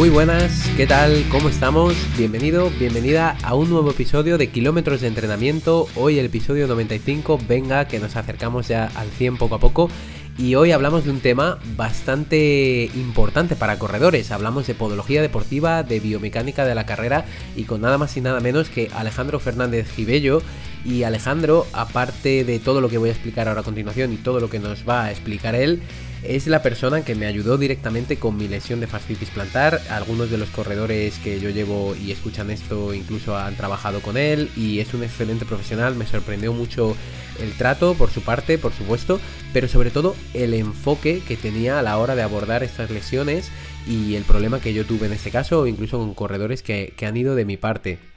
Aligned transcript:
Muy 0.00 0.08
buenas, 0.08 0.66
¿qué 0.78 0.86
tal? 0.86 1.26
¿Cómo 1.30 1.50
estamos? 1.50 1.94
Bienvenido, 2.16 2.70
bienvenida 2.78 3.36
a 3.42 3.54
un 3.54 3.68
nuevo 3.68 3.90
episodio 3.90 4.38
de 4.38 4.48
Kilómetros 4.48 5.02
de 5.02 5.08
Entrenamiento. 5.08 5.88
Hoy 5.94 6.18
el 6.18 6.24
episodio 6.24 6.66
95, 6.66 7.38
venga 7.46 7.86
que 7.86 8.00
nos 8.00 8.16
acercamos 8.16 8.66
ya 8.66 8.86
al 8.94 9.10
100 9.10 9.36
poco 9.36 9.56
a 9.56 9.60
poco. 9.60 9.90
Y 10.38 10.54
hoy 10.54 10.72
hablamos 10.72 11.04
de 11.04 11.10
un 11.10 11.20
tema 11.20 11.58
bastante 11.76 12.90
importante 12.94 13.56
para 13.56 13.78
corredores. 13.78 14.30
Hablamos 14.30 14.66
de 14.66 14.74
podología 14.74 15.20
deportiva, 15.20 15.82
de 15.82 16.00
biomecánica 16.00 16.64
de 16.64 16.74
la 16.74 16.86
carrera 16.86 17.26
y 17.54 17.64
con 17.64 17.82
nada 17.82 17.98
más 17.98 18.16
y 18.16 18.22
nada 18.22 18.40
menos 18.40 18.70
que 18.70 18.88
Alejandro 18.94 19.38
Fernández 19.38 19.92
Gibello. 19.94 20.40
Y 20.82 21.02
Alejandro, 21.02 21.66
aparte 21.74 22.44
de 22.44 22.58
todo 22.58 22.80
lo 22.80 22.88
que 22.88 22.96
voy 22.96 23.10
a 23.10 23.12
explicar 23.12 23.48
ahora 23.48 23.60
a 23.60 23.64
continuación 23.64 24.14
y 24.14 24.16
todo 24.16 24.40
lo 24.40 24.48
que 24.48 24.60
nos 24.60 24.88
va 24.88 25.04
a 25.04 25.10
explicar 25.10 25.54
él, 25.54 25.82
es 26.22 26.46
la 26.46 26.62
persona 26.62 27.02
que 27.02 27.14
me 27.14 27.26
ayudó 27.26 27.56
directamente 27.56 28.16
con 28.16 28.36
mi 28.36 28.46
lesión 28.46 28.80
de 28.80 28.86
fascitis 28.86 29.30
plantar. 29.30 29.80
Algunos 29.90 30.30
de 30.30 30.38
los 30.38 30.50
corredores 30.50 31.18
que 31.18 31.40
yo 31.40 31.50
llevo 31.50 31.94
y 31.96 32.10
escuchan 32.10 32.50
esto 32.50 32.92
incluso 32.92 33.36
han 33.36 33.56
trabajado 33.56 34.00
con 34.00 34.16
él 34.16 34.50
y 34.56 34.80
es 34.80 34.92
un 34.92 35.02
excelente 35.02 35.46
profesional. 35.46 35.94
Me 35.94 36.06
sorprendió 36.06 36.52
mucho 36.52 36.96
el 37.40 37.52
trato 37.52 37.94
por 37.94 38.10
su 38.10 38.22
parte, 38.22 38.58
por 38.58 38.72
supuesto, 38.72 39.20
pero 39.52 39.66
sobre 39.68 39.90
todo 39.90 40.14
el 40.34 40.54
enfoque 40.54 41.22
que 41.26 41.36
tenía 41.36 41.78
a 41.78 41.82
la 41.82 41.96
hora 41.96 42.14
de 42.14 42.22
abordar 42.22 42.62
estas 42.62 42.90
lesiones 42.90 43.50
y 43.86 44.14
el 44.14 44.24
problema 44.24 44.60
que 44.60 44.74
yo 44.74 44.84
tuve 44.84 45.06
en 45.06 45.12
este 45.14 45.30
caso, 45.30 45.66
incluso 45.66 45.98
con 45.98 46.14
corredores 46.14 46.62
que, 46.62 46.92
que 46.96 47.06
han 47.06 47.16
ido 47.16 47.34
de 47.34 47.46
mi 47.46 47.56
parte 47.56 48.09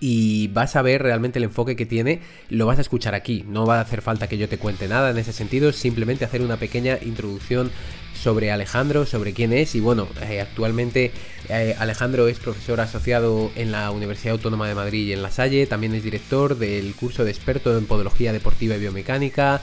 y 0.00 0.48
vas 0.48 0.76
a 0.76 0.82
ver 0.82 1.02
realmente 1.02 1.38
el 1.38 1.44
enfoque 1.44 1.76
que 1.76 1.86
tiene, 1.86 2.20
lo 2.48 2.66
vas 2.66 2.78
a 2.78 2.82
escuchar 2.82 3.14
aquí. 3.14 3.44
No 3.48 3.66
va 3.66 3.78
a 3.78 3.82
hacer 3.82 4.02
falta 4.02 4.28
que 4.28 4.38
yo 4.38 4.48
te 4.48 4.58
cuente 4.58 4.88
nada 4.88 5.10
en 5.10 5.18
ese 5.18 5.32
sentido, 5.32 5.72
simplemente 5.72 6.24
hacer 6.24 6.42
una 6.42 6.56
pequeña 6.56 6.98
introducción 7.02 7.70
sobre 8.16 8.50
Alejandro, 8.50 9.06
sobre 9.06 9.32
quién 9.32 9.52
es 9.52 9.74
y 9.74 9.80
bueno, 9.80 10.08
eh, 10.22 10.40
actualmente 10.40 11.12
eh, 11.48 11.76
Alejandro 11.78 12.28
es 12.28 12.38
profesor 12.38 12.80
asociado 12.80 13.50
en 13.56 13.70
la 13.70 13.90
Universidad 13.90 14.32
Autónoma 14.32 14.66
de 14.66 14.74
Madrid 14.74 15.06
y 15.06 15.12
en 15.12 15.22
La 15.22 15.30
Salle, 15.30 15.66
también 15.66 15.94
es 15.94 16.02
director 16.02 16.58
del 16.58 16.94
curso 16.94 17.24
de 17.24 17.30
experto 17.30 17.76
en 17.76 17.86
podología 17.86 18.32
deportiva 18.32 18.74
y 18.76 18.80
biomecánica, 18.80 19.60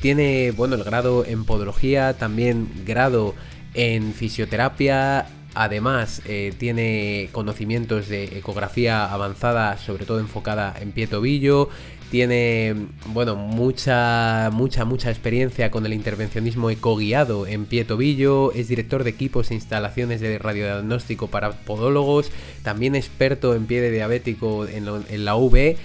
tiene 0.00 0.50
bueno 0.50 0.74
el 0.74 0.84
grado 0.84 1.24
en 1.24 1.44
podología, 1.44 2.14
también 2.14 2.68
grado 2.84 3.34
en 3.74 4.12
fisioterapia, 4.12 5.26
Además, 5.54 6.22
eh, 6.26 6.54
tiene 6.56 7.28
conocimientos 7.32 8.08
de 8.08 8.38
ecografía 8.38 9.12
avanzada, 9.12 9.76
sobre 9.76 10.06
todo 10.06 10.18
enfocada 10.18 10.74
en 10.80 10.92
pie 10.92 11.06
tobillo. 11.06 11.68
Tiene, 12.10 12.74
bueno, 13.06 13.36
mucha, 13.36 14.50
mucha, 14.52 14.84
mucha 14.84 15.10
experiencia 15.10 15.70
con 15.70 15.86
el 15.86 15.94
intervencionismo 15.94 16.70
ecoguiado 16.70 17.46
en 17.46 17.66
pie 17.66 17.84
tobillo. 17.84 18.52
Es 18.52 18.68
director 18.68 19.04
de 19.04 19.10
equipos 19.10 19.50
e 19.50 19.54
instalaciones 19.54 20.20
de 20.20 20.38
radiodiagnóstico 20.38 21.28
para 21.28 21.52
podólogos. 21.52 22.30
También 22.62 22.94
experto 22.94 23.54
en 23.54 23.66
pie 23.66 23.80
de 23.80 23.90
diabético 23.90 24.66
en, 24.66 24.86
en 25.08 25.24
la 25.24 25.36
V 25.36 25.76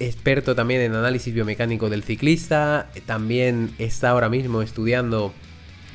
experto 0.00 0.54
también 0.54 0.80
en 0.80 0.94
análisis 0.94 1.32
biomecánico 1.32 1.88
del 1.88 2.02
ciclista, 2.02 2.90
también 3.06 3.70
está 3.78 4.10
ahora 4.10 4.28
mismo 4.28 4.60
estudiando 4.60 5.32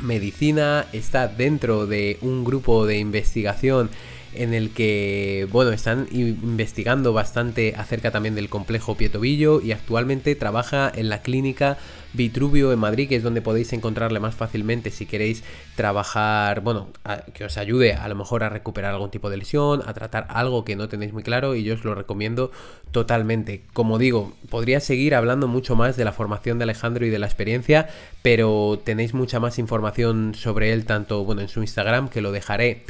medicina, 0.02 0.86
está 0.94 1.28
dentro 1.28 1.88
de 1.88 2.18
un 2.22 2.44
grupo 2.44 2.86
de 2.86 2.98
investigación 2.98 3.90
en 4.34 4.54
el 4.54 4.72
que, 4.72 5.48
bueno, 5.52 5.72
están 5.72 6.08
investigando 6.12 7.14
bastante 7.14 7.74
acerca 7.78 8.12
también 8.12 8.36
del 8.36 8.50
complejo 8.50 8.96
Pietobillo 8.96 9.62
y 9.62 9.72
actualmente 9.72 10.36
trabaja 10.36 10.92
en 10.94 11.10
la 11.10 11.22
clínica 11.22 11.78
Vitruvio 12.14 12.74
en 12.74 12.80
Madrid, 12.80 13.08
que 13.08 13.16
es 13.18 13.24
donde 13.24 13.42
podéis 13.42 13.72
encontrarle 13.74 14.20
más 14.20 14.34
fácilmente 14.34 14.90
si 14.90 15.06
queréis 15.06 15.44
trabajar, 15.76 16.62
bueno, 16.62 16.90
que 17.34 17.46
os 17.46 17.58
ayude 17.58 17.94
a 17.94 18.08
lo 18.08 18.16
mejor 18.16 18.44
a 18.44 18.50
recuperar 18.50 18.94
algún 18.94 19.12
tipo 19.12 19.30
de 19.30 19.38
lesión, 19.38 19.84
a 19.86 19.94
tratar 19.94 20.26
algo 20.30 20.66
que 20.66 20.76
no 20.76 20.90
tenéis 20.90 21.14
muy 21.14 21.22
claro 21.22 21.56
y 21.56 21.64
yo 21.64 21.76
os 21.76 21.84
lo 21.84 21.94
recomiendo 21.94 22.52
totalmente. 22.92 23.64
Como 23.74 24.00
digo, 24.00 24.34
podría 24.50 24.80
seguir 24.80 25.14
hablando 25.14 25.48
mucho 25.48 25.76
más 25.76 25.98
de 25.98 26.06
la 26.06 26.12
formación 26.12 26.58
de 26.58 26.64
Alejandro 26.64 27.06
y 27.06 27.10
de 27.10 27.20
la 27.20 27.28
experiencia, 27.28 27.88
pero 28.24 28.82
tenéis 28.84 29.14
mucha 29.14 29.40
más 29.40 29.60
información 29.60 30.34
sobre 30.34 30.74
él 30.74 30.86
tanto, 30.86 31.24
bueno, 31.24 31.42
en 31.42 31.48
su 31.48 31.62
Instagram, 31.62 32.10
que 32.10 32.22
lo 32.22 32.32
dejaré 32.32 32.86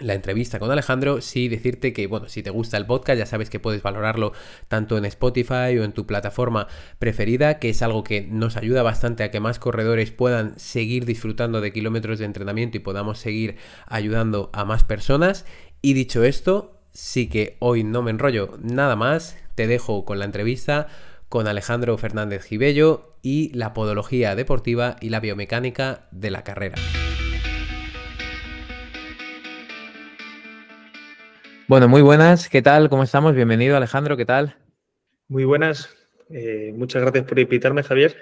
la 0.01 0.15
entrevista 0.15 0.59
con 0.59 0.71
Alejandro, 0.71 1.21
sí 1.21 1.49
decirte 1.49 1.93
que, 1.93 2.07
bueno, 2.07 2.29
si 2.29 2.43
te 2.43 2.51
gusta 2.51 2.77
el 2.77 2.87
podcast, 2.87 3.19
ya 3.19 3.27
sabes 3.27 3.51
que 3.51 3.61
puedes 3.61 3.83
valorarlo 3.83 4.33
tanto 4.69 4.99
en 4.99 5.05
Spotify 5.05 5.79
o 5.79 5.85
en 5.85 5.93
tu 5.93 6.07
plataforma 6.07 6.67
preferida, 6.99 7.59
que 7.59 7.71
es 7.71 7.83
algo 7.83 8.03
que 8.03 8.23
nos 8.23 8.57
ayuda 8.57 8.83
bastante 8.83 9.23
a 9.23 9.31
que 9.31 9.41
más 9.41 9.59
corredores 9.59 10.11
puedan 10.11 10.59
seguir 10.59 11.05
disfrutando 11.05 11.61
de 11.61 11.73
kilómetros 11.73 12.19
de 12.19 12.25
entrenamiento 12.25 12.77
y 12.77 12.81
podamos 12.81 13.19
seguir 13.19 13.57
ayudando 13.87 14.51
a 14.53 14.65
más 14.65 14.85
personas. 14.85 15.45
Y 15.83 15.93
dicho 15.93 16.25
esto, 16.25 16.81
sí 16.93 17.29
que 17.29 17.57
hoy 17.61 17.85
no 17.85 18.03
me 18.03 18.11
enrollo 18.11 18.59
nada 18.61 18.97
más, 18.97 19.37
te 19.55 19.67
dejo 19.67 20.05
con 20.05 20.19
la 20.19 20.25
entrevista 20.25 20.89
con 21.29 21.47
Alejandro 21.47 21.97
Fernández 21.97 22.45
Gibello 22.45 23.15
y 23.23 23.53
la 23.55 23.73
podología 23.73 24.35
deportiva 24.35 24.97
y 25.01 25.11
la 25.11 25.21
biomecánica 25.21 26.09
de 26.11 26.31
la 26.31 26.43
carrera. 26.43 26.75
Bueno, 31.71 31.87
muy 31.87 32.03
buenas, 32.03 32.49
¿qué 32.49 32.63
tal? 32.63 32.89
¿Cómo 32.89 33.05
estamos? 33.05 33.37
Bienvenido 33.37 33.77
Alejandro, 33.77 34.17
¿qué 34.17 34.25
tal? 34.25 34.57
Muy 35.29 35.45
buenas, 35.45 35.89
eh, 36.29 36.73
muchas 36.75 37.01
gracias 37.01 37.25
por 37.27 37.39
invitarme, 37.39 37.85
Javier. 37.85 38.17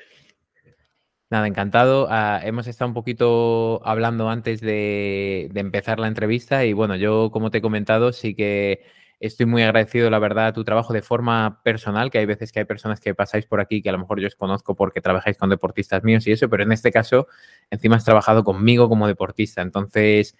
Nada, 1.30 1.46
encantado. 1.46 2.08
Ah, 2.10 2.42
hemos 2.44 2.66
estado 2.66 2.88
un 2.88 2.94
poquito 2.94 3.80
hablando 3.86 4.28
antes 4.28 4.60
de, 4.60 5.50
empezar 5.54 5.98
la 5.98 6.08
entrevista 6.08 6.66
y 6.66 6.74
bueno, 6.74 6.94
yo 6.96 7.30
como 7.30 7.50
te 7.50 7.56
he 7.56 7.62
comentado, 7.62 8.12
sí 8.12 8.34
que 8.34 8.82
estoy 9.18 9.46
muy 9.46 9.62
agradecido, 9.62 10.10
la 10.10 10.18
verdad, 10.18 10.48
a 10.48 10.52
tu 10.52 10.62
trabajo 10.62 10.92
de 10.92 11.00
forma 11.00 11.62
personal, 11.62 12.10
que 12.10 12.18
hay 12.18 12.26
veces 12.26 12.52
que 12.52 12.58
hay 12.58 12.66
personas 12.66 13.00
que 13.00 13.14
pasáis 13.14 13.46
por 13.46 13.60
aquí 13.60 13.80
que 13.80 13.88
a 13.88 13.92
lo 13.92 13.98
mejor 13.98 14.20
yo 14.20 14.26
os 14.26 14.36
conozco 14.36 14.76
porque 14.76 15.00
trabajáis 15.00 15.38
con 15.38 15.48
deportistas 15.48 16.04
míos 16.04 16.26
y 16.26 16.32
eso, 16.32 16.50
pero 16.50 16.64
en 16.64 16.72
este 16.72 16.92
caso 16.92 17.28
encima 17.70 17.96
has 17.96 18.04
trabajado 18.04 18.44
conmigo 18.44 18.90
como 18.90 19.06
deportista. 19.06 19.62
Entonces, 19.62 20.36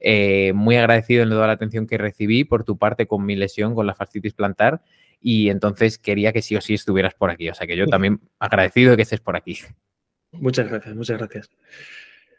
eh, 0.00 0.52
muy 0.54 0.76
agradecido 0.76 1.22
en 1.22 1.30
toda 1.30 1.46
la 1.46 1.52
atención 1.52 1.86
que 1.86 1.98
recibí 1.98 2.44
por 2.44 2.64
tu 2.64 2.78
parte 2.78 3.06
con 3.06 3.24
mi 3.24 3.36
lesión, 3.36 3.74
con 3.74 3.86
la 3.86 3.94
fascitis 3.94 4.34
plantar. 4.34 4.82
Y 5.20 5.50
entonces 5.50 5.98
quería 5.98 6.32
que 6.32 6.42
sí 6.42 6.56
o 6.56 6.60
sí 6.60 6.74
estuvieras 6.74 7.14
por 7.14 7.30
aquí. 7.30 7.48
O 7.50 7.54
sea 7.54 7.66
que 7.66 7.76
yo 7.76 7.86
también 7.86 8.20
agradecido 8.38 8.92
de 8.92 8.96
que 8.96 9.02
estés 9.02 9.20
por 9.20 9.36
aquí. 9.36 9.58
Muchas 10.32 10.68
gracias, 10.68 10.94
muchas 10.96 11.18
gracias. 11.18 11.50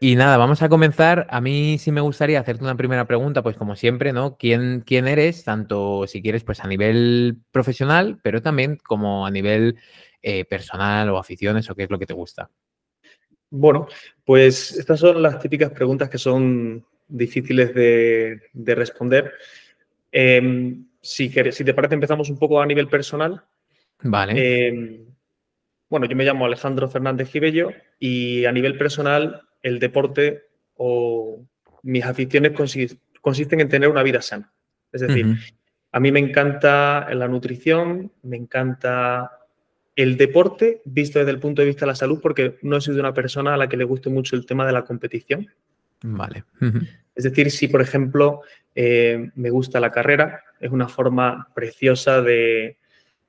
Y 0.04 0.16
nada, 0.16 0.38
vamos 0.38 0.64
a 0.64 0.70
comenzar. 0.70 1.28
A 1.30 1.42
mí 1.42 1.78
sí 1.78 1.92
me 1.92 2.02
gustaría 2.02 2.40
hacerte 2.40 2.64
una 2.64 2.76
primera 2.76 3.06
pregunta, 3.06 3.44
pues 3.44 3.56
como 3.56 3.76
siempre, 3.76 4.14
¿no? 4.14 4.36
¿Quién, 4.36 4.82
quién 4.84 5.08
eres? 5.08 5.44
Tanto 5.44 6.08
si 6.08 6.24
quieres, 6.24 6.44
pues 6.44 6.60
a 6.62 6.68
nivel 6.68 7.38
profesional, 7.52 8.20
pero 8.24 8.42
también 8.42 8.78
como 8.78 9.28
a 9.28 9.30
nivel 9.30 9.78
eh, 10.24 10.44
personal 10.46 11.08
o 11.10 11.20
aficiones 11.20 11.70
o 11.70 11.76
qué 11.76 11.84
es 11.84 11.92
lo 11.92 12.00
que 12.00 12.08
te 12.08 12.16
gusta. 12.16 12.50
Bueno, 13.52 13.88
pues 14.26 14.72
estas 14.76 15.00
son 15.00 15.22
las 15.22 15.38
típicas 15.38 15.70
preguntas 15.70 16.10
que 16.10 16.18
son 16.18 16.84
difíciles 17.12 17.74
de, 17.74 18.76
responder. 18.76 19.34
Em, 20.12 20.86
si, 21.02 21.30
si, 21.30 21.64
te 21.64 21.74
parece, 21.74 21.96
empezamos 21.96 22.30
un 22.30 22.40
poco 22.40 22.62
a 22.62 22.66
nivel 22.66 22.88
personal. 22.88 23.44
Vale. 24.04 24.68
Em, 24.68 25.06
bueno, 25.90 26.06
yo 26.06 26.16
me 26.16 26.24
llamo 26.24 26.46
Alejandro 26.46 26.90
Fernández 26.90 27.30
Gibello 27.30 27.72
y 28.00 28.46
a 28.46 28.52
nivel 28.52 28.78
personal, 28.78 29.42
el 29.62 29.78
deporte 29.80 30.44
o 30.76 31.46
mis 31.84 32.06
aficiones 32.06 32.54
consisten 33.22 33.60
en 33.60 33.70
tener 33.70 33.90
una 33.90 34.04
vida 34.04 34.22
sana. 34.22 34.54
Es 34.92 35.02
decir, 35.02 35.36
a 35.92 36.00
mí 36.00 36.12
me 36.12 36.20
encanta 36.20 37.14
la 37.14 37.28
nutrición, 37.28 38.12
me 38.24 38.38
encanta 38.38 39.32
el 39.96 40.18
deporte 40.18 40.82
visto 40.86 41.20
desde 41.20 41.32
el 41.32 41.40
punto 41.40 41.62
de 41.62 41.68
vista 41.68 41.86
de 41.86 41.92
la 41.92 41.96
salud, 41.96 42.20
porque 42.22 42.58
no 42.62 42.78
he 42.78 42.82
sido 42.82 43.00
una 43.00 43.14
persona 43.14 43.54
a 43.54 43.58
la 43.58 43.68
que 43.68 43.78
le 43.78 43.84
guste 43.84 44.10
mucho 44.10 44.36
el 44.36 44.46
tema 44.46 44.66
de 44.66 44.72
la 44.72 44.84
competición. 44.84 45.50
Vale. 46.04 46.46
Es 47.16 47.24
decir, 47.24 47.52
si 47.52 47.68
por 47.68 47.82
ejemplo 47.82 48.42
eh, 48.76 49.32
me 49.36 49.50
gusta 49.50 49.80
la 49.80 49.92
carrera, 49.92 50.44
es 50.60 50.72
una 50.72 50.88
forma 50.88 51.50
preciosa 51.54 52.22
de, 52.22 52.78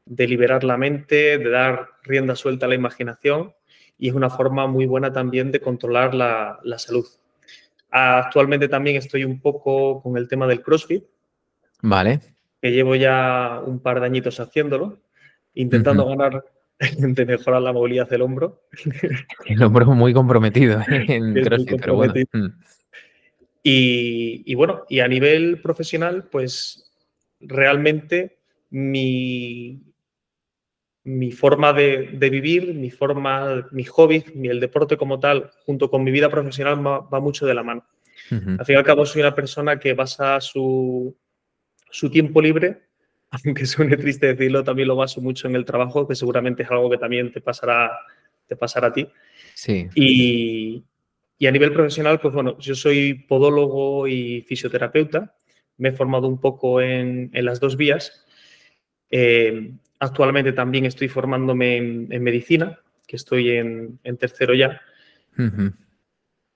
liberar 0.06 0.64
la 0.64 0.76
mente, 0.76 1.38
de 1.38 1.50
dar 1.50 1.88
rienda 2.02 2.36
suelta 2.36 2.66
a 2.66 2.68
la 2.68 2.74
imaginación 2.74 3.52
y 3.98 4.08
es 4.08 4.14
una 4.14 4.30
forma 4.30 4.66
muy 4.66 4.86
buena 4.86 5.12
también 5.12 5.50
de 5.50 5.60
controlar 5.60 6.14
la, 6.14 6.58
salud. 6.78 7.06
Actualmente 7.90 8.68
también 8.68 8.96
estoy 8.96 9.24
un 9.24 9.40
poco 9.40 10.02
con 10.02 10.16
el 10.16 10.28
tema 10.28 10.46
del 10.46 10.62
CrossFit. 10.62 11.04
Vale. 11.82 12.20
Que 12.60 12.72
llevo 12.72 12.96
ya 12.96 13.60
un 13.64 13.80
par 13.80 14.00
de 14.00 14.06
añitos 14.06 14.40
haciéndolo, 14.40 14.98
intentando 15.54 16.06
ganar 16.06 16.44
de 16.98 17.26
mejorar 17.26 17.62
la 17.62 17.72
movilidad 17.72 18.08
del 18.08 18.22
hombro. 18.22 18.62
El 19.46 19.62
hombro 19.62 19.86
muy 19.86 20.12
comprometido 20.12 20.80
en 20.88 21.34
CrossFit, 21.34 21.80
pero 21.80 21.94
bueno. 21.94 22.14
Mm. 22.32 22.46
Y, 23.64 24.54
bueno, 24.56 24.84
y 24.88 25.00
a 25.00 25.06
nivel 25.06 25.60
profesional, 25.60 26.28
pues 26.30 26.92
realmente 27.38 28.40
mi, 28.70 29.80
mi 31.04 31.30
forma 31.30 31.72
de, 31.72 32.08
vivir, 32.12 32.74
mi 32.74 32.90
forma, 32.90 33.68
mis 33.70 33.88
hobbies, 33.88 34.24
el 34.34 34.58
deporte 34.58 34.96
como 34.96 35.20
tal, 35.20 35.52
junto 35.64 35.88
con 35.88 36.02
mi 36.02 36.10
vida 36.10 36.28
profesional 36.28 36.84
va, 36.84 37.20
mucho 37.20 37.46
de 37.46 37.54
la 37.54 37.62
mano. 37.62 37.86
Al 38.30 38.64
fin 38.64 38.74
y 38.74 38.78
al 38.78 38.84
cabo 38.84 39.06
soy 39.06 39.20
una 39.20 39.34
persona 39.34 39.78
que 39.78 39.94
basa 39.94 40.40
su, 40.40 41.16
su 41.88 42.10
tiempo 42.10 42.40
libre, 42.40 42.88
aunque 43.44 43.66
suene 43.66 43.96
triste 43.96 44.26
decirlo, 44.26 44.62
también 44.62 44.88
lo 44.88 44.96
baso 44.96 45.20
mucho 45.20 45.48
en 45.48 45.56
el 45.56 45.64
trabajo, 45.64 46.06
que 46.06 46.14
seguramente 46.14 46.62
es 46.62 46.70
algo 46.70 46.90
que 46.90 46.98
también 46.98 47.32
te 47.32 47.40
pasará, 47.40 47.90
te 48.46 48.56
pasará 48.56 48.88
a 48.88 48.92
ti. 48.92 49.08
Sí. 49.54 49.88
Y, 49.94 50.84
y 51.38 51.46
a 51.46 51.50
nivel 51.50 51.72
profesional, 51.72 52.20
pues 52.20 52.34
bueno, 52.34 52.58
yo 52.58 52.74
soy 52.74 53.14
podólogo 53.14 54.06
y 54.06 54.42
fisioterapeuta. 54.42 55.34
Me 55.78 55.88
he 55.88 55.92
formado 55.92 56.28
un 56.28 56.38
poco 56.38 56.80
en, 56.80 57.30
las 57.32 57.58
dos 57.58 57.76
vías. 57.76 58.24
Eh, 59.10 59.72
actualmente 59.98 60.52
también 60.52 60.84
estoy 60.84 61.08
formándome 61.08 61.78
en, 61.78 62.22
medicina, 62.22 62.78
que 63.06 63.16
estoy 63.16 63.50
en, 63.50 63.98
tercero 64.18 64.54
ya. 64.54 64.80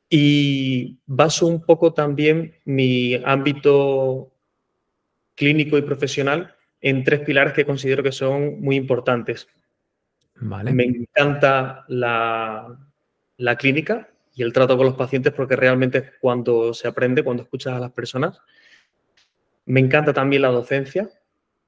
Y 0.08 0.98
baso 1.06 1.46
un 1.46 1.64
poco 1.64 1.92
también 1.92 2.54
mi 2.64 3.14
ámbito 3.24 4.30
clínico 5.34 5.78
y 5.78 5.82
profesional 5.82 6.55
en 6.80 7.04
tres 7.04 7.20
pilares 7.20 7.52
que 7.52 7.64
considero 7.64 8.02
que 8.02 8.12
son 8.12 8.60
muy 8.60 8.76
importantes. 8.76 9.48
Vale. 10.36 10.72
Me 10.72 10.84
encanta 10.84 11.84
la, 11.88 12.78
la 13.38 13.56
clínica, 13.56 14.08
y 14.36 14.42
el 14.42 14.52
trato 14.52 14.76
con 14.76 14.86
los 14.86 14.94
pacientes 14.94 15.32
porque 15.32 15.56
realmente 15.56 15.98
es 15.98 16.12
cuando 16.20 16.74
se 16.74 16.86
aprende, 16.86 17.24
cuando 17.24 17.42
escuchas 17.42 17.72
a 17.72 17.80
las 17.80 17.90
personas. 17.90 18.38
Me 19.64 19.80
encanta 19.80 20.12
también 20.12 20.42
la 20.42 20.48
docencia 20.48 21.08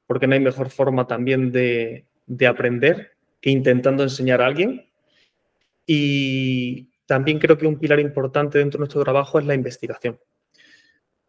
porque 0.07 0.27
no 0.27 0.35
hay 0.35 0.41
mejor 0.41 0.69
forma 0.69 1.07
también 1.07 1.51
de, 1.51 2.05
aprender 2.47 3.13
que 3.41 3.49
intentando 3.49 4.03
enseñar 4.03 4.43
a 4.43 4.47
alguien. 4.47 4.87
Y 5.87 6.91
también 7.07 7.39
creo 7.39 7.57
que 7.57 7.67
un 7.67 7.79
pilar 7.79 8.01
importante 8.01 8.59
dentro 8.59 8.77
de 8.77 8.83
nuestro 8.83 9.03
trabajo 9.03 9.39
es 9.39 9.47
la 9.47 9.55
investigación. 9.55 10.21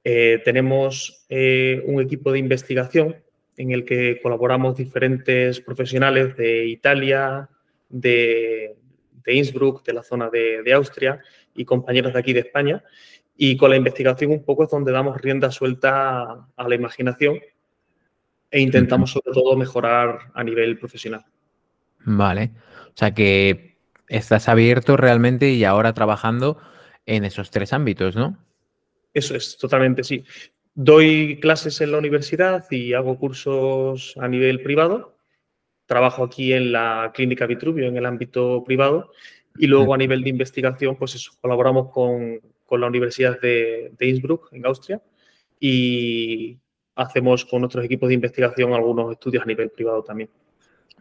Eh, 0.03 0.41
tenemos 0.43 1.25
eh, 1.29 1.81
un 1.85 2.01
equipo 2.01 2.33
de 2.33 2.39
investigación 2.39 3.15
en 3.59 3.71
el 3.71 3.83
que 3.83 4.21
colaboramos 4.23 4.77
diferentes 4.77 5.59
profesionales 5.59 6.35
de 6.37 6.65
Italia, 6.65 7.49
de, 7.89 8.77
de 9.25 9.33
Innsbruck, 9.33 9.85
de 9.85 9.91
la 9.91 10.01
zona 10.01 10.29
de, 10.29 10.73
Austria 10.73 11.19
y 11.53 11.65
compañeros 11.65 12.13
de 12.13 12.19
aquí 12.19 12.31
de 12.31 12.39
España. 12.39 12.81
Y 13.35 13.57
con 13.57 13.69
la 13.69 13.75
investigación 13.75 14.31
un 14.31 14.45
poco 14.45 14.63
es 14.63 14.69
donde 14.69 14.93
damos 14.93 15.19
rienda 15.19 15.51
suelta 15.51 16.47
a, 16.55 16.67
la 16.69 16.75
imaginación 16.75 17.39
e 18.49 18.61
intentamos 18.61 19.11
sobre 19.11 19.33
todo 19.33 19.57
mejorar 19.57 20.19
a 20.33 20.41
nivel 20.41 20.79
profesional. 20.79 21.25
Vale. 22.05 22.51
O 22.87 22.97
sea 22.97 23.13
que 23.13 23.75
estás 24.07 24.47
abierto 24.47 24.95
realmente 24.95 25.51
y 25.51 25.65
ahora 25.65 25.93
trabajando 25.93 26.57
en 27.05 27.25
esos 27.25 27.51
tres 27.51 27.73
ámbitos, 27.73 28.15
¿no? 28.15 28.37
Eso 29.13 29.35
es, 29.35 29.57
totalmente, 29.57 30.05
sí. 30.05 30.23
Doy 30.81 31.41
clases 31.41 31.81
en 31.81 31.91
la 31.91 31.97
universidad 31.97 32.65
y 32.71 32.93
hago 32.93 33.19
cursos 33.19 34.15
a 34.17 34.29
nivel 34.29 34.61
privado. 34.61 35.17
Trabajo 35.85 36.23
aquí 36.23 36.53
en 36.53 36.71
la 36.71 37.11
clínica 37.13 37.45
Vitruvio, 37.47 37.85
en 37.85 37.97
el 37.97 38.05
ámbito 38.05 38.63
privado, 38.63 39.11
y 39.57 39.67
luego 39.67 39.93
a 39.93 39.97
nivel 39.97 40.23
de 40.23 40.29
investigación, 40.29 40.95
pues 40.95 41.15
eso, 41.15 41.33
colaboramos 41.41 41.91
con, 41.91 42.39
la 42.79 42.87
Universidad 42.87 43.41
de, 43.41 43.91
Innsbruck, 43.99 44.53
en 44.53 44.65
Austria, 44.65 45.01
y 45.59 46.57
hacemos 46.95 47.43
con 47.43 47.59
nuestros 47.59 47.83
equipos 47.83 48.07
de 48.07 48.15
investigación 48.15 48.71
algunos 48.71 49.11
estudios 49.11 49.43
a 49.43 49.47
nivel 49.47 49.71
privado 49.71 50.01
también. 50.01 50.29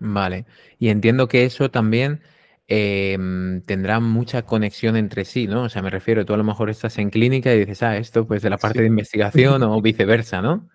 Vale, 0.01 0.45
y 0.81 0.89
entiendo 0.89 1.29
que 1.29 1.45
eso 1.45 1.71
también 1.71 2.21
em, 2.69 3.63
tendrá 3.63 3.99
mucha 3.99 4.43
conexión 4.43 4.97
entre 4.97 5.25
sí, 5.25 5.47
¿no? 5.47 5.65
O 5.65 5.69
sea, 5.69 5.83
me 5.83 5.91
refiero, 5.91 6.25
tú 6.25 6.35
a 6.35 6.37
lo 6.37 6.45
mejor 6.45 6.71
estás 6.71 6.99
en 6.99 7.11
clínica 7.11 7.53
y 7.53 7.61
dices, 7.61 7.83
ah, 7.83 7.97
esto 7.97 8.27
pues 8.27 8.43
de 8.43 8.51
la 8.51 8.59
parte 8.59 8.83
de 8.83 8.87
investigación 8.87 9.63
o 9.63 9.81
viceversa, 9.81 10.43
¿no? 10.43 10.69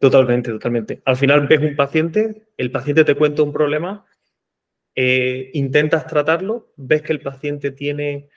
Totalmente, 0.00 0.50
totalmente. 0.50 1.00
Al 1.04 1.16
final 1.16 1.46
ves 1.46 1.60
un 1.60 1.76
paciente, 1.76 2.42
el 2.56 2.72
paciente 2.72 3.04
te 3.04 3.14
cuenta 3.14 3.44
un 3.44 3.52
problema, 3.52 4.04
eh, 4.96 5.50
intentas 5.54 6.06
tratarlo, 6.08 6.72
ves 6.76 7.02
que 7.02 7.12
el 7.12 7.20
paciente 7.20 7.70
tiene 7.70 8.28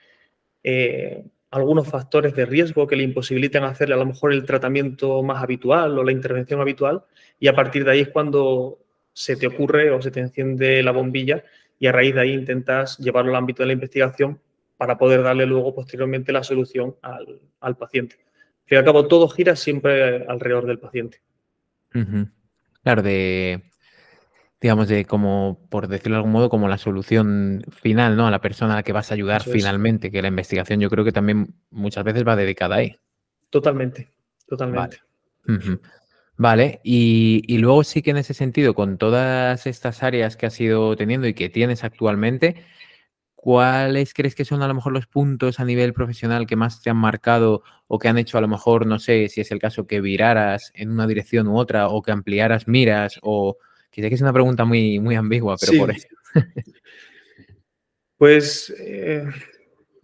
eh, 0.62 1.24
algunos 1.50 1.88
factores 1.88 2.34
de 2.34 2.46
riesgo 2.46 2.86
que 2.86 2.96
le 2.96 3.02
imposibilitan 3.02 3.64
hacerle 3.64 3.94
a 3.94 3.98
lo 3.98 4.06
mejor 4.06 4.32
el 4.32 4.44
tratamiento 4.44 5.22
más 5.22 5.42
habitual 5.42 5.98
o 5.98 6.04
la 6.04 6.12
intervención 6.12 6.60
habitual 6.60 7.02
y 7.40 7.48
a 7.48 7.54
partir 7.54 7.84
de 7.84 7.90
ahí 7.90 8.00
es 8.00 8.08
cuando 8.08 8.78
se 9.12 9.36
te 9.36 9.46
ocurre 9.46 9.90
o 9.90 10.00
se 10.00 10.10
te 10.10 10.20
enciende 10.20 10.82
la 10.82 10.92
bombilla 10.92 11.42
y 11.78 11.86
a 11.86 11.92
raíz 11.92 12.14
de 12.14 12.20
ahí 12.20 12.32
intentas 12.32 12.98
llevarlo 12.98 13.30
al 13.30 13.36
ámbito 13.36 13.62
de 13.62 13.68
la 13.68 13.72
investigación 13.72 14.40
para 14.76 14.98
poder 14.98 15.22
darle 15.22 15.46
luego 15.46 15.74
posteriormente 15.74 16.32
la 16.32 16.42
solución 16.42 16.96
al, 17.02 17.40
al 17.60 17.76
paciente. 17.76 18.16
Al 18.18 18.68
fin 18.68 18.76
y 18.76 18.78
al 18.78 18.84
cabo, 18.84 19.06
todo 19.06 19.28
gira 19.28 19.56
siempre 19.56 20.26
alrededor 20.26 20.66
del 20.66 20.78
paciente. 20.78 21.20
Claro, 22.82 23.02
de, 23.02 23.70
digamos, 24.60 24.88
de 24.88 25.04
como, 25.04 25.66
por 25.70 25.88
decirlo 25.88 26.14
de 26.14 26.18
algún 26.18 26.32
modo, 26.32 26.48
como 26.48 26.68
la 26.68 26.78
solución 26.78 27.64
final, 27.70 28.16
¿no? 28.16 28.26
A 28.26 28.30
la 28.30 28.40
persona 28.40 28.74
a 28.74 28.76
la 28.76 28.82
que 28.82 28.92
vas 28.92 29.10
a 29.10 29.14
ayudar 29.14 29.42
finalmente, 29.42 30.10
que 30.10 30.22
la 30.22 30.28
investigación 30.28 30.80
yo 30.80 30.90
creo 30.90 31.04
que 31.04 31.12
también 31.12 31.54
muchas 31.70 32.04
veces 32.04 32.26
va 32.26 32.36
dedicada 32.36 32.76
ahí. 32.76 32.96
Totalmente, 33.50 34.10
totalmente. 34.46 35.00
Vale. 35.46 35.78
Y, 36.82 37.42
y, 37.46 37.58
luego 37.58 37.82
sí 37.84 38.02
que 38.02 38.10
en 38.10 38.18
ese 38.18 38.34
sentido, 38.34 38.74
con 38.74 38.98
todas 38.98 39.66
estas 39.66 40.02
áreas 40.02 40.36
que 40.36 40.46
has 40.46 40.60
ido 40.60 40.94
teniendo 40.96 41.26
y 41.26 41.34
que 41.34 41.48
tienes 41.48 41.82
actualmente, 41.82 42.56
¿cuáles 43.34 44.12
crees 44.12 44.34
que 44.34 44.44
son 44.44 44.62
a 44.62 44.68
lo 44.68 44.74
mejor 44.74 44.92
los 44.92 45.06
puntos 45.06 45.60
a 45.60 45.64
nivel 45.64 45.92
profesional 45.92 46.46
que 46.46 46.56
más 46.56 46.82
te 46.82 46.90
han 46.90 46.96
marcado 46.96 47.62
o 47.86 47.98
que 47.98 48.08
han 48.08 48.18
hecho 48.18 48.38
a 48.38 48.40
lo 48.40 48.48
mejor, 48.48 48.86
no 48.86 48.98
sé 48.98 49.28
si 49.28 49.40
es 49.40 49.50
el 49.52 49.60
caso, 49.60 49.86
que 49.86 50.00
viraras 50.00 50.72
en 50.74 50.90
una 50.90 51.06
dirección 51.06 51.46
u 51.46 51.56
otra 51.56 51.88
o 51.88 52.02
que 52.02 52.10
ampliaras 52.10 52.66
miras 52.66 53.18
o 53.22 53.56
quizá 53.90 54.08
que 54.08 54.16
es 54.16 54.20
una 54.20 54.32
pregunta 54.32 54.64
muy, 54.64 54.98
muy 54.98 55.14
ambigua, 55.14 55.56
pero 55.60 55.78
por 55.78 55.90
eso. 55.92 56.08
pues 58.18 58.74
eh, 58.78 59.24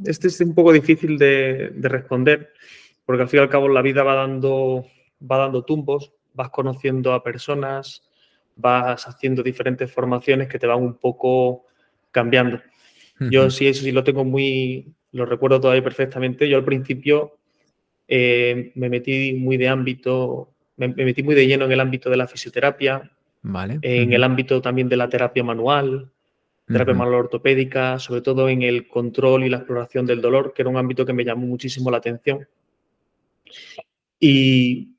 este 0.05 0.29
es 0.29 0.41
un 0.41 0.55
poco 0.55 0.73
difícil 0.73 1.19
de, 1.19 1.73
responder 1.81 2.53
porque 3.05 3.23
al 3.23 3.29
fin 3.29 3.41
y 3.41 3.43
al 3.43 3.51
cabo 3.51 3.69
la 3.69 3.83
vida 3.83 4.03
va 4.03 4.15
dando, 4.15 4.87
va 5.21 5.39
dando 5.39 5.65
tumbos, 5.65 6.13
vas 6.35 6.51
conociendo 6.51 7.13
a 7.13 7.23
personas, 7.23 8.03
vas 8.57 9.07
haciendo 9.07 9.43
diferentes 9.43 9.91
formaciones 9.91 10.49
que 10.49 10.59
te 10.59 10.67
van 10.67 10.83
un 10.83 10.95
poco 10.95 11.67
cambiando. 12.11 12.61
Yo 13.31 13.51
sí, 13.51 13.69
eso 13.69 13.85
sí 13.85 13.93
lo 13.93 14.03
tengo 14.03 14.25
muy, 14.25 14.93
lo 15.13 15.27
recuerdo 15.27 15.61
todavía 15.61 15.85
perfectamente. 15.85 16.49
Yo 16.49 16.57
al 16.57 16.65
principio 16.65 17.39
eh, 18.09 18.73
me 18.75 18.89
metí 18.89 19.35
muy 19.35 19.57
de 19.57 19.69
ámbito, 19.69 20.53
me, 20.77 20.89
metí 20.89 21.23
muy 21.23 21.35
de 21.35 21.47
lleno 21.47 21.67
en 21.67 21.73
el 21.73 21.81
ámbito 21.81 22.11
de 22.11 22.17
la 22.17 22.27
fisioterapia, 22.27 23.11
vale. 23.43 23.79
en 23.83 24.13
el 24.13 24.25
ámbito 24.25 24.61
también 24.61 24.89
de 24.89 24.97
la 24.97 25.09
terapia 25.09 25.45
manual, 25.45 26.11
terapia 26.67 26.95
manual 26.95 27.21
ortopédica, 27.21 27.99
sobre 27.99 28.23
todo 28.23 28.49
en 28.49 28.63
el 28.63 28.89
control 28.89 29.45
y 29.45 29.51
la 29.51 29.59
exploración 29.59 30.07
del 30.07 30.21
dolor, 30.21 30.53
que 30.53 30.63
era 30.63 30.71
un 30.71 30.77
ámbito 30.77 31.07
que 31.07 31.13
me 31.13 31.25
llamó 31.25 31.47
muchísimo 31.47 31.91
la 31.91 31.99
atención. 31.99 32.49
Y 34.19 34.92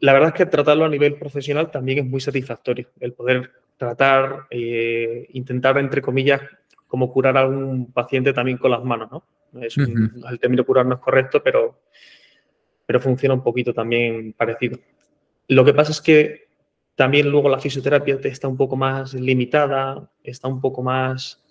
la 0.00 0.12
verdad 0.12 0.28
es 0.28 0.34
que 0.34 0.46
tratarlo 0.46 0.84
a 0.84 0.88
nivel 0.88 1.16
profesional 1.16 1.70
también 1.70 1.98
es 1.98 2.06
muy 2.06 2.20
satisfactorio, 2.20 2.88
el 3.00 3.12
poder 3.12 3.52
tratar, 3.76 4.46
eh, 4.50 5.28
intentar, 5.32 5.78
entre 5.78 6.02
comillas, 6.02 6.40
como 6.86 7.12
curar 7.12 7.36
a 7.36 7.46
un 7.46 7.92
paciente 7.92 8.32
también 8.32 8.58
con 8.58 8.70
las 8.70 8.82
manos, 8.82 9.10
¿no? 9.10 9.24
Es 9.60 9.76
El 9.78 10.38
término 10.40 10.64
curar 10.64 10.86
no 10.86 10.96
es 10.96 11.00
correcto, 11.00 11.42
pero, 11.42 11.80
pero 12.84 13.00
funciona 13.00 13.34
un 13.34 13.42
poquito 13.42 13.72
también 13.72 14.34
parecido. 14.34 14.78
Lo 15.48 15.64
que 15.64 15.74
pasa 15.74 15.92
es 15.92 16.00
que 16.00 16.48
también 16.94 17.30
luego 17.30 17.48
la 17.48 17.58
fisioterapia 17.58 18.18
está 18.24 18.48
un 18.48 18.56
poco 18.56 18.76
más 18.76 19.14
limitada, 19.14 20.10
está 20.22 20.48
un 20.48 20.60
poco 20.60 20.82
más 20.82 21.42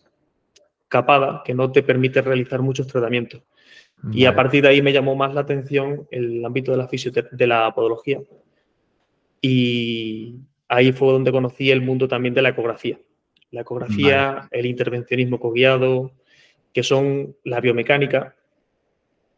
capada, 0.88 1.42
que 1.44 1.54
no 1.54 1.72
te 1.72 1.84
permite 1.84 2.22
realizar 2.22 2.62
muchos 2.62 2.88
tratamientos. 2.88 3.42
Y 4.12 4.26
a 4.26 4.36
partir 4.36 4.62
de 4.62 4.70
ahí 4.70 4.82
me 4.82 4.94
llamó 4.94 5.16
más 5.16 5.34
la 5.34 5.42
atención 5.42 6.08
el 6.12 6.46
ámbito 6.46 6.72
de 6.72 6.78
la, 6.78 6.90
de 7.32 7.48
la 7.48 7.74
podología. 7.74 8.22
Y 9.42 10.36
ahí 10.68 10.92
fue 10.92 11.12
donde 11.12 11.32
conocí 11.32 11.72
el 11.72 11.82
mundo 11.82 12.08
también 12.08 12.34
de 12.34 12.42
la 12.42 12.50
ecografía 12.50 13.00
la 13.52 13.62
ecografía, 13.62 14.48
el 14.52 14.66
intervencionismo 14.66 15.40
coguiado, 15.40 16.12
que 16.74 16.84
son 16.84 17.36
la 17.44 17.62
biomecánica, 17.62 18.36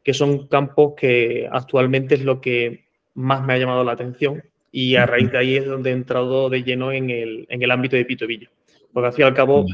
que 0.04 0.14
son 0.14 0.48
campos 0.48 0.94
que 0.98 1.48
actualmente 1.52 2.16
es 2.16 2.24
lo 2.24 2.42
que 2.42 2.86
más 3.14 3.44
me 3.46 3.54
ha 3.54 3.58
llamado 3.58 3.84
la 3.84 3.92
atención 3.92 4.44
y 4.72 4.96
a 4.96 5.06
raíz 5.06 5.32
de 5.32 5.38
ahí 5.38 5.56
es 5.58 5.66
donde 5.66 5.92
he 5.92 5.94
entrado 5.94 6.50
de 6.50 6.64
lleno 6.64 6.92
en 6.92 7.10
el, 7.10 7.46
en 7.50 7.62
el 7.62 7.72
ámbito 7.72 7.96
de 7.96 8.06
Pito 8.06 8.28
Villa. 8.28 8.50
Porque 8.94 9.08
al 9.08 9.14
fin 9.14 9.26
y 9.26 9.28
al 9.28 9.34
cabo 9.34 9.66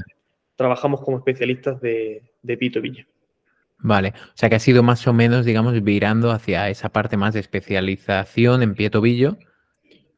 trabajamos 0.55 1.01
como 1.01 1.17
especialistas 1.17 1.79
de, 1.81 2.23
de 2.41 2.57
Pito 2.57 2.81
Villa. 2.81 3.05
Vale, 3.77 4.13
o 4.29 4.37
sea 4.37 4.49
que 4.49 4.55
ha 4.55 4.59
sido 4.59 4.83
más 4.83 5.05
o 5.07 5.13
menos, 5.13 5.45
digamos, 5.45 5.81
virando 5.83 6.31
hacia 6.31 6.69
esa 6.69 6.89
parte 6.89 7.17
más 7.17 7.33
de 7.33 7.41
especialización 7.41 8.63
en 8.63 8.73
pie 8.73 8.89
tobillo. 8.89 9.37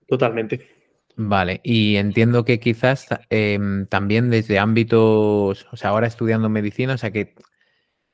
Totalmente. 0.07 0.77
Vale, 1.15 1.61
y 1.63 1.95
entiendo 1.95 2.45
que 2.45 2.59
quizás 2.59 3.07
em, 3.29 3.87
también 3.87 4.29
desde 4.29 4.59
ámbitos, 4.59 5.67
o 5.71 5.75
sea, 5.75 5.89
ahora 5.89 6.05
estudiando 6.05 6.47
medicina, 6.47 6.93
o 6.93 6.97
sea 6.97 7.09
que 7.09 7.33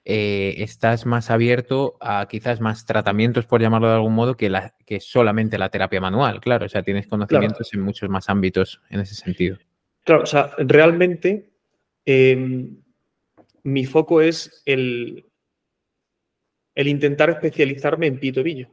eh, 0.06 0.56
estás 0.60 1.06
más 1.06 1.30
abierto 1.30 1.98
a 2.00 2.28
quizás 2.30 2.62
más 2.62 2.86
tratamientos, 2.86 3.46
por 3.46 3.62
llamarlo 3.62 3.90
de 3.90 3.96
algún 3.96 4.16
modo, 4.16 4.38
que, 4.38 4.50
la, 4.50 4.74
que 4.86 5.02
solamente 5.02 5.58
la 5.58 5.70
terapia 5.70 6.00
manual, 6.00 6.40
claro, 6.40 6.66
o 6.66 6.70
sea, 6.70 6.84
tienes 6.84 7.08
conocimientos 7.08 7.74
en 7.74 7.82
muchos 7.82 8.10
más 8.10 8.30
ámbitos 8.30 8.82
en 8.90 9.02
ese 9.02 9.16
sentido. 9.16 9.58
Claro, 10.06 10.24
o 10.24 10.26
sea, 10.26 10.52
realmente 10.58 11.52
em, 12.06 12.78
mi 13.64 13.86
foco 13.86 14.22
es 14.22 14.62
el, 14.66 15.26
el 16.76 16.88
intentar 16.88 17.30
especializarme 17.30 18.08
en 18.08 18.20
pito 18.20 18.42
tobillo. 18.42 18.70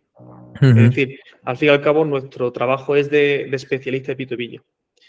Es 0.60 0.74
decir, 0.74 1.20
al 1.44 1.56
fin 1.56 1.68
y 1.68 1.70
al 1.70 1.80
cabo, 1.80 2.04
nuestro 2.04 2.52
trabajo 2.52 2.96
es 2.96 3.10
de, 3.10 3.48
especialista 3.52 4.12
de 4.12 4.16
pito 4.16 4.34
tobillo. 4.34 4.64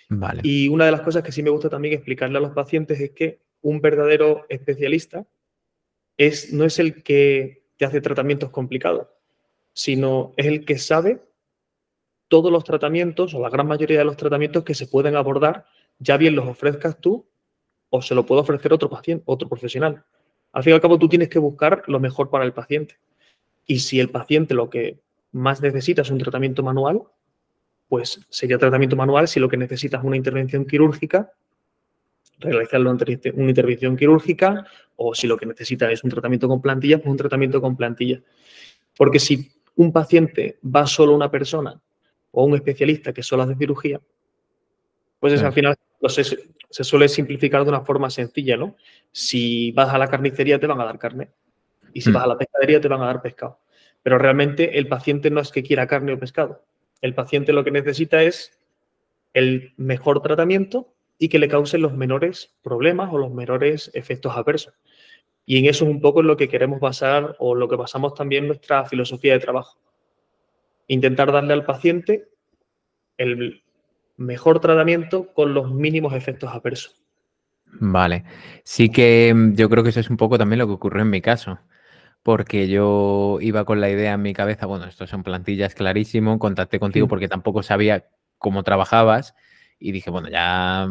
Vale. 0.10 0.42
Y 0.44 0.68
una 0.68 0.86
de 0.86 0.92
las 0.92 1.02
cosas 1.02 1.24
que 1.24 1.32
sí 1.32 1.42
me 1.42 1.50
gusta 1.50 1.70
también 1.70 1.94
explicarle 1.94 2.38
a 2.38 2.42
los 2.42 2.52
pacientes 2.52 3.00
es 3.00 3.12
que 3.12 3.40
un 3.62 3.82
verdadero 3.82 4.46
especialista 4.50 5.26
es, 6.18 6.52
no 6.54 6.66
es 6.66 6.80
el 6.80 7.04
que 7.04 7.64
te 7.78 7.86
hace 7.86 8.02
tratamientos 8.02 8.50
complicados, 8.50 9.08
sino 9.74 10.34
es 10.38 10.48
el 10.48 10.66
que 10.66 10.78
sabe 10.78 11.22
todos 12.28 12.52
los 12.52 12.64
tratamientos 12.64 13.34
o 13.34 13.42
la 13.42 13.50
gran 13.50 13.68
mayoría 13.68 14.00
de 14.00 14.06
los 14.06 14.18
tratamientos 14.18 14.64
que 14.64 14.76
se 14.76 14.88
pueden 14.88 15.16
abordar, 15.16 15.66
ya 16.00 16.18
bien 16.18 16.36
los 16.36 16.48
ofrezcas 16.48 17.00
tú 17.00 17.28
o 17.90 18.02
se 18.02 18.16
lo 18.16 18.26
puede 18.26 18.42
ofrecer 18.42 18.72
otro 18.72 18.90
paciente, 18.90 19.24
otro 19.28 19.50
profesional. 19.50 20.04
Al 20.54 20.64
fin 20.64 20.72
y 20.72 20.74
al 20.74 20.82
cabo, 20.82 20.98
tú 21.00 21.08
tienes 21.08 21.30
que 21.30 21.40
buscar 21.40 21.84
lo 21.88 22.00
mejor 22.00 22.30
para 22.30 22.46
el 22.46 22.54
paciente. 22.54 22.98
Y 23.66 23.80
si 23.80 24.00
el 24.00 24.10
paciente 24.10 24.54
lo 24.54 24.70
que 24.70 25.00
más 25.32 25.62
necesita 25.62 26.02
es 26.02 26.10
un 26.10 26.18
tratamiento 26.18 26.64
manual, 26.64 27.04
pues 27.88 28.26
sería 28.30 28.58
tratamiento 28.58 28.96
manual. 28.96 29.28
Si 29.28 29.40
lo 29.40 29.50
que 29.50 29.58
necesita 29.58 29.98
es 29.98 30.04
una 30.04 30.18
intervención 30.18 30.66
quirúrgica, 30.66 31.32
realizarlo 32.40 32.90
una 32.90 33.50
intervención 33.50 33.96
quirúrgica, 33.96 34.66
o 34.96 35.14
si 35.14 35.28
lo 35.28 35.38
que 35.38 35.46
necesita 35.46 35.92
es 35.92 36.04
un 36.04 36.10
tratamiento 36.10 36.48
con 36.48 36.62
plantilla, 36.62 36.98
pues 36.98 37.10
un 37.10 37.18
tratamiento 37.18 37.62
con 37.62 37.78
plantilla. 37.78 38.22
Porque 38.98 39.20
si 39.20 39.52
un 39.76 39.92
paciente 39.92 40.60
va 40.64 40.86
solo 40.86 41.16
una 41.16 41.32
persona 41.32 41.80
o 42.32 42.46
un 42.46 42.56
especialista 42.56 43.14
que 43.14 43.24
solo 43.24 43.44
hace 43.44 43.56
cirugía, 43.56 44.02
pues 45.20 45.34
es, 45.34 45.44
al 45.44 45.54
final 45.54 45.78
se 46.72 46.84
suele 46.84 47.08
simplificar 47.10 47.64
de 47.64 47.70
una 47.70 47.82
forma 47.82 48.10
sencilla, 48.10 48.58
¿no? 48.58 48.76
Si 49.12 49.72
vas 49.74 49.94
a 49.94 49.98
la 49.98 50.08
carnicería 50.08 50.60
te 50.60 50.68
van 50.68 50.80
a 50.82 50.86
dar 50.86 50.98
carne 50.98 51.30
y 51.94 52.02
si 52.02 52.10
mm. 52.10 52.14
vas 52.14 52.24
a 52.24 52.28
la 52.28 52.38
pescadería 52.38 52.82
te 52.82 52.88
van 52.88 53.02
a 53.02 53.06
dar 53.06 53.22
pescado. 53.22 53.60
Pero 54.02 54.18
realmente 54.18 54.80
el 54.80 54.88
paciente 54.88 55.30
no 55.30 55.42
es 55.42 55.52
que 55.52 55.64
quiera 55.64 55.86
carne 55.86 56.14
o 56.14 56.20
pescado. 56.20 56.64
El 57.02 57.14
paciente 57.14 57.54
lo 57.54 57.64
que 57.64 57.72
necesita 57.72 58.24
es 58.24 58.58
el 59.34 59.74
mejor 59.78 60.22
tratamiento 60.22 60.94
y 61.18 61.30
que 61.30 61.40
le 61.40 61.48
causen 61.48 61.82
los 61.82 61.94
menores 61.94 62.56
problemas 62.64 63.14
o 63.14 63.18
los 63.18 63.32
menores 63.32 63.92
efectos 63.94 64.36
adversos. 64.36 64.74
Y 65.46 65.58
en 65.58 65.66
eso 65.66 65.86
es 65.86 65.92
un 65.92 66.02
poco 66.02 66.22
en 66.22 66.28
lo 66.28 66.38
que 66.38 66.50
queremos 66.50 66.80
basar 66.80 67.36
o 67.40 67.54
lo 67.54 67.68
que 67.68 67.76
basamos 67.76 68.14
también 68.14 68.48
nuestra 68.48 68.86
filosofía 68.86 69.34
de 69.34 69.40
trabajo. 69.40 69.78
Intentar 70.88 71.32
darle 71.32 71.54
al 71.54 71.66
paciente 71.66 72.30
el 73.18 73.62
mejor 74.22 74.60
tratamiento 74.60 75.34
con 75.34 75.54
los 75.54 75.72
mínimos 75.72 76.14
efectos 76.14 76.52
adversos. 76.54 77.02
Vale, 77.80 78.26
sí 78.64 78.90
que 78.90 79.34
mm, 79.34 79.54
yo 79.56 79.70
creo 79.70 79.84
que 79.84 79.90
eso 79.90 80.00
es 80.00 80.10
un 80.10 80.18
poco 80.18 80.38
también 80.38 80.60
lo 80.60 80.68
que 80.68 80.74
ocurrió 80.74 81.02
en 81.02 81.10
mi 81.10 81.22
caso, 81.22 81.60
porque 82.24 82.68
yo 82.68 83.38
iba 83.42 83.66
con 83.66 83.82
la 83.82 83.90
idea 83.90 84.14
en 84.14 84.22
mi 84.22 84.34
cabeza, 84.34 84.66
bueno, 84.66 84.86
esto 84.86 85.08
son 85.08 85.24
plantillas 85.24 85.76
clarísimo, 85.76 86.40
contacté 86.40 86.80
contigo 86.80 87.08
porque 87.08 87.28
tampoco 87.28 87.64
sabía 87.64 88.08
cómo 88.38 88.64
trabajabas 88.64 89.36
y 89.80 89.92
dije, 89.92 90.10
bueno, 90.10 90.30
ya 90.30 90.88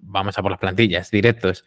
vamos 0.00 0.38
a 0.38 0.42
por 0.42 0.50
las 0.50 0.60
plantillas, 0.60 1.10
directos. 1.10 1.64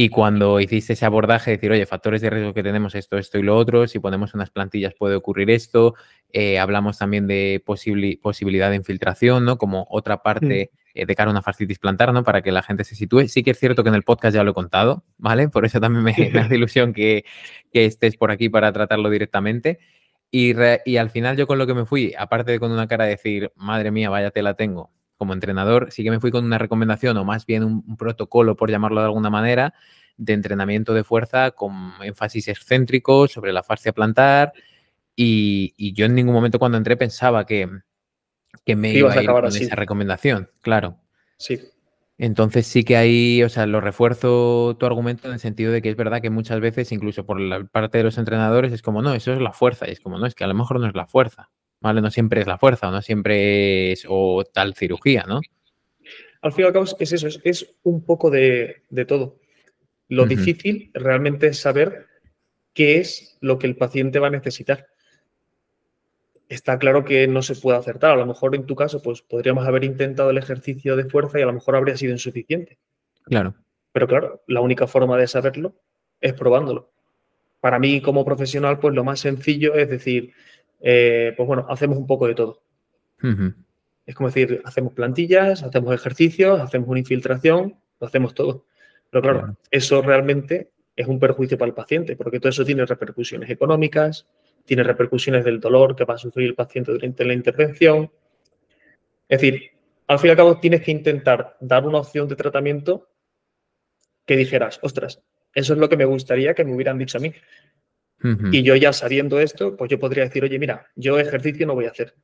Y 0.00 0.10
cuando 0.10 0.60
hiciste 0.60 0.92
ese 0.92 1.06
abordaje, 1.06 1.50
decir, 1.50 1.72
oye, 1.72 1.84
factores 1.84 2.20
de 2.22 2.30
riesgo 2.30 2.54
que 2.54 2.62
tenemos 2.62 2.94
esto, 2.94 3.18
esto 3.18 3.36
y 3.36 3.42
lo 3.42 3.56
otro, 3.56 3.88
si 3.88 3.98
ponemos 3.98 4.32
unas 4.32 4.48
plantillas 4.48 4.94
puede 4.94 5.16
ocurrir 5.16 5.50
esto, 5.50 5.96
eh, 6.32 6.60
hablamos 6.60 6.98
también 6.98 7.26
de 7.26 7.60
posibilidad 7.64 8.70
de 8.70 8.76
infiltración, 8.76 9.44
¿no? 9.44 9.58
Como 9.58 9.88
otra 9.90 10.22
parte 10.22 10.70
mm. 10.72 11.00
eh, 11.00 11.04
de 11.06 11.14
cara 11.16 11.30
a 11.30 11.32
una 11.32 11.42
fascitis 11.42 11.80
plantar, 11.80 12.12
¿no? 12.12 12.22
Para 12.22 12.42
que 12.42 12.52
la 12.52 12.62
gente 12.62 12.84
se 12.84 12.94
sitúe. 12.94 13.26
Sí 13.26 13.42
que 13.42 13.50
es 13.50 13.58
cierto 13.58 13.82
que 13.82 13.88
en 13.88 13.96
el 13.96 14.04
podcast 14.04 14.36
ya 14.36 14.44
lo 14.44 14.52
he 14.52 14.54
contado, 14.54 15.02
¿vale? 15.16 15.48
Por 15.48 15.64
eso 15.66 15.80
también 15.80 16.04
me, 16.04 16.12
hace 16.38 16.54
ilusión 16.54 16.92
que, 16.92 17.24
estés 17.72 18.16
por 18.16 18.30
aquí 18.30 18.48
para 18.48 18.72
tratarlo 18.72 19.10
directamente. 19.10 19.80
Y, 20.30 20.54
y, 20.84 20.96
al 20.96 21.10
final 21.10 21.36
yo 21.36 21.48
con 21.48 21.58
lo 21.58 21.66
que 21.66 21.74
me 21.74 21.86
fui, 21.86 22.14
aparte 22.16 22.52
de 22.52 22.60
con 22.60 22.70
una 22.70 22.86
cara 22.86 23.02
de 23.02 23.10
decir, 23.10 23.50
madre 23.56 23.90
mía, 23.90 24.10
vaya 24.10 24.30
te 24.30 24.42
la 24.42 24.54
tengo, 24.54 24.92
como 25.18 25.34
entrenador, 25.34 25.90
sí 25.90 26.04
que 26.04 26.10
me 26.10 26.20
fui 26.20 26.30
con 26.30 26.44
una 26.44 26.58
recomendación 26.58 27.16
o 27.16 27.24
más 27.24 27.44
bien 27.44 27.64
un, 27.64 27.96
protocolo, 27.96 28.56
por 28.56 28.70
llamarlo 28.70 29.00
de 29.00 29.06
alguna 29.06 29.28
manera, 29.28 29.74
de 30.16 30.32
entrenamiento 30.32 30.94
de 30.94 31.04
fuerza 31.04 31.50
con 31.50 31.92
énfasis 32.02 32.48
excéntrico 32.48 33.28
sobre 33.28 33.52
la 33.52 33.62
fascia 33.62 33.92
plantar. 33.92 34.52
Y, 35.14 35.92
yo 35.94 36.06
en 36.06 36.14
ningún 36.14 36.34
momento 36.34 36.60
cuando 36.60 36.78
entré 36.78 36.96
pensaba 36.96 37.44
que, 37.44 37.68
que 38.64 38.76
me 38.76 38.92
iba 38.92 39.12
a 39.12 39.22
ir 39.22 39.28
con 39.28 39.46
esa 39.46 39.74
recomendación, 39.74 40.50
claro. 40.62 40.98
Sí. 41.36 41.60
Entonces 42.16 42.66
sí 42.66 42.82
que 42.82 42.96
ahí, 42.96 43.42
o 43.44 43.48
sea, 43.48 43.66
lo 43.66 43.80
refuerzo 43.80 44.76
tu 44.78 44.86
argumento 44.86 45.28
en 45.28 45.34
el 45.34 45.40
sentido 45.40 45.72
de 45.72 45.82
que 45.82 45.90
es 45.90 45.96
verdad 45.96 46.20
que 46.20 46.30
muchas 46.30 46.60
veces, 46.60 46.90
incluso 46.90 47.24
por 47.24 47.40
la 47.40 47.64
parte 47.64 47.98
de 47.98 48.04
los 48.04 48.18
entrenadores, 48.18 48.72
es 48.72 48.82
como, 48.82 49.02
no, 49.02 49.14
eso 49.14 49.32
es 49.32 49.40
la 49.40 49.52
fuerza. 49.52 49.88
Y 49.88 49.92
es 49.92 50.00
como, 50.00 50.18
no, 50.18 50.26
es 50.26 50.34
que 50.34 50.42
a 50.42 50.48
lo 50.48 50.54
mejor 50.54 50.80
no 50.80 50.88
es 50.88 50.94
la 50.94 51.06
fuerza. 51.06 51.50
¿Vale? 51.80 52.00
No 52.00 52.10
siempre 52.10 52.40
es 52.40 52.46
la 52.46 52.58
fuerza, 52.58 52.90
no 52.90 53.02
siempre 53.02 53.92
es 53.92 54.06
o 54.08 54.44
tal 54.44 54.74
cirugía, 54.74 55.24
¿no? 55.26 55.40
Al 56.40 56.52
fin 56.52 56.64
y 56.64 56.66
al 56.66 56.72
cabo 56.72 56.84
es 56.98 57.12
eso, 57.12 57.28
es, 57.42 57.74
un 57.82 58.04
poco 58.04 58.30
de, 58.30 58.82
todo. 59.06 59.38
Lo 60.08 60.24
difícil 60.24 60.90
realmente 60.94 61.48
es 61.48 61.58
saber 61.58 62.06
qué 62.72 62.98
es 62.98 63.36
lo 63.40 63.58
que 63.58 63.66
el 63.66 63.76
paciente 63.76 64.18
va 64.18 64.28
a 64.28 64.30
necesitar. 64.30 64.86
Está 66.48 66.78
claro 66.78 67.04
que 67.04 67.26
no 67.26 67.42
se 67.42 67.56
puede 67.56 67.78
acertar. 67.78 68.12
A 68.12 68.16
lo 68.16 68.24
mejor 68.24 68.54
en 68.54 68.64
tu 68.64 68.74
caso, 68.74 69.02
pues 69.02 69.20
podríamos 69.20 69.66
haber 69.66 69.84
intentado 69.84 70.30
el 70.30 70.38
ejercicio 70.38 70.96
de 70.96 71.04
fuerza 71.04 71.38
y 71.38 71.42
a 71.42 71.46
lo 71.46 71.52
mejor 71.52 71.76
habría 71.76 71.96
sido 71.96 72.12
insuficiente. 72.12 72.78
Claro. 73.24 73.54
Pero 73.92 74.06
claro, 74.06 74.42
la 74.46 74.60
única 74.60 74.86
forma 74.86 75.18
de 75.18 75.26
saberlo 75.26 75.74
es 76.20 76.32
probándolo. 76.32 76.92
Para 77.60 77.78
mí, 77.78 78.00
como 78.00 78.24
profesional, 78.24 78.78
pues 78.78 78.94
lo 78.94 79.04
más 79.04 79.20
sencillo 79.20 79.74
es 79.74 79.90
decir, 79.90 80.32
eh, 80.80 81.34
pues 81.36 81.46
bueno, 81.46 81.66
hacemos 81.68 81.98
un 81.98 82.06
poco 82.06 82.26
de 82.26 82.34
todo. 82.34 82.62
Es 84.06 84.14
como 84.14 84.28
decir, 84.28 84.62
hacemos 84.64 84.94
plantillas, 84.94 85.62
hacemos 85.62 85.94
ejercicios, 85.94 86.60
hacemos 86.60 86.88
una 86.88 86.98
infiltración, 86.98 87.76
lo 88.00 88.06
hacemos 88.06 88.34
todo. 88.34 88.64
Pero 89.10 89.22
claro, 89.22 89.56
eso 89.70 90.02
realmente 90.02 90.70
es 90.96 91.06
un 91.06 91.18
perjuicio 91.18 91.58
para 91.58 91.68
el 91.68 91.74
paciente, 91.74 92.16
porque 92.16 92.40
todo 92.40 92.50
eso 92.50 92.64
tiene 92.64 92.84
repercusiones 92.84 93.50
económicas, 93.50 94.26
tiene 94.64 94.82
repercusiones 94.82 95.44
del 95.44 95.60
dolor 95.60 95.96
que 95.96 96.04
va 96.04 96.14
a 96.14 96.18
sufrir 96.18 96.48
el 96.48 96.54
paciente 96.54 96.92
durante 96.92 97.24
la 97.24 97.34
intervención. 97.34 98.10
Es 99.28 99.40
decir, 99.40 99.70
al 100.06 100.18
fin 100.18 100.28
y 100.28 100.30
al 100.30 100.36
cabo 100.36 100.58
tienes 100.58 100.82
que 100.82 100.90
intentar 100.90 101.56
dar 101.60 101.86
una 101.86 101.98
opción 101.98 102.28
de 102.28 102.36
tratamiento 102.36 103.08
que 104.26 104.36
dijeras, 104.36 104.78
ostras, 104.82 105.22
eso 105.54 105.72
es 105.72 105.78
lo 105.78 105.88
que 105.88 105.96
me 105.96 106.04
gustaría 106.04 106.54
que 106.54 106.64
me 106.64 106.74
hubieran 106.74 106.98
dicho 106.98 107.18
a 107.18 107.20
mí. 107.20 107.32
Y 108.22 108.62
yo 108.62 108.74
ya 108.74 108.92
sabiendo 108.92 109.38
esto, 109.38 109.76
pues 109.76 109.90
yo 109.90 109.98
podría 109.98 110.24
decir, 110.24 110.42
oye, 110.42 110.58
mira, 110.58 110.88
yo 110.96 111.18
ejercicio 111.18 111.66
no 111.66 111.74
voy 111.74 111.86
a 111.86 111.90
hacer. 111.90 112.14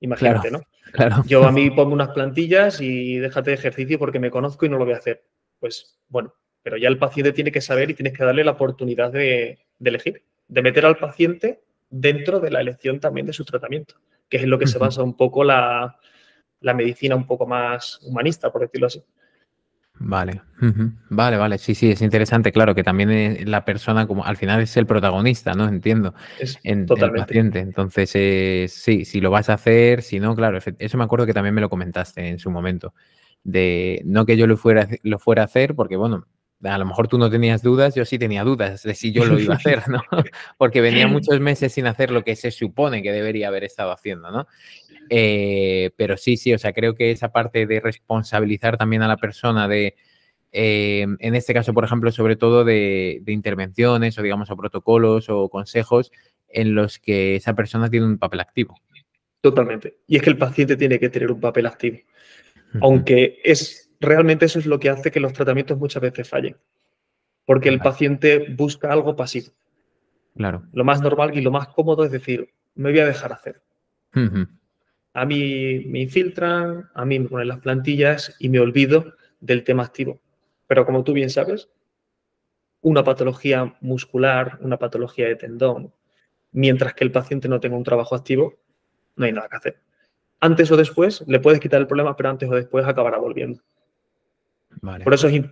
Imagínate, 0.00 0.50
¿no? 0.50 0.60
Claro. 0.92 1.22
Yo 1.26 1.44
a 1.44 1.52
mí 1.52 1.70
pongo 1.74 1.94
unas 1.94 2.10
plantillas 2.10 2.80
y 2.80 3.18
déjate 3.18 3.50
de 3.50 3.56
ejercicio 3.56 3.98
porque 3.98 4.18
me 4.18 4.30
conozco 4.30 4.66
y 4.66 4.68
no 4.68 4.76
lo 4.76 4.84
voy 4.84 4.94
a 4.94 4.98
hacer. 4.98 5.24
Pues 5.58 5.98
bueno, 6.08 6.34
pero 6.62 6.76
ya 6.76 6.88
el 6.88 6.98
paciente 6.98 7.32
tiene 7.32 7.52
que 7.52 7.60
saber 7.60 7.90
y 7.90 7.94
tienes 7.94 8.12
que 8.12 8.24
darle 8.24 8.44
la 8.44 8.52
oportunidad 8.52 9.10
de, 9.12 9.58
elegir, 9.82 10.22
de 10.48 10.62
meter 10.62 10.84
al 10.84 10.98
paciente 10.98 11.62
dentro 11.88 12.40
de 12.40 12.50
la 12.50 12.60
elección 12.60 13.00
también 13.00 13.26
de 13.26 13.32
su 13.32 13.44
tratamiento, 13.44 13.94
que 14.28 14.36
es 14.36 14.42
en 14.42 14.50
lo 14.50 14.58
que 14.58 14.66
se 14.66 14.78
basa 14.78 15.02
un 15.02 15.16
poco 15.16 15.42
la, 15.42 15.98
la 16.60 16.74
medicina 16.74 17.14
un 17.16 17.26
poco 17.26 17.46
más 17.46 18.00
humanista, 18.02 18.50
por 18.50 18.62
decirlo 18.62 18.88
así. 18.88 19.02
Vale, 19.98 20.42
vale, 21.08 21.36
vale, 21.36 21.56
sí, 21.56 21.74
sí, 21.74 21.90
es 21.90 22.02
interesante, 22.02 22.50
claro, 22.50 22.74
que 22.74 22.82
también 22.82 23.48
la 23.48 23.64
persona 23.64 24.06
como 24.06 24.24
al 24.24 24.36
final 24.36 24.60
es 24.60 24.76
el 24.76 24.86
protagonista, 24.86 25.54
¿no? 25.54 25.68
Entiendo, 25.68 26.14
es 26.38 26.58
en, 26.64 26.86
el 26.88 27.12
paciente. 27.12 27.60
Entonces, 27.60 28.10
eh, 28.14 28.66
sí, 28.68 29.04
si 29.04 29.20
lo 29.20 29.30
vas 29.30 29.50
a 29.50 29.54
hacer, 29.54 30.02
si 30.02 30.18
no, 30.18 30.34
claro, 30.34 30.58
eso 30.78 30.98
me 30.98 31.04
acuerdo 31.04 31.26
que 31.26 31.32
también 31.32 31.54
me 31.54 31.60
lo 31.60 31.70
comentaste 31.70 32.28
en 32.28 32.40
su 32.40 32.50
momento, 32.50 32.92
de 33.44 34.02
no 34.04 34.26
que 34.26 34.36
yo 34.36 34.48
lo 34.48 34.56
fuera, 34.56 34.88
lo 35.02 35.18
fuera 35.20 35.42
a 35.42 35.44
hacer, 35.46 35.76
porque 35.76 35.96
bueno, 35.96 36.26
a 36.64 36.78
lo 36.78 36.86
mejor 36.86 37.08
tú 37.08 37.18
no 37.18 37.30
tenías 37.30 37.62
dudas, 37.62 37.94
yo 37.94 38.04
sí 38.04 38.18
tenía 38.18 38.44
dudas 38.44 38.82
de 38.82 38.94
si 38.94 39.12
yo 39.12 39.24
lo 39.24 39.38
iba 39.38 39.54
a 39.54 39.56
hacer, 39.58 39.82
¿no? 39.88 40.02
Porque 40.58 40.80
venía 40.80 41.06
muchos 41.06 41.38
meses 41.40 41.72
sin 41.72 41.86
hacer 41.86 42.10
lo 42.10 42.24
que 42.24 42.36
se 42.36 42.50
supone 42.50 43.02
que 43.02 43.12
debería 43.12 43.48
haber 43.48 43.64
estado 43.64 43.92
haciendo, 43.92 44.30
¿no? 44.30 44.46
Eh, 45.10 45.90
pero 45.96 46.16
sí, 46.16 46.36
sí, 46.36 46.54
o 46.54 46.58
sea, 46.58 46.72
creo 46.72 46.94
que 46.94 47.10
esa 47.10 47.30
parte 47.30 47.66
de 47.66 47.80
responsabilizar 47.80 48.78
también 48.78 49.02
a 49.02 49.08
la 49.08 49.16
persona 49.16 49.68
de 49.68 49.94
eh, 50.56 51.04
en 51.18 51.34
este 51.34 51.52
caso, 51.52 51.74
por 51.74 51.84
ejemplo, 51.84 52.12
sobre 52.12 52.36
todo 52.36 52.64
de, 52.64 53.20
intervenciones 53.26 54.16
o, 54.16 54.22
digamos, 54.22 54.50
o 54.50 54.56
protocolos 54.56 55.28
o 55.28 55.48
consejos 55.48 56.12
en 56.48 56.76
los 56.76 57.00
que 57.00 57.34
esa 57.34 57.54
persona 57.54 57.90
tiene 57.90 58.06
un 58.06 58.18
papel 58.18 58.38
activo. 58.38 58.76
Totalmente. 59.40 59.98
Y 60.06 60.16
es 60.16 60.22
que 60.22 60.30
el 60.30 60.38
paciente 60.38 60.76
tiene 60.76 61.00
que 61.00 61.08
tener 61.08 61.32
un 61.32 61.40
papel 61.40 61.66
activo. 61.66 61.98
Aunque 62.80 63.40
es 63.42 63.83
realmente 64.04 64.46
eso 64.46 64.58
es 64.58 64.66
lo 64.66 64.78
que 64.78 64.90
hace 64.90 65.10
que 65.10 65.20
los 65.20 65.32
tratamientos 65.32 65.78
muchas 65.78 66.02
veces 66.02 66.28
fallen. 66.28 66.56
Porque 67.46 67.68
el 67.68 67.80
paciente 67.80 68.46
busca 68.56 68.92
algo 68.92 69.16
pasivo. 69.16 69.52
Claro. 70.36 70.64
Lo 70.72 70.84
más 70.84 71.00
normal 71.00 71.36
y 71.36 71.42
lo 71.42 71.50
más 71.50 71.68
cómodo 71.68 72.04
es 72.04 72.10
decir, 72.10 72.50
me 72.74 72.90
voy 72.90 73.00
a 73.00 73.06
dejar 73.06 73.32
hacer. 73.32 73.62
A 75.12 75.24
mí 75.24 75.84
me 75.86 76.00
infiltran, 76.00 76.90
a 76.94 77.04
mí 77.04 77.18
me 77.18 77.28
ponen 77.28 77.48
las 77.48 77.60
plantillas 77.60 78.34
y 78.38 78.48
me 78.48 78.60
olvido 78.60 79.14
del 79.40 79.64
tema 79.64 79.82
activo. 79.82 80.20
Pero 80.66 80.86
como 80.86 81.04
tú 81.04 81.12
bien 81.12 81.30
sabes, 81.30 81.68
una 82.80 83.04
patología 83.04 83.76
muscular, 83.80 84.58
una 84.60 84.78
patología 84.78 85.26
de 85.26 85.36
tendón, 85.36 85.92
mientras 86.52 86.94
que 86.94 87.04
el 87.04 87.12
paciente 87.12 87.48
no 87.48 87.60
tenga 87.60 87.76
un 87.76 87.84
trabajo 87.84 88.14
activo, 88.14 88.54
no 89.16 89.26
hay 89.26 89.32
nada 89.32 89.48
que 89.48 89.56
hacer. 89.56 89.80
Antes 90.40 90.70
o 90.70 90.76
después 90.76 91.24
le 91.26 91.40
puedes 91.40 91.60
quitar 91.60 91.80
el 91.80 91.86
problema, 91.86 92.16
pero 92.16 92.30
antes 92.30 92.48
o 92.48 92.54
después 92.54 92.84
acabará 92.86 93.18
volviendo. 93.18 93.62
Por 95.02 95.14
eso 95.14 95.28
es 95.28 95.42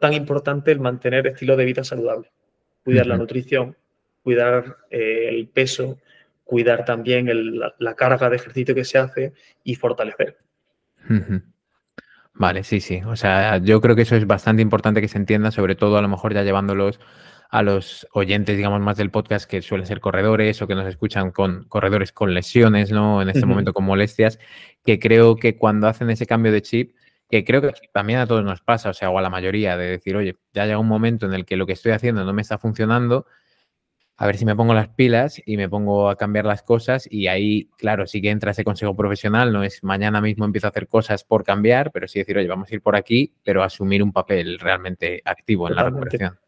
tan 0.00 0.12
importante 0.12 0.72
el 0.72 0.80
mantener 0.80 1.26
estilo 1.28 1.56
de 1.56 1.64
vida 1.64 1.84
saludable. 1.84 2.30
Cuidar 2.84 3.06
la 3.06 3.16
nutrición, 3.16 3.76
cuidar 4.22 4.78
eh, 4.90 5.28
el 5.28 5.48
peso, 5.48 5.98
cuidar 6.44 6.84
también 6.84 7.28
la, 7.78 7.94
carga 7.94 8.28
de 8.28 8.36
ejercicio 8.36 8.74
que 8.74 8.84
se 8.84 8.98
hace 8.98 9.32
y 9.62 9.74
fortalecer. 9.74 10.38
Vale, 12.34 12.64
sí, 12.64 12.80
sí. 12.80 13.02
O 13.06 13.16
sea, 13.16 13.58
yo 13.58 13.80
creo 13.80 13.94
que 13.94 14.02
eso 14.02 14.16
es 14.16 14.26
bastante 14.26 14.62
importante 14.62 15.00
que 15.00 15.08
se 15.08 15.18
entienda, 15.18 15.50
sobre 15.50 15.74
todo 15.74 15.98
a 15.98 16.02
lo 16.02 16.08
mejor 16.08 16.34
ya 16.34 16.42
llevándolos 16.42 16.98
a 17.50 17.62
los 17.62 18.06
oyentes, 18.12 18.56
digamos, 18.56 18.80
más 18.80 18.96
del 18.96 19.10
podcast 19.10 19.48
que 19.48 19.60
suelen 19.60 19.86
ser 19.86 20.00
corredores 20.00 20.62
o 20.62 20.66
que 20.66 20.74
nos 20.74 20.86
escuchan 20.86 21.32
con 21.32 21.64
corredores 21.64 22.12
con 22.12 22.32
lesiones, 22.32 22.92
¿no? 22.92 23.20
En 23.22 23.28
este 23.28 23.44
momento 23.44 23.72
con 23.72 23.84
molestias, 23.84 24.38
que 24.84 24.98
creo 24.98 25.36
que 25.36 25.56
cuando 25.56 25.88
hacen 25.88 26.10
ese 26.10 26.26
cambio 26.26 26.52
de 26.52 26.62
chip, 26.62 26.94
que 27.30 27.44
creo 27.44 27.62
que 27.62 27.72
también 27.92 28.18
a 28.18 28.26
todos 28.26 28.44
nos 28.44 28.60
pasa, 28.60 28.90
o 28.90 28.94
sea, 28.94 29.10
o 29.10 29.18
a 29.18 29.22
la 29.22 29.30
mayoría, 29.30 29.76
de 29.76 29.86
decir, 29.86 30.16
oye, 30.16 30.36
ya 30.52 30.66
llega 30.66 30.78
un 30.78 30.88
momento 30.88 31.26
en 31.26 31.34
el 31.34 31.44
que 31.44 31.56
lo 31.56 31.66
que 31.66 31.74
estoy 31.74 31.92
haciendo 31.92 32.24
no 32.24 32.32
me 32.32 32.42
está 32.42 32.58
funcionando, 32.58 33.26
a 34.16 34.26
ver 34.26 34.36
si 34.36 34.44
me 34.44 34.54
pongo 34.54 34.74
las 34.74 34.88
pilas 34.88 35.40
y 35.46 35.56
me 35.56 35.68
pongo 35.68 36.10
a 36.10 36.16
cambiar 36.16 36.44
las 36.44 36.62
cosas 36.62 37.08
y 37.10 37.28
ahí, 37.28 37.70
claro, 37.78 38.06
sí 38.06 38.20
que 38.20 38.30
entra 38.30 38.50
ese 38.50 38.64
consejo 38.64 38.94
profesional, 38.94 39.52
no 39.52 39.62
es 39.62 39.82
mañana 39.82 40.20
mismo 40.20 40.44
empiezo 40.44 40.66
a 40.66 40.70
hacer 40.70 40.88
cosas 40.88 41.24
por 41.24 41.42
cambiar, 41.42 41.90
pero 41.90 42.06
sí 42.06 42.18
decir, 42.18 42.36
oye, 42.36 42.48
vamos 42.48 42.70
a 42.70 42.74
ir 42.74 42.82
por 42.82 42.96
aquí, 42.96 43.32
pero 43.42 43.62
asumir 43.62 44.02
un 44.02 44.12
papel 44.12 44.58
realmente 44.58 45.22
activo 45.24 45.68
en 45.68 45.76
la 45.76 45.84
recuperación. 45.84 46.38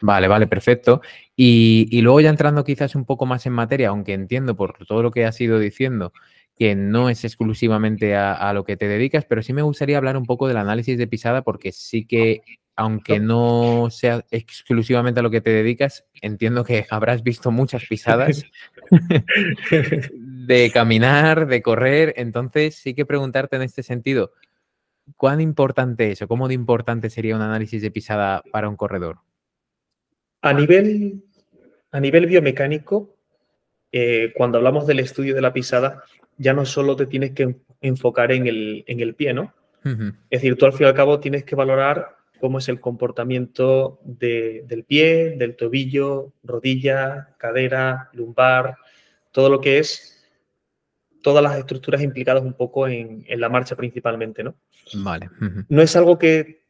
Vale, 0.00 0.28
vale, 0.28 0.46
perfecto. 0.46 1.02
Y, 1.34 2.00
luego 2.02 2.20
ya 2.20 2.30
entrando 2.30 2.64
quizás 2.64 2.94
un 2.94 3.04
poco 3.04 3.26
más 3.26 3.46
en 3.46 3.52
materia, 3.52 3.90
aunque 3.90 4.12
entiendo 4.12 4.56
por 4.56 4.86
todo 4.86 5.02
lo 5.02 5.10
que 5.10 5.24
has 5.24 5.40
ido 5.40 5.58
diciendo 5.58 6.12
que 6.58 6.74
no 6.74 7.08
es 7.08 7.24
exclusivamente 7.24 8.16
a, 8.16 8.32
a, 8.32 8.52
lo 8.52 8.64
que 8.64 8.76
te 8.76 8.88
dedicas, 8.88 9.24
pero 9.24 9.42
sí 9.42 9.52
me 9.52 9.62
gustaría 9.62 9.96
hablar 9.96 10.16
un 10.16 10.26
poco 10.26 10.48
del 10.48 10.56
análisis 10.56 10.98
de 10.98 11.06
pisada 11.06 11.42
porque 11.42 11.72
sí 11.72 12.06
que 12.06 12.42
aunque 12.78 13.18
no 13.18 13.88
sea 13.90 14.24
exclusivamente 14.30 15.18
a 15.18 15.24
lo 15.24 15.32
que 15.32 15.40
te 15.40 15.50
dedicas, 15.50 16.06
entiendo 16.22 16.62
que 16.62 16.86
habrás 16.90 17.24
visto 17.24 17.50
muchas 17.50 17.84
pisadas 17.86 18.44
de 20.12 20.70
caminar, 20.72 21.48
de 21.48 21.60
correr. 21.60 22.14
Entonces, 22.16 22.76
sí 22.76 22.94
que 22.94 23.04
preguntarte 23.04 23.56
en 23.56 23.62
este 23.62 23.82
sentido, 23.82 24.30
¿cuán 25.16 25.40
importante 25.40 26.12
es 26.12 26.22
o 26.22 26.28
cómo 26.28 26.46
de 26.46 26.54
importante 26.54 27.10
sería 27.10 27.34
un 27.34 27.42
análisis 27.42 27.82
de 27.82 27.90
pisada 27.90 28.44
para 28.52 28.68
un 28.68 28.76
corredor? 28.76 29.18
A 30.42 30.52
nivel, 30.52 31.24
a 31.90 31.98
nivel 31.98 32.26
biomecánico, 32.26 33.17
eh, 33.92 34.32
cuando 34.36 34.58
hablamos 34.58 34.86
del 34.86 35.00
estudio 35.00 35.34
de 35.34 35.40
la 35.40 35.52
pisada, 35.52 36.02
ya 36.36 36.52
no 36.52 36.64
solo 36.66 36.96
te 36.96 37.06
tienes 37.06 37.32
que 37.32 37.56
enfocar 37.80 38.32
en 38.32 38.46
el, 38.46 38.84
en 38.86 39.00
el 39.00 39.14
pie, 39.14 39.34
¿no? 39.34 39.54
Es 40.28 40.42
decir, 40.42 40.56
tú 40.56 40.66
al 40.66 40.74
fin 40.74 40.84
y 40.84 40.88
al 40.90 40.94
cabo 40.94 41.18
tienes 41.18 41.44
que 41.44 41.56
valorar 41.56 42.18
cómo 42.40 42.58
es 42.58 42.68
el 42.68 42.78
comportamiento 42.78 44.00
del 44.04 44.84
pie, 44.86 45.36
del 45.38 45.56
tobillo, 45.56 46.34
rodilla, 46.42 47.30
cadera, 47.38 48.10
lumbar, 48.12 48.76
todo 49.32 49.48
lo 49.48 49.60
que 49.62 49.78
es 49.78 50.18
todas 51.22 51.42
las 51.42 51.58
estructuras 51.58 52.02
implicadas 52.02 52.42
un 52.42 52.54
poco 52.54 52.86
en, 52.86 53.24
la 53.28 53.48
marcha 53.48 53.76
principalmente, 53.76 54.42
¿no? 54.42 54.54
Vale. 54.94 55.28
No 55.68 55.82
es 55.82 55.96
algo 55.96 56.18
que, 56.18 56.62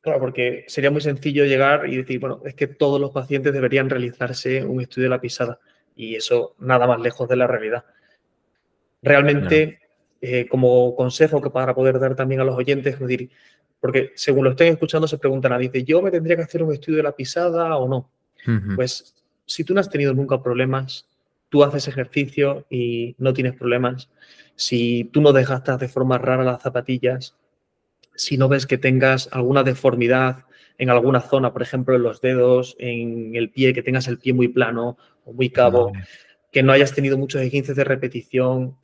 claro, 0.00 0.20
porque 0.20 0.64
sería 0.68 0.90
muy 0.90 1.00
sencillo 1.00 1.44
llegar 1.44 1.88
y 1.88 1.96
decir, 1.96 2.18
bueno, 2.18 2.40
es 2.44 2.54
que 2.54 2.66
todos 2.66 3.00
los 3.00 3.10
pacientes 3.10 3.52
deberían 3.52 3.88
realizarse 3.88 4.64
un 4.64 4.80
estudio 4.80 5.06
de 5.06 5.10
la 5.10 5.20
pisada 5.20 5.60
y 5.96 6.16
eso 6.16 6.54
nada 6.58 6.86
más 6.86 7.00
lejos 7.00 7.28
de 7.28 7.36
la 7.36 7.46
realidad. 7.46 7.84
Realmente, 9.02 9.80
eh, 10.20 10.46
como 10.48 10.94
consejo 10.96 11.40
que 11.40 11.50
para 11.50 11.74
poder 11.74 11.98
dar 11.98 12.16
también 12.16 12.40
a 12.40 12.44
los 12.44 12.56
oyentes, 12.56 12.94
es 12.94 13.00
decir, 13.00 13.30
porque 13.80 14.12
según 14.14 14.44
lo 14.44 14.50
estén 14.50 14.72
escuchando 14.72 15.06
se 15.06 15.18
preguntan, 15.18 15.52
a 15.52 15.58
dice, 15.58 15.84
¿yo 15.84 16.00
me 16.00 16.10
tendría 16.10 16.36
que 16.36 16.42
hacer 16.42 16.62
un 16.62 16.72
estudio 16.72 16.98
de 16.98 17.02
la 17.02 17.12
pisada 17.12 17.76
o 17.76 17.88
no? 17.88 18.10
Pues 18.76 19.14
si 19.46 19.64
tú 19.64 19.74
no 19.74 19.80
has 19.80 19.90
tenido 19.90 20.12
nunca 20.12 20.42
problemas, 20.42 21.08
tú 21.48 21.64
haces 21.64 21.88
ejercicio 21.88 22.66
y 22.68 23.14
no 23.18 23.32
tienes 23.32 23.54
problemas, 23.54 24.10
si 24.54 25.04
tú 25.12 25.20
no 25.20 25.32
desgastas 25.32 25.78
de 25.80 25.88
forma 25.88 26.18
rara 26.18 26.44
las 26.44 26.62
zapatillas, 26.62 27.36
si 28.14 28.36
no 28.36 28.48
ves 28.48 28.66
que 28.66 28.78
tengas 28.78 29.28
alguna 29.32 29.62
deformidad 29.62 30.44
en 30.78 30.90
alguna 30.90 31.20
zona, 31.20 31.52
por 31.52 31.62
ejemplo, 31.62 31.94
en 31.94 32.02
los 32.02 32.20
dedos, 32.20 32.76
en 32.78 33.36
el 33.36 33.50
pie, 33.50 33.72
que 33.72 33.82
tengas 33.82 34.08
el 34.08 34.18
pie 34.18 34.32
muy 34.32 34.48
plano 34.48 34.96
muy 35.32 35.50
cabo, 35.50 35.92
que 36.50 36.62
no 36.62 36.72
hayas 36.72 36.92
tenido 36.92 37.18
muchos 37.18 37.40
esguinces 37.40 37.76
de 37.76 37.84
repetición, 37.84 38.76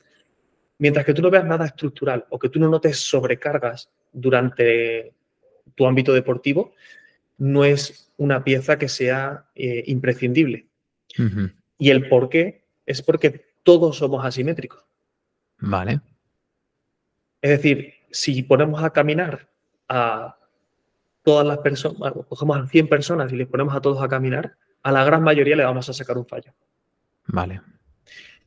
mientras 0.77 1.05
que 1.05 1.13
tú 1.13 1.21
no 1.21 1.29
veas 1.29 1.45
nada 1.45 1.65
estructural 1.65 2.25
o 2.29 2.39
que 2.39 2.49
tú 2.49 2.59
no 2.59 2.67
notes 2.67 2.97
sobrecargas 2.97 3.89
durante 4.11 5.13
tu 5.75 5.85
ámbito 5.85 6.13
deportivo, 6.13 6.73
no 7.37 7.63
es 7.63 8.11
una 8.17 8.43
pieza 8.43 8.77
que 8.77 8.89
sea 8.89 9.45
eh, 9.55 9.83
imprescindible. 9.87 10.67
Y 11.77 11.89
el 11.89 12.07
por 12.07 12.29
qué 12.29 12.63
es 12.85 13.01
porque 13.01 13.53
todos 13.63 13.97
somos 13.97 14.23
asimétricos. 14.25 14.83
Vale. 15.59 16.01
Es 17.41 17.49
decir, 17.49 17.93
si 18.11 18.43
ponemos 18.43 18.83
a 18.83 18.91
caminar 18.91 19.49
a 19.89 20.37
todas 21.23 21.45
las 21.45 21.59
personas, 21.59 22.13
cogemos 22.27 22.57
a 22.57 22.67
100 22.67 22.87
personas 22.87 23.31
y 23.31 23.35
les 23.35 23.47
ponemos 23.47 23.75
a 23.75 23.81
todos 23.81 24.01
a 24.01 24.07
caminar, 24.07 24.55
a 24.83 24.91
la 24.91 25.03
gran 25.03 25.23
mayoría 25.23 25.55
le 25.55 25.63
vamos 25.63 25.89
a 25.89 25.93
sacar 25.93 26.17
un 26.17 26.25
fallo. 26.25 26.53
Vale. 27.27 27.61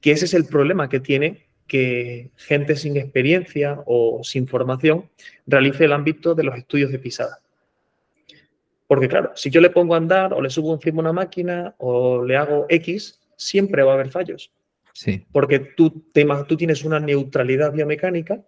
Que 0.00 0.12
ese 0.12 0.24
es 0.24 0.34
el 0.34 0.46
problema 0.46 0.88
que 0.88 1.00
tiene 1.00 1.46
que 1.66 2.30
gente 2.36 2.76
sin 2.76 2.96
experiencia 2.96 3.82
o 3.86 4.20
sin 4.22 4.46
formación 4.46 5.10
realice 5.46 5.84
el 5.84 5.92
ámbito 5.92 6.34
de 6.34 6.44
los 6.44 6.56
estudios 6.56 6.90
de 6.90 6.98
pisada. 6.98 7.40
Porque 8.86 9.08
claro, 9.08 9.32
si 9.34 9.50
yo 9.50 9.60
le 9.60 9.70
pongo 9.70 9.94
a 9.94 9.98
andar 9.98 10.34
o 10.34 10.42
le 10.42 10.50
subo 10.50 10.74
encima 10.74 11.00
una 11.00 11.12
máquina 11.12 11.74
o 11.78 12.22
le 12.22 12.36
hago 12.36 12.66
X, 12.68 13.20
siempre 13.36 13.82
va 13.82 13.92
a 13.92 13.94
haber 13.94 14.10
fallos. 14.10 14.52
Sí. 14.92 15.26
Porque 15.32 15.58
tú, 15.58 16.04
tú 16.46 16.56
tienes 16.56 16.84
una 16.84 17.00
neutralidad 17.00 17.72
biomecánica, 17.72 18.44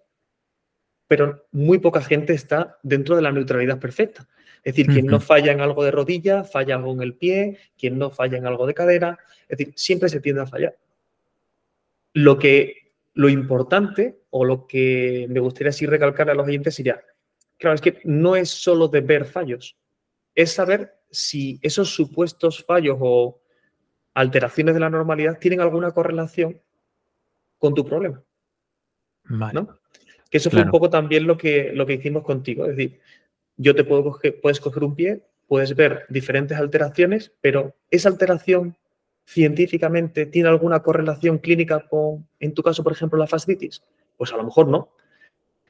pero 1.08 1.46
muy 1.52 1.78
poca 1.78 2.02
gente 2.02 2.34
está 2.34 2.78
dentro 2.82 3.16
de 3.16 3.22
la 3.22 3.32
neutralidad 3.32 3.80
perfecta. 3.80 4.28
Es 4.66 4.74
decir, 4.74 4.92
quien 4.92 5.06
no 5.06 5.20
falla 5.20 5.52
en 5.52 5.60
algo 5.60 5.84
de 5.84 5.92
rodilla, 5.92 6.42
falla 6.42 6.74
algo 6.74 6.92
en 6.92 7.00
el 7.00 7.14
pie, 7.14 7.56
quien 7.78 7.96
no 8.00 8.10
falla 8.10 8.36
en 8.36 8.46
algo 8.48 8.66
de 8.66 8.74
cadera, 8.74 9.16
es 9.46 9.58
decir, 9.58 9.72
siempre 9.76 10.08
se 10.08 10.18
tiende 10.18 10.42
a 10.42 10.46
fallar. 10.48 10.76
Lo 12.14 12.36
que 12.36 12.90
lo 13.14 13.28
importante 13.28 14.22
o 14.30 14.44
lo 14.44 14.66
que 14.66 15.28
me 15.30 15.38
gustaría 15.38 15.70
así 15.70 15.86
recalcar 15.86 16.30
a 16.30 16.34
los 16.34 16.48
oyentes 16.48 16.74
sería, 16.74 17.00
claro, 17.58 17.76
es 17.76 17.80
que 17.80 18.00
no 18.02 18.34
es 18.34 18.50
solo 18.50 18.88
de 18.88 19.02
ver 19.02 19.26
fallos, 19.26 19.76
es 20.34 20.50
saber 20.50 20.96
si 21.12 21.60
esos 21.62 21.94
supuestos 21.94 22.64
fallos 22.64 22.96
o 22.98 23.40
alteraciones 24.14 24.74
de 24.74 24.80
la 24.80 24.90
normalidad 24.90 25.38
tienen 25.38 25.60
alguna 25.60 25.92
correlación 25.92 26.60
con 27.60 27.72
tu 27.72 27.84
problema. 27.84 28.20
¿no? 29.28 29.78
Que 30.28 30.38
eso 30.38 30.50
fue 30.50 30.62
un 30.62 30.72
poco 30.72 30.90
también 30.90 31.24
lo 31.24 31.38
que, 31.38 31.70
lo 31.72 31.86
que 31.86 31.94
hicimos 31.94 32.24
contigo. 32.24 32.64
Es 32.64 32.76
decir, 32.76 32.98
yo 33.56 33.74
te 33.74 33.84
puedo 33.84 34.04
coger, 34.04 34.40
puedes 34.40 34.60
coger 34.60 34.84
un 34.84 34.94
pie, 34.94 35.22
puedes 35.46 35.74
ver 35.74 36.04
diferentes 36.08 36.58
alteraciones, 36.58 37.32
pero 37.40 37.74
esa 37.90 38.08
alteración 38.08 38.76
científicamente 39.26 40.26
tiene 40.26 40.48
alguna 40.48 40.82
correlación 40.82 41.38
clínica 41.38 41.86
con, 41.88 42.28
en 42.38 42.54
tu 42.54 42.62
caso, 42.62 42.82
por 42.82 42.92
ejemplo, 42.92 43.18
la 43.18 43.26
fascitis? 43.26 43.82
Pues 44.16 44.32
a 44.32 44.36
lo 44.36 44.44
mejor 44.44 44.68
no. 44.68 44.92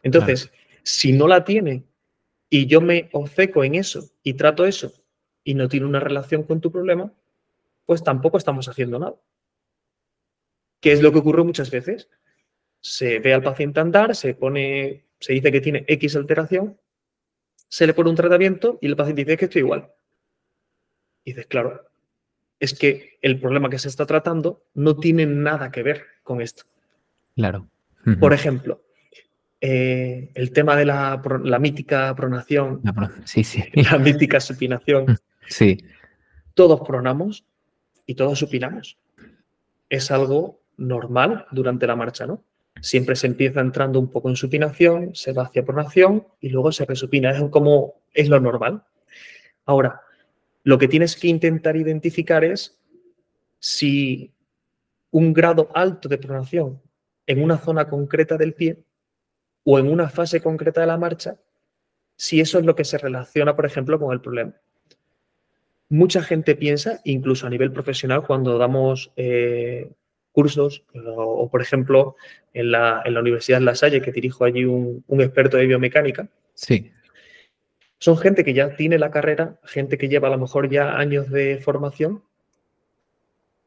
Entonces, 0.02 0.52
si 0.82 1.12
no 1.12 1.26
la 1.26 1.44
tiene 1.44 1.84
y 2.48 2.66
yo 2.66 2.80
me 2.80 3.08
obceco 3.12 3.64
en 3.64 3.74
eso 3.74 4.10
y 4.22 4.34
trato 4.34 4.66
eso 4.66 4.92
y 5.42 5.54
no 5.54 5.68
tiene 5.68 5.86
una 5.86 6.00
relación 6.00 6.42
con 6.42 6.60
tu 6.60 6.70
problema, 6.70 7.12
pues 7.86 8.04
tampoco 8.04 8.36
estamos 8.36 8.68
haciendo 8.68 8.98
nada. 8.98 9.16
¿Qué 10.80 10.92
es 10.92 11.02
lo 11.02 11.12
que 11.12 11.18
ocurre 11.18 11.42
muchas 11.42 11.70
veces? 11.70 12.08
Se 12.80 13.18
ve 13.18 13.32
al 13.32 13.42
paciente 13.42 13.80
andar, 13.80 14.14
se 14.14 14.34
pone, 14.34 15.06
se 15.18 15.32
dice 15.32 15.50
que 15.50 15.60
tiene 15.60 15.84
X 15.88 16.14
alteración 16.14 16.78
se 17.68 17.86
le 17.86 17.94
pone 17.94 18.10
un 18.10 18.16
tratamiento 18.16 18.78
y 18.80 18.86
el 18.86 18.96
paciente 18.96 19.24
dice 19.24 19.36
que 19.36 19.44
estoy 19.46 19.62
igual. 19.62 19.90
Y 21.24 21.30
dices, 21.30 21.46
claro, 21.46 21.82
es 22.60 22.74
que 22.74 23.18
el 23.22 23.40
problema 23.40 23.68
que 23.68 23.78
se 23.78 23.88
está 23.88 24.06
tratando 24.06 24.64
no 24.74 24.96
tiene 24.96 25.26
nada 25.26 25.70
que 25.70 25.82
ver 25.82 26.04
con 26.22 26.40
esto. 26.40 26.64
Claro. 27.34 27.68
Por 28.20 28.32
ejemplo, 28.32 28.82
eh, 29.60 30.30
el 30.34 30.52
tema 30.52 30.76
de 30.76 30.84
la, 30.84 31.20
mítica 31.60 32.14
pronación, 32.14 32.82
sí, 33.24 33.42
sí. 33.42 33.64
la 33.90 33.98
mítica 33.98 34.40
supinación. 34.40 35.18
Sí. 35.48 35.78
Todos 36.54 36.80
pronamos 36.84 37.44
y 38.04 38.16
todos 38.16 38.40
supinamos. 38.40 38.98
Es 39.88 40.10
algo 40.10 40.60
normal 40.76 41.46
durante 41.52 41.86
la 41.86 41.94
marcha, 41.94 42.26
¿no? 42.26 42.42
Siempre 42.80 43.16
se 43.16 43.26
empieza 43.26 43.60
entrando 43.60 43.98
un 43.98 44.10
poco 44.10 44.28
en 44.28 44.36
supinación, 44.36 45.14
se 45.14 45.32
va 45.32 45.44
hacia 45.44 45.64
pronación 45.64 46.26
y 46.40 46.50
luego 46.50 46.72
se 46.72 46.84
resupina. 46.84 47.30
Es 47.30 47.42
como 47.50 47.94
es 48.12 48.28
lo 48.28 48.38
normal. 48.40 48.84
Ahora, 49.64 50.02
lo 50.62 50.78
que 50.78 50.88
tienes 50.88 51.16
que 51.16 51.28
intentar 51.28 51.76
identificar 51.76 52.44
es 52.44 52.78
si 53.58 54.32
un 55.10 55.32
grado 55.32 55.70
alto 55.74 56.08
de 56.08 56.18
pronación 56.18 56.80
en 57.26 57.42
una 57.42 57.58
zona 57.58 57.88
concreta 57.88 58.36
del 58.36 58.54
pie 58.54 58.84
o 59.64 59.78
en 59.78 59.90
una 59.90 60.08
fase 60.08 60.40
concreta 60.40 60.80
de 60.80 60.86
la 60.86 60.98
marcha, 60.98 61.38
si 62.16 62.40
eso 62.40 62.58
es 62.58 62.64
lo 62.64 62.74
que 62.76 62.84
se 62.84 62.98
relaciona, 62.98 63.56
por 63.56 63.66
ejemplo, 63.66 63.98
con 63.98 64.12
el 64.12 64.20
problema. 64.20 64.54
Mucha 65.88 66.22
gente 66.22 66.56
piensa, 66.56 67.00
incluso 67.04 67.46
a 67.46 67.50
nivel 67.50 67.72
profesional, 67.72 68.24
cuando 68.26 68.58
damos 68.58 69.12
eh, 69.16 69.90
cursos, 70.36 70.84
o, 70.92 71.48
por 71.48 71.62
ejemplo, 71.62 72.14
en 72.52 72.70
la, 72.70 73.00
en 73.06 73.14
la, 73.14 73.20
Universidad 73.20 73.58
de 73.58 73.64
La 73.64 73.74
Salle, 73.74 74.02
que 74.02 74.12
dirijo 74.12 74.44
allí 74.44 74.66
un, 74.66 75.02
experto 75.18 75.56
de 75.56 75.64
biomecánica. 75.64 76.28
Sí. 76.52 76.92
Son 77.98 78.18
gente 78.18 78.44
que 78.44 78.52
ya 78.52 78.76
tiene 78.76 78.98
la 78.98 79.10
carrera, 79.10 79.58
gente 79.64 79.96
que 79.96 80.10
lleva 80.10 80.28
a 80.28 80.32
lo 80.32 80.36
mejor 80.36 80.68
ya 80.68 80.98
años 80.98 81.30
de 81.30 81.58
formación 81.62 82.22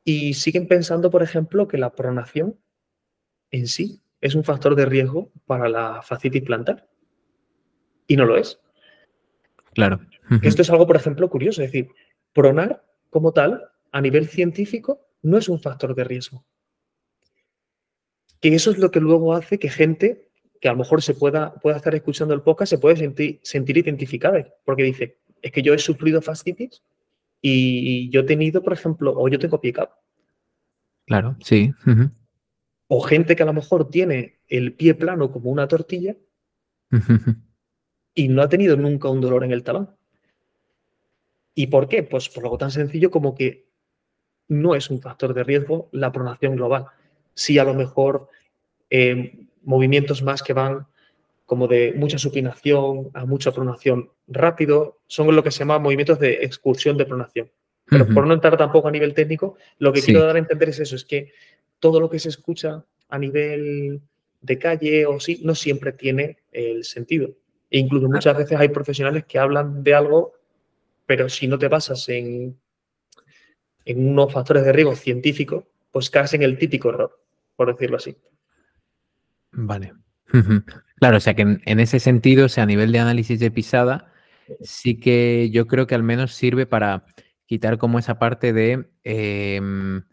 y 0.04 0.36
siguen 0.36 0.68
pensando, 0.68 1.10
por 1.10 1.24
ejemplo, 1.24 1.68
que 1.68 1.80
la 1.80 1.96
pronación 1.96 2.56
en 3.50 3.66
sí 3.66 4.04
es 4.22 4.36
un 4.36 4.44
factor 4.44 4.76
de 4.76 4.86
riesgo 4.86 5.32
para 5.48 5.70
la 5.70 6.04
fascitis 6.04 6.44
plantar. 6.44 6.88
Y 8.06 8.16
no 8.16 8.26
lo 8.26 8.38
es. 8.38 8.60
Claro. 9.74 10.02
Esto 10.44 10.62
es 10.62 10.70
algo, 10.70 10.86
por 10.86 10.98
ejemplo, 10.98 11.32
curioso. 11.32 11.64
Es 11.64 11.72
decir, 11.72 11.90
pronar 12.32 12.86
como 13.10 13.32
tal, 13.32 13.72
a 13.92 14.02
nivel 14.02 14.28
científico, 14.28 15.08
no 15.24 15.40
es 15.40 15.50
un 15.50 15.60
factor 15.60 15.96
de 15.96 16.04
riesgo. 16.04 16.46
Que 18.40 18.56
eso 18.56 18.72
es 18.72 18.78
lo 18.78 18.92
que 18.92 19.00
luego 19.00 19.34
hace 19.34 19.60
que 19.60 19.70
gente 19.70 20.30
que 20.60 20.68
a 20.68 20.74
lo 20.74 20.80
mejor 20.80 21.02
se 21.02 21.14
pueda, 21.14 21.54
pueda 21.56 21.78
estar 21.78 21.96
escuchando 21.96 22.34
el 22.34 22.42
podcast 22.42 22.70
se 22.70 22.78
puede 22.78 22.98
sentir, 22.98 23.40
sentir 23.44 23.78
identificada, 23.78 24.46
porque 24.66 24.84
dice, 24.84 25.20
es 25.42 25.52
que 25.52 25.62
yo 25.62 25.74
he 25.74 25.80
sufrido 25.80 26.22
fascitis 26.22 26.84
y 27.42 28.10
yo 28.10 28.22
he 28.22 28.24
tenido, 28.26 28.62
por 28.62 28.74
ejemplo, 28.74 29.14
o 29.16 29.28
yo 29.30 29.40
tengo 29.40 29.62
pie 29.62 29.74
Claro, 31.06 31.38
sí. 31.42 31.74
O 32.88 33.02
gente 33.02 33.36
que 33.36 33.44
a 33.44 33.46
lo 33.46 33.54
mejor 33.54 33.90
tiene 33.90 34.40
el 34.48 34.74
pie 34.74 34.96
plano 34.96 35.32
como 35.32 35.50
una 35.50 35.68
tortilla 35.68 36.16
y 38.14 38.28
no 38.28 38.42
ha 38.42 38.50
tenido 38.50 38.76
nunca 38.76 39.10
un 39.10 39.22
dolor 39.22 39.44
en 39.44 39.52
el 39.52 39.64
talón. 39.64 39.96
¿Y 41.56 41.68
por 41.68 41.88
qué? 41.88 42.04
Pues 42.04 42.30
por 42.30 42.44
algo 42.44 42.58
tan 42.58 42.72
sencillo 42.72 43.12
como 43.12 43.36
que 43.36 43.70
no 44.48 44.76
es 44.76 44.90
un 44.90 45.02
factor 45.02 45.34
de 45.34 45.44
riesgo 45.44 45.90
la 45.92 46.12
pronación 46.12 46.56
global. 46.56 46.88
Sí, 47.40 47.58
a 47.58 47.64
lo 47.64 47.74
mejor 47.74 48.28
eh, 48.90 49.46
movimientos 49.64 50.22
más 50.22 50.44
que 50.44 50.52
van 50.52 50.88
como 51.46 51.70
de 51.70 51.94
mucha 51.96 52.18
supinación 52.18 53.12
a 53.14 53.26
mucha 53.26 53.54
pronación 53.54 54.12
rápido, 54.28 55.00
son 55.08 55.34
lo 55.34 55.42
que 55.42 55.52
se 55.52 55.60
llama 55.60 55.80
movimientos 55.80 56.20
de 56.20 56.44
excursión 56.44 56.98
de 56.98 57.06
pronación. 57.06 57.50
Pero 57.86 58.08
por 58.08 58.28
no 58.28 58.34
entrar 58.34 58.58
tampoco 58.58 58.90
a 58.90 58.92
nivel 58.92 59.14
técnico, 59.14 59.56
lo 59.80 59.94
que 59.94 60.02
quiero 60.02 60.24
dar 60.24 60.36
a 60.36 60.40
entender 60.40 60.68
es 60.68 60.80
eso, 60.80 60.98
es 60.98 61.06
que 61.06 61.32
todo 61.80 62.02
lo 62.02 62.10
que 62.10 62.20
se 62.20 62.28
escucha 62.28 62.84
a 63.08 63.18
nivel 63.18 64.02
de 64.42 64.60
calle 64.60 65.06
o 65.06 65.20
sí, 65.22 65.40
no 65.46 65.56
siempre 65.56 65.94
tiene 65.94 66.40
el 66.52 66.84
sentido. 66.84 67.30
E 67.72 67.80
incluso 67.80 68.10
muchas 68.10 68.38
veces 68.38 68.60
hay 68.60 68.68
profesionales 68.68 69.24
que 69.26 69.40
hablan 69.40 69.82
de 69.82 69.94
algo, 69.94 70.34
pero 71.06 71.30
si 71.30 71.48
no 71.48 71.58
te 71.58 71.70
basas 71.70 72.10
en 72.10 72.60
en 73.86 74.08
unos 74.08 74.32
factores 74.32 74.64
de 74.66 74.72
riesgo 74.72 74.96
científicos, 74.96 75.64
pues 75.92 76.12
caes 76.12 76.36
en 76.36 76.44
el 76.44 76.60
típico 76.60 76.90
error, 76.90 77.20
por 77.60 77.74
decirlo 77.74 77.98
así. 77.98 78.16
Vale. 79.52 79.94
Claro, 81.00 81.16
o 81.16 81.20
sea 81.22 81.34
que 81.34 81.44
en, 81.44 81.80
ese 81.80 81.98
sentido, 82.02 82.48
o 82.48 82.50
sea, 82.50 82.64
a 82.64 82.68
nivel 82.68 82.92
de 82.92 83.00
análisis 83.00 83.40
de 83.40 83.52
pisada, 83.52 84.12
sí 84.60 85.00
que 85.00 85.50
yo 85.50 85.66
creo 85.66 85.88
que 85.88 85.96
al 85.96 86.04
menos 86.04 86.34
sirve 86.34 86.66
para 86.66 87.06
quitar 87.46 87.78
como 87.78 88.00
esa 88.00 88.20
parte 88.20 88.52
de 88.52 88.90
em, 89.06 90.04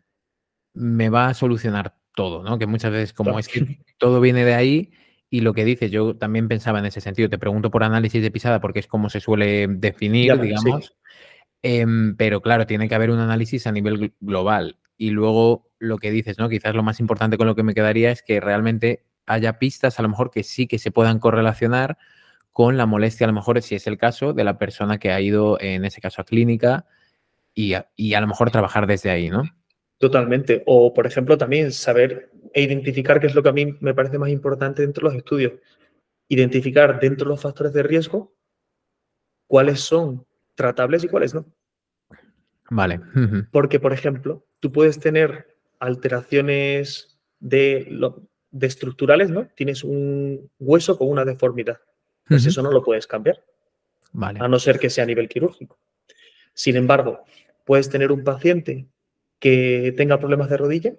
me 0.74 1.08
va 1.08 1.26
a 1.26 1.34
solucionar 1.34 1.96
todo, 2.14 2.44
¿no? 2.44 2.56
Que 2.56 2.66
muchas 2.66 2.92
veces 2.92 3.12
como 3.12 3.36
es 3.40 3.48
que 3.48 3.80
todo 3.98 4.20
viene 4.20 4.44
de 4.44 4.54
ahí 4.54 4.92
y 5.28 5.40
lo 5.40 5.54
que 5.54 5.64
dices, 5.64 5.90
yo 5.90 6.16
también 6.16 6.46
pensaba 6.46 6.78
en 6.78 6.86
ese 6.86 7.00
sentido, 7.00 7.28
te 7.28 7.38
pregunto 7.38 7.72
por 7.72 7.82
análisis 7.82 8.22
de 8.22 8.30
pisada 8.30 8.60
porque 8.60 8.78
es 8.78 8.86
como 8.86 9.10
se 9.10 9.18
suele 9.18 9.66
definir, 9.66 10.40
digamos. 10.40 10.96
Em, 11.62 12.14
pero 12.14 12.40
claro, 12.40 12.64
tiene 12.68 12.88
que 12.88 12.94
haber 12.94 13.10
un 13.10 13.18
análisis 13.18 13.66
a 13.66 13.72
nivel 13.72 14.14
global. 14.20 14.78
Y 14.96 15.10
luego 15.10 15.65
lo 15.78 15.98
que 15.98 16.10
dices, 16.10 16.38
¿no? 16.38 16.48
Quizás 16.48 16.74
lo 16.74 16.82
más 16.82 17.00
importante 17.00 17.36
con 17.36 17.46
lo 17.46 17.54
que 17.54 17.62
me 17.62 17.74
quedaría 17.74 18.10
es 18.10 18.22
que 18.22 18.40
realmente 18.40 19.04
haya 19.26 19.58
pistas, 19.58 19.98
a 19.98 20.02
lo 20.02 20.08
mejor 20.08 20.30
que 20.30 20.42
sí 20.42 20.66
que 20.66 20.78
se 20.78 20.90
puedan 20.90 21.18
correlacionar 21.18 21.98
con 22.52 22.76
la 22.76 22.86
molestia, 22.86 23.26
a 23.26 23.28
lo 23.28 23.34
mejor, 23.34 23.60
si 23.60 23.74
es 23.74 23.86
el 23.86 23.98
caso, 23.98 24.32
de 24.32 24.44
la 24.44 24.58
persona 24.58 24.98
que 24.98 25.10
ha 25.10 25.20
ido, 25.20 25.60
en 25.60 25.84
ese 25.84 26.00
caso, 26.00 26.22
a 26.22 26.24
clínica 26.24 26.86
y 27.52 27.74
a, 27.74 27.90
y 27.96 28.14
a 28.14 28.20
lo 28.20 28.26
mejor 28.26 28.50
trabajar 28.50 28.86
desde 28.86 29.10
ahí, 29.10 29.28
¿no? 29.28 29.42
Totalmente. 29.98 30.62
O, 30.66 30.94
por 30.94 31.06
ejemplo, 31.06 31.36
también 31.36 31.72
saber 31.72 32.30
e 32.54 32.62
identificar 32.62 33.20
qué 33.20 33.26
es 33.26 33.34
lo 33.34 33.42
que 33.42 33.48
a 33.50 33.52
mí 33.52 33.76
me 33.80 33.94
parece 33.94 34.18
más 34.18 34.30
importante 34.30 34.82
dentro 34.82 35.06
de 35.06 35.14
los 35.14 35.18
estudios. 35.18 35.52
Identificar 36.28 36.98
dentro 36.98 37.26
de 37.26 37.30
los 37.30 37.42
factores 37.42 37.72
de 37.72 37.82
riesgo 37.82 38.34
cuáles 39.46 39.80
son 39.80 40.26
tratables 40.54 41.04
y 41.04 41.08
cuáles 41.08 41.34
no. 41.34 41.46
Vale. 42.70 43.00
Porque, 43.52 43.78
por 43.78 43.92
ejemplo, 43.92 44.46
tú 44.60 44.72
puedes 44.72 44.98
tener 44.98 45.55
alteraciones 45.80 47.18
de, 47.38 47.86
de, 48.50 48.66
estructurales, 48.66 49.30
¿no? 49.30 49.48
Tienes 49.54 49.84
un 49.84 50.50
hueso 50.58 50.98
con 50.98 51.08
una 51.08 51.24
deformidad. 51.24 51.80
Pues 52.26 52.44
eso 52.46 52.62
no 52.62 52.72
lo 52.72 52.82
puedes 52.82 53.06
cambiar. 53.06 53.42
Vale. 54.12 54.40
A 54.42 54.48
no 54.48 54.58
ser 54.58 54.78
que 54.78 54.90
sea 54.90 55.04
a 55.04 55.06
nivel 55.06 55.28
quirúrgico. 55.28 55.78
Sin 56.54 56.76
embargo, 56.76 57.24
puedes 57.64 57.88
tener 57.88 58.10
un 58.10 58.24
paciente 58.24 58.86
que 59.38 59.92
tenga 59.96 60.18
problemas 60.18 60.48
de 60.50 60.56
rodilla 60.56 60.94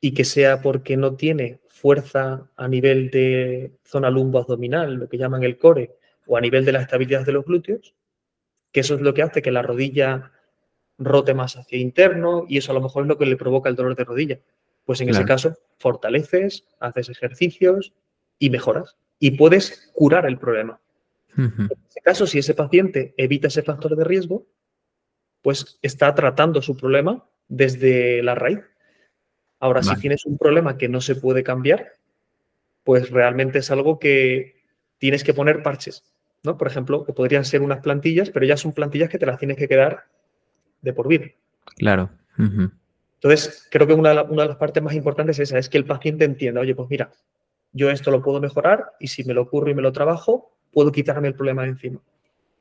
y 0.00 0.14
que 0.14 0.24
sea 0.24 0.62
porque 0.62 0.96
no 0.96 1.16
tiene 1.16 1.60
fuerza 1.68 2.50
a 2.56 2.68
nivel 2.68 3.10
de 3.10 3.72
zona 3.84 4.10
lumbo 4.10 4.38
abdominal, 4.38 4.94
lo 4.94 5.08
que 5.08 5.18
llaman 5.18 5.44
el 5.44 5.58
core, 5.58 5.96
o 6.26 6.36
a 6.36 6.40
nivel 6.40 6.64
de 6.64 6.72
la 6.72 6.82
estabilidad 6.82 7.24
de 7.24 7.32
los 7.32 7.44
glúteos, 7.44 7.94
que 8.72 8.80
eso 8.80 8.94
es 8.94 9.00
lo 9.00 9.14
que 9.14 9.22
hace 9.22 9.42
que 9.42 9.50
la 9.50 9.62
rodilla 9.62 10.32
rote 10.98 11.32
más 11.32 11.56
hacia 11.56 11.78
interno 11.78 12.44
y 12.48 12.58
eso 12.58 12.72
a 12.72 12.74
lo 12.74 12.80
mejor 12.80 13.04
es 13.04 13.08
lo 13.08 13.16
que 13.16 13.26
le 13.26 13.36
provoca 13.36 13.68
el 13.68 13.76
dolor 13.76 13.94
de 13.94 14.04
rodilla. 14.04 14.40
Pues 14.84 15.00
en 15.00 15.10
ese 15.10 15.24
caso, 15.24 15.54
fortaleces, 15.78 16.64
haces 16.80 17.10
ejercicios 17.10 17.92
y 18.38 18.50
mejoras 18.50 18.96
y 19.18 19.32
puedes 19.32 19.90
curar 19.94 20.26
el 20.26 20.38
problema. 20.38 20.80
En 21.36 21.68
ese 21.88 22.00
caso, 22.02 22.26
si 22.26 22.38
ese 22.38 22.54
paciente 22.54 23.14
evita 23.16 23.48
ese 23.48 23.62
factor 23.62 23.94
de 23.94 24.04
riesgo, 24.04 24.46
pues 25.42 25.78
está 25.82 26.14
tratando 26.14 26.62
su 26.62 26.76
problema 26.76 27.28
desde 27.46 28.22
la 28.22 28.34
raíz. 28.34 28.60
Ahora, 29.60 29.82
si 29.82 29.94
tienes 29.96 30.24
un 30.24 30.38
problema 30.38 30.76
que 30.78 30.88
no 30.88 31.00
se 31.00 31.14
puede 31.14 31.44
cambiar, 31.44 31.92
pues 32.82 33.10
realmente 33.10 33.58
es 33.58 33.70
algo 33.70 33.98
que 33.98 34.62
tienes 34.98 35.22
que 35.22 35.34
poner 35.34 35.62
parches. 35.62 36.04
¿no? 36.42 36.56
Por 36.56 36.66
ejemplo, 36.66 37.04
que 37.04 37.12
podrían 37.12 37.44
ser 37.44 37.62
unas 37.62 37.80
plantillas, 37.80 38.30
pero 38.30 38.46
ya 38.46 38.56
son 38.56 38.72
plantillas 38.72 39.10
que 39.10 39.18
te 39.18 39.26
las 39.26 39.38
tienes 39.38 39.56
que 39.56 39.68
quedar 39.68 40.06
de 40.82 40.92
por 40.92 41.08
vida. 41.08 41.26
Claro. 41.76 42.10
Entonces, 42.36 43.66
creo 43.70 43.86
que 43.86 43.94
una 43.94 44.10
de, 44.10 44.14
las 44.14 44.56
partes 44.56 44.82
más 44.82 44.94
importantes 44.94 45.38
es 45.38 45.50
esa, 45.50 45.58
es 45.58 45.68
que 45.68 45.78
el 45.78 45.84
paciente 45.84 46.24
entienda, 46.24 46.60
oye, 46.60 46.74
pues 46.74 46.88
mira, 46.88 47.10
yo 47.72 47.90
esto 47.90 48.10
lo 48.10 48.22
puedo 48.22 48.40
mejorar 48.40 48.92
y 49.00 49.08
si 49.08 49.24
me 49.24 49.34
lo 49.34 49.42
ocurro 49.42 49.70
y 49.70 49.74
me 49.74 49.82
lo 49.82 49.92
trabajo, 49.92 50.54
puedo 50.72 50.92
quitarme 50.92 51.28
el 51.28 51.34
problema 51.34 51.62
de 51.62 51.70
encima. 51.70 52.00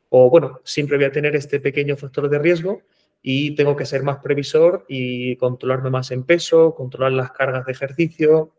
O 0.10 0.30
bueno, 0.30 0.62
siempre 0.64 0.98
voy 0.98 1.06
a 1.06 1.12
tener 1.12 1.36
este 1.36 1.60
pequeño 1.60 1.96
factor 1.96 2.30
de 2.30 2.40
riesgo 2.40 2.82
y 3.22 3.56
tengo 3.56 3.76
que 3.76 3.86
ser 3.86 4.04
más 4.04 4.18
previsor 4.18 4.86
y 4.88 5.36
controlarme 5.36 5.90
más 5.90 6.12
en 6.12 6.24
peso, 6.24 6.74
controlar 6.74 7.12
las 7.12 7.32
cargas 7.32 7.66
de 7.66 7.74
ejercicio 7.74 8.54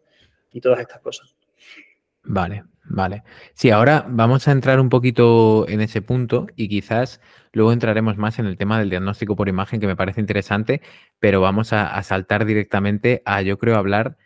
y 0.53 0.61
todas 0.61 0.81
estas 0.81 1.01
cosas. 1.01 1.38
Vale, 2.25 2.65
Vale. 2.91 3.23
Sí, 3.55 3.71
ahora 3.71 4.07
vamos 4.09 4.49
a 4.49 4.53
entrar 4.53 4.81
un 4.81 4.89
poquito 4.89 5.69
en 5.69 5.81
ese 5.83 6.01
punto 6.01 6.47
y 6.57 6.69
quizás 6.69 7.21
luego 7.53 7.73
entraremos 7.73 8.17
más 8.17 8.39
en 8.39 8.47
el 8.47 8.57
tema 8.57 8.79
del 8.79 8.89
diagnóstico 8.91 9.37
por 9.37 9.49
imagen, 9.49 9.79
que 9.79 9.87
me 9.87 9.97
parece 9.97 10.21
interesante, 10.21 10.81
pero 11.19 11.41
vamos 11.41 11.73
a, 11.75 12.03
saltar 12.03 12.47
directamente 12.47 13.23
a, 13.27 13.43
yo 13.43 13.59
creo, 13.59 13.77
hablar 13.77 14.17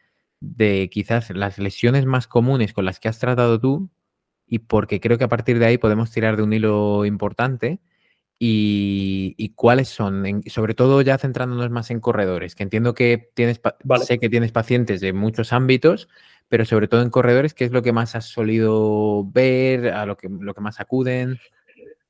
de 0.41 0.89
quizás 0.93 1.31
las 1.31 1.59
lesiones 1.59 2.07
más 2.07 2.29
comunes 2.29 2.73
con 2.73 2.85
las 2.85 3.01
que 3.01 3.09
has 3.09 3.19
tratado 3.19 3.61
tú 3.61 3.91
y 4.47 4.61
porque 4.61 5.01
creo 5.01 5.19
que 5.19 5.25
a 5.25 5.29
partir 5.29 5.59
de 5.59 5.67
ahí 5.67 5.79
podemos 5.79 6.11
tirar 6.13 6.37
de 6.37 6.43
un 6.43 6.53
hilo 6.53 7.05
importante. 7.05 7.81
Y, 8.45 9.53
cuáles 9.55 9.89
son, 9.89 10.43
sobre 10.47 10.75
todo 10.75 11.01
ya 11.01 11.17
centrándonos 11.17 11.71
más 11.71 11.93
en 11.93 12.01
corredores, 12.01 12.57
que 12.57 12.65
entiendo 12.65 12.93
que 12.93 13.31
tienes, 13.35 13.61
sé 14.05 14.19
que 14.19 14.29
tienes 14.29 14.51
pacientes 14.51 15.01
de 15.01 15.13
muchos 15.13 15.53
ámbitos, 15.53 16.09
pero 16.53 16.67
sobre 16.67 16.87
todo 16.87 17.01
en 17.01 17.09
corredores, 17.09 17.55
¿qué 17.55 17.65
es 17.65 17.73
lo 17.73 17.81
que 17.81 17.93
más 17.93 18.15
has 18.15 18.27
solido 18.27 19.25
ver, 19.25 19.89
a 19.89 20.05
lo 20.05 20.19
que, 20.19 20.29
lo 20.29 20.53
que 20.53 20.61
más 20.61 20.81
acuden? 20.81 21.39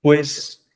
Pues 0.00 0.68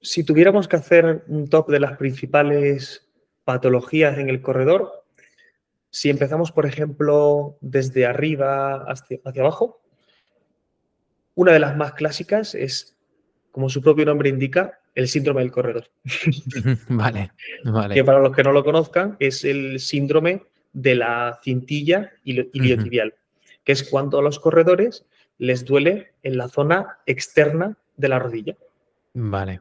si 0.00 0.22
tuviéramos 0.22 0.68
que 0.68 0.76
hacer 0.76 1.24
un 1.26 1.48
top 1.48 1.70
de 1.70 1.80
las 1.80 1.98
principales 1.98 3.10
patologías 3.42 4.16
en 4.18 4.28
el 4.28 4.40
corredor, 4.40 5.04
si 5.90 6.08
empezamos, 6.08 6.52
por 6.52 6.66
ejemplo, 6.66 7.58
desde 7.60 8.06
arriba 8.06 8.84
hacia, 8.84 9.18
hacia 9.24 9.42
abajo, 9.42 9.82
una 11.34 11.50
de 11.50 11.58
las 11.58 11.76
más 11.76 11.94
clásicas 11.94 12.54
es, 12.54 12.96
como 13.50 13.68
su 13.70 13.82
propio 13.82 14.04
nombre 14.04 14.28
indica, 14.28 14.78
el 14.94 15.08
síndrome 15.08 15.40
del 15.40 15.50
corredor. 15.50 15.90
Vale, 16.88 17.32
vale. 17.64 17.92
Que 17.96 18.04
para 18.04 18.20
los 18.20 18.36
que 18.36 18.44
no 18.44 18.52
lo 18.52 18.62
conozcan, 18.62 19.16
es 19.18 19.44
el 19.44 19.80
síndrome 19.80 20.44
de 20.72 20.94
la 20.94 21.38
cintilla 21.42 22.12
iliotibial, 22.24 23.14
que 23.64 23.72
es 23.72 23.82
cuando 23.82 24.18
a 24.18 24.22
los 24.22 24.38
corredores 24.38 25.04
les 25.38 25.64
duele 25.64 26.12
en 26.22 26.36
la 26.36 26.48
zona 26.48 26.98
externa 27.06 27.76
de 27.96 28.08
la 28.08 28.18
rodilla. 28.18 28.56
Vale. 29.14 29.60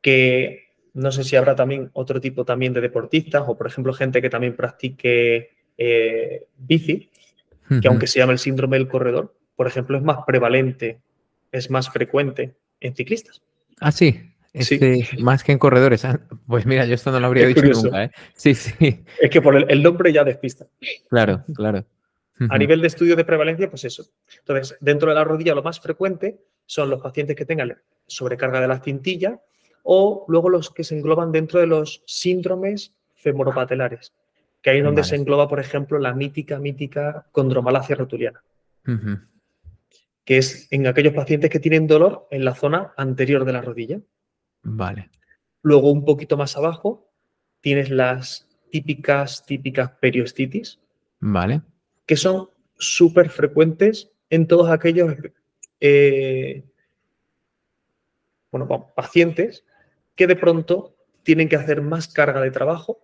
Que 0.00 0.68
no 0.92 1.10
sé 1.10 1.24
si 1.24 1.36
habrá 1.36 1.56
también 1.56 1.90
otro 1.94 2.20
tipo 2.20 2.44
también 2.44 2.72
de 2.72 2.80
deportistas 2.80 3.44
o, 3.46 3.56
por 3.56 3.66
ejemplo, 3.66 3.92
gente 3.92 4.22
que 4.22 4.30
también 4.30 4.54
practique 4.54 5.50
eh, 5.76 6.46
bici, 6.56 7.10
que 7.80 7.88
aunque 7.88 8.06
se 8.06 8.18
llama 8.18 8.32
el 8.32 8.38
síndrome 8.38 8.76
del 8.76 8.88
corredor, 8.88 9.34
por 9.56 9.66
ejemplo, 9.66 9.96
es 9.96 10.04
más 10.04 10.18
prevalente, 10.26 11.00
es 11.50 11.70
más 11.70 11.90
frecuente 11.90 12.54
en 12.80 12.94
ciclistas. 12.94 13.42
Ah, 13.80 13.90
sí. 13.90 14.33
Este, 14.54 15.08
más 15.18 15.42
que 15.42 15.50
en 15.50 15.58
corredores. 15.58 16.04
Ah, 16.04 16.20
pues 16.46 16.64
mira, 16.64 16.86
yo 16.86 16.94
esto 16.94 17.10
no 17.10 17.18
lo 17.18 17.26
habría 17.26 17.46
dicho 17.46 17.62
nunca. 17.62 18.04
¿eh? 18.04 18.10
Sí, 18.34 18.54
sí. 18.54 19.04
Es 19.20 19.28
que 19.28 19.42
por 19.42 19.70
el, 19.70 19.82
nombre 19.82 20.12
ya 20.12 20.22
despista. 20.22 20.66
Claro, 21.10 21.44
claro. 21.54 21.84
A 22.48 22.56
nivel 22.56 22.80
de 22.80 22.86
estudio 22.86 23.16
de 23.16 23.24
prevalencia, 23.24 23.68
pues 23.68 23.84
eso. 23.84 24.06
Entonces, 24.38 24.76
dentro 24.80 25.08
de 25.08 25.16
la 25.16 25.24
rodilla 25.24 25.54
lo 25.54 25.62
más 25.62 25.80
frecuente 25.80 26.38
son 26.66 26.88
los 26.88 27.02
pacientes 27.02 27.36
que 27.36 27.44
tengan 27.44 27.76
sobrecarga 28.06 28.60
de 28.60 28.68
la 28.68 28.80
cintilla 28.80 29.40
o 29.82 30.24
luego 30.28 30.48
los 30.48 30.70
que 30.70 30.84
se 30.84 30.96
engloban 30.96 31.32
dentro 31.32 31.60
de 31.60 31.66
los 31.66 32.02
síndromes 32.06 32.94
femoropatelares, 33.16 34.12
que 34.62 34.70
ahí 34.70 34.78
es 34.78 34.84
donde 34.84 35.04
se 35.04 35.16
engloba, 35.16 35.48
por 35.48 35.60
ejemplo, 35.60 35.98
la 35.98 36.14
mítica, 36.14 36.58
mítica 36.58 37.26
condromalacia 37.32 37.96
rotuliana, 37.96 38.42
que 40.24 40.38
es 40.38 40.68
en 40.70 40.86
aquellos 40.86 41.12
pacientes 41.12 41.50
que 41.50 41.60
tienen 41.60 41.86
dolor 41.86 42.26
en 42.30 42.44
la 42.44 42.54
zona 42.54 42.92
anterior 42.96 43.44
de 43.44 43.52
la 43.52 43.62
rodilla. 43.62 44.00
Vale. 44.64 45.10
Luego, 45.62 45.92
un 45.92 46.04
poquito 46.04 46.36
más 46.36 46.56
abajo, 46.56 47.10
tienes 47.60 47.90
las 47.90 48.48
típicas, 48.70 49.46
típicas 49.46 49.92
periostitis. 50.00 50.80
Vale. 51.20 51.62
Que 52.06 52.16
son 52.16 52.50
súper 52.76 53.30
frecuentes 53.30 54.10
en 54.30 54.46
todos 54.46 54.70
aquellos 54.70 55.14
eh, 55.80 56.64
bueno, 58.50 58.92
pacientes 58.94 59.64
que 60.14 60.26
de 60.26 60.36
pronto 60.36 60.96
tienen 61.22 61.48
que 61.48 61.56
hacer 61.56 61.82
más 61.82 62.08
carga 62.08 62.40
de 62.40 62.50
trabajo, 62.50 63.00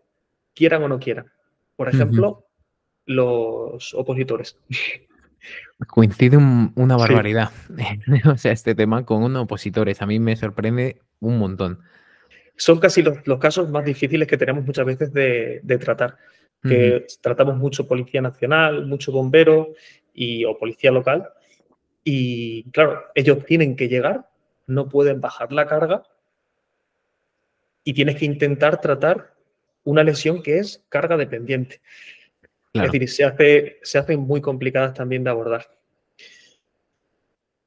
quieran 0.54 0.82
o 0.82 0.88
no 0.88 0.98
quieran. 0.98 1.32
Por 1.76 1.88
ejemplo, 1.88 2.46
los 3.06 3.94
opositores. 3.94 4.58
Coincide 5.86 6.36
una 6.36 6.96
barbaridad. 6.96 7.50
o 8.26 8.36
sea, 8.36 8.52
este 8.52 8.74
tema 8.74 9.04
con 9.04 9.22
unos 9.22 9.44
opositores. 9.44 10.02
A 10.02 10.06
mí 10.06 10.18
me 10.18 10.36
sorprende 10.36 11.00
un 11.20 11.38
montón. 11.38 11.80
Son 12.56 12.78
casi 12.78 13.02
los, 13.02 13.18
casos 13.38 13.70
más 13.70 13.84
difíciles 13.84 14.28
que 14.28 14.36
tenemos 14.36 14.64
muchas 14.64 14.84
veces 14.84 15.12
de, 15.12 15.62
tratar. 15.80 16.16
Que 16.62 17.06
tratamos 17.22 17.56
mucho 17.56 17.88
policía 17.88 18.20
nacional, 18.20 18.86
mucho 18.86 19.12
bombero 19.12 19.72
y, 20.12 20.44
o 20.44 20.58
policía 20.58 20.90
local. 20.90 21.28
Y 22.04 22.64
claro, 22.70 23.04
ellos 23.14 23.44
tienen 23.46 23.76
que 23.76 23.88
llegar, 23.88 24.28
no 24.66 24.88
pueden 24.88 25.20
bajar 25.20 25.52
la 25.52 25.66
carga 25.66 26.02
y 27.84 27.94
tienes 27.94 28.16
que 28.16 28.26
intentar 28.26 28.80
tratar 28.80 29.34
una 29.84 30.04
lesión 30.04 30.42
que 30.42 30.58
es 30.58 30.84
carga 30.88 31.16
dependiente. 31.16 31.80
Es 32.72 32.82
decir, 32.82 33.08
se, 33.08 33.24
hace, 33.24 33.78
se 33.82 33.98
hacen 33.98 34.20
muy 34.20 34.40
complicadas 34.40 34.94
también 34.94 35.24
de 35.24 35.30
abordar. 35.30 35.66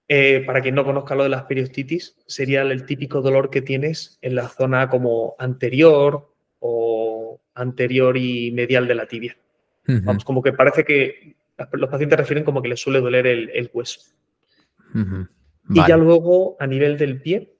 Eh, 0.07 0.43
para 0.45 0.61
quien 0.61 0.75
no 0.75 0.85
conozca 0.85 1.15
lo 1.15 1.23
de 1.23 1.29
las 1.29 1.43
periostitis, 1.43 2.17
sería 2.25 2.61
el 2.61 2.85
típico 2.85 3.21
dolor 3.21 3.49
que 3.49 3.61
tienes 3.61 4.17
en 4.21 4.35
la 4.35 4.47
zona 4.47 4.89
como 4.89 5.35
anterior 5.39 6.29
o 6.59 7.41
anterior 7.53 8.15
y 8.17 8.51
medial 8.51 8.87
de 8.87 8.95
la 8.95 9.07
tibia. 9.07 9.37
Vamos, 9.85 10.23
como 10.23 10.41
que 10.41 10.53
parece 10.53 10.85
que 10.85 11.35
los 11.73 11.89
pacientes 11.89 12.17
refieren 12.17 12.45
como 12.45 12.61
que 12.61 12.69
les 12.69 12.79
suele 12.79 13.01
doler 13.01 13.27
el, 13.27 13.69
hueso. 13.73 14.01
Y 15.69 15.87
ya 15.87 15.97
luego, 15.97 16.55
a 16.59 16.67
nivel 16.67 16.97
del 16.97 17.21
pie, 17.21 17.57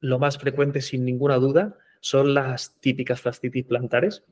lo 0.00 0.18
más 0.18 0.38
frecuente, 0.38 0.80
sin 0.80 1.04
ninguna 1.04 1.36
duda, 1.36 1.76
son 2.00 2.34
las 2.34 2.80
típicas 2.80 3.20
fascitis 3.20 3.66
plantares. 3.66 4.24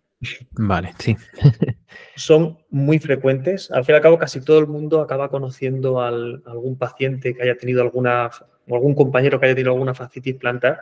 Vale, 0.53 0.95
sí. 0.99 1.17
son 2.17 2.59
muy 2.71 2.99
frecuentes. 2.99 3.71
Al 3.71 3.85
fin 3.85 3.95
y 3.95 3.97
al 3.97 4.03
cabo, 4.03 4.19
casi 4.19 4.41
todo 4.41 4.59
el 4.59 4.67
mundo 4.67 5.01
acaba 5.01 5.29
conociendo 5.29 6.01
a 6.01 6.09
algún 6.09 6.77
paciente 6.79 7.35
que 7.35 7.43
haya 7.43 7.57
tenido 7.57 7.83
alguna, 7.83 8.31
o 8.69 8.75
algún 8.75 8.95
compañero 8.95 9.39
que 9.39 9.47
haya 9.47 9.55
tenido 9.55 9.73
alguna 9.73 9.95
fascitis 9.95 10.37
plantar, 10.37 10.81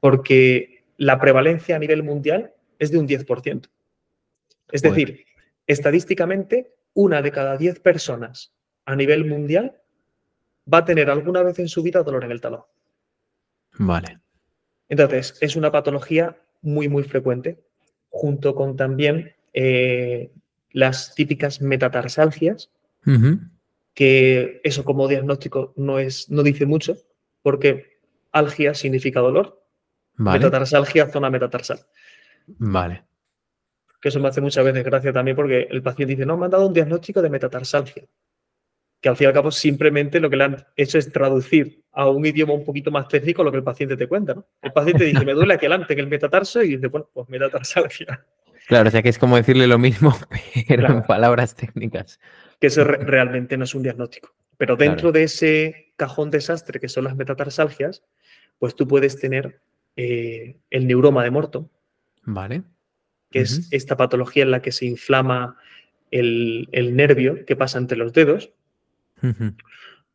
porque 0.00 0.84
la 0.96 1.18
prevalencia 1.18 1.76
a 1.76 1.78
nivel 1.78 2.02
mundial 2.02 2.52
es 2.78 2.90
de 2.90 2.98
un 2.98 3.06
10%. 3.06 3.68
Es 4.72 4.82
decir, 4.82 5.24
estadísticamente, 5.66 6.74
una 6.94 7.22
de 7.22 7.30
cada 7.30 7.56
10 7.56 7.80
personas 7.80 8.52
a 8.84 8.96
nivel 8.96 9.24
mundial 9.24 9.80
va 10.72 10.78
a 10.78 10.84
tener 10.84 11.10
alguna 11.10 11.42
vez 11.42 11.58
en 11.58 11.68
su 11.68 11.82
vida 11.82 12.02
dolor 12.02 12.24
en 12.24 12.32
el 12.32 12.40
talón. 12.40 12.62
Vale. 13.78 14.18
Entonces, 14.88 15.36
es 15.40 15.56
una 15.56 15.70
patología 15.70 16.36
muy, 16.62 16.88
muy 16.88 17.02
frecuente, 17.02 17.60
junto 18.08 18.54
con 18.54 18.76
también 18.76 19.35
eh, 19.56 20.30
las 20.70 21.14
típicas 21.14 21.62
metatarsalgias, 21.62 22.70
que 23.94 24.60
eso 24.62 24.84
como 24.84 25.08
diagnóstico 25.08 25.72
no, 25.76 25.98
es, 25.98 26.30
no 26.30 26.42
dice 26.42 26.66
mucho, 26.66 26.96
porque 27.42 27.98
algia 28.32 28.74
significa 28.74 29.20
dolor, 29.20 29.64
metatarsalgia, 30.16 31.08
zona 31.08 31.30
metatarsal. 31.30 31.80
Vale. 32.46 33.04
Que 34.00 34.10
eso 34.10 34.20
me 34.20 34.28
hace 34.28 34.42
muchas 34.42 34.64
veces 34.64 34.84
gracia 34.84 35.12
también 35.12 35.36
porque 35.36 35.66
el 35.70 35.82
paciente 35.82 36.14
dice, 36.14 36.26
no, 36.26 36.36
me 36.36 36.44
han 36.44 36.50
dado 36.50 36.66
un 36.66 36.74
diagnóstico 36.74 37.22
de 37.22 37.30
metatarsalgia 37.30 38.06
que 39.00 39.08
al 39.08 39.16
fin 39.16 39.26
y 39.26 39.28
al 39.28 39.34
cabo 39.34 39.50
simplemente 39.50 40.20
lo 40.20 40.30
que 40.30 40.36
le 40.36 40.44
han 40.44 40.66
hecho 40.74 40.98
es 40.98 41.12
traducir 41.12 41.84
a 41.92 42.08
un 42.08 42.24
idioma 42.24 42.54
un 42.54 42.64
poquito 42.64 42.90
más 42.90 43.08
técnico 43.08 43.44
lo 43.44 43.50
que 43.50 43.58
el 43.58 43.64
paciente 43.64 43.96
te 43.96 44.08
cuenta. 44.08 44.34
¿no? 44.34 44.46
El 44.60 44.72
paciente 44.72 45.04
dice, 45.04 45.24
me 45.24 45.34
duele 45.34 45.54
aquí 45.54 45.66
adelante 45.66 45.92
en 45.92 46.00
el 46.00 46.06
metatarso 46.08 46.62
y 46.62 46.76
dice, 46.76 46.88
bueno, 46.88 47.08
pues 47.12 47.28
metatarsalgia. 47.28 48.26
Claro, 48.66 48.88
o 48.88 48.90
sea 48.90 49.02
que 49.02 49.08
es 49.08 49.18
como 49.18 49.36
decirle 49.36 49.66
lo 49.66 49.78
mismo, 49.78 50.16
pero 50.68 50.88
en 50.88 51.02
palabras 51.02 51.54
técnicas. 51.54 52.20
Que 52.60 52.68
eso 52.68 52.84
realmente 52.84 53.56
no 53.56 53.64
es 53.64 53.74
un 53.74 53.82
diagnóstico. 53.82 54.34
Pero 54.56 54.76
dentro 54.76 55.12
de 55.12 55.24
ese 55.24 55.92
cajón 55.96 56.30
desastre 56.30 56.80
que 56.80 56.88
son 56.88 57.04
las 57.04 57.16
metatarsalgias, 57.16 58.02
pues 58.58 58.74
tú 58.74 58.88
puedes 58.88 59.20
tener 59.20 59.60
eh, 59.96 60.56
el 60.70 60.86
neuroma 60.86 61.22
de 61.22 61.30
Morton. 61.30 61.70
Vale. 62.24 62.62
Que 63.30 63.40
es 63.40 63.68
esta 63.70 63.96
patología 63.96 64.44
en 64.44 64.50
la 64.50 64.62
que 64.62 64.72
se 64.72 64.86
inflama 64.86 65.58
el, 66.10 66.68
el 66.72 66.96
nervio 66.96 67.44
que 67.44 67.56
pasa 67.56 67.78
entre 67.78 67.98
los 67.98 68.12
dedos 68.12 68.50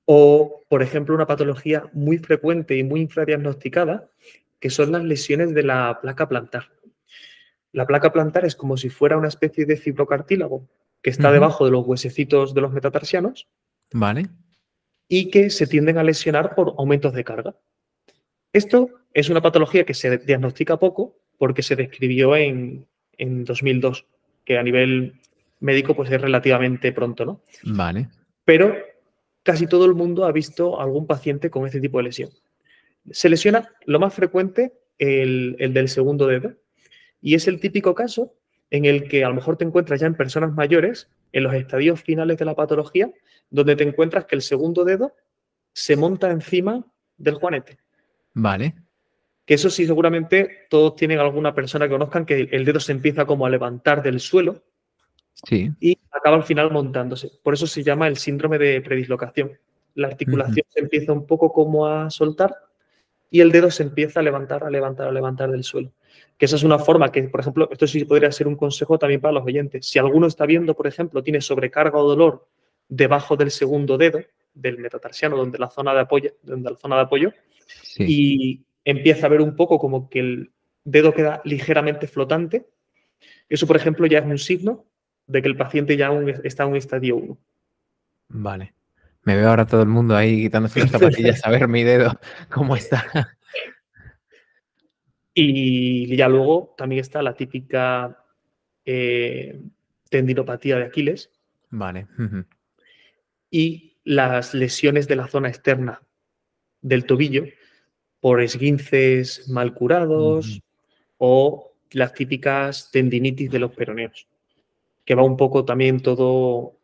o, 0.06 0.64
por 0.68 0.82
ejemplo, 0.82 1.16
una 1.16 1.28
patología 1.28 1.90
muy 1.94 2.18
frecuente 2.18 2.78
y 2.78 2.84
muy 2.84 3.02
infradiagnosticada, 3.02 4.10
que 4.60 4.70
son 4.70 4.92
las 4.92 5.04
lesiones 5.04 5.54
de 5.54 5.64
la 5.64 6.00
placa 6.02 6.28
plantar. 6.28 6.70
La 7.74 7.88
placa 7.88 8.12
plantar 8.12 8.46
es 8.46 8.56
como 8.56 8.78
si 8.78 8.90
fuera 8.90 9.18
una 9.18 9.28
especie 9.28 9.66
de 9.66 9.78
fibrocartílago 9.78 10.68
que 11.02 11.10
está 11.10 11.32
debajo 11.32 11.66
de 11.66 11.72
los 11.72 11.86
huesecitos 11.86 12.54
de 12.54 12.62
los 12.62 12.72
metatarsianos. 12.72 13.48
Vale. 13.94 14.30
Y 15.08 15.30
que 15.30 15.50
se 15.50 15.68
tienden 15.68 15.98
a 15.98 16.04
lesionar 16.04 16.54
por 16.54 16.76
aumentos 16.78 17.14
de 17.14 17.24
carga. 17.24 17.56
Esto 18.54 18.90
es 19.14 19.30
una 19.30 19.42
patología 19.42 19.86
que 19.86 19.94
se 19.94 20.18
diagnostica 20.20 20.78
poco 20.78 21.18
porque 21.38 21.64
se 21.64 21.76
describió 21.76 22.36
en, 22.36 22.88
en 23.18 23.46
2002, 23.46 24.06
que 24.46 24.58
a 24.58 24.64
nivel 24.64 25.20
médico 25.60 25.96
pues 25.96 26.12
es 26.12 26.22
relativamente 26.22 26.92
pronto, 26.92 27.26
¿no? 27.26 27.42
Vale. 27.64 28.10
Pero 28.46 28.76
casi 29.44 29.68
todo 29.68 29.86
el 29.86 29.96
mundo 29.96 30.26
ha 30.26 30.32
visto 30.32 30.80
algún 30.80 31.08
paciente 31.08 31.50
con 31.50 31.66
este 31.66 31.80
tipo 31.80 31.98
de 31.98 32.04
lesión. 32.04 32.30
Se 33.10 33.30
lesiona 33.30 33.70
lo 33.86 34.00
más 34.00 34.14
frecuente 34.14 34.74
el, 34.98 35.56
del 35.58 35.90
segundo 35.90 36.28
dedo 36.28 36.54
y 37.22 37.36
es 37.36 37.48
el 37.48 37.60
típico 37.60 37.94
caso 37.96 38.34
en 38.70 38.86
el 38.86 39.08
que 39.08 39.24
a 39.24 39.30
lo 39.30 39.36
mejor 39.36 39.58
te 39.58 39.66
encuentras 39.66 40.00
ya 40.00 40.08
en 40.08 40.16
personas 40.16 40.54
mayores, 40.54 41.10
en 41.34 41.44
los 41.44 41.54
estadios 41.54 42.02
finales 42.02 42.38
de 42.38 42.46
la 42.46 42.56
patología, 42.56 43.12
donde 43.50 43.76
te 43.76 43.84
encuentras 43.84 44.26
que 44.26 44.36
el 44.36 44.42
segundo 44.42 44.86
dedo 44.86 45.14
se 45.74 45.96
monta 45.96 46.32
encima 46.32 46.86
del 47.18 47.36
juanete. 47.36 47.78
Vale. 48.34 48.76
Que 49.46 49.56
eso 49.56 49.70
sí, 49.70 49.86
seguramente 49.86 50.68
todos 50.70 50.96
tienen 50.96 51.20
alguna 51.20 51.54
persona 51.54 51.86
que 51.86 51.92
conozcan 51.92 52.26
que 52.26 52.50
el 52.52 52.64
dedo 52.64 52.80
se 52.80 52.94
empieza 52.94 53.26
como 53.26 53.46
a 53.46 53.50
levantar 53.50 54.02
del 54.02 54.20
suelo 54.20 54.64
sí. 55.34 55.72
y 55.80 55.98
acaba 56.10 56.38
al 56.38 56.44
final 56.44 56.72
montándose. 56.72 57.32
Por 57.44 57.54
eso 57.54 57.68
se 57.68 57.84
llama 57.84 58.08
el 58.08 58.18
síndrome 58.18 58.58
de 58.58 58.82
predislocación. 58.82 59.52
La 59.96 60.08
articulación 60.08 60.66
se 60.70 60.80
empieza 60.80 61.12
un 61.12 61.28
poco 61.28 61.52
como 61.52 61.88
a 61.88 62.10
soltar 62.10 62.56
y 63.30 63.42
el 63.42 63.52
dedo 63.52 63.70
se 63.70 63.84
empieza 63.84 64.22
a 64.22 64.24
levantar, 64.24 64.64
a 64.64 64.70
levantar, 64.70 65.08
a 65.08 65.12
levantar 65.12 65.52
del 65.52 65.66
suelo. 65.66 65.92
Que 66.42 66.46
esa 66.46 66.56
es 66.56 66.64
una 66.64 66.80
forma 66.80 67.12
que, 67.12 67.22
por 67.26 67.42
ejemplo, 67.42 67.70
esto 67.72 67.86
sí 67.86 68.04
podría 68.04 68.32
ser 68.32 68.48
un 68.48 68.56
consejo 68.56 68.98
también 68.98 69.22
para 69.22 69.34
los 69.34 69.46
oyentes. 69.46 69.86
Si 69.86 70.00
alguno 70.00 70.26
está 70.26 70.48
viendo, 70.48 70.74
por 70.74 70.88
ejemplo, 70.88 71.22
tiene 71.22 71.40
sobrecarga 71.40 72.00
o 72.00 72.08
dolor 72.08 72.48
debajo 72.90 73.38
del 73.38 73.52
segundo 73.52 73.96
dedo, 73.96 74.22
del 74.52 74.80
metatarsiano, 74.80 75.38
donde 75.38 75.60
la 75.60 75.70
zona 75.70 75.94
de 75.94 76.00
apoyo, 76.00 76.32
donde 76.42 76.72
la 76.72 76.78
zona 76.78 76.96
de 76.96 77.02
apoyo, 77.04 77.32
y 78.00 78.60
empieza 78.84 79.28
a 79.28 79.30
ver 79.30 79.40
un 79.40 79.56
poco 79.56 79.78
como 79.78 80.10
que 80.10 80.20
el 80.20 80.52
dedo 80.84 81.14
queda 81.14 81.44
ligeramente 81.46 82.08
flotante, 82.08 82.66
eso, 83.48 83.68
por 83.68 83.76
ejemplo, 83.76 84.08
ya 84.08 84.18
es 84.18 84.26
un 84.26 84.40
signo 84.40 84.86
de 85.28 85.44
que 85.44 85.48
el 85.48 85.56
paciente 85.56 85.96
ya 85.96 86.10
está 86.44 86.64
en 86.64 86.70
un 86.70 86.76
estadio 86.76 87.18
1. 87.18 87.38
Vale. 88.30 88.74
Me 89.26 89.36
veo 89.36 89.48
ahora 89.48 89.68
todo 89.68 89.84
el 89.84 89.90
mundo 89.90 90.16
ahí 90.16 90.42
quitándose 90.42 90.80
las 90.80 90.90
zapatillas 90.90 91.46
a 91.46 91.52
ver 91.52 91.68
mi 91.68 91.84
dedo 91.84 92.20
cómo 92.50 92.76
está. 92.76 93.38
Y 95.34 96.16
ya 96.16 96.28
luego 96.28 96.74
también 96.78 97.02
está 97.02 97.22
la 97.22 97.34
típica 97.36 98.24
eh, 98.86 99.62
tendinopatía 100.10 100.78
de 100.78 100.86
Aquiles. 100.86 101.32
Vale. 101.70 102.08
Y 103.50 103.98
las 104.04 104.54
lesiones 104.54 105.08
de 105.08 105.16
la 105.16 105.28
zona 105.28 105.50
externa 105.50 106.02
del 106.82 107.06
tobillo 107.06 107.46
por 108.20 108.42
esguinces 108.42 109.48
mal 109.50 109.74
curados 109.74 110.62
o 111.18 111.74
las 111.92 112.14
típicas 112.14 112.90
tendinitis 112.92 113.52
de 113.52 113.60
los 113.60 113.72
peroneos, 113.72 114.28
que 115.06 115.16
va 115.16 115.24
un 115.24 115.38
poco 115.38 115.66
también 115.66 116.02
todo 116.02 116.78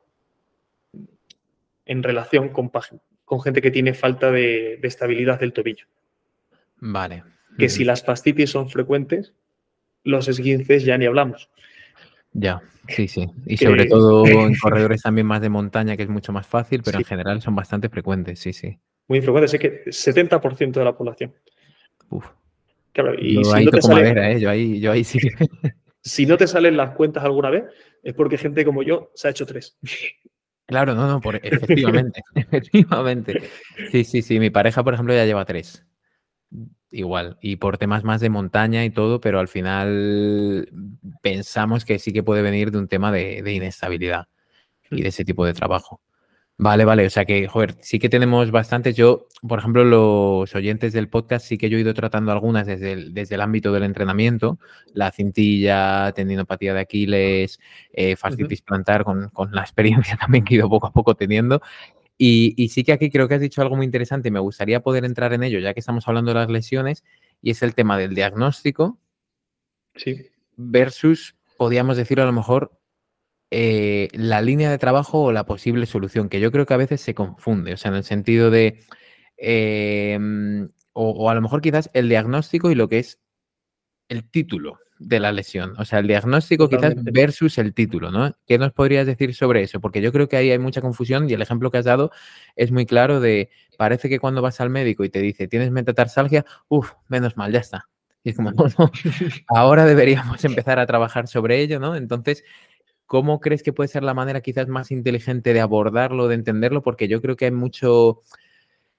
en 1.85 2.03
relación 2.03 2.49
con, 2.49 2.71
con 3.23 3.41
gente 3.41 3.61
que 3.61 3.71
tiene 3.71 3.93
falta 3.93 4.31
de, 4.31 4.79
estabilidad 4.83 5.39
del 5.39 5.53
tobillo. 5.53 5.85
Vale. 6.77 7.23
Que 7.57 7.69
si 7.69 7.83
las 7.83 8.03
fascitis 8.03 8.51
son 8.51 8.69
frecuentes, 8.69 9.33
los 10.03 10.27
esguinces 10.27 10.83
ya 10.83 10.97
ni 10.97 11.05
hablamos. 11.05 11.49
Ya, 12.33 12.61
sí, 12.87 13.07
sí. 13.07 13.27
Y 13.45 13.57
sobre 13.57 13.85
todo 13.85 14.25
en 14.27 14.55
corredores 14.55 15.01
también 15.01 15.25
más 15.25 15.41
de 15.41 15.49
montaña, 15.49 15.97
que 15.97 16.03
es 16.03 16.09
mucho 16.09 16.31
más 16.31 16.45
fácil, 16.45 16.81
pero 16.83 16.99
en 16.99 17.05
general 17.05 17.41
son 17.41 17.55
bastante 17.55 17.89
frecuentes, 17.89 18.39
sí, 18.39 18.53
sí. 18.53 18.77
Muy 19.07 19.21
frecuentes, 19.21 19.53
es 19.53 19.59
que 19.59 19.85
70% 19.85 20.71
de 20.73 20.83
la 20.83 20.95
población. 20.95 21.33
Uf. 22.09 22.25
Claro, 22.91 23.13
y 23.19 23.43
si 23.43 23.65
no 23.65 23.71
te 23.71 23.81
sale, 23.81 24.33
¿eh? 24.33 24.39
yo, 24.39 24.49
ahí, 24.49 24.79
yo 24.79 24.91
ahí 24.91 25.03
sí. 25.03 25.19
si 26.01 26.25
no 26.25 26.37
te 26.37 26.47
salen 26.47 26.77
las 26.77 26.95
cuentas 26.95 27.23
alguna 27.23 27.49
vez, 27.49 27.65
es 28.03 28.13
porque 28.13 28.37
gente 28.37 28.65
como 28.65 28.83
yo 28.83 29.11
se 29.13 29.27
ha 29.27 29.31
hecho 29.31 29.45
tres. 29.45 29.77
Claro, 30.65 30.95
no, 30.95 31.07
no, 31.07 31.21
por, 31.21 31.35
efectivamente, 31.43 32.21
efectivamente. 32.35 33.41
Sí, 33.91 34.03
sí, 34.03 34.21
sí, 34.21 34.39
mi 34.39 34.49
pareja, 34.49 34.83
por 34.83 34.93
ejemplo, 34.93 35.13
ya 35.13 35.25
lleva 35.25 35.45
tres. 35.45 35.85
Igual, 36.89 37.37
y 37.41 37.57
por 37.57 37.77
temas 37.77 38.03
más 38.03 38.21
de 38.21 38.29
montaña 38.29 38.85
y 38.85 38.89
todo, 38.89 39.19
pero 39.19 39.39
al 39.39 39.49
final 39.49 40.69
pensamos 41.21 41.83
que 41.83 41.99
sí 41.99 42.13
que 42.13 42.23
puede 42.23 42.41
venir 42.41 42.71
de 42.71 42.77
un 42.77 42.87
tema 42.87 43.11
de, 43.11 43.41
de 43.41 43.53
inestabilidad 43.53 44.27
y 44.91 45.01
de 45.01 45.09
ese 45.09 45.25
tipo 45.25 45.45
de 45.45 45.53
trabajo. 45.53 46.01
Vale, 46.59 46.85
vale, 46.85 47.05
o 47.05 47.09
sea 47.11 47.23
que, 47.23 47.47
joder, 47.47 47.75
sí 47.81 47.99
que 47.99 48.09
tenemos 48.09 48.49
bastantes. 48.49 48.95
Yo, 48.95 49.27
por 49.47 49.59
ejemplo, 49.59 49.83
los 49.85 50.55
oyentes 50.55 50.91
del 50.91 51.07
podcast, 51.07 51.45
sí 51.45 51.55
que 51.55 51.69
yo 51.69 51.77
he 51.77 51.81
ido 51.81 51.93
tratando 51.93 52.31
algunas 52.31 52.65
desde 52.65 52.93
el, 52.93 53.13
desde 53.13 53.35
el 53.35 53.41
ámbito 53.41 53.71
del 53.71 53.83
entrenamiento, 53.83 54.57
la 54.91 55.11
cintilla, 55.11 56.11
tendinopatía 56.13 56.73
de 56.73 56.79
Aquiles, 56.79 57.59
eh, 57.93 58.15
fascitis 58.15 58.63
plantar, 58.63 59.03
con, 59.03 59.29
la 59.51 59.61
experiencia 59.61 60.17
también 60.19 60.43
que 60.43 60.55
he 60.55 60.57
ido 60.57 60.67
poco 60.67 60.87
a 60.87 60.91
poco 60.91 61.13
teniendo. 61.13 61.61
Y, 62.17 62.53
y, 62.57 62.69
sí 62.69 62.83
que 62.83 62.93
aquí 62.93 63.11
creo 63.11 63.27
que 63.27 63.35
has 63.35 63.41
dicho 63.41 63.61
algo 63.61 63.75
muy 63.75 63.85
interesante 63.85 64.29
y 64.29 64.31
me 64.31 64.39
gustaría 64.39 64.81
poder 64.81 65.05
entrar 65.05 65.33
en 65.33 65.43
ello, 65.43 65.59
ya 65.59 65.73
que 65.73 65.79
estamos 65.79 66.07
hablando 66.07 66.31
de 66.31 66.39
las 66.39 66.49
lesiones, 66.49 67.03
y 67.41 67.51
es 67.51 67.61
el 67.61 67.75
tema 67.75 67.97
del 67.97 68.15
diagnóstico 68.15 68.99
sí. 69.95 70.27
versus, 70.55 71.35
podríamos 71.57 71.95
decir 71.95 72.19
a 72.19 72.25
lo 72.25 72.33
mejor, 72.33 72.77
eh, 73.51 74.09
la 74.13 74.41
línea 74.41 74.69
de 74.69 74.77
trabajo 74.77 75.21
o 75.23 75.31
la 75.31 75.45
posible 75.45 75.85
solución, 75.85 76.27
que 76.27 76.39
yo 76.39 76.51
creo 76.51 76.65
que 76.65 76.73
a 76.73 76.77
veces 76.77 77.01
se 77.01 77.13
confunde, 77.15 77.73
o 77.73 77.77
sea, 77.77 77.89
en 77.91 77.97
el 77.97 78.03
sentido 78.03 78.51
de, 78.51 78.83
em, 79.37 80.69
o, 80.93 81.29
a 81.29 81.35
lo 81.35 81.41
mejor 81.41 81.61
quizás 81.61 81.89
el 81.93 82.09
diagnóstico 82.09 82.71
y 82.71 82.75
lo 82.75 82.89
que 82.89 82.99
es 82.99 83.19
el 84.09 84.29
título 84.29 84.79
de 84.99 85.19
la 85.19 85.31
lesión, 85.31 85.73
o 85.77 85.85
sea, 85.85 85.99
el 85.99 86.07
diagnóstico 86.07 86.69
quizás 86.69 86.95
versus 86.97 87.57
el 87.57 87.73
título, 87.73 88.11
¿no? 88.11 88.33
¿Qué 88.47 88.57
nos 88.57 88.73
podrías 88.73 89.05
decir 89.05 89.35
sobre 89.35 89.63
eso? 89.63 89.79
Porque 89.79 90.01
yo 90.01 90.11
creo 90.11 90.27
que 90.27 90.37
ahí 90.37 90.51
hay 90.51 90.59
mucha 90.59 90.81
confusión 90.81 91.29
y 91.29 91.33
el 91.33 91.41
ejemplo 91.41 91.71
que 91.71 91.77
has 91.77 91.85
dado 91.85 92.11
es 92.55 92.71
muy 92.71 92.85
claro 92.85 93.19
de, 93.19 93.49
parece 93.77 94.09
que 94.09 94.19
cuando 94.19 94.41
vas 94.41 94.59
al 94.61 94.69
médico 94.69 95.03
y 95.03 95.09
te 95.09 95.19
dice, 95.19 95.47
tienes 95.47 95.71
metatarsalgia, 95.71 96.45
uff, 96.67 96.93
menos 97.07 97.37
mal, 97.37 97.51
ya 97.51 97.59
está. 97.59 97.89
Y 98.23 98.31
es 98.31 98.35
como, 98.35 98.51
no, 98.51 98.65
no, 98.77 98.91
ahora 99.47 99.85
deberíamos 99.85 100.43
empezar 100.43 100.79
a 100.79 100.85
trabajar 100.85 101.27
sobre 101.27 101.61
ello, 101.61 101.79
¿no? 101.79 101.95
Entonces, 101.95 102.43
¿Cómo 103.07 103.39
crees 103.39 103.63
que 103.63 103.71
puede 103.71 103.87
ser 103.87 104.03
la 104.03 104.13
manera 104.13 104.41
quizás 104.41 104.67
más 104.67 104.91
inteligente 104.91 105.53
de 105.53 105.61
abordarlo, 105.61 106.27
de 106.27 106.35
entenderlo? 106.35 106.83
Porque 106.83 107.07
yo 107.07 107.21
creo 107.21 107.37
que 107.37 107.45
hay 107.45 107.51
mucho, 107.51 108.21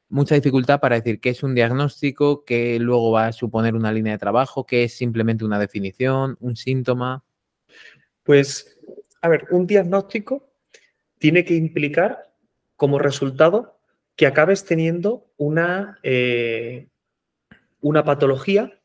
mucha 0.08 0.34
dificultad 0.34 0.80
para 0.80 0.96
decir 0.96 1.20
qué 1.20 1.30
es 1.30 1.42
un 1.42 1.54
diagnóstico, 1.54 2.44
qué 2.44 2.78
luego 2.78 3.12
va 3.12 3.26
a 3.26 3.32
suponer 3.32 3.74
una 3.74 3.92
línea 3.92 4.14
de 4.14 4.18
trabajo, 4.18 4.66
qué 4.66 4.84
es 4.84 4.94
simplemente 4.94 5.44
una 5.44 5.58
definición, 5.58 6.36
un 6.40 6.56
síntoma. 6.56 7.24
Pues, 8.22 8.78
a 9.20 9.28
ver, 9.28 9.46
un 9.50 9.66
diagnóstico 9.66 10.48
tiene 11.18 11.44
que 11.44 11.54
implicar 11.54 12.30
como 12.76 12.98
resultado 12.98 13.78
que 14.16 14.26
acabes 14.26 14.64
teniendo 14.64 15.26
una, 15.36 15.98
eh, 16.02 16.88
una 17.80 18.04
patología 18.04 18.80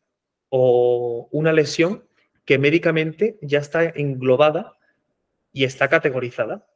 o 0.49 1.27
una 1.31 1.53
lesión 1.53 2.05
que 2.45 2.57
médicamente 2.57 3.39
ya 3.41 3.59
está 3.59 3.83
englobada 3.83 4.77
y 5.51 5.63
está 5.63 5.87
categorizada. 5.87 6.67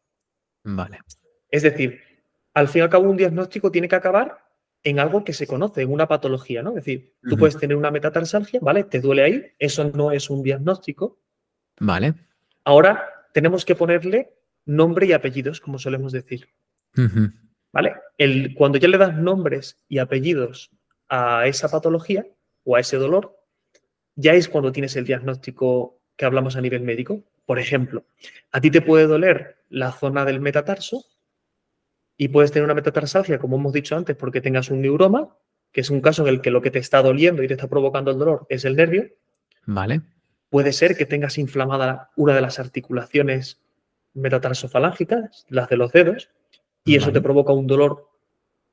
Vale. 0.63 0.99
Es 1.49 1.63
decir, 1.63 2.01
al 2.57 2.67
fin 2.67 2.79
y 2.79 2.83
al 2.83 2.89
cabo 2.89 3.07
un 3.07 3.17
diagnóstico 3.17 3.71
tiene 3.71 3.87
que 3.87 3.95
acabar 3.95 4.43
en 4.83 4.97
algo 4.99 5.23
que 5.23 5.33
se 5.33 5.45
conoce, 5.45 5.83
en 5.83 5.91
una 5.91 6.07
patología, 6.07 6.63
¿no? 6.63 6.69
Es 6.71 6.77
decir, 6.77 7.13
tú 7.21 7.37
puedes 7.37 7.55
tener 7.55 7.77
una 7.77 7.91
metatarsalgia, 7.91 8.59
¿vale? 8.63 8.83
Te 8.83 8.99
duele 8.99 9.23
ahí, 9.23 9.45
eso 9.59 9.83
no 9.93 10.11
es 10.11 10.31
un 10.31 10.41
diagnóstico. 10.41 11.19
Vale. 11.79 12.15
Ahora 12.63 13.07
tenemos 13.31 13.63
que 13.63 13.75
ponerle 13.75 14.33
nombre 14.65 15.05
y 15.05 15.13
apellidos, 15.13 15.61
como 15.61 15.77
solemos 15.77 16.11
decir. 16.11 16.49
¿Vale? 17.71 17.93
El, 18.17 18.55
cuando 18.55 18.79
ya 18.79 18.87
le 18.87 18.97
das 18.97 19.15
nombres 19.15 19.83
y 19.87 19.99
apellidos 19.99 20.71
a 21.09 21.45
esa 21.45 21.69
patología 21.69 22.25
o 22.63 22.75
a 22.75 22.79
ese 22.79 22.97
dolor, 22.97 23.39
ya 24.15 24.33
es 24.33 24.49
cuando 24.49 24.71
tienes 24.71 24.95
el 24.95 25.05
diagnóstico 25.05 26.01
que 26.15 26.25
hablamos 26.25 26.55
a 26.55 26.61
nivel 26.61 26.81
médico. 26.81 27.23
Por 27.45 27.59
ejemplo, 27.59 28.07
a 28.51 28.59
ti 28.61 28.71
te 28.71 28.81
puede 28.81 29.05
doler 29.05 29.57
la 29.69 29.91
zona 29.91 30.25
del 30.25 30.39
metatarso 30.39 31.05
y 32.17 32.29
puedes 32.29 32.51
tener 32.51 32.65
una 32.65 32.73
metatarsalgia, 32.73 33.37
como 33.37 33.57
hemos 33.57 33.73
dicho 33.73 33.95
antes, 33.95 34.15
porque 34.15 34.41
tengas 34.41 34.69
un 34.71 34.81
neuroma, 34.81 35.37
que 35.71 35.81
es 35.81 35.89
un 35.89 36.01
caso 36.01 36.23
en 36.23 36.29
el 36.29 36.41
que 36.41 36.49
lo 36.49 36.61
que 36.61 36.71
te 36.71 36.79
está 36.79 37.01
doliendo 37.03 37.43
y 37.43 37.47
te 37.47 37.53
está 37.53 37.67
provocando 37.67 38.09
el 38.09 38.17
dolor 38.17 38.47
es 38.49 38.65
el 38.65 38.75
nervio. 38.75 39.07
Vale. 39.65 40.01
Puede 40.49 40.73
ser 40.73 40.97
que 40.97 41.05
tengas 41.05 41.37
inflamada 41.37 42.09
una 42.15 42.33
de 42.33 42.41
las 42.41 42.57
articulaciones 42.57 43.61
metatarsofalángicas, 44.13 45.45
las 45.49 45.69
de 45.69 45.77
los 45.77 45.91
dedos, 45.91 46.31
y 46.83 46.95
eso 46.95 47.11
te 47.11 47.21
provoca 47.21 47.53
un 47.53 47.67
dolor 47.67 48.09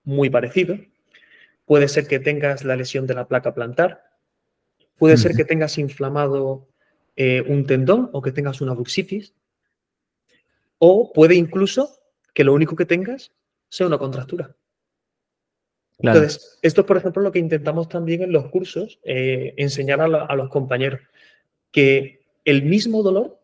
muy 0.05 0.31
parecido. 0.31 0.79
Puede 1.66 1.89
ser 1.89 2.07
que 2.07 2.21
tengas 2.21 2.64
la 2.64 2.77
lesión 2.77 3.07
de 3.07 3.14
la 3.14 3.27
placa 3.27 3.53
plantar. 3.53 4.05
Puede 4.97 5.16
ser 5.16 5.35
que 5.35 5.45
tengas 5.45 5.77
inflamado 5.79 6.69
eh, 7.16 7.43
un 7.47 7.66
tendón 7.66 8.09
o 8.12 8.23
que 8.23 8.33
tengas 8.33 8.61
una 8.61 8.73
buxitis. 8.73 9.35
O 10.79 11.12
puede 11.12 11.35
incluso 11.35 12.04
que 12.35 12.45
lo 12.45 12.53
único 12.53 12.76
que 12.76 12.85
tengas 12.85 13.32
sea 13.70 13.87
una 13.87 13.99
contractura. 13.99 14.55
Entonces, 15.99 16.59
esto 16.61 16.80
es, 16.82 16.87
por 16.87 16.97
ejemplo, 16.97 17.22
lo 17.22 17.32
que 17.32 17.39
intentamos 17.39 17.89
también 17.89 18.22
en 18.22 18.32
los 18.32 18.49
cursos, 18.49 18.99
eh, 19.05 19.55
enseñar 19.57 20.01
a, 20.01 20.05
a, 20.05 20.37
los 20.37 20.51
compañeros, 20.51 21.01
que 21.70 22.26
el 22.45 22.64
mismo 22.64 23.03
dolor 23.03 23.41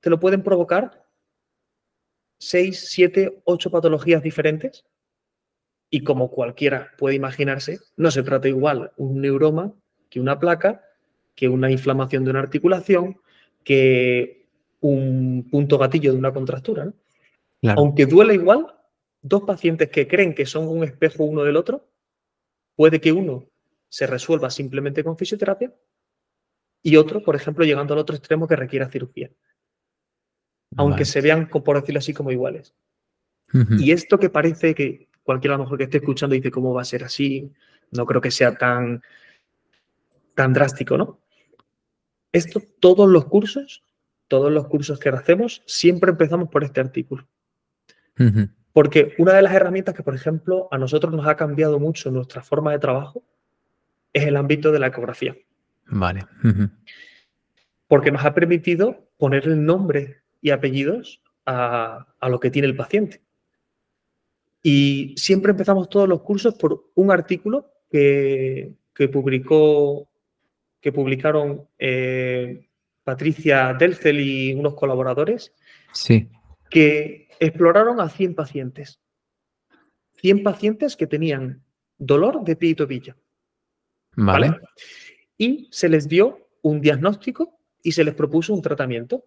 te 0.00 0.10
lo 0.10 0.20
pueden 0.20 0.42
provocar 0.42 1.06
seis, 2.38 2.88
siete, 2.90 3.40
ocho 3.44 3.70
patologías 3.70 4.22
diferentes. 4.22 4.84
Y 5.88 6.02
como 6.02 6.30
cualquiera 6.30 6.92
puede 6.98 7.14
imaginarse, 7.14 7.78
no 7.96 8.10
se 8.10 8.24
trata 8.24 8.48
igual 8.48 8.92
un 8.96 9.20
neuroma 9.20 9.72
que 10.10 10.20
una 10.20 10.38
placa, 10.38 10.84
que 11.34 11.48
una 11.48 11.70
inflamación 11.70 12.24
de 12.24 12.30
una 12.30 12.40
articulación, 12.40 13.20
que 13.62 14.46
un 14.80 15.48
punto 15.50 15.78
gatillo 15.78 16.12
de 16.12 16.18
una 16.18 16.32
contractura. 16.32 16.92
Aunque 17.62 18.06
duele 18.06 18.34
igual, 18.34 18.74
dos 19.22 19.42
pacientes 19.42 19.88
que 19.90 20.06
creen 20.06 20.34
que 20.34 20.46
son 20.46 20.68
un 20.68 20.84
espejo 20.84 21.24
uno 21.24 21.42
del 21.42 21.56
otro, 21.56 21.88
puede 22.76 23.00
que 23.00 23.12
uno 23.12 23.48
se 23.88 24.06
resuelva 24.06 24.50
simplemente 24.50 25.02
con 25.02 25.16
fisioterapia 25.16 25.74
y 26.82 26.96
otro, 26.96 27.22
por 27.22 27.34
ejemplo, 27.34 27.64
llegando 27.64 27.94
al 27.94 28.00
otro 28.00 28.14
extremo 28.14 28.46
que 28.46 28.56
requiera 28.56 28.88
cirugía. 28.88 29.30
Aunque 30.76 31.04
se 31.04 31.20
vean, 31.20 31.48
por 31.48 31.80
decirlo 31.80 31.98
así, 31.98 32.12
como 32.12 32.30
iguales. 32.30 32.74
Y 33.78 33.92
esto 33.92 34.18
que 34.18 34.28
parece 34.28 34.74
que 34.74 35.08
cualquiera 35.22 35.54
a 35.54 35.58
lo 35.58 35.64
mejor 35.64 35.78
que 35.78 35.84
esté 35.84 35.98
escuchando 35.98 36.34
dice, 36.34 36.50
¿cómo 36.50 36.74
va 36.74 36.82
a 36.82 36.84
ser 36.84 37.04
así? 37.04 37.52
No 37.90 38.04
creo 38.06 38.20
que 38.20 38.30
sea 38.30 38.56
tan, 38.56 39.02
tan 40.34 40.52
drástico, 40.52 40.98
¿no? 40.98 41.20
Esto, 42.32 42.60
todos 42.80 43.08
los 43.08 43.24
cursos, 43.24 43.82
todos 44.28 44.52
los 44.52 44.66
cursos 44.68 44.98
que 44.98 45.08
hacemos, 45.08 45.62
siempre 45.66 46.10
empezamos 46.10 46.48
por 46.50 46.64
este 46.64 46.80
artículo. 46.80 47.26
Porque 48.72 49.14
una 49.18 49.32
de 49.32 49.42
las 49.42 49.54
herramientas 49.54 49.94
que, 49.94 50.02
por 50.02 50.14
ejemplo, 50.14 50.68
a 50.70 50.78
nosotros 50.78 51.12
nos 51.12 51.26
ha 51.26 51.36
cambiado 51.36 51.78
mucho 51.78 52.10
nuestra 52.10 52.42
forma 52.42 52.72
de 52.72 52.78
trabajo 52.78 53.22
es 54.12 54.24
el 54.24 54.36
ámbito 54.36 54.72
de 54.72 54.78
la 54.78 54.88
ecografía. 54.88 55.36
Vale. 55.86 56.26
Porque 57.88 58.10
nos 58.10 58.24
ha 58.24 58.34
permitido 58.34 59.08
poner 59.18 59.46
el 59.46 59.64
nombre 59.64 60.22
y 60.40 60.50
apellidos 60.50 61.22
a, 61.46 62.06
lo 62.28 62.40
que 62.40 62.50
tiene 62.50 62.68
el 62.68 62.76
paciente. 62.76 63.22
Y 64.62 65.14
siempre 65.16 65.52
empezamos 65.52 65.88
todos 65.88 66.08
los 66.08 66.22
cursos 66.22 66.54
por 66.54 66.90
un 66.94 67.10
artículo 67.10 67.70
que, 67.90 68.74
publicó, 69.12 70.08
que 70.80 70.92
publicaron 70.92 71.68
eh, 71.78 72.66
Patricia 73.04 73.74
Delcel 73.74 74.20
y 74.20 74.54
unos 74.54 74.74
colaboradores. 74.74 75.52
Sí. 75.92 76.28
Que 76.68 77.25
exploraron 77.40 78.00
a 78.00 78.08
100 78.08 78.34
pacientes. 78.34 79.00
100 80.20 80.42
pacientes 80.42 80.96
que 80.96 81.06
tenían 81.06 81.62
dolor 81.98 82.42
de 82.44 82.56
pie 82.56 82.70
y 82.70 82.74
tobillo. 82.74 83.16
Vale. 84.16 84.58
Y 85.36 85.68
se 85.70 85.88
les 85.88 86.08
dio 86.08 86.48
un 86.62 86.80
diagnóstico 86.80 87.58
y 87.82 87.92
se 87.92 88.04
les 88.04 88.14
propuso 88.14 88.54
un 88.54 88.62
tratamiento. 88.62 89.24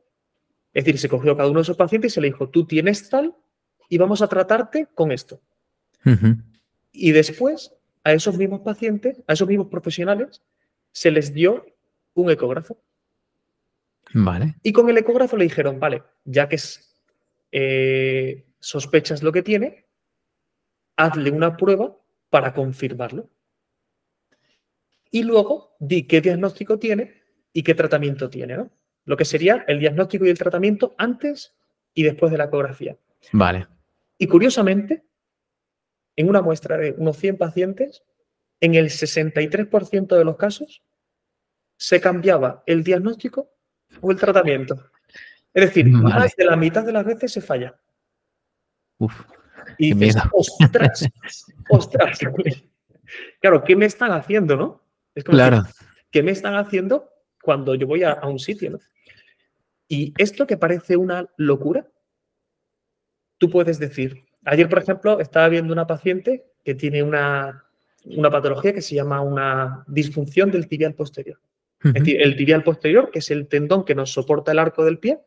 Es 0.73 0.85
decir, 0.85 0.99
se 0.99 1.09
cogió 1.09 1.33
a 1.33 1.37
cada 1.37 1.49
uno 1.49 1.59
de 1.59 1.63
esos 1.63 1.77
pacientes 1.77 2.11
y 2.11 2.15
se 2.15 2.21
le 2.21 2.27
dijo, 2.27 2.49
tú 2.49 2.65
tienes 2.65 3.09
tal 3.09 3.35
y 3.87 3.97
vamos 3.97 4.21
a 4.21 4.27
tratarte 4.27 4.87
con 4.93 5.11
esto. 5.11 5.41
Y 6.91 7.11
después 7.11 7.73
a 8.03 8.13
esos 8.13 8.37
mismos 8.37 8.61
pacientes, 8.61 9.21
a 9.27 9.33
esos 9.33 9.47
mismos 9.47 9.67
profesionales, 9.67 10.41
se 10.91 11.11
les 11.11 11.33
dio 11.33 11.65
un 12.13 12.31
ecógrafo. 12.31 12.81
Vale. 14.13 14.55
Y 14.63 14.71
con 14.73 14.89
el 14.89 14.97
ecógrafo 14.97 15.37
le 15.37 15.43
dijeron, 15.43 15.79
vale, 15.79 16.03
ya 16.25 16.49
que 16.49 16.57
eh, 17.51 18.45
sospechas 18.59 19.23
lo 19.23 19.31
que 19.31 19.43
tiene, 19.43 19.85
hazle 20.95 21.31
una 21.31 21.57
prueba 21.57 21.97
para 22.29 22.53
confirmarlo 22.53 23.29
y 25.11 25.23
luego 25.23 25.75
di 25.79 26.03
qué 26.03 26.21
diagnóstico 26.21 26.77
tiene 26.77 27.21
y 27.53 27.63
qué 27.63 27.73
tratamiento 27.73 28.29
tiene, 28.29 28.57
¿no? 28.57 28.71
Lo 29.05 29.17
que 29.17 29.25
sería 29.25 29.65
el 29.67 29.79
diagnóstico 29.79 30.25
y 30.25 30.29
el 30.29 30.37
tratamiento 30.37 30.93
antes 30.97 31.55
y 31.93 32.03
después 32.03 32.31
de 32.31 32.37
la 32.37 32.45
ecografía. 32.45 32.97
Vale. 33.31 33.67
Y 34.17 34.27
curiosamente, 34.27 35.05
en 36.15 36.29
una 36.29 36.41
muestra 36.41 36.77
de 36.77 36.91
unos 36.91 37.17
100 37.17 37.37
pacientes, 37.37 38.03
en 38.59 38.75
el 38.75 38.89
63% 38.89 40.15
de 40.15 40.25
los 40.25 40.35
casos 40.35 40.83
se 41.77 42.01
cambiaba 42.01 42.63
el 42.65 42.83
diagnóstico 42.83 43.51
o 44.01 44.11
el 44.11 44.17
tratamiento. 44.17 44.91
Es 45.59 45.65
decir, 45.65 45.89
más 45.89 46.35
de 46.37 46.45
la 46.45 46.55
mitad 46.55 46.85
de 46.85 46.93
las 46.93 47.05
veces 47.05 47.33
se 47.33 47.41
falla. 47.41 47.77
Uf. 48.97 49.13
Y 49.77 49.93
dices, 49.93 50.21
ostras, 50.31 51.05
ostras. 51.69 52.19
Claro, 53.41 53.63
¿qué 53.63 53.75
me 53.75 53.85
están 53.85 54.11
haciendo, 54.11 54.55
no? 54.55 54.83
claro. 55.25 55.63
¿qué 56.11 56.23
me 56.23 56.31
están 56.31 56.55
haciendo 56.55 57.09
cuando 57.41 57.75
yo 57.75 57.87
voy 57.87 58.03
a, 58.03 58.21
un 58.23 58.39
sitio? 58.39 58.79
Y 59.89 60.13
esto 60.17 60.47
que 60.47 60.55
parece 60.55 60.95
una 60.95 61.27
locura, 61.35 61.87
tú 63.37 63.49
puedes 63.49 63.79
decir, 63.79 64.23
ayer, 64.45 64.69
por 64.69 64.79
ejemplo, 64.79 65.19
estaba 65.19 65.49
viendo 65.49 65.73
una 65.73 65.87
paciente 65.87 66.45
que 66.63 66.73
tiene 66.73 67.03
una, 67.03 67.65
una 68.05 68.31
patología 68.31 68.73
que 68.73 68.81
se 68.81 68.95
llama 68.95 69.19
una 69.19 69.83
disfunción 69.87 70.51
del 70.51 70.69
tibial 70.69 70.93
posterior. 70.93 71.37
Es 71.83 71.93
decir, 71.93 72.21
el 72.21 72.37
tibial 72.37 72.63
posterior, 72.63 73.11
que 73.11 73.19
es 73.19 73.29
el 73.31 73.47
tendón 73.47 73.83
que 73.83 73.95
nos 73.95 74.11
soporta 74.11 74.53
el 74.53 74.59
arco 74.59 74.85
del 74.85 74.99
pie, 74.99 75.19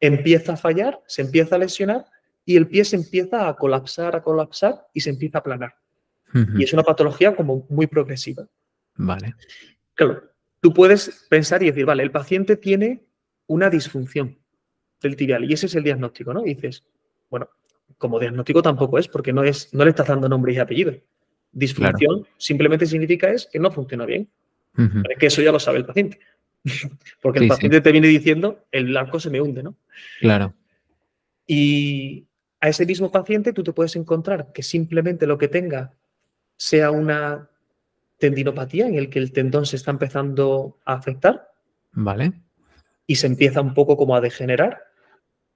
empieza 0.00 0.54
a 0.54 0.56
fallar, 0.56 1.00
se 1.06 1.22
empieza 1.22 1.56
a 1.56 1.58
lesionar 1.58 2.06
y 2.44 2.56
el 2.56 2.68
pie 2.68 2.84
se 2.84 2.96
empieza 2.96 3.48
a 3.48 3.56
colapsar, 3.56 4.16
a 4.16 4.22
colapsar 4.22 4.86
y 4.92 5.00
se 5.00 5.10
empieza 5.10 5.38
a 5.38 5.40
aplanar. 5.40 5.74
Y 6.56 6.64
es 6.64 6.72
una 6.72 6.82
patología 6.82 7.36
como 7.36 7.64
muy 7.70 7.86
progresiva. 7.86 8.44
Vale. 8.96 9.36
Claro, 9.94 10.20
tú 10.60 10.74
puedes 10.74 11.26
pensar 11.30 11.62
y 11.62 11.66
decir, 11.66 11.84
vale, 11.84 12.02
el 12.02 12.10
paciente 12.10 12.56
tiene 12.56 13.04
una 13.46 13.70
disfunción 13.70 14.36
del 15.00 15.14
tibial 15.14 15.44
y 15.44 15.52
ese 15.52 15.66
es 15.66 15.74
el 15.76 15.84
diagnóstico, 15.84 16.34
¿no? 16.34 16.44
Y 16.44 16.54
dices, 16.54 16.84
bueno, 17.30 17.48
como 17.98 18.18
diagnóstico 18.18 18.62
tampoco 18.62 18.98
es 18.98 19.06
porque 19.06 19.32
no, 19.32 19.44
es, 19.44 19.72
no 19.72 19.84
le 19.84 19.90
estás 19.90 20.08
dando 20.08 20.28
nombre 20.28 20.52
y 20.52 20.58
apellido. 20.58 20.92
Disfunción 21.52 22.26
simplemente 22.36 22.86
significa 22.86 23.30
es 23.30 23.46
que 23.46 23.60
no 23.60 23.70
funciona 23.70 24.04
bien. 24.04 24.28
Es 24.76 25.18
que 25.18 25.26
eso 25.26 25.40
ya 25.40 25.52
lo 25.52 25.60
sabe 25.60 25.78
el 25.78 25.86
paciente. 25.86 26.18
porque 27.22 27.40
el 27.40 27.48
paciente 27.48 27.80
te 27.80 27.92
viene 27.92 28.08
diciendo, 28.08 28.64
el 28.72 28.96
arco 28.96 29.20
se 29.20 29.30
me 29.30 29.40
hunde, 29.40 29.62
¿no? 29.62 29.76
Claro. 30.20 30.54
Y 31.46 32.26
a 32.60 32.68
ese 32.68 32.86
mismo 32.86 33.10
paciente 33.12 33.52
tú 33.52 33.62
te 33.62 33.72
puedes 33.72 33.94
encontrar 33.96 34.52
que 34.52 34.62
simplemente 34.62 35.26
lo 35.26 35.36
que 35.36 35.48
tenga 35.48 35.92
sea 36.56 36.90
una 36.90 37.48
tendinopatía 38.18 38.86
en 38.86 38.94
el 38.94 39.10
que 39.10 39.18
el 39.18 39.32
tendón 39.32 39.66
se 39.66 39.76
está 39.76 39.90
empezando 39.90 40.78
a 40.84 40.94
afectar. 40.94 41.50
Vale. 41.92 42.32
Y 43.06 43.16
se 43.16 43.26
empieza 43.26 43.60
un 43.60 43.74
poco 43.74 43.96
como 43.96 44.16
a 44.16 44.20
degenerar. 44.20 44.84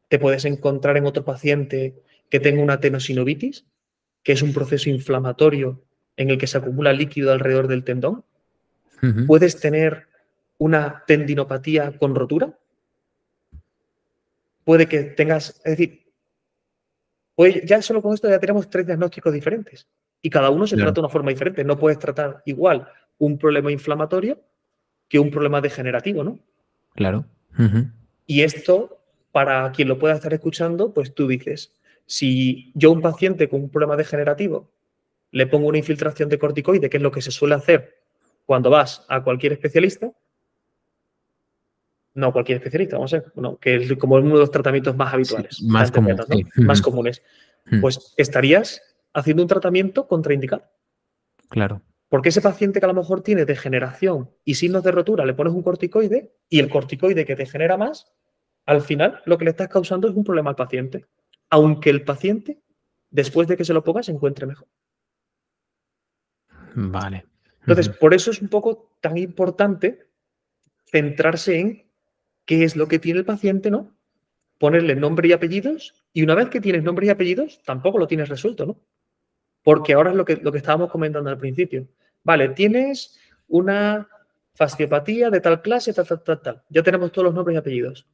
Te 0.09 0.19
puedes 0.19 0.45
encontrar 0.45 0.97
en 0.97 1.07
otro 1.07 1.25
paciente 1.25 2.03
que 2.29 2.41
tenga 2.41 2.63
una 2.63 2.81
tenosinovitis, 2.81 3.65
que 4.23 4.33
es 4.33 4.43
un 4.43 4.53
proceso 4.53 4.91
inflamatorio 4.91 5.83
en 6.17 6.31
el 6.31 6.37
que 6.37 6.47
se 6.47 6.59
acumula 6.59 6.93
líquido 6.93 7.33
alrededor 7.33 7.69
del 7.69 7.85
tendón. 7.85 8.25
Puedes 9.27 9.61
tener 9.61 10.09
una 10.59 11.05
tendinopatía 11.07 11.97
con 11.97 12.15
rotura. 12.15 12.57
Puede 14.65 14.87
que 14.87 15.03
tengas, 15.05 15.61
es 15.65 15.77
decir, 15.77 16.13
pues 17.35 17.63
ya 17.65 17.81
solo 17.81 18.03
con 18.03 18.13
esto 18.15 18.29
ya 18.29 18.41
tenemos 18.41 18.69
tres 18.69 18.87
diagnósticos 18.87 19.33
diferentes. 19.33 19.87
Y 20.21 20.31
cada 20.31 20.51
uno 20.51 20.67
se 20.67 20.77
trata 20.77 20.93
de 20.93 21.01
una 21.01 21.09
forma 21.09 21.31
diferente. 21.31 21.63
No 21.63 21.79
puedes 21.79 21.99
tratar 21.99 22.43
igual 22.45 22.89
un 23.19 23.39
problema 23.39 23.71
inflamatorio 23.71 24.41
que 25.09 25.19
un 25.19 25.31
problema 25.31 25.61
degenerativo, 25.61 26.25
¿no? 26.25 26.39
Claro. 26.95 27.25
Y 28.27 28.43
esto, 28.43 29.01
para 29.33 29.71
quien 29.73 29.89
lo 29.89 29.99
pueda 29.99 30.15
estar 30.15 30.35
escuchando, 30.35 30.93
pues 30.93 31.15
tú 31.15 31.29
dices, 31.29 31.73
si 32.05 32.73
yo 32.75 32.91
a 32.91 32.93
un 32.93 33.01
paciente 33.01 33.49
con 33.49 33.63
un 33.63 33.71
problema 33.71 33.97
degenerativo 33.97 34.71
le 35.31 35.47
pongo 35.47 35.69
una 35.69 35.79
infiltración 35.79 36.29
de 36.29 36.39
corticoide, 36.39 36.91
que 36.91 36.97
es 36.97 37.03
lo 37.03 37.13
que 37.13 37.23
se 37.23 37.31
suele 37.31 37.55
hacer 37.55 37.99
cuando 38.47 38.71
vas 38.71 39.05
a 39.09 39.23
cualquier 39.23 39.53
especialista, 39.53 40.11
no 42.19 42.33
cualquier 42.33 42.57
especialista, 42.57 42.97
vamos 42.97 43.15
a 43.15 43.21
ver, 43.21 43.33
que 43.61 43.77
es 43.77 43.97
como 43.97 44.17
uno 44.17 44.35
de 44.35 44.41
los 44.41 44.51
tratamientos 44.51 44.97
más 44.97 45.15
habituales, 45.15 45.63
más, 45.63 45.93
más 46.57 46.83
comunes, 46.83 47.23
pues 47.81 48.15
estarías 48.17 48.83
haciendo 49.15 49.43
un 49.43 49.49
tratamiento 49.49 50.07
contraindicado. 50.09 50.65
Claro. 51.49 51.81
Porque 52.09 52.31
ese 52.31 52.41
paciente 52.41 52.81
que 52.81 52.87
a 52.87 52.89
lo 52.89 52.95
mejor 52.95 53.23
tiene 53.23 53.45
degeneración 53.45 54.31
y 54.45 54.55
signos 54.55 54.83
de 54.83 54.93
rotura, 54.93 55.25
le 55.25 55.35
pones 55.35 55.53
un 55.53 55.63
corticoide 55.63 56.35
y 56.49 56.59
el 56.59 56.69
corticoide 56.69 57.25
que 57.25 57.37
degenera 57.37 57.77
más, 57.77 58.13
al 58.67 58.81
final 58.81 59.23
lo 59.25 59.39
que 59.39 59.45
le 59.45 59.51
estás 59.51 59.69
causando 59.69 60.09
es 60.09 60.15
un 60.15 60.25
problema 60.25 60.51
al 60.51 60.57
paciente. 60.57 61.07
Aunque 61.51 61.91
el 61.91 62.05
paciente, 62.05 62.61
después 63.11 63.47
de 63.47 63.57
que 63.57 63.65
se 63.65 63.75
lo 63.75 63.85
ponga, 63.85 64.03
se 64.03 64.13
encuentre 64.13 64.47
mejor. 64.47 64.69
Vale. 66.75 67.27
Entonces, 67.61 67.89
por 67.91 68.15
eso 68.15 68.31
es 68.31 68.41
un 68.41 68.49
poco 68.49 68.97
tan 69.01 69.19
importante 69.19 70.09
centrarse 70.87 71.59
en 71.59 71.88
qué 72.49 72.65
es 72.65 72.77
lo 72.77 72.89
que 72.89 72.99
tiene 72.99 73.19
el 73.19 73.27
paciente, 73.27 73.71
¿no? 73.71 73.95
Ponerle 74.57 74.97
nombre 74.97 75.29
y 75.29 75.33
apellidos, 75.33 76.03
y 76.15 76.23
una 76.23 76.35
vez 76.35 76.49
que 76.49 76.63
tienes 76.63 76.83
nombre 76.83 77.07
y 77.07 77.11
apellidos, 77.11 77.61
tampoco 77.63 77.99
lo 77.99 78.07
tienes 78.07 78.31
resuelto, 78.31 78.65
¿no? 78.65 78.81
Porque 79.63 79.93
ahora 79.93 80.13
es 80.13 80.17
lo 80.17 80.25
que, 80.25 80.37
lo 80.37 80.51
que 80.51 80.57
estábamos 80.57 80.91
comentando 80.91 81.29
al 81.29 81.37
principio. 81.37 81.87
Vale, 82.25 82.49
tienes 82.49 83.21
una 83.49 84.09
fasciopatía 84.55 85.29
de 85.29 85.43
tal 85.43 85.61
clase, 85.61 85.93
tal, 85.93 86.07
tal, 86.07 86.23
tal, 86.23 86.41
tal. 86.41 86.63
Ya 86.71 86.83
tenemos 86.83 87.13
todos 87.13 87.27
los 87.27 87.35
nombres 87.35 87.55
y 87.55 87.59
apellidos. 87.59 88.09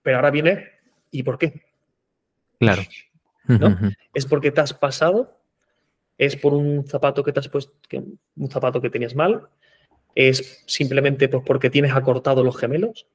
Pero 0.00 0.16
ahora 0.16 0.30
viene, 0.30 0.70
¿y 1.10 1.22
por 1.22 1.36
qué? 1.36 1.62
Claro. 2.58 2.80
¿No? 3.48 3.78
Es 4.14 4.24
porque 4.24 4.50
te 4.50 4.62
has 4.62 4.72
pasado, 4.72 5.42
es 6.16 6.36
por 6.36 6.54
un 6.54 6.86
zapato 6.86 7.22
que 7.22 7.32
te 7.32 7.40
has 7.40 7.48
puesto, 7.48 7.74
un 8.34 8.50
zapato 8.50 8.80
que 8.80 8.88
tenías 8.88 9.14
mal, 9.14 9.46
es 10.14 10.64
simplemente 10.66 11.28
pues, 11.28 11.42
porque 11.46 11.68
tienes 11.68 11.94
acortado 11.94 12.42
los 12.42 12.56
gemelos, 12.56 13.06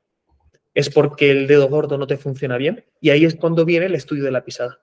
es 0.77 0.91
porque 0.91 1.31
el 1.31 1.47
dedo 1.47 1.67
gordo 1.69 1.97
no 1.97 2.05
te 2.05 2.17
funciona 2.17 2.55
bien, 2.55 2.85
y 3.01 3.09
ahí 3.09 3.25
es 3.25 3.33
cuando 3.33 3.65
viene 3.65 3.87
el 3.87 3.95
estudio 3.95 4.23
de 4.23 4.29
la 4.29 4.45
pisada. 4.45 4.79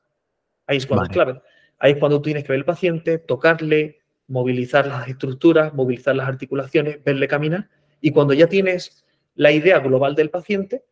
Ahí 0.67 0.79
es 0.79 0.89
cuando 0.89 1.05
es 1.05 1.13
clave. 1.13 1.41
Ahí 1.79 1.93
es 1.93 1.99
cuando 1.99 2.17
tú 2.17 2.23
tienes 2.23 2.43
que 2.43 2.49
ver 2.49 2.59
el 2.59 2.65
paciente, 2.65 3.19
tocarle, 3.19 4.01
movilizar 4.27 4.89
las 4.89 5.07
estructuras, 5.07 5.73
movilizar 5.73 6.17
las 6.17 6.27
articulaciones, 6.27 6.99
verle 7.05 7.29
caminar. 7.29 7.71
Y 8.01 8.11
cuando 8.11 8.35
ya 8.35 8.49
tienes 8.49 9.05
la 9.37 9.53
idea 9.53 9.79
global 9.79 10.17
del 10.17 10.31
paciente, 10.31 10.85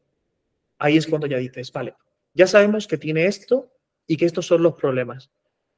ahí 0.78 0.96
es 0.96 1.08
cuando 1.08 1.26
ya 1.26 1.38
dices, 1.38 1.72
vale, 1.72 1.96
ya 2.32 2.46
sabemos 2.46 2.86
que 2.86 2.96
tiene 2.96 3.26
esto 3.26 3.72
y 4.06 4.16
que 4.16 4.26
estos 4.26 4.46
son 4.46 4.62
los 4.62 4.74
problemas. 4.74 5.32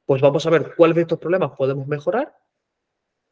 Pues 0.04 0.20
vamos 0.20 0.44
a 0.44 0.50
ver 0.50 0.74
cuáles 0.76 0.96
de 0.96 1.02
estos 1.02 1.18
problemas 1.18 1.52
podemos 1.56 1.86
mejorar 1.86 2.36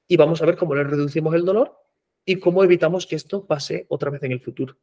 y 0.08 0.16
vamos 0.16 0.40
a 0.40 0.46
ver 0.46 0.56
cómo 0.56 0.74
le 0.74 0.84
reducimos 0.84 1.34
el 1.34 1.44
dolor 1.44 1.78
y 2.24 2.36
cómo 2.36 2.64
evitamos 2.64 3.06
que 3.06 3.16
esto 3.16 3.44
pase 3.44 3.84
otra 3.90 4.08
vez 4.08 4.22
en 4.22 4.32
el 4.32 4.40
futuro. 4.40 4.74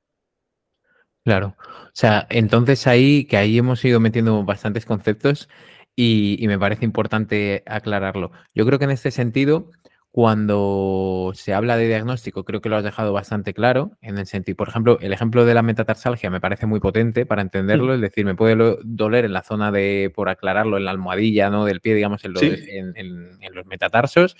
Claro. 1.23 1.55
O 1.59 1.91
sea, 1.93 2.27
entonces 2.29 2.87
ahí, 2.87 3.25
que 3.25 3.37
ahí 3.37 3.57
hemos 3.57 3.83
ido 3.83 3.99
metiendo 3.99 4.43
bastantes 4.43 4.85
conceptos 4.85 5.49
y, 5.95 6.45
me 6.47 6.57
parece 6.57 6.85
importante 6.85 7.63
aclararlo. 7.65 8.31
Yo 8.55 8.65
creo 8.65 8.79
que 8.79 8.85
en 8.85 8.91
este 8.91 9.11
sentido, 9.11 9.69
cuando 10.11 11.33
se 11.35 11.53
habla 11.53 11.75
de 11.75 11.87
diagnóstico, 11.87 12.45
creo 12.45 12.61
que 12.61 12.69
lo 12.69 12.77
has 12.77 12.85
dejado 12.85 13.11
bastante 13.11 13.53
claro, 13.53 13.91
en 14.01 14.17
el 14.17 14.25
sentido, 14.25 14.55
por 14.55 14.69
ejemplo, 14.69 14.97
el 15.01 15.11
ejemplo 15.11 15.43
de 15.43 15.53
la 15.53 15.61
metatarsalgia 15.61 16.29
me 16.29 16.39
parece 16.39 16.65
muy 16.67 16.79
potente 16.79 17.25
para 17.25 17.41
entenderlo, 17.41 17.93
es 17.93 18.01
decir, 18.01 18.25
me 18.25 18.35
puede 18.35 18.77
doler 18.83 19.25
en 19.25 19.33
la 19.33 19.43
zona 19.43 19.71
de, 19.73 20.09
por 20.15 20.29
aclararlo, 20.29 20.77
en 20.77 20.85
la 20.85 20.91
almohadilla, 20.91 21.49
¿no? 21.49 21.65
Del 21.65 21.81
pie, 21.81 21.95
digamos, 21.95 22.23
en 22.23 22.33
los, 22.33 22.43
en 22.43 23.53
los 23.53 23.65
metatarsos, 23.65 24.37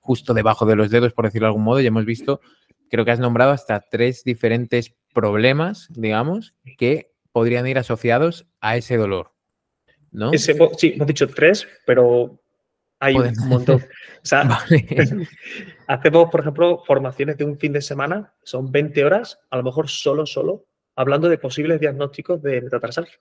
justo 0.00 0.34
debajo 0.34 0.66
de 0.66 0.76
los 0.76 0.90
dedos, 0.90 1.12
por 1.12 1.26
decirlo 1.26 1.46
de 1.46 1.50
algún 1.50 1.64
modo, 1.64 1.80
y 1.80 1.86
hemos 1.86 2.04
visto, 2.04 2.40
creo 2.90 3.04
que 3.04 3.12
has 3.12 3.20
nombrado 3.20 3.52
hasta 3.52 3.80
tres 3.80 4.24
diferentes 4.24 4.94
problemas, 5.16 5.88
digamos, 5.94 6.54
que 6.76 7.10
podrían 7.32 7.66
ir 7.66 7.78
asociados 7.78 8.46
a 8.60 8.76
ese 8.76 8.98
dolor. 8.98 9.32
¿no? 10.10 10.30
sí, 10.32 10.52
hemos 10.52 11.06
dicho 11.06 11.26
tres, 11.28 11.66
pero 11.86 12.38
hay 13.00 13.16
un 13.16 13.48
montón. 13.48 13.82
O 14.26 14.28
sea, 14.28 14.42
hacemos, 15.86 16.30
por 16.30 16.40
ejemplo, 16.40 16.82
formaciones 16.84 17.36
de 17.36 17.44
un 17.44 17.56
fin 17.60 17.72
de 17.72 17.80
semana, 17.80 18.34
son 18.42 18.72
20 18.72 19.04
horas, 19.04 19.38
a 19.50 19.56
lo 19.56 19.62
mejor 19.62 19.88
solo, 19.88 20.26
solo, 20.26 20.66
hablando 20.96 21.28
de 21.28 21.38
posibles 21.38 21.78
diagnósticos 21.78 22.42
de 22.42 22.60
metatarsalgia. 22.60 23.14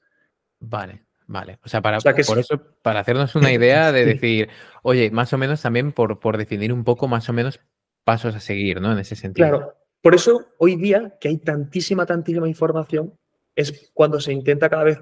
Vale, 0.59 1.03
vale. 1.27 1.59
O 1.63 1.69
sea, 1.69 1.83
para, 1.83 1.99
por 1.99 2.39
eso, 2.39 2.59
para 2.81 3.01
hacernos 3.01 3.35
una 3.35 3.51
idea 3.53 3.91
de 3.91 4.03
decir, 4.03 4.49
oye, 4.81 5.11
más 5.11 5.31
o 5.31 5.37
menos 5.37 5.61
también 5.61 5.91
por, 5.91 6.19
por 6.19 6.37
definir 6.37 6.73
un 6.73 6.83
poco 6.83 7.07
más 7.07 7.29
o 7.29 7.33
menos 7.33 7.59
pasos 8.03 8.33
a 8.33 8.39
seguir, 8.39 8.81
¿no? 8.81 8.91
En 8.91 8.97
ese 8.97 9.15
sentido. 9.15 9.47
Claro, 9.47 9.84
por 10.06 10.14
eso, 10.14 10.53
hoy 10.60 10.76
día, 10.76 11.18
que 11.20 11.30
hay 11.30 11.38
tantísima, 11.38 12.06
tantísima 12.06 12.47
información, 12.47 13.18
es 13.56 13.89
cuando 13.91 14.20
se 14.20 14.32
intenta 14.32 14.70
cada 14.70 14.84
vez 14.84 15.01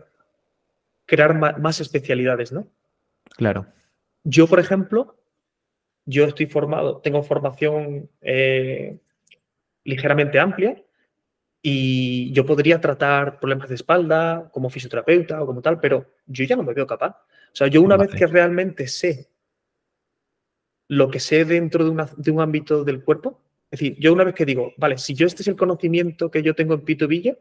crear 1.05 1.37
más, 1.59 1.81
especialidades, 1.81 2.53
¿no? 2.53 2.69
Claro. 3.35 3.67
Yo, 4.23 4.47
por 4.47 4.61
ejemplo, 4.61 5.17
yo 6.05 6.23
estoy 6.23 6.45
formado, 6.45 7.01
tengo 7.01 7.21
formación 7.21 8.09
eh, 8.21 8.97
ligeramente 9.83 10.39
amplia 10.39 10.81
y 11.61 12.31
yo 12.31 12.45
podría 12.45 12.79
tratar 12.79 13.41
problemas 13.41 13.67
de 13.67 13.75
espalda 13.75 14.49
como 14.53 14.69
fisioterapeuta 14.69 15.43
o 15.43 15.45
como 15.45 15.61
tal, 15.61 15.81
pero 15.81 16.13
yo 16.27 16.45
ya 16.45 16.55
no 16.55 16.63
me 16.63 16.73
veo 16.73 16.87
capaz. 16.87 17.17
O 17.51 17.55
sea, 17.55 17.67
yo 17.67 17.81
una 17.81 17.97
vez 17.97 18.11
que 18.11 18.25
realmente 18.25 18.87
sé 18.87 19.29
lo 20.87 21.11
que 21.11 21.19
sé 21.19 21.43
dentro 21.43 21.83
de, 21.83 22.07
de 22.15 22.31
un 22.31 22.39
ámbito 22.39 22.85
del 22.85 23.03
cuerpo, 23.03 23.43
es 23.73 23.79
decir, 23.79 23.97
yo 23.99 24.13
una 24.13 24.23
vez 24.23 24.35
que 24.35 24.45
digo, 24.45 24.71
vale, 24.77 24.99
si 24.99 25.15
yo 25.15 25.25
este 25.25 25.41
es 25.41 25.47
el 25.47 25.55
conocimiento 25.55 26.29
que 26.29 26.43
yo 26.43 26.53
tengo 26.53 26.75
en 26.75 26.81
Pito 26.81 27.07
Villa, 27.07 27.37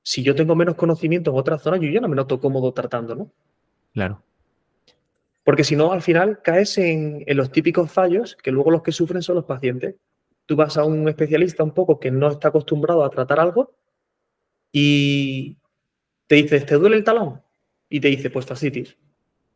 si 0.00 0.22
yo 0.22 0.36
tengo 0.36 0.54
menos 0.54 0.76
conocimiento 0.76 1.32
en 1.32 1.38
otra 1.38 1.58
zona, 1.58 1.76
yo 1.76 1.90
ya 1.90 2.00
no 2.00 2.06
me 2.06 2.14
noto 2.14 2.38
cómodo 2.38 2.72
tratando, 2.72 3.16
¿no? 3.16 3.32
Claro. 3.92 4.22
Porque 5.42 5.64
si 5.64 5.74
no, 5.74 5.90
al 5.90 6.02
final 6.02 6.40
caes 6.40 6.78
en, 6.78 7.24
los 7.26 7.50
típicos 7.50 7.90
fallos 7.90 8.36
que 8.36 8.52
luego 8.52 8.70
los 8.70 8.82
que 8.82 8.92
sufren 8.92 9.20
son 9.20 9.34
los 9.34 9.44
pacientes. 9.44 9.96
Tú 10.46 10.54
vas 10.54 10.76
a 10.76 10.84
un 10.84 11.08
especialista 11.08 11.64
un 11.64 11.74
poco 11.74 11.98
que 11.98 12.12
no 12.12 12.28
está 12.28 12.48
acostumbrado 12.48 13.04
a 13.04 13.10
tratar 13.10 13.40
algo 13.40 13.74
y 14.70 15.58
te 16.28 16.36
dices, 16.36 16.64
¿te 16.64 16.76
duele 16.76 16.96
el 16.96 17.02
talón? 17.02 17.42
Y 17.88 17.98
te 17.98 18.06
dice, 18.06 18.30
pues 18.30 18.46
fascitis. 18.46 18.96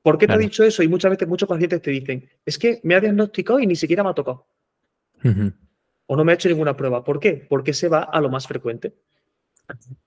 ¿Por 0.02 0.18
qué 0.18 0.26
te 0.26 0.32
he 0.32 0.38
dicho 0.38 0.64
eso? 0.64 0.82
Y 0.82 0.88
muchas 0.88 1.12
veces 1.12 1.28
muchos 1.28 1.48
pacientes 1.48 1.80
te 1.80 1.92
dicen, 1.92 2.28
es 2.44 2.58
que 2.58 2.80
me 2.82 2.96
ha 2.96 3.00
diagnosticado 3.00 3.60
y 3.60 3.68
ni 3.68 3.76
siquiera 3.76 4.02
me 4.02 4.10
ha 4.10 4.14
tocado. 4.14 4.48
O 6.06 6.16
no 6.16 6.24
me 6.24 6.32
ha 6.32 6.34
hecho 6.34 6.48
ninguna 6.48 6.76
prueba. 6.76 7.04
¿Por 7.04 7.20
qué? 7.20 7.46
Porque 7.48 7.72
se 7.72 7.88
va 7.88 8.02
a 8.02 8.20
lo 8.20 8.28
más 8.28 8.46
frecuente. 8.46 8.94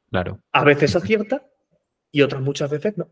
Claro. 0.10 0.42
A 0.52 0.64
veces 0.64 0.96
acierta 0.96 1.48
y 2.12 2.22
otras 2.22 2.42
muchas 2.42 2.70
veces 2.70 2.98
no. 2.98 3.10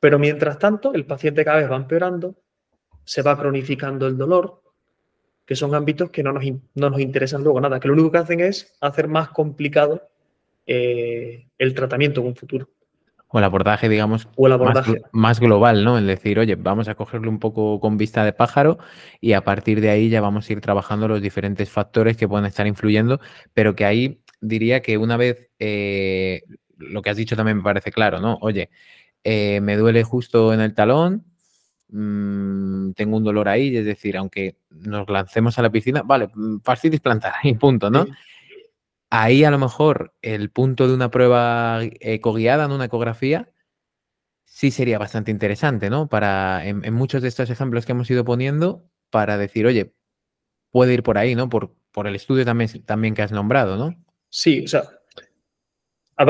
Pero 0.00 0.18
mientras 0.18 0.58
tanto, 0.58 0.94
el 0.94 1.06
paciente 1.06 1.44
cada 1.44 1.58
vez 1.58 1.70
va 1.70 1.76
empeorando, 1.76 2.36
se 3.04 3.22
va 3.22 3.38
cronificando 3.38 4.06
el 4.06 4.16
dolor, 4.16 4.62
que 5.46 5.56
son 5.56 5.74
ámbitos 5.74 6.10
que 6.10 6.22
no 6.22 6.32
nos, 6.32 6.44
no 6.74 6.90
nos 6.90 7.00
interesan 7.00 7.42
luego 7.42 7.60
nada, 7.60 7.78
que 7.78 7.88
lo 7.88 7.94
único 7.94 8.10
que 8.10 8.18
hacen 8.18 8.40
es 8.40 8.76
hacer 8.80 9.08
más 9.08 9.28
complicado 9.30 10.08
eh, 10.66 11.48
el 11.58 11.74
tratamiento 11.74 12.20
en 12.20 12.28
un 12.28 12.36
futuro. 12.36 12.68
O 13.32 13.38
el 13.38 13.44
abordaje, 13.44 13.88
digamos, 13.88 14.28
Más, 15.12 15.40
global, 15.40 15.84
¿no? 15.84 15.96
El 15.96 16.06
decir, 16.06 16.38
oye, 16.38 16.54
vamos 16.54 16.88
a 16.88 16.94
cogerlo 16.94 17.30
un 17.30 17.38
poco 17.38 17.80
con 17.80 17.96
vista 17.96 18.24
de 18.24 18.32
pájaro 18.32 18.78
y 19.20 19.32
a 19.32 19.42
partir 19.42 19.80
de 19.80 19.90
ahí 19.90 20.10
ya 20.10 20.20
vamos 20.20 20.48
a 20.48 20.52
ir 20.52 20.60
trabajando 20.60 21.08
los 21.08 21.22
diferentes 21.22 21.70
factores 21.70 22.16
que 22.16 22.28
pueden 22.28 22.46
estar 22.46 22.66
influyendo, 22.66 23.20
pero 23.54 23.74
que 23.74 23.86
ahí 23.86 24.22
diría 24.40 24.82
que 24.82 24.98
una 24.98 25.16
vez, 25.16 25.48
eh, 25.58 26.42
lo 26.76 27.00
que 27.00 27.10
has 27.10 27.16
dicho 27.16 27.36
también 27.36 27.58
me 27.58 27.62
parece 27.62 27.90
claro, 27.90 28.20
¿no? 28.20 28.38
Oye, 28.42 28.68
eh, 29.24 29.60
me 29.60 29.76
duele 29.76 30.02
justo 30.02 30.52
en 30.52 30.60
el 30.60 30.74
talón, 30.74 31.24
mm, 31.88 32.92
tengo 32.92 33.16
un 33.16 33.24
dolor 33.24 33.48
ahí, 33.48 33.74
es 33.76 33.86
decir, 33.86 34.16
aunque 34.16 34.56
nos 34.70 35.08
lancemos 35.08 35.58
a 35.58 35.62
la 35.62 35.70
piscina, 35.70 36.02
vale, 36.02 36.28
mm, 36.34 36.58
fascitis 36.62 37.00
plantar 37.00 37.34
y 37.44 37.54
punto, 37.54 37.88
¿no? 37.88 38.06
Ahí 39.14 39.44
a 39.44 39.50
lo 39.50 39.58
mejor 39.58 40.14
el 40.22 40.48
punto 40.48 40.88
de 40.88 40.94
una 40.94 41.10
prueba 41.10 41.80
ecoguiada, 42.00 42.64
en 42.64 42.72
una 42.72 42.86
ecografía, 42.86 43.52
sí 44.46 44.70
sería 44.70 44.98
bastante 44.98 45.30
interesante, 45.30 45.90
¿no? 45.90 46.08
Para, 46.08 46.64
en, 46.64 46.94
muchos 46.94 47.20
de 47.20 47.28
estos 47.28 47.50
ejemplos 47.50 47.84
que 47.84 47.92
hemos 47.92 48.10
ido 48.10 48.24
poniendo, 48.24 48.88
para 49.10 49.36
decir, 49.36 49.66
oye, 49.66 49.92
puede 50.70 50.94
ir 50.94 51.02
por 51.02 51.18
ahí, 51.18 51.34
¿no? 51.34 51.50
Por, 51.50 51.74
por 51.92 52.06
el 52.06 52.14
estudio 52.16 52.46
también, 52.46 52.70
también 52.86 53.12
que 53.14 53.20
has 53.20 53.32
nombrado, 53.32 53.76
¿no? 53.76 53.94
Sí, 54.30 54.64
o 54.64 54.68
sea, 54.68 54.84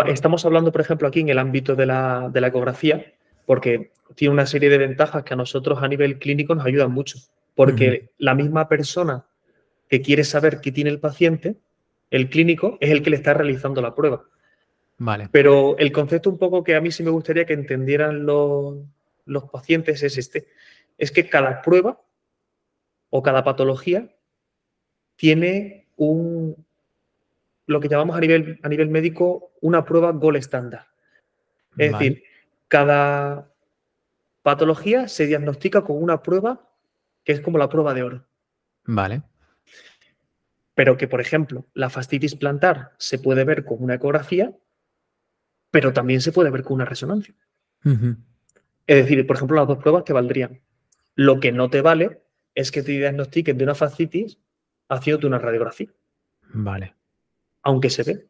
estamos 0.09 0.45
hablando, 0.45 0.73
por 0.73 0.81
ejemplo, 0.81 1.07
aquí 1.07 1.21
en 1.21 1.29
el 1.29 1.39
ámbito 1.39 1.77
de 1.77 1.87
la, 1.87 2.31
de 2.33 2.41
la 2.41 2.49
ecografía, 2.49 3.15
porque 3.47 3.93
tiene 4.17 4.35
una 4.35 4.47
serie 4.47 4.71
de 4.71 4.79
ventajas 4.79 5.23
que 5.23 5.35
a 5.35 5.37
nosotros 5.37 5.79
a 5.81 5.87
nivel 5.87 6.19
clínico 6.19 6.57
nos 6.57 6.67
ayudan 6.67 6.91
mucho, 6.91 7.21
porque 7.55 8.11
la 8.19 8.35
misma 8.35 8.67
persona 8.67 9.25
que 9.89 10.03
quiere 10.03 10.25
saber 10.25 10.61
qué 10.61 10.73
tiene 10.73 10.91
el 10.91 10.99
paciente, 10.99 11.61
el 12.13 12.29
clínico 12.29 12.77
es 12.81 12.91
el 12.91 13.03
que 13.03 13.11
le 13.11 13.17
está 13.17 13.33
realizando 13.33 13.81
la 13.81 13.95
prueba. 13.95 14.23
Vale. 14.99 15.29
Pero 15.33 15.77
el 15.79 15.91
concepto 15.91 16.29
un 16.29 16.39
poco 16.39 16.63
que 16.63 16.77
a 16.77 16.81
mí 16.81 16.93
sí 16.93 17.03
me 17.03 17.11
gustaría 17.11 17.47
que 17.47 17.55
entendieran 17.55 18.27
los, 18.27 18.85
pacientes 19.51 20.03
es 20.03 20.19
este. 20.19 20.47
Es 20.99 21.11
que 21.11 21.29
cada 21.29 21.63
prueba 21.63 22.01
o 23.09 23.23
cada 23.23 23.43
patología 23.43 24.15
tiene 25.17 25.89
un, 25.97 26.55
lo 27.67 27.81
que 27.81 27.89
llamamos 27.89 28.15
a 28.15 28.21
nivel, 28.21 28.61
a 28.63 28.69
nivel 28.69 28.91
médico 28.91 29.51
una 29.63 29.85
prueba 29.87 30.13
gol 30.13 30.37
estándar. 30.37 30.89
Es 31.79 31.93
decir, 31.93 32.25
cada 32.69 33.51
patología 34.43 35.09
se 35.09 35.27
diagnostica 35.27 35.83
con 35.83 36.03
una 36.03 36.23
prueba 36.23 36.69
que 37.25 37.33
es 37.33 37.41
como 37.41 37.57
la 37.57 37.71
prueba 37.71 37.95
de 37.95 38.03
oro. 38.03 38.27
Vale 38.85 39.23
pero 40.83 40.97
que, 40.97 41.07
por 41.07 41.21
ejemplo, 41.21 41.69
la 41.75 41.91
fastitis 41.91 42.35
plantar 42.35 42.91
se 42.99 43.21
puede 43.21 43.45
ver 43.45 43.65
con 43.65 43.81
una 43.81 43.95
ecografía, 43.95 44.53
pero 45.71 45.93
también 45.93 46.21
se 46.21 46.33
puede 46.33 46.51
ver 46.51 46.65
con 46.65 46.75
una 46.75 46.85
resonancia. 46.85 47.37
Es 47.85 48.97
decir, 48.97 49.25
por 49.25 49.37
ejemplo, 49.37 49.59
las 49.59 49.69
dos 49.69 49.79
pruebas 49.79 50.03
te 50.03 50.13
valdrían. 50.13 50.61
Lo 51.15 51.39
que 51.39 51.53
no 51.53 51.71
te 51.71 51.83
vale 51.83 52.23
es 52.57 52.73
que 52.73 52.83
te 52.83 52.91
diagnostiquen 52.91 53.59
de 53.59 53.63
una 53.63 53.77
fascitis 53.77 54.41
haciéndote 54.89 55.29
una 55.29 55.39
radiografía. 55.39 55.87
Vale. 56.53 56.97
Aunque 57.63 57.89
se 57.89 58.03
ve. 58.03 58.27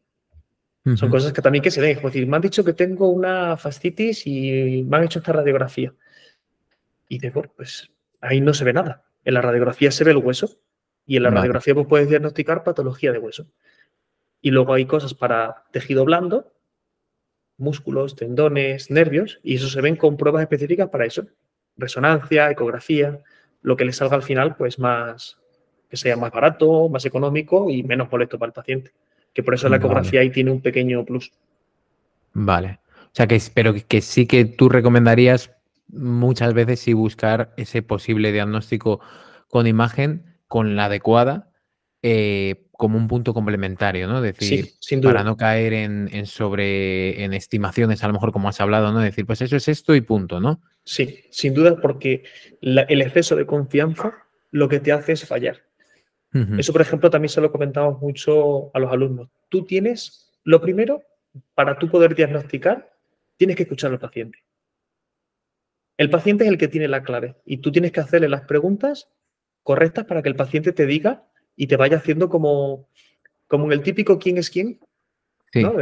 Son 0.97 1.09
cosas 1.09 1.33
que 1.33 1.41
también 1.41 1.63
que 1.63 1.71
se 1.71 1.81
ven. 1.81 1.97
Es 1.97 2.03
decir, 2.03 2.27
me 2.27 2.37
han 2.37 2.43
dicho 2.43 2.63
que 2.63 2.75
tengo 2.75 3.09
una 3.09 3.57
fascitis 3.57 4.27
y 4.27 4.85
me 4.87 4.99
han 4.99 5.05
hecho 5.05 5.21
esta 5.21 5.33
radiografía. 5.33 5.95
Y 7.09 7.19
digo, 7.19 7.45
pues 7.57 7.91
ahí 8.21 8.43
no 8.43 8.53
se 8.53 8.65
ve 8.65 8.75
nada. 8.75 9.07
En 9.25 9.33
la 9.33 9.41
radiografía 9.41 9.91
se 9.91 10.05
ve 10.05 10.11
el 10.11 10.19
hueso, 10.19 10.61
y 11.07 11.17
en 11.17 11.25
la 11.25 11.31
radiografía 11.31 11.75
pues, 11.75 11.87
puedes 11.87 12.09
diagnosticar 12.09 12.65
patología 12.65 13.13
de 13.13 13.19
hueso. 13.19 13.47
Y 14.41 14.51
luego 14.51 14.75
hay 14.75 14.87
cosas 14.87 15.15
para 15.15 15.65
tejido 15.71 16.05
blando, 16.05 16.53
músculos, 17.59 18.17
tendones, 18.17 18.91
nervios, 18.91 19.41
y 19.43 19.57
eso 19.57 19.69
se 19.69 19.81
ven 19.81 19.97
con 19.97 20.17
pruebas 20.17 20.43
específicas 20.43 20.89
para 20.89 21.07
eso. 21.07 21.27
Resonancia, 21.77 22.51
ecografía, 22.51 23.21
lo 23.63 23.77
que 23.77 23.85
le 23.85 23.93
salga 23.93 24.17
al 24.17 24.23
final, 24.23 24.57
pues 24.57 24.79
más, 24.79 25.39
que 25.89 25.97
sea 25.97 26.17
más 26.17 26.33
barato, 26.33 26.89
más 26.89 27.05
económico 27.05 27.71
y 27.71 27.83
menos 27.83 28.11
molesto 28.11 28.39
para 28.39 28.49
el 28.49 28.55
paciente. 28.55 28.93
Que 29.33 29.43
por 29.43 29.55
eso 29.55 29.69
la 29.69 29.77
ecografía 29.77 30.21
ahí 30.21 30.31
tiene 30.31 30.51
un 30.51 30.61
pequeño 30.61 31.05
plus. 31.05 31.33
Vale. 32.33 32.81
O 33.05 33.15
sea 33.15 33.27
que 33.27 33.37
espero 33.37 33.75
que 33.87 34.01
sí 34.01 34.27
que 34.27 34.45
tú 34.45 34.69
recomendarías 34.69 35.53
muchas 35.89 36.55
veces 36.55 36.81
sí 36.81 36.95
buscar 36.95 37.53
ese 37.57 37.83
posible 37.83 38.33
diagnóstico 38.33 39.01
con 39.49 39.67
imagen, 39.67 40.32
con 40.53 40.77
la 40.77 40.85
adecuada, 40.85 41.51
eh, 42.03 42.67
como 42.73 42.99
un 42.99 43.09
punto 43.09 43.33
complementario, 43.33 44.07
¿no? 44.07 44.21
Decir, 44.21 44.69
para 45.03 45.25
no 45.25 45.39
caer 45.39 45.73
en, 45.73 46.27
sobre 46.27 47.25
en 47.25 47.33
estimaciones, 47.33 48.05
a 48.05 48.07
lo 48.07 48.13
mejor 48.13 48.33
como 48.33 48.51
has 48.51 48.61
hablado, 48.61 48.93
¿no? 48.93 49.01
Decir, 49.01 49.25
pues 49.25 49.41
eso 49.41 49.57
es 49.57 49.67
esto 49.69 49.95
y 49.95 50.03
punto, 50.03 50.41
¿no? 50.41 50.61
Sí, 50.85 51.25
sin 51.31 51.55
duda, 51.55 51.81
porque 51.81 52.25
el 52.61 53.01
exceso 53.01 53.35
de 53.35 53.47
confianza 53.47 54.13
lo 54.51 54.69
que 54.69 54.79
te 54.79 54.93
hace 54.93 55.13
es 55.13 55.27
fallar. 55.27 55.63
Eso, 56.59 56.73
por 56.75 56.83
ejemplo, 56.83 57.09
también 57.09 57.31
se 57.31 57.41
lo 57.41 57.51
comentamos 57.51 57.99
mucho 58.03 58.71
a 58.77 58.79
los 58.79 58.93
alumnos. 58.93 59.31
Tú 59.49 59.65
tienes, 59.65 60.39
lo 60.45 60.61
primero, 60.61 61.03
para 61.55 61.79
tú 61.79 61.89
poder 61.89 62.15
diagnosticar, 62.15 62.93
tienes 63.39 63.57
que 63.57 63.63
escuchar 63.63 63.91
al 63.91 63.99
paciente. 63.99 64.39
El 65.97 66.11
paciente 66.11 66.45
es 66.45 66.51
el 66.51 66.59
que 66.59 66.69
tiene 66.69 66.89
la 66.89 67.03
clave 67.03 67.37
y 67.47 67.57
tú 67.57 67.73
tienes 67.73 67.91
que 67.91 68.01
hacerle 68.01 68.29
las 68.29 68.43
preguntas 68.43 69.09
correctas 69.63 70.05
para 70.05 70.23
que 70.23 70.29
el 70.29 70.37
paciente 70.37 70.73
te 70.73 70.87
diga 70.87 71.29
y 71.57 71.67
te 71.67 71.77
vaya 71.77 71.99
haciendo 71.99 72.29
como, 72.29 72.89
como 73.47 73.67
en 73.67 73.73
el 73.73 73.83
típico 73.83 74.19
quién 74.19 74.39
es 74.39 74.51
quién. 74.51 74.81
¿no? 75.55 75.75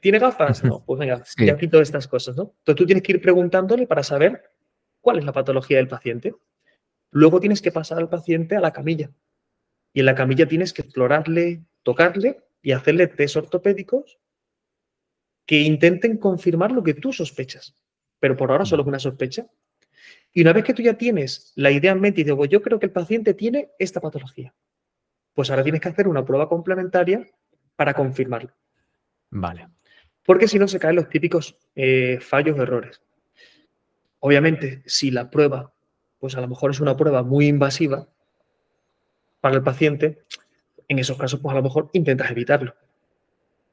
¿Tiene 0.00 0.18
gafas? 0.18 0.64
No, 0.64 0.82
pues 0.84 0.98
venga, 0.98 1.22
ya 1.36 1.56
quito 1.56 1.80
estas 1.80 2.08
cosas, 2.08 2.36
¿no? 2.36 2.54
Entonces 2.60 2.76
tú 2.76 2.86
tienes 2.86 3.02
que 3.02 3.12
ir 3.12 3.20
preguntándole 3.20 3.86
para 3.86 4.02
saber 4.02 4.42
cuál 5.00 5.18
es 5.18 5.24
la 5.24 5.32
patología 5.32 5.76
del 5.76 5.88
paciente. 5.88 6.34
Luego 7.10 7.40
tienes 7.40 7.60
que 7.60 7.72
pasar 7.72 7.98
al 7.98 8.08
paciente 8.08 8.56
a 8.56 8.60
la 8.60 8.72
camilla. 8.72 9.10
Y 9.92 10.00
en 10.00 10.06
la 10.06 10.14
camilla 10.14 10.46
tienes 10.46 10.72
que 10.72 10.82
explorarle, 10.82 11.62
tocarle 11.82 12.40
y 12.62 12.72
hacerle 12.72 13.06
test 13.06 13.36
ortopédicos 13.36 14.18
que 15.46 15.60
intenten 15.60 16.18
confirmar 16.18 16.72
lo 16.72 16.82
que 16.82 16.94
tú 16.94 17.12
sospechas. 17.12 17.74
Pero 18.20 18.36
por 18.36 18.50
ahora 18.50 18.66
solo 18.66 18.82
es 18.82 18.88
una 18.88 18.98
sospecha. 18.98 19.46
Y 20.32 20.42
una 20.42 20.52
vez 20.52 20.64
que 20.64 20.74
tú 20.74 20.82
ya 20.82 20.94
tienes 20.94 21.52
la 21.56 21.70
idea 21.70 21.92
en 21.92 22.00
mente 22.00 22.20
y 22.20 22.24
digo, 22.24 22.44
yo 22.44 22.62
creo 22.62 22.78
que 22.78 22.86
el 22.86 22.92
paciente 22.92 23.34
tiene 23.34 23.70
esta 23.78 24.00
patología, 24.00 24.54
pues 25.34 25.50
ahora 25.50 25.62
tienes 25.62 25.80
que 25.80 25.88
hacer 25.88 26.08
una 26.08 26.24
prueba 26.24 26.48
complementaria 26.48 27.26
para 27.76 27.94
confirmarlo. 27.94 28.52
Vale. 29.30 29.68
Porque 30.24 30.48
si 30.48 30.58
no 30.58 30.68
se 30.68 30.78
caen 30.78 30.96
los 30.96 31.08
típicos 31.08 31.56
eh, 31.74 32.18
fallos 32.20 32.58
o 32.58 32.62
errores. 32.62 33.00
Obviamente, 34.20 34.82
si 34.84 35.10
la 35.10 35.30
prueba, 35.30 35.72
pues 36.18 36.36
a 36.36 36.40
lo 36.40 36.48
mejor 36.48 36.72
es 36.72 36.80
una 36.80 36.96
prueba 36.96 37.22
muy 37.22 37.46
invasiva 37.46 38.08
para 39.40 39.56
el 39.56 39.62
paciente, 39.62 40.24
en 40.88 40.98
esos 40.98 41.16
casos, 41.16 41.40
pues 41.40 41.52
a 41.52 41.56
lo 41.56 41.62
mejor 41.62 41.90
intentas 41.92 42.30
evitarlo. 42.30 42.74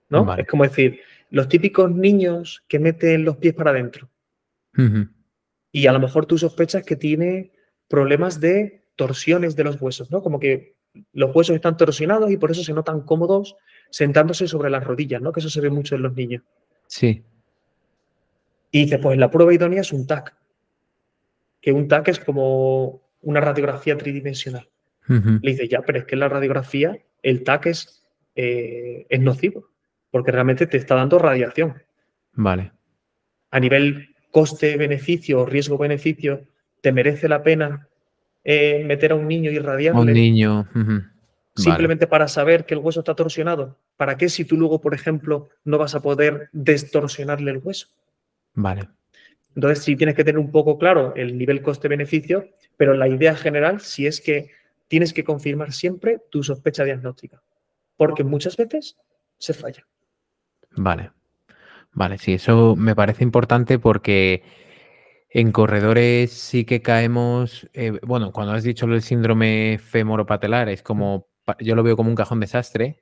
¿No? 0.10 0.36
Es 0.36 0.48
como 0.48 0.64
decir, 0.64 1.02
los 1.32 1.50
típicos 1.50 1.92
niños 1.92 2.64
que 2.68 2.78
meten 2.78 3.26
los 3.26 3.38
pies 3.38 3.56
para 3.56 3.72
adentro. 3.72 4.08
Y 5.76 5.88
a 5.88 5.92
lo 5.92 6.00
mejor 6.00 6.26
tú 6.26 6.38
sospechas 6.38 6.86
que 6.86 6.96
tiene 6.96 7.52
problemas 7.90 8.40
de 8.40 8.86
torsiones 8.96 9.58
de 9.58 9.66
los 9.66 9.82
huesos, 9.82 10.10
¿no? 10.10 10.22
Como 10.22 10.40
que 10.40 10.78
los 11.12 11.36
huesos 11.36 11.54
están 11.54 11.76
torsionados 11.76 12.32
y 12.32 12.38
por 12.38 12.50
eso 12.50 12.64
se 12.64 12.72
notan 12.72 13.02
cómodos 13.02 13.58
sentándose 13.90 14.48
sobre 14.48 14.70
las 14.70 14.86
rodillas, 14.86 15.22
¿no? 15.22 15.34
Que 15.34 15.42
eso 15.42 15.50
se 15.50 15.60
ve 15.60 15.70
mucho 15.70 15.96
en 15.96 16.04
los 16.04 16.16
niños. 16.16 16.44
Sí. 16.88 17.26
Y 18.72 18.86
dice, 18.86 19.00
pues 19.00 19.18
la 19.18 19.30
prueba 19.30 19.54
idónea 19.54 19.82
es 19.82 19.92
un 19.92 20.08
TAC. 20.08 20.34
Que 21.60 21.74
un 21.74 21.90
TAC 21.90 22.08
es 22.08 22.20
como 22.22 23.02
una 23.22 23.42
radiografía 23.42 23.98
tridimensional. 23.98 24.70
Le 25.10 25.52
dice, 25.52 25.68
ya, 25.68 25.82
pero 25.82 26.00
es 26.00 26.06
que 26.06 26.16
en 26.16 26.22
la 26.22 26.30
radiografía 26.30 26.98
el 27.22 27.44
TAC 27.44 27.66
es, 27.66 28.08
eh, 28.36 29.08
es 29.10 29.20
nocivo, 29.20 29.68
porque 30.10 30.32
realmente 30.32 30.68
te 30.68 30.78
está 30.78 30.96
dando 30.96 31.20
radiación. 31.20 31.84
Vale. 32.32 32.72
A 33.52 33.60
nivel 33.60 34.15
coste-beneficio 34.36 35.40
o 35.40 35.46
riesgo-beneficio, 35.46 36.44
¿te 36.82 36.92
merece 36.92 37.30
la 37.30 37.42
pena 37.42 37.88
eh, 38.44 38.84
meter 38.84 39.14
a 39.14 39.16
un 39.16 39.30
niño 39.30 39.50
y. 39.50 39.60
Un 39.60 40.12
niño. 40.12 40.68
Simplemente 41.56 42.06
para 42.06 42.28
saber 42.28 42.66
que 42.66 42.74
el 42.74 42.82
hueso 42.82 43.00
está 43.00 43.16
torsionado. 43.16 43.78
¿Para 43.96 44.18
qué 44.18 44.28
si 44.28 44.44
tú 44.44 44.58
luego, 44.58 44.82
por 44.82 44.94
ejemplo, 44.94 45.48
no 45.64 45.78
vas 45.78 45.96
a 45.96 46.02
poder 46.02 46.50
distorsionarle 46.52 47.50
el 47.50 47.60
hueso? 47.60 47.88
Vale. 48.56 48.90
Entonces, 49.56 49.86
sí 49.86 49.96
tienes 49.96 50.16
que 50.16 50.26
tener 50.26 50.38
un 50.38 50.52
poco 50.52 50.78
claro 50.78 51.14
el 51.16 51.38
nivel 51.38 51.62
coste-beneficio, 51.62 52.50
pero 52.76 52.94
la 52.94 53.08
idea 53.08 53.38
general 53.38 53.80
sí 53.80 54.06
es 54.06 54.20
que 54.20 54.50
tienes 54.90 55.14
que 55.14 55.24
confirmar 55.24 55.72
siempre 55.72 56.20
tu 56.30 56.44
sospecha 56.44 56.84
diagnóstica, 56.84 57.42
porque 57.96 58.26
muchas 58.26 58.58
veces 58.58 58.98
se 59.38 59.54
falla. 59.54 59.88
Vale. 60.76 61.12
Vale, 61.96 62.18
sí, 62.18 62.34
eso 62.34 62.76
me 62.76 62.94
parece 62.94 63.24
importante 63.24 63.80
porque 63.80 64.44
en 65.30 65.54
corredores 65.54 66.32
sí 66.34 66.66
que 66.66 66.82
caemos, 66.82 67.70
eh, 67.74 67.98
bueno, 68.04 68.34
cuando 68.34 68.52
has 68.52 68.64
dicho 68.64 68.86
el 68.86 69.02
síndrome 69.02 69.80
femoropatelar, 69.82 70.68
es 70.68 70.84
como, 70.84 71.30
yo 71.60 71.74
lo 71.74 71.84
veo 71.84 71.96
como 71.96 72.10
un 72.10 72.16
cajón 72.16 72.42
desastre. 72.42 73.00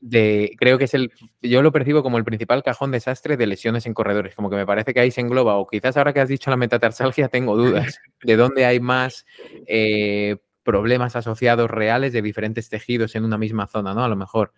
De, 0.00 0.54
creo 0.58 0.76
que 0.78 0.84
es 0.84 0.94
el, 0.94 1.12
yo 1.42 1.62
lo 1.62 1.72
percibo 1.72 2.02
como 2.02 2.16
el 2.18 2.24
principal 2.24 2.62
cajón 2.62 2.90
desastre 2.90 3.36
de 3.36 3.46
lesiones 3.46 3.84
en 3.84 3.94
corredores, 3.94 4.34
como 4.34 4.48
que 4.48 4.56
me 4.56 4.66
parece 4.66 4.94
que 4.94 5.00
ahí 5.00 5.10
se 5.10 5.20
engloba, 5.20 5.56
o 5.56 5.66
quizás 5.66 5.96
ahora 5.98 6.14
que 6.14 6.20
has 6.20 6.28
dicho 6.28 6.50
la 6.50 6.56
metatarsalgia 6.56 7.28
tengo 7.30 7.54
dudas 7.54 7.98
de 8.22 8.36
dónde 8.36 8.64
hay 8.64 8.80
más 8.80 9.26
eh, 9.66 10.38
problemas 10.62 11.16
asociados 11.16 11.70
reales 11.70 12.14
de 12.14 12.22
diferentes 12.22 12.70
tejidos 12.70 13.14
en 13.14 13.24
una 13.24 13.36
misma 13.36 13.66
zona, 13.66 13.92
¿no? 13.92 14.04
A 14.04 14.08
lo 14.08 14.16
mejor. 14.16 14.52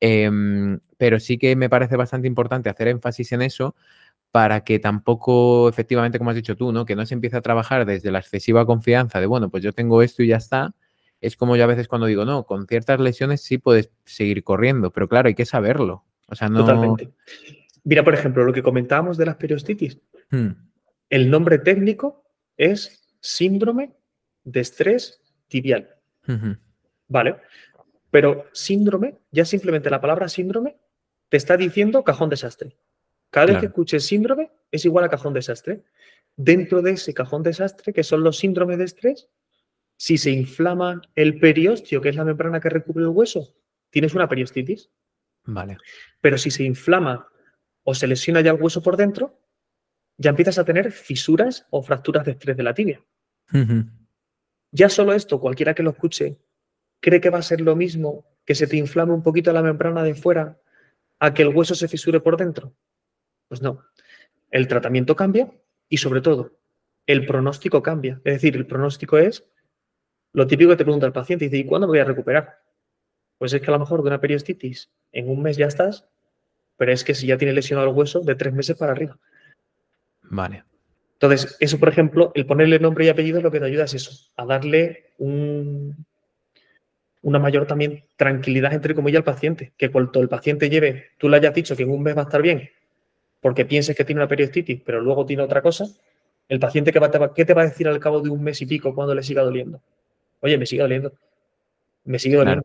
Em, 0.00 0.78
pero 0.96 1.20
sí 1.20 1.38
que 1.38 1.56
me 1.56 1.68
parece 1.68 1.96
bastante 1.96 2.28
importante 2.28 2.70
hacer 2.70 2.88
énfasis 2.88 3.32
en 3.32 3.42
eso, 3.42 3.74
para 4.30 4.62
que 4.62 4.78
tampoco, 4.78 5.68
efectivamente, 5.68 6.18
como 6.18 6.30
has 6.30 6.36
dicho 6.36 6.56
tú, 6.56 6.72
¿no? 6.72 6.84
Que 6.84 6.96
no 6.96 7.06
se 7.06 7.14
empiece 7.14 7.36
a 7.36 7.40
trabajar 7.40 7.86
desde 7.86 8.10
la 8.10 8.18
excesiva 8.18 8.66
confianza 8.66 9.20
de, 9.20 9.26
bueno, 9.26 9.50
pues 9.50 9.62
yo 9.62 9.72
tengo 9.72 10.02
esto 10.02 10.22
y 10.22 10.28
ya 10.28 10.36
está. 10.36 10.74
Es 11.20 11.36
como 11.36 11.56
yo 11.56 11.64
a 11.64 11.68
veces 11.68 11.88
cuando 11.88 12.06
digo, 12.06 12.24
no, 12.24 12.44
con 12.44 12.66
ciertas 12.66 13.00
lesiones 13.00 13.42
sí 13.42 13.58
puedes 13.58 13.90
seguir 14.04 14.44
corriendo, 14.44 14.92
pero 14.92 15.08
claro, 15.08 15.28
hay 15.28 15.34
que 15.34 15.46
saberlo. 15.46 16.04
O 16.28 16.34
sea, 16.34 16.48
no... 16.48 16.60
Totalmente. 16.60 17.10
Mira, 17.84 18.04
por 18.04 18.14
ejemplo, 18.14 18.44
lo 18.44 18.52
que 18.52 18.62
comentábamos 18.62 19.16
de 19.16 19.26
las 19.26 19.36
periostitis. 19.36 19.98
Hmm. 20.30 20.50
El 21.08 21.30
nombre 21.30 21.58
técnico 21.58 22.22
es 22.56 23.02
síndrome 23.20 23.94
de 24.44 24.60
estrés 24.60 25.22
tibial. 25.48 25.88
Vale. 27.08 27.36
Pero 28.10 28.46
síndrome, 28.52 29.18
ya 29.30 29.44
simplemente 29.44 29.90
la 29.90 30.00
palabra 30.00 30.28
síndrome, 30.28 30.76
te 31.28 31.36
está 31.36 31.56
diciendo 31.56 32.04
cajón 32.04 32.30
desastre. 32.30 32.76
Cada 33.30 33.46
vez 33.46 33.58
que 33.58 33.66
escuches 33.66 34.06
síndrome 34.06 34.50
es 34.70 34.84
igual 34.84 35.04
a 35.04 35.10
cajón 35.10 35.34
desastre. 35.34 35.84
Dentro 36.36 36.80
de 36.82 36.92
ese 36.92 37.12
cajón 37.12 37.42
desastre, 37.42 37.92
que 37.92 38.02
son 38.02 38.22
los 38.22 38.38
síndromes 38.38 38.78
de 38.78 38.84
estrés, 38.84 39.28
si 39.96 40.16
se 40.16 40.30
inflama 40.30 41.02
el 41.14 41.38
periostio, 41.38 42.00
que 42.00 42.08
es 42.08 42.16
la 42.16 42.24
membrana 42.24 42.60
que 42.60 42.70
recubre 42.70 43.04
el 43.04 43.10
hueso, 43.10 43.54
tienes 43.90 44.14
una 44.14 44.28
periostitis. 44.28 44.90
Vale. 45.44 45.76
Pero 46.20 46.38
si 46.38 46.50
se 46.50 46.62
inflama 46.62 47.28
o 47.82 47.94
se 47.94 48.06
lesiona 48.06 48.40
ya 48.40 48.52
el 48.52 48.62
hueso 48.62 48.82
por 48.82 48.96
dentro, 48.96 49.40
ya 50.16 50.30
empiezas 50.30 50.58
a 50.58 50.64
tener 50.64 50.92
fisuras 50.92 51.66
o 51.70 51.82
fracturas 51.82 52.24
de 52.24 52.32
estrés 52.32 52.56
de 52.56 52.62
la 52.62 52.74
tibia. 52.74 53.02
Ya 54.70 54.88
solo 54.88 55.14
esto, 55.14 55.40
cualquiera 55.40 55.74
que 55.74 55.82
lo 55.82 55.90
escuche, 55.90 56.38
cree 57.00 57.20
que 57.20 57.30
va 57.30 57.38
a 57.38 57.42
ser 57.42 57.60
lo 57.60 57.76
mismo 57.76 58.24
que 58.44 58.54
se 58.54 58.66
te 58.66 58.76
inflame 58.76 59.12
un 59.12 59.22
poquito 59.22 59.52
la 59.52 59.62
membrana 59.62 60.02
de 60.02 60.14
fuera 60.14 60.58
a 61.18 61.34
que 61.34 61.42
el 61.42 61.48
hueso 61.48 61.74
se 61.74 61.88
fisure 61.88 62.20
por 62.20 62.36
dentro. 62.36 62.74
Pues 63.48 63.62
no. 63.62 63.84
El 64.50 64.68
tratamiento 64.68 65.16
cambia 65.16 65.50
y 65.88 65.98
sobre 65.98 66.20
todo, 66.20 66.58
el 67.06 67.26
pronóstico 67.26 67.82
cambia. 67.82 68.20
Es 68.24 68.34
decir, 68.34 68.56
el 68.56 68.66
pronóstico 68.66 69.18
es 69.18 69.44
lo 70.32 70.46
típico 70.46 70.70
que 70.70 70.76
te 70.76 70.84
pregunta 70.84 71.06
el 71.06 71.12
paciente. 71.12 71.46
Dice, 71.46 71.58
¿y 71.58 71.64
cuándo 71.64 71.86
voy 71.86 71.98
a 71.98 72.04
recuperar? 72.04 72.58
Pues 73.38 73.52
es 73.52 73.60
que 73.60 73.68
a 73.68 73.72
lo 73.72 73.78
mejor 73.78 74.02
de 74.02 74.08
una 74.08 74.20
periostitis 74.20 74.90
en 75.12 75.28
un 75.28 75.42
mes 75.42 75.56
ya 75.56 75.66
estás, 75.66 76.06
pero 76.76 76.92
es 76.92 77.04
que 77.04 77.14
si 77.14 77.26
ya 77.26 77.38
tiene 77.38 77.54
lesionado 77.54 77.88
el 77.88 77.94
hueso, 77.94 78.20
de 78.20 78.34
tres 78.34 78.52
meses 78.52 78.76
para 78.76 78.92
arriba. 78.92 79.18
Vale. 80.22 80.64
Entonces, 81.14 81.56
eso, 81.60 81.78
por 81.78 81.88
ejemplo, 81.88 82.30
el 82.34 82.46
ponerle 82.46 82.78
nombre 82.78 83.04
y 83.04 83.08
apellido 83.08 83.40
lo 83.40 83.50
que 83.50 83.58
te 83.58 83.66
ayuda 83.66 83.84
es 83.84 83.94
eso, 83.94 84.30
a 84.36 84.44
darle 84.44 85.12
un, 85.18 86.06
una 87.22 87.38
mayor 87.38 87.66
también 87.66 88.04
tranquilidad, 88.16 88.72
entre 88.72 88.94
comillas, 88.94 89.18
al 89.18 89.24
paciente. 89.24 89.72
Que 89.76 89.90
cuando 89.90 90.20
el 90.20 90.28
paciente 90.28 90.70
lleve, 90.70 91.10
tú 91.18 91.28
le 91.28 91.36
hayas 91.36 91.54
dicho 91.54 91.76
que 91.76 91.82
en 91.82 91.90
un 91.90 92.02
mes 92.02 92.16
va 92.16 92.22
a 92.22 92.24
estar 92.24 92.42
bien 92.42 92.70
porque 93.40 93.64
pienses 93.64 93.96
que 93.96 94.04
tiene 94.04 94.20
una 94.20 94.28
periostitis, 94.28 94.80
pero 94.84 95.00
luego 95.00 95.24
tiene 95.26 95.42
otra 95.42 95.62
cosa, 95.62 95.86
el 96.48 96.58
paciente 96.58 96.92
que 96.92 96.98
va, 96.98 97.10
te 97.10 97.18
va, 97.18 97.32
¿qué 97.34 97.44
te 97.44 97.54
va 97.54 97.62
a 97.62 97.66
decir 97.66 97.86
al 97.88 98.00
cabo 98.00 98.20
de 98.20 98.30
un 98.30 98.42
mes 98.42 98.60
y 98.62 98.66
pico 98.66 98.94
cuando 98.94 99.14
le 99.14 99.22
siga 99.22 99.42
doliendo? 99.42 99.80
Oye, 100.40 100.56
me 100.58 100.66
sigue 100.66 100.82
doliendo. 100.82 101.12
Me 102.04 102.18
sigue 102.18 102.36
doliendo. 102.36 102.64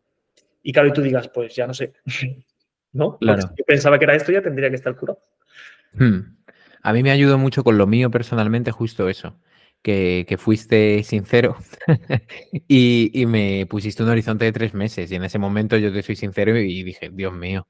Y 0.62 0.72
claro, 0.72 0.88
y 0.88 0.92
tú 0.92 1.02
digas, 1.02 1.28
pues 1.28 1.54
ya 1.54 1.66
no 1.66 1.74
sé. 1.74 1.92
¿No? 2.92 3.18
Claro. 3.18 3.50
yo 3.56 3.64
pensaba 3.64 3.98
que 3.98 4.04
era 4.04 4.14
esto, 4.14 4.30
ya 4.30 4.40
tendría 4.40 4.70
que 4.70 4.76
estar 4.76 4.94
curado. 4.96 5.18
Hmm. 5.94 6.36
A 6.80 6.92
mí 6.92 7.02
me 7.02 7.10
ayudó 7.10 7.38
mucho 7.38 7.64
con 7.64 7.76
lo 7.76 7.86
mío 7.86 8.10
personalmente, 8.10 8.70
justo 8.70 9.08
eso. 9.08 9.36
Que, 9.84 10.36
fuiste 10.38 11.02
sincero 11.04 11.58
y, 12.68 13.10
y, 13.12 13.26
me 13.26 13.66
pusiste 13.66 14.02
un 14.02 14.08
horizonte 14.08 14.46
de 14.46 14.52
tres 14.52 14.72
meses. 14.72 15.12
Y 15.12 15.14
en 15.14 15.24
ese 15.24 15.38
momento 15.38 15.76
yo 15.76 15.92
te 15.92 16.02
soy 16.02 16.16
sincero 16.16 16.58
y 16.58 16.82
dije, 16.82 17.10
Dios 17.12 17.34
mío, 17.34 17.68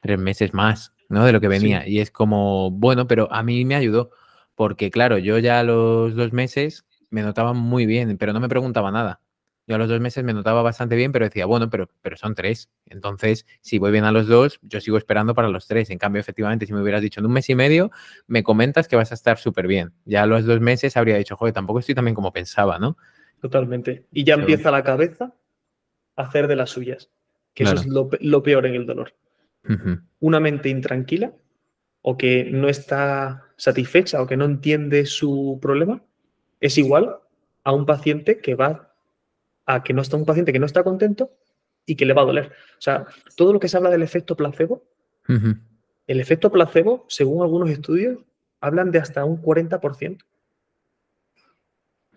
tres 0.00 0.18
meses 0.18 0.52
más. 0.52 0.94
¿no? 1.08 1.24
De 1.24 1.32
lo 1.32 1.40
que 1.40 1.48
venía. 1.48 1.86
Y 1.86 2.00
es 2.00 2.10
como, 2.10 2.70
bueno, 2.70 3.06
pero 3.06 3.32
a 3.32 3.42
mí 3.42 3.64
me 3.64 3.74
ayudó 3.74 4.10
Porque 4.54 4.90
claro, 4.90 5.18
yo 5.18 5.38
ya 5.38 5.60
a 5.60 5.64
los 5.64 6.14
dos 6.14 6.32
meses 6.32 6.84
me 7.10 7.22
notaba 7.22 7.52
muy 7.52 7.86
bien, 7.86 8.16
pero 8.18 8.32
no 8.32 8.40
me 8.40 8.48
preguntaba 8.48 8.90
nada. 8.90 9.20
Yo 9.66 9.76
a 9.76 9.78
los 9.78 9.88
dos 9.88 10.00
meses 10.00 10.22
me 10.24 10.34
notaba 10.34 10.62
bastante 10.62 10.94
bien, 10.94 11.10
pero 11.10 11.24
decía, 11.24 11.46
bueno, 11.46 11.70
pero, 11.70 11.88
pero 12.02 12.16
son 12.16 12.34
tres. 12.34 12.68
Entonces, 12.86 13.46
si 13.62 13.78
voy 13.78 13.92
bien 13.92 14.04
a 14.04 14.12
los 14.12 14.26
dos, 14.26 14.58
yo 14.62 14.80
sigo 14.80 14.98
esperando 14.98 15.34
para 15.34 15.48
los 15.48 15.66
tres. 15.66 15.88
En 15.88 15.98
cambio, 15.98 16.20
efectivamente, 16.20 16.66
si 16.66 16.74
me 16.74 16.82
hubieras 16.82 17.00
dicho 17.00 17.20
en 17.20 17.26
un 17.26 17.32
mes 17.32 17.48
y 17.48 17.54
medio, 17.54 17.90
me 18.26 18.42
comentas 18.42 18.88
que 18.88 18.96
vas 18.96 19.10
a 19.10 19.14
estar 19.14 19.38
súper 19.38 19.66
bien. 19.66 19.92
Ya 20.04 20.22
a 20.22 20.26
los 20.26 20.44
dos 20.44 20.60
meses 20.60 20.96
habría 20.98 21.16
dicho, 21.16 21.36
joder, 21.36 21.54
tampoco 21.54 21.78
estoy 21.78 21.94
tan 21.94 22.04
bien 22.04 22.14
como 22.14 22.32
pensaba, 22.32 22.78
¿no? 22.78 22.98
Totalmente. 23.40 24.06
Y 24.12 24.24
ya 24.24 24.34
empieza 24.34 24.70
la 24.70 24.84
cabeza 24.84 25.34
a 26.16 26.22
hacer 26.22 26.46
de 26.46 26.56
las 26.56 26.70
suyas, 26.70 27.10
que 27.54 27.64
eso 27.64 27.74
es 27.74 27.86
lo, 27.86 28.42
peor 28.42 28.66
en 28.66 28.74
el 28.74 28.86
dolor. 28.86 29.14
Una 30.20 30.40
mente 30.40 30.68
intranquila 30.68 31.32
o 32.02 32.18
que 32.18 32.44
no 32.44 32.68
está 32.68 33.44
satisfecha 33.56 34.20
o 34.20 34.26
que 34.26 34.36
no 34.36 34.44
entiende 34.44 35.06
su 35.06 35.58
problema 35.62 36.02
es 36.60 36.76
igual 36.76 37.16
a 37.62 37.72
un 37.72 37.86
paciente 37.86 38.38
que 38.38 38.54
va 38.54 38.93
a 39.66 39.82
que 39.82 39.92
no 39.92 40.02
está 40.02 40.16
un 40.16 40.24
paciente 40.24 40.52
que 40.52 40.58
no 40.58 40.66
está 40.66 40.82
contento 40.82 41.30
y 41.86 41.96
que 41.96 42.06
le 42.06 42.14
va 42.14 42.22
a 42.22 42.26
doler. 42.26 42.52
O 42.78 42.80
sea, 42.80 43.06
todo 43.36 43.52
lo 43.52 43.60
que 43.60 43.68
se 43.68 43.76
habla 43.76 43.90
del 43.90 44.02
efecto 44.02 44.36
placebo, 44.36 44.84
el 45.26 46.20
efecto 46.20 46.50
placebo, 46.50 47.06
según 47.08 47.42
algunos 47.42 47.70
estudios, 47.70 48.18
hablan 48.60 48.90
de 48.90 48.98
hasta 48.98 49.24
un 49.24 49.40
40%. 49.42 50.24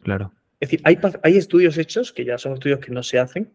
Claro. 0.03 0.33
Es 0.59 0.69
decir, 0.69 0.81
hay, 0.83 0.97
hay 1.23 1.37
estudios 1.37 1.77
hechos, 1.77 2.11
que 2.11 2.25
ya 2.25 2.37
son 2.37 2.53
estudios 2.53 2.79
que 2.79 2.91
no 2.91 3.03
se 3.03 3.19
hacen 3.19 3.53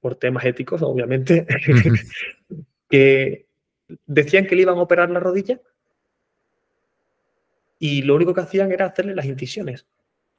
por 0.00 0.14
temas 0.14 0.44
éticos, 0.44 0.82
obviamente, 0.82 1.46
que 2.88 3.46
decían 4.06 4.46
que 4.46 4.56
le 4.56 4.62
iban 4.62 4.78
a 4.78 4.82
operar 4.82 5.10
la 5.10 5.20
rodilla 5.20 5.60
y 7.78 8.02
lo 8.02 8.16
único 8.16 8.34
que 8.34 8.40
hacían 8.40 8.72
era 8.72 8.86
hacerle 8.86 9.14
las 9.14 9.26
incisiones. 9.26 9.86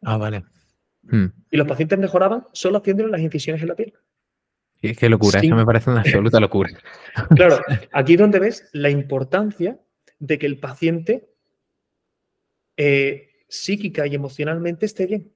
Ah, 0.03 0.17
vale. 0.17 0.43
Hmm. 1.03 1.27
Y 1.49 1.57
los 1.57 1.67
pacientes 1.67 1.97
mejoraban 1.99 2.45
solo 2.53 2.77
haciéndole 2.77 3.09
las 3.09 3.21
incisiones 3.21 3.61
en 3.61 3.67
la 3.67 3.75
piel. 3.75 3.93
Y 4.81 4.91
es 4.91 4.97
que 4.97 5.09
locura, 5.09 5.39
eso 5.39 5.55
me 5.55 5.65
parece 5.65 5.89
una 5.89 6.01
absoluta 6.01 6.39
locura. 6.39 6.69
Claro, 7.35 7.59
aquí 7.91 8.13
es 8.13 8.19
donde 8.19 8.39
ves 8.39 8.69
la 8.71 8.89
importancia 8.89 9.79
de 10.19 10.39
que 10.39 10.45
el 10.45 10.59
paciente 10.59 11.29
eh, 12.77 13.29
psíquica 13.47 14.07
y 14.07 14.15
emocionalmente 14.15 14.85
esté 14.85 15.05
bien. 15.05 15.31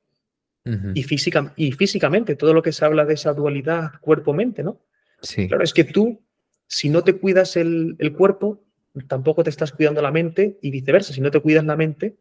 y, 0.93 1.03
física, 1.03 1.53
y 1.57 1.73
físicamente, 1.73 2.37
todo 2.37 2.53
lo 2.53 2.61
que 2.61 2.71
se 2.71 2.85
habla 2.85 3.03
de 3.03 3.15
esa 3.15 3.33
dualidad 3.33 3.91
cuerpo-mente, 3.99 4.63
¿no? 4.63 4.79
Sí. 5.21 5.49
Claro, 5.49 5.63
es 5.63 5.73
que 5.73 5.83
tú, 5.83 6.23
si 6.67 6.89
no 6.89 7.03
te 7.03 7.17
cuidas 7.17 7.57
el, 7.57 7.97
el 7.99 8.13
cuerpo, 8.13 8.63
tampoco 9.07 9.43
te 9.43 9.49
estás 9.49 9.73
cuidando 9.73 10.01
la 10.01 10.11
mente 10.11 10.57
y 10.61 10.71
viceversa. 10.71 11.13
Si 11.13 11.19
no 11.19 11.31
te 11.31 11.41
cuidas 11.41 11.65
la 11.65 11.75
mente, 11.75 12.15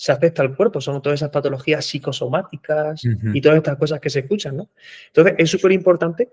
se 0.00 0.12
afecta 0.12 0.40
al 0.40 0.56
cuerpo, 0.56 0.80
son 0.80 1.02
todas 1.02 1.18
esas 1.18 1.28
patologías 1.28 1.84
psicosomáticas 1.84 3.02
y 3.04 3.40
todas 3.42 3.58
estas 3.58 3.76
cosas 3.76 4.00
que 4.00 4.08
se 4.08 4.20
escuchan, 4.20 4.56
¿no? 4.56 4.70
Entonces, 5.08 5.34
es 5.36 5.50
súper 5.50 5.72
importante 5.72 6.32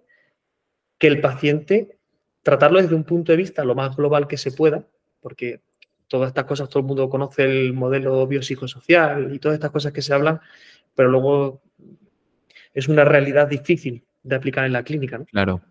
que 0.98 1.08
el 1.08 1.20
paciente, 1.20 1.98
tratarlo 2.44 2.82
desde 2.82 2.96
un 2.96 3.04
punto 3.04 3.34
de 3.34 3.38
vista 3.38 3.66
lo 3.66 3.76
más 3.76 3.94
global 3.98 4.26
que 4.26 4.38
se 4.38 4.54
pueda, 4.54 4.88
porque 5.20 5.60
todas 6.08 6.30
estas 6.30 6.46
cosas, 6.46 6.70
todo 6.70 6.80
el 6.80 6.86
mundo 6.86 7.10
conoce 7.10 7.44
el 7.44 7.74
modelo 7.74 8.26
biopsicosocial 8.26 9.36
y 9.36 9.40
todas 9.40 9.56
estas 9.56 9.72
cosas 9.72 9.92
que 9.92 10.02
se 10.02 10.14
hablan, 10.14 10.40
pero 10.96 11.10
luego 11.10 11.62
es 12.74 12.88
una 12.88 13.04
realidad 13.04 13.50
difícil 13.50 14.02
de 14.24 14.36
aplicar 14.38 14.64
en 14.64 14.72
la 14.72 14.84
clínica, 14.84 15.18
¿no? 15.18 15.26
Claro, 15.26 15.62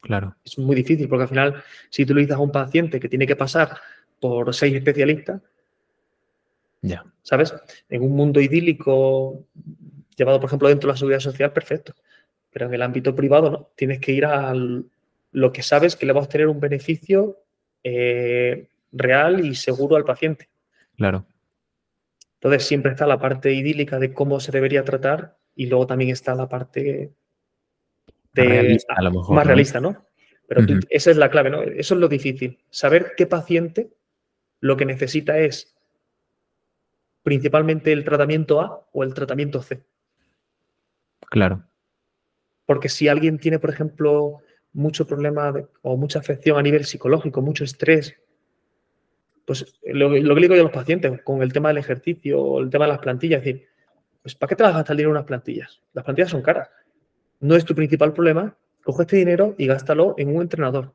claro. 0.00 0.34
Es 0.44 0.58
muy 0.58 0.74
difícil 0.74 1.08
porque 1.08 1.22
al 1.22 1.28
final, 1.28 1.62
si 1.88 2.04
tú 2.04 2.14
le 2.14 2.22
dices 2.22 2.34
a 2.34 2.40
un 2.40 2.50
paciente 2.50 2.98
que 2.98 3.08
tiene 3.08 3.28
que 3.28 3.36
pasar 3.36 3.76
por 4.18 4.52
seis 4.52 4.74
especialistas, 4.74 5.40
ya. 6.82 7.04
¿Sabes? 7.22 7.54
En 7.88 8.02
un 8.02 8.14
mundo 8.14 8.40
idílico, 8.40 9.46
llevado, 10.16 10.40
por 10.40 10.48
ejemplo, 10.48 10.68
dentro 10.68 10.88
de 10.88 10.92
la 10.92 10.98
seguridad 10.98 11.20
social, 11.20 11.52
perfecto. 11.52 11.94
Pero 12.50 12.66
en 12.66 12.74
el 12.74 12.82
ámbito 12.82 13.14
privado, 13.14 13.50
no. 13.50 13.70
Tienes 13.76 14.00
que 14.00 14.12
ir 14.12 14.26
a 14.26 14.52
lo 14.54 15.52
que 15.52 15.62
sabes 15.62 15.96
que 15.96 16.04
le 16.04 16.12
va 16.12 16.20
a 16.20 16.24
obtener 16.24 16.48
un 16.48 16.60
beneficio 16.60 17.38
eh, 17.82 18.68
real 18.90 19.44
y 19.46 19.54
seguro 19.54 19.96
al 19.96 20.04
paciente. 20.04 20.50
Claro. 20.96 21.24
Entonces, 22.34 22.64
siempre 22.64 22.90
está 22.90 23.06
la 23.06 23.20
parte 23.20 23.52
idílica 23.52 23.98
de 23.98 24.12
cómo 24.12 24.40
se 24.40 24.52
debería 24.52 24.84
tratar 24.84 25.36
y 25.54 25.66
luego 25.66 25.86
también 25.86 26.10
está 26.10 26.34
la 26.34 26.48
parte 26.48 27.12
más 29.28 29.46
realista, 29.46 29.80
¿no? 29.80 30.06
Pero 30.48 30.80
esa 30.90 31.10
es 31.10 31.16
la 31.16 31.30
clave, 31.30 31.50
¿no? 31.50 31.62
Eso 31.62 31.94
es 31.94 32.00
lo 32.00 32.08
difícil. 32.08 32.58
Saber 32.68 33.12
qué 33.16 33.26
paciente 33.26 33.90
lo 34.60 34.76
que 34.76 34.84
necesita 34.84 35.38
es 35.38 35.74
principalmente 37.22 37.92
el 37.92 38.04
tratamiento 38.04 38.60
A 38.60 38.86
o 38.92 39.04
el 39.04 39.14
tratamiento 39.14 39.62
C. 39.62 39.82
Claro. 41.30 41.64
Porque 42.66 42.88
si 42.88 43.08
alguien 43.08 43.38
tiene, 43.38 43.58
por 43.58 43.70
ejemplo, 43.70 44.40
mucho 44.72 45.06
problema 45.06 45.52
o 45.82 45.96
mucha 45.96 46.18
afección 46.18 46.58
a 46.58 46.62
nivel 46.62 46.84
psicológico, 46.84 47.42
mucho 47.42 47.64
estrés, 47.64 48.16
pues 49.44 49.80
lo, 49.84 50.10
que 50.10 50.20
le 50.20 50.40
digo 50.40 50.54
yo 50.54 50.60
a 50.60 50.64
los 50.64 50.72
pacientes 50.72 51.20
con 51.22 51.42
el 51.42 51.52
tema 51.52 51.68
del 51.68 51.78
ejercicio 51.78 52.40
o 52.40 52.60
el 52.60 52.70
tema 52.70 52.84
de 52.84 52.92
las 52.92 53.00
plantillas, 53.00 53.38
es 53.40 53.44
decir, 53.44 53.68
pues 54.22 54.34
¿para 54.34 54.48
qué 54.48 54.56
te 54.56 54.62
vas 54.62 54.74
a 54.74 54.78
gastar 54.78 54.96
dinero 54.96 55.10
en 55.10 55.16
unas 55.16 55.26
plantillas? 55.26 55.80
Las 55.92 56.04
plantillas 56.04 56.30
son 56.30 56.42
caras. 56.42 56.70
No 57.40 57.56
es 57.56 57.64
tu 57.64 57.74
principal 57.74 58.12
problema. 58.12 58.56
Coge 58.84 59.02
este 59.02 59.16
dinero 59.16 59.54
y 59.58 59.66
gástalo 59.66 60.14
en 60.16 60.34
un 60.34 60.42
entrenador. 60.42 60.92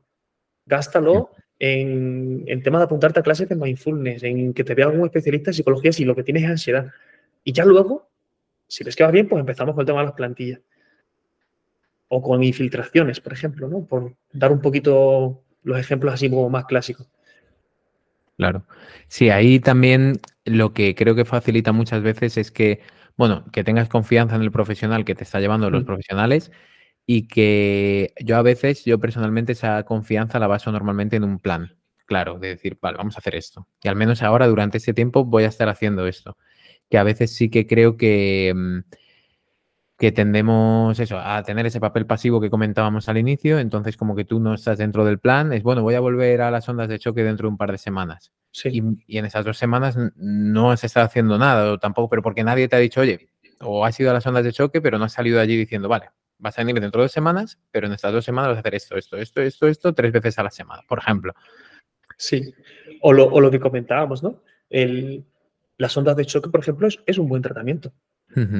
Gástalo 0.64 1.30
en, 1.58 2.44
en 2.46 2.62
tema 2.62 2.78
de 2.78 2.84
apuntarte 2.84 3.20
a 3.20 3.22
clases 3.22 3.48
de 3.48 3.56
mindfulness, 3.56 4.22
en 4.22 4.54
que 4.54 4.64
te 4.64 4.74
vea 4.74 4.86
algún 4.86 5.06
especialista 5.06 5.50
en 5.50 5.54
psicología 5.54 5.92
si 5.92 6.04
lo 6.04 6.14
que 6.14 6.22
tienes 6.22 6.44
es 6.44 6.50
ansiedad. 6.50 6.90
Y 7.44 7.52
ya 7.52 7.64
luego, 7.64 8.08
si 8.66 8.84
ves 8.84 8.94
que 8.94 9.04
va 9.04 9.10
bien, 9.10 9.28
pues 9.28 9.40
empezamos 9.40 9.74
con 9.74 9.82
el 9.82 9.86
tema 9.86 10.00
de 10.00 10.06
las 10.06 10.14
plantillas. 10.14 10.60
O 12.08 12.22
con 12.22 12.42
infiltraciones, 12.42 13.20
por 13.20 13.32
ejemplo, 13.32 13.68
¿no? 13.68 13.84
Por 13.84 14.14
dar 14.32 14.52
un 14.52 14.60
poquito 14.60 15.42
los 15.62 15.78
ejemplos 15.78 16.14
así 16.14 16.30
como 16.30 16.48
más 16.48 16.64
clásicos. 16.64 17.06
Claro. 18.36 18.64
Sí, 19.08 19.30
ahí 19.30 19.58
también 19.58 20.20
lo 20.44 20.72
que 20.72 20.94
creo 20.94 21.14
que 21.14 21.24
facilita 21.24 21.72
muchas 21.72 22.02
veces 22.02 22.36
es 22.36 22.50
que, 22.50 22.80
bueno, 23.16 23.44
que 23.52 23.64
tengas 23.64 23.88
confianza 23.88 24.36
en 24.36 24.42
el 24.42 24.52
profesional 24.52 25.04
que 25.04 25.16
te 25.16 25.24
está 25.24 25.40
llevando 25.40 25.70
los 25.70 25.82
mm. 25.82 25.86
profesionales 25.86 26.52
y 27.10 27.26
que 27.26 28.12
yo 28.22 28.36
a 28.36 28.42
veces, 28.42 28.84
yo 28.84 29.00
personalmente 29.00 29.52
esa 29.52 29.82
confianza 29.84 30.38
la 30.38 30.46
baso 30.46 30.70
normalmente 30.70 31.16
en 31.16 31.24
un 31.24 31.38
plan, 31.38 31.74
claro, 32.04 32.38
de 32.38 32.48
decir, 32.48 32.78
vale, 32.82 32.98
vamos 32.98 33.16
a 33.16 33.20
hacer 33.20 33.34
esto. 33.34 33.66
Y 33.82 33.88
al 33.88 33.96
menos 33.96 34.22
ahora, 34.22 34.46
durante 34.46 34.76
este 34.76 34.92
tiempo, 34.92 35.24
voy 35.24 35.44
a 35.44 35.46
estar 35.48 35.70
haciendo 35.70 36.06
esto. 36.06 36.36
Que 36.90 36.98
a 36.98 37.04
veces 37.04 37.34
sí 37.34 37.48
que 37.48 37.66
creo 37.66 37.96
que, 37.96 38.52
mm, 38.54 38.80
que 39.96 40.12
tendemos 40.12 41.00
eso, 41.00 41.18
a 41.18 41.42
tener 41.44 41.64
ese 41.64 41.80
papel 41.80 42.04
pasivo 42.04 42.42
que 42.42 42.50
comentábamos 42.50 43.08
al 43.08 43.16
inicio, 43.16 43.58
entonces 43.58 43.96
como 43.96 44.14
que 44.14 44.26
tú 44.26 44.38
no 44.38 44.52
estás 44.52 44.76
dentro 44.76 45.06
del 45.06 45.18
plan, 45.18 45.54
es 45.54 45.62
bueno, 45.62 45.82
voy 45.82 45.94
a 45.94 46.00
volver 46.00 46.42
a 46.42 46.50
las 46.50 46.68
ondas 46.68 46.90
de 46.90 46.98
choque 46.98 47.24
dentro 47.24 47.48
de 47.48 47.52
un 47.52 47.56
par 47.56 47.72
de 47.72 47.78
semanas. 47.78 48.32
Y, 48.64 48.82
y, 49.06 49.16
en 49.16 49.24
esas 49.24 49.46
dos 49.46 49.56
semanas 49.56 49.96
no 50.14 50.70
has 50.72 50.84
estado 50.84 51.06
haciendo 51.06 51.38
nada, 51.38 51.72
o 51.72 51.78
tampoco, 51.78 52.10
pero 52.10 52.22
porque 52.22 52.44
nadie 52.44 52.68
te 52.68 52.76
ha 52.76 52.80
dicho, 52.80 53.00
oye, 53.00 53.30
o 53.60 53.86
has 53.86 53.98
ido 53.98 54.10
a 54.10 54.14
las 54.14 54.26
ondas 54.26 54.44
de 54.44 54.52
choque, 54.52 54.82
pero 54.82 54.98
no 54.98 55.06
has 55.06 55.12
salido 55.12 55.38
de 55.38 55.44
allí 55.44 55.56
diciendo, 55.56 55.88
vale, 55.88 56.10
vas 56.38 56.58
a 56.58 56.62
venir 56.62 56.80
dentro 56.80 57.00
de 57.00 57.04
dos 57.04 57.12
semanas, 57.12 57.58
pero 57.70 57.86
en 57.86 57.92
estas 57.92 58.12
dos 58.12 58.24
semanas 58.24 58.50
vas 58.50 58.56
a 58.58 58.60
hacer 58.60 58.74
esto, 58.74 58.96
esto, 58.96 59.16
esto, 59.16 59.42
esto, 59.42 59.66
esto, 59.66 59.92
tres 59.92 60.12
veces 60.12 60.38
a 60.38 60.42
la 60.44 60.50
semana, 60.50 60.82
por 60.88 60.98
ejemplo. 60.98 61.34
Sí, 62.16 62.52
o 63.02 63.12
lo, 63.12 63.50
que 63.50 63.60
comentábamos, 63.60 64.22
¿no? 64.22 64.42
El, 64.70 65.24
las 65.76 65.96
ondas 65.96 66.16
de 66.16 66.24
choque, 66.24 66.50
por 66.50 66.60
ejemplo, 66.60 66.88
es, 66.88 67.18
un 67.18 67.28
buen 67.28 67.42
tratamiento. 67.42 67.92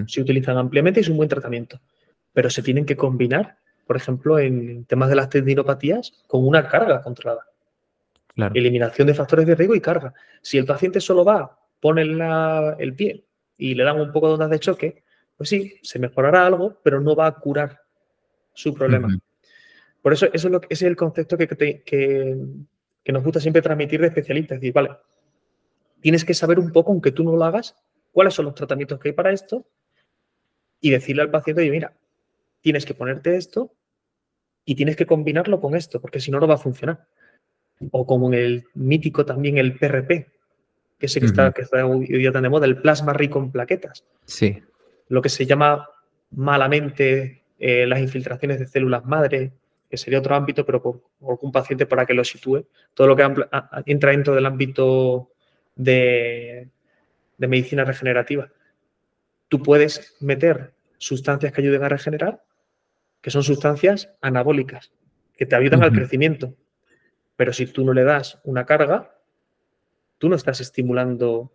Se 0.06 0.20
utilizan 0.20 0.56
ampliamente 0.56 0.98
y 0.98 1.02
es 1.02 1.08
un 1.08 1.16
buen 1.16 1.28
tratamiento, 1.28 1.80
pero 2.32 2.50
se 2.50 2.62
tienen 2.62 2.84
que 2.84 2.96
combinar, 2.96 3.58
por 3.86 3.96
ejemplo, 3.96 4.38
en 4.38 4.84
temas 4.86 5.08
de 5.08 5.14
las 5.14 5.28
tendinopatías, 5.28 6.24
con 6.26 6.44
una 6.46 6.66
carga 6.66 7.00
controlada. 7.02 7.44
Eliminación 8.54 9.06
de 9.06 9.14
factores 9.14 9.46
de 9.46 9.54
riesgo 9.54 9.74
y 9.74 9.80
carga. 9.80 10.14
Si 10.42 10.58
el 10.58 10.64
paciente 10.64 11.00
solo 11.00 11.24
va, 11.24 11.58
pone 11.80 12.02
el 12.02 12.94
pie 12.94 13.24
y 13.56 13.74
le 13.74 13.84
dan 13.84 14.00
un 14.00 14.12
poco 14.12 14.28
de 14.28 14.34
ondas 14.34 14.50
de 14.50 14.58
choque, 14.58 15.02
pues 15.38 15.50
sí, 15.50 15.78
se 15.82 16.00
mejorará 16.00 16.44
algo, 16.44 16.80
pero 16.82 17.00
no 17.00 17.14
va 17.14 17.28
a 17.28 17.34
curar 17.36 17.80
su 18.52 18.74
problema. 18.74 19.16
Por 20.02 20.12
eso, 20.12 20.26
eso 20.32 20.48
es 20.48 20.52
lo, 20.52 20.60
ese 20.62 20.84
es 20.84 20.90
el 20.90 20.96
concepto 20.96 21.38
que, 21.38 21.46
que, 21.46 23.12
nos 23.12 23.24
gusta 23.24 23.40
siempre 23.40 23.62
transmitir 23.62 24.00
de 24.00 24.08
especialistas. 24.08 24.56
Es 24.56 24.60
decir, 24.60 24.74
vale, 24.74 24.90
tienes 26.00 26.24
que 26.24 26.34
saber 26.34 26.58
un 26.58 26.72
poco, 26.72 26.90
aunque 26.90 27.12
tú 27.12 27.22
no 27.22 27.36
lo 27.36 27.44
hagas, 27.44 27.76
cuáles 28.10 28.34
son 28.34 28.46
los 28.46 28.54
tratamientos 28.56 28.98
que 28.98 29.10
hay 29.10 29.14
para 29.14 29.30
esto 29.30 29.64
y 30.80 30.90
decirle 30.90 31.22
al 31.22 31.30
paciente, 31.30 31.62
oye, 31.62 31.70
mira, 31.70 31.94
tienes 32.60 32.84
que 32.84 32.94
ponerte 32.94 33.36
esto 33.36 33.72
y 34.64 34.74
tienes 34.74 34.96
que 34.96 35.06
combinarlo 35.06 35.60
con 35.60 35.76
esto, 35.76 36.00
porque 36.00 36.18
si 36.18 36.32
no, 36.32 36.40
no 36.40 36.48
va 36.48 36.54
a 36.54 36.58
funcionar. 36.58 37.06
O 37.92 38.06
como 38.06 38.26
en 38.26 38.34
el 38.34 38.64
mítico 38.74 39.24
también 39.24 39.56
el 39.56 39.78
PRP, 39.78 40.32
que 40.98 41.06
sé 41.06 41.20
que, 41.20 41.26
está, 41.26 41.52
que 41.52 41.62
está 41.62 41.86
hoy 41.86 42.06
día 42.06 42.32
tan 42.32 42.42
de 42.42 42.48
moda, 42.48 42.66
el 42.66 42.82
plasma 42.82 43.12
rico 43.12 43.38
en 43.38 43.52
plaquetas. 43.52 44.04
Sí 44.24 44.60
lo 45.08 45.22
que 45.22 45.28
se 45.28 45.46
llama 45.46 45.88
malamente 46.30 47.42
eh, 47.58 47.86
las 47.86 48.00
infiltraciones 48.00 48.58
de 48.58 48.66
células 48.66 49.04
madre, 49.04 49.52
que 49.90 49.96
sería 49.96 50.18
otro 50.18 50.34
ámbito, 50.34 50.64
pero 50.66 50.82
por, 50.82 51.02
algún 51.22 51.50
paciente 51.50 51.86
para 51.86 52.06
que 52.06 52.14
lo 52.14 52.24
sitúe. 52.24 52.66
Todo 52.94 53.06
lo 53.06 53.16
que 53.16 53.22
entra 53.86 54.12
dentro 54.12 54.34
del 54.34 54.46
ámbito 54.46 55.30
de, 55.74 56.68
de 57.38 57.48
medicina 57.48 57.84
regenerativa. 57.84 58.50
Tú 59.48 59.62
puedes 59.62 60.16
meter 60.20 60.74
sustancias 60.98 61.52
que 61.52 61.62
ayuden 61.62 61.82
a 61.84 61.88
regenerar, 61.88 62.42
que 63.22 63.30
son 63.30 63.42
sustancias 63.42 64.10
anabólicas, 64.20 64.92
que 65.36 65.46
te 65.46 65.56
ayudan 65.56 65.82
al 65.82 65.92
crecimiento. 65.92 66.54
Pero 67.36 67.52
si 67.52 67.66
tú 67.66 67.84
no 67.84 67.94
le 67.94 68.04
das 68.04 68.40
una 68.44 68.66
carga, 68.66 69.16
tú 70.18 70.28
no 70.28 70.36
estás 70.36 70.60
estimulando 70.60 71.52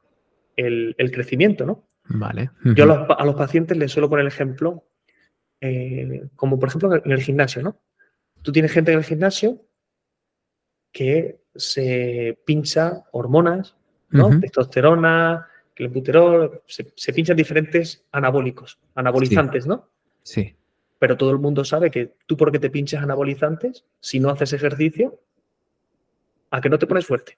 el, 0.55 0.95
crecimiento, 1.11 1.65
¿no? 1.65 1.87
Vale. 2.05 2.51
Yo 2.75 2.83
a 2.83 3.25
los, 3.25 3.35
pacientes 3.35 3.77
les 3.77 3.91
suelo 3.91 4.09
poner 4.09 4.23
el 4.23 4.31
ejemplo, 4.31 4.83
eh, 5.61 6.27
como 6.35 6.59
por 6.59 6.69
ejemplo 6.69 6.95
en 6.95 7.11
el 7.11 7.21
gimnasio, 7.21 7.61
¿no? 7.61 7.79
Tú 8.41 8.51
tienes 8.51 8.71
gente 8.71 8.91
en 8.91 8.97
el 8.97 9.03
gimnasio 9.05 9.65
que 10.91 11.39
se 11.55 12.37
pincha 12.45 13.03
hormonas, 13.11 13.75
¿no? 14.09 14.39
Testosterona, 14.39 15.47
clenbuterol, 15.73 16.61
se, 16.67 16.93
se, 16.95 17.13
pinchan 17.13 17.37
diferentes 17.37 18.05
anabólicos, 18.11 18.79
anabolizantes, 18.95 19.65
¿no? 19.65 19.89
Sí. 20.21 20.55
Pero 20.99 21.17
todo 21.17 21.31
el 21.31 21.39
mundo 21.39 21.65
sabe 21.65 21.89
que 21.89 22.13
tú 22.25 22.37
porque 22.37 22.59
te 22.59 22.69
pinchas 22.69 23.01
anabolizantes, 23.01 23.85
si 23.99 24.19
no 24.19 24.29
haces 24.29 24.53
ejercicio, 24.53 25.19
a 26.51 26.61
que 26.61 26.69
no 26.69 26.77
te 26.77 26.85
pones 26.85 27.05
fuerte. 27.05 27.37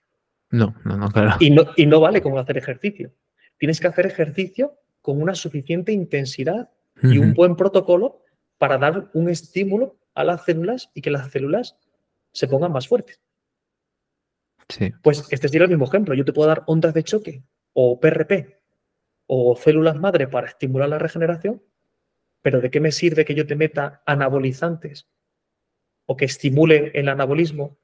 No, 0.52 0.76
no, 0.84 0.98
no, 0.98 1.10
claro. 1.10 1.36
Y 1.40 1.50
no, 1.50 1.66
y 1.76 1.86
no 1.86 2.00
vale 2.00 2.22
como 2.22 2.40
hacer 2.40 2.58
ejercicio. 2.58 3.12
Tienes 3.58 3.80
que 3.80 3.88
hacer 3.88 4.06
ejercicio 4.06 4.78
con 5.02 5.22
una 5.22 5.36
suficiente 5.36 5.92
intensidad 5.92 6.70
y 7.04 7.18
un 7.18 7.34
buen 7.34 7.56
protocolo 7.56 8.22
para 8.58 8.78
dar 8.78 9.10
un 9.14 9.30
estímulo 9.30 9.98
a 10.14 10.24
las 10.24 10.46
células 10.46 10.90
y 10.94 11.02
que 11.02 11.12
las 11.12 11.30
células 11.30 11.78
se 12.32 12.48
pongan 12.48 12.72
más 12.72 12.88
fuertes. 12.88 13.20
Sí. 14.70 14.92
Pues 15.04 15.28
este 15.30 15.48
sería 15.48 15.66
el 15.66 15.70
mismo 15.70 15.86
ejemplo. 15.86 16.14
Yo 16.16 16.26
te 16.26 16.34
puedo 16.34 16.48
dar 16.48 16.64
ondas 16.66 16.94
de 16.94 17.04
choque 17.04 17.44
o 17.74 18.00
PRP 18.00 18.60
o 19.28 19.56
células 19.56 19.96
madre 19.96 20.28
para 20.28 20.48
estimular 20.48 20.90
la 20.90 21.00
regeneración, 21.00 21.62
pero 22.42 22.62
¿de 22.62 22.70
qué 22.70 22.80
me 22.80 22.92
sirve 22.92 23.26
que 23.26 23.36
yo 23.36 23.46
te 23.46 23.56
meta 23.56 24.02
anabolizantes 24.06 25.08
o 26.06 26.16
que 26.16 26.26
estimule 26.26 26.92
el 26.94 27.10
anabolismo 27.10 27.78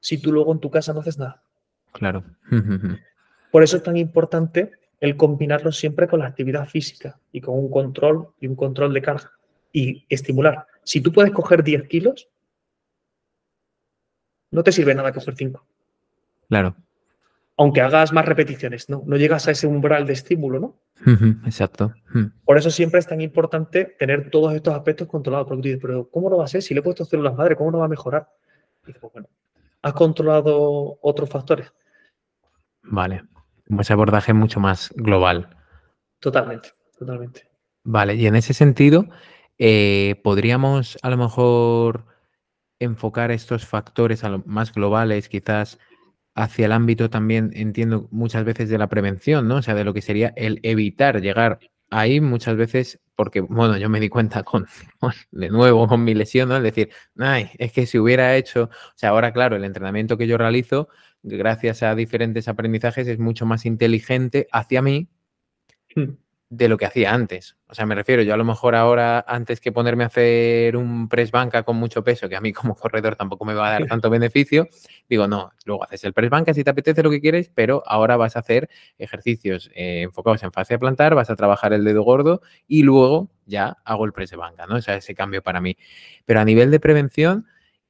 si 0.00 0.18
tú 0.18 0.32
luego 0.32 0.52
en 0.52 0.60
tu 0.60 0.70
casa 0.70 0.92
no 0.92 1.00
haces 1.00 1.18
nada? 1.18 1.44
Claro. 1.92 2.24
Por 3.50 3.62
eso 3.62 3.76
es 3.76 3.82
tan 3.82 3.96
importante 3.96 4.72
el 5.00 5.16
combinarlo 5.16 5.72
siempre 5.72 6.06
con 6.06 6.20
la 6.20 6.26
actividad 6.26 6.68
física 6.68 7.18
y 7.32 7.40
con 7.40 7.58
un 7.58 7.70
control 7.70 8.28
y 8.40 8.46
un 8.46 8.54
control 8.54 8.92
de 8.92 9.02
carga 9.02 9.32
y 9.72 10.04
estimular. 10.08 10.66
Si 10.84 11.00
tú 11.00 11.12
puedes 11.12 11.32
coger 11.32 11.64
10 11.64 11.88
kilos, 11.88 12.28
no 14.50 14.62
te 14.62 14.72
sirve 14.72 14.94
nada 14.94 15.12
coger 15.12 15.34
5. 15.36 15.64
Claro. 16.48 16.76
Aunque 17.56 17.80
hagas 17.80 18.12
más 18.12 18.26
repeticiones, 18.26 18.88
¿no? 18.88 19.02
No 19.06 19.16
llegas 19.16 19.46
a 19.46 19.50
ese 19.50 19.66
umbral 19.66 20.06
de 20.06 20.14
estímulo, 20.14 20.60
¿no? 20.60 20.76
Exacto. 21.44 21.94
Por 22.44 22.58
eso 22.58 22.70
siempre 22.70 23.00
es 23.00 23.06
tan 23.06 23.20
importante 23.20 23.96
tener 23.98 24.30
todos 24.30 24.54
estos 24.54 24.74
aspectos 24.74 25.08
controlados. 25.08 25.46
Porque 25.46 25.62
tú 25.62 25.68
dices, 25.68 25.80
pero 25.80 26.08
¿cómo 26.10 26.30
lo 26.30 26.38
va 26.38 26.44
a 26.44 26.48
ser? 26.48 26.62
Si 26.62 26.74
le 26.74 26.80
he 26.80 26.82
puesto 26.82 27.04
células 27.04 27.36
madre, 27.36 27.56
¿cómo 27.56 27.70
no 27.70 27.78
va 27.78 27.84
a 27.84 27.88
mejorar? 27.88 28.28
Y 28.82 28.88
dices, 28.88 29.00
pues 29.00 29.12
bueno, 29.12 29.28
has 29.82 29.92
controlado 29.94 30.98
otros 31.02 31.28
factores. 31.28 31.72
Vale. 32.82 33.22
Ese 33.78 33.92
abordaje 33.92 34.32
mucho 34.32 34.60
más 34.60 34.90
global. 34.96 35.56
Totalmente, 36.18 36.70
totalmente. 36.98 37.48
Vale, 37.84 38.14
y 38.14 38.26
en 38.26 38.36
ese 38.36 38.52
sentido, 38.52 39.06
eh, 39.58 40.20
podríamos 40.22 40.98
a 41.02 41.10
lo 41.10 41.16
mejor 41.16 42.06
enfocar 42.78 43.30
estos 43.30 43.66
factores 43.66 44.24
a 44.24 44.28
lo 44.28 44.42
más 44.46 44.72
globales, 44.72 45.28
quizás 45.28 45.78
hacia 46.34 46.66
el 46.66 46.72
ámbito 46.72 47.10
también, 47.10 47.50
entiendo, 47.54 48.08
muchas 48.10 48.44
veces 48.44 48.68
de 48.68 48.78
la 48.78 48.88
prevención, 48.88 49.48
¿no? 49.48 49.56
O 49.56 49.62
sea, 49.62 49.74
de 49.74 49.84
lo 49.84 49.94
que 49.94 50.02
sería 50.02 50.32
el 50.36 50.60
evitar 50.62 51.20
llegar 51.20 51.58
ahí 51.90 52.20
muchas 52.20 52.56
veces, 52.56 53.00
porque, 53.20 53.40
bueno, 53.42 53.76
yo 53.76 53.90
me 53.90 54.00
di 54.00 54.08
cuenta 54.08 54.42
con, 54.44 54.66
de 55.30 55.50
nuevo, 55.50 55.86
con 55.86 56.02
mi 56.02 56.14
lesión, 56.14 56.48
¿no? 56.48 56.56
Es 56.56 56.62
decir, 56.62 56.88
es 57.58 57.70
que 57.70 57.84
si 57.84 57.98
hubiera 57.98 58.34
hecho, 58.34 58.70
o 58.72 58.92
sea, 58.94 59.10
ahora, 59.10 59.30
claro, 59.34 59.56
el 59.56 59.64
entrenamiento 59.64 60.16
que 60.16 60.26
yo 60.26 60.38
realizo, 60.38 60.88
gracias 61.22 61.82
a 61.82 61.94
diferentes 61.94 62.48
aprendizajes, 62.48 63.06
es 63.06 63.18
mucho 63.18 63.44
más 63.44 63.66
inteligente 63.66 64.48
hacia 64.52 64.80
mí. 64.80 65.10
De 66.52 66.68
lo 66.68 66.76
que 66.76 66.84
hacía 66.84 67.14
antes. 67.14 67.56
O 67.68 67.74
sea, 67.74 67.86
me 67.86 67.94
refiero, 67.94 68.22
yo 68.24 68.34
a 68.34 68.36
lo 68.36 68.44
mejor 68.44 68.74
ahora, 68.74 69.24
antes 69.28 69.60
que 69.60 69.70
ponerme 69.70 70.02
a 70.02 70.08
hacer 70.08 70.76
un 70.76 71.08
press 71.08 71.30
banca 71.30 71.62
con 71.62 71.76
mucho 71.76 72.02
peso, 72.02 72.28
que 72.28 72.34
a 72.34 72.40
mí 72.40 72.52
como 72.52 72.74
corredor 72.74 73.14
tampoco 73.14 73.44
me 73.44 73.54
va 73.54 73.68
a 73.68 73.70
dar 73.70 73.86
tanto 73.86 74.10
beneficio, 74.10 74.68
digo, 75.08 75.28
no, 75.28 75.52
luego 75.64 75.84
haces 75.84 76.02
el 76.02 76.12
press 76.12 76.28
banca 76.28 76.52
si 76.52 76.64
te 76.64 76.70
apetece 76.70 77.04
lo 77.04 77.10
que 77.10 77.20
quieres, 77.20 77.52
pero 77.54 77.84
ahora 77.86 78.16
vas 78.16 78.34
a 78.34 78.40
hacer 78.40 78.68
ejercicios 78.98 79.70
eh, 79.76 80.02
enfocados 80.02 80.42
en 80.42 80.50
fase 80.50 80.74
de 80.74 80.78
plantar, 80.80 81.14
vas 81.14 81.30
a 81.30 81.36
trabajar 81.36 81.72
el 81.72 81.84
dedo 81.84 82.02
gordo 82.02 82.42
y 82.66 82.82
luego 82.82 83.30
ya 83.46 83.76
hago 83.84 84.04
el 84.04 84.12
press 84.12 84.34
banca, 84.34 84.66
¿no? 84.66 84.74
O 84.76 84.82
sea, 84.82 84.96
ese 84.96 85.14
cambio 85.14 85.42
para 85.42 85.60
mí. 85.60 85.76
Pero 86.24 86.40
a 86.40 86.44
nivel 86.44 86.72
de 86.72 86.80
prevención, 86.80 87.46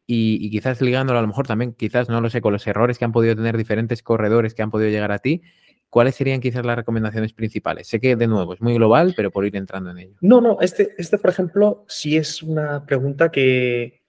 y, 0.06 0.44
y, 0.44 0.50
quizás 0.50 0.80
ligándolo 0.80 1.20
a 1.20 1.22
lo 1.22 1.28
mejor 1.28 1.46
también, 1.46 1.72
quizás 1.72 2.08
no 2.08 2.20
lo 2.20 2.30
sé, 2.30 2.40
con 2.40 2.52
los 2.52 2.66
errores 2.66 2.98
que 2.98 3.04
han 3.04 3.12
podido 3.12 3.36
tener 3.36 3.56
diferentes 3.56 4.02
corredores 4.02 4.54
que 4.54 4.62
han 4.62 4.70
podido 4.70 4.90
llegar 4.90 5.12
a 5.12 5.20
ti, 5.20 5.42
¿cuáles 5.90 6.14
serían 6.14 6.40
quizás 6.40 6.64
las 6.64 6.76
recomendaciones 6.76 7.32
principales? 7.32 7.88
Sé 7.88 8.00
que 8.00 8.16
de 8.16 8.26
nuevo 8.26 8.54
es 8.54 8.60
muy 8.62 8.74
global, 8.74 9.12
pero 9.16 9.30
por 9.30 9.44
ir 9.44 9.56
entrando 9.56 9.90
en 9.90 9.98
ello. 9.98 10.16
No, 10.20 10.40
no, 10.40 10.58
este, 10.60 10.94
este 10.96 11.18
por 11.18 11.30
ejemplo, 11.30 11.84
sí 11.88 12.16
es 12.16 12.42
una 12.42 12.86
pregunta 12.86 13.30
que, 13.30 14.02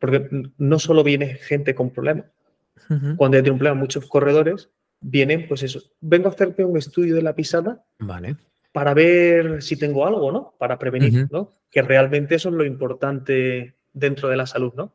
porque 0.00 0.28
no 0.58 0.78
solo 0.78 1.04
viene 1.04 1.34
gente 1.34 1.74
con 1.74 1.90
problemas. 1.90 2.26
Cuando 3.16 3.38
ya 3.38 3.42
tiene 3.42 3.52
un 3.52 3.58
problema, 3.58 3.80
muchos 3.80 4.06
corredores 4.06 4.68
vienen, 5.00 5.46
pues 5.48 5.62
eso, 5.62 5.80
vengo 6.00 6.28
a 6.28 6.32
hacerte 6.32 6.64
un 6.64 6.76
estudio 6.76 7.14
de 7.14 7.22
la 7.22 7.34
pisada. 7.34 7.84
Vale. 7.98 8.36
Para 8.72 8.92
ver 8.92 9.62
si 9.62 9.78
tengo 9.78 10.06
algo, 10.06 10.30
¿no? 10.30 10.54
Para 10.58 10.78
prevenir, 10.78 11.28
¿no? 11.30 11.54
Que 11.70 11.80
realmente 11.80 12.34
eso 12.34 12.48
es 12.50 12.54
lo 12.54 12.64
importante 12.66 13.76
dentro 13.92 14.28
de 14.28 14.36
la 14.36 14.46
salud, 14.46 14.72
¿no? 14.74 14.94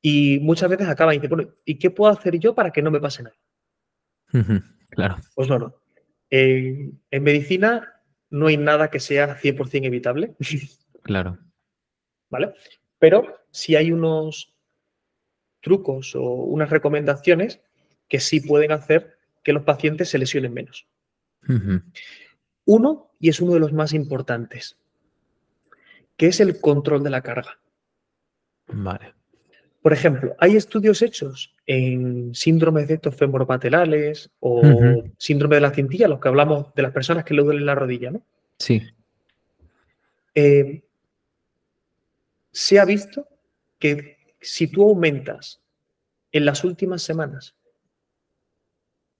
Y 0.00 0.38
muchas 0.40 0.70
veces 0.70 0.86
acaba 0.86 1.14
y 1.14 1.18
dice, 1.18 1.28
bueno, 1.28 1.50
¿y 1.64 1.76
qué 1.76 1.90
puedo 1.90 2.12
hacer 2.12 2.38
yo 2.38 2.54
para 2.54 2.70
que 2.70 2.82
no 2.82 2.90
me 2.90 3.00
pase 3.00 3.24
nada? 3.24 3.36
Claro. 4.90 5.16
Pues 5.34 5.48
no, 5.48 5.58
no. 5.58 5.74
en 6.30 7.22
medicina 7.22 8.02
no 8.30 8.46
hay 8.46 8.56
nada 8.56 8.90
que 8.90 9.00
sea 9.00 9.38
100% 9.38 9.86
evitable. 9.86 10.34
Claro. 11.02 11.38
¿Vale? 12.30 12.54
Pero 12.98 13.38
sí 13.50 13.76
hay 13.76 13.92
unos 13.92 14.54
trucos 15.60 16.14
o 16.14 16.22
unas 16.22 16.70
recomendaciones 16.70 17.60
que 18.08 18.20
sí 18.20 18.40
pueden 18.40 18.72
hacer 18.72 19.18
que 19.42 19.52
los 19.52 19.62
pacientes 19.62 20.08
se 20.08 20.18
lesionen 20.18 20.52
menos. 20.52 20.88
Uno, 22.64 23.12
y 23.20 23.28
es 23.28 23.40
uno 23.40 23.54
de 23.54 23.60
los 23.60 23.72
más 23.72 23.92
importantes, 23.92 24.78
que 26.16 26.26
es 26.26 26.40
el 26.40 26.60
control 26.60 27.04
de 27.04 27.10
la 27.10 27.22
carga. 27.22 27.60
Vale. 28.66 29.15
Por 29.86 29.92
ejemplo, 29.92 30.34
hay 30.40 30.56
estudios 30.56 31.00
hechos 31.00 31.54
en 31.64 32.34
síndromes 32.34 32.88
de 32.88 32.94
estos 32.94 33.14
femoropatelales 33.14 34.32
o 34.40 34.60
síndrome 35.16 35.54
de 35.54 35.60
la 35.60 35.70
cintilla, 35.70 36.08
los 36.08 36.18
que 36.18 36.26
hablamos 36.26 36.74
de 36.74 36.82
las 36.82 36.90
personas 36.90 37.24
que 37.24 37.34
le 37.34 37.44
duelen 37.44 37.66
la 37.66 37.76
rodilla, 37.76 38.10
¿no? 38.10 38.20
Sí. 38.58 38.82
Eh, 40.34 40.82
se 42.50 42.80
ha 42.80 42.84
visto 42.84 43.28
que 43.78 44.34
si 44.40 44.66
tú 44.66 44.82
aumentas 44.82 45.60
en 46.32 46.46
las 46.46 46.64
últimas 46.64 47.02
semanas 47.02 47.54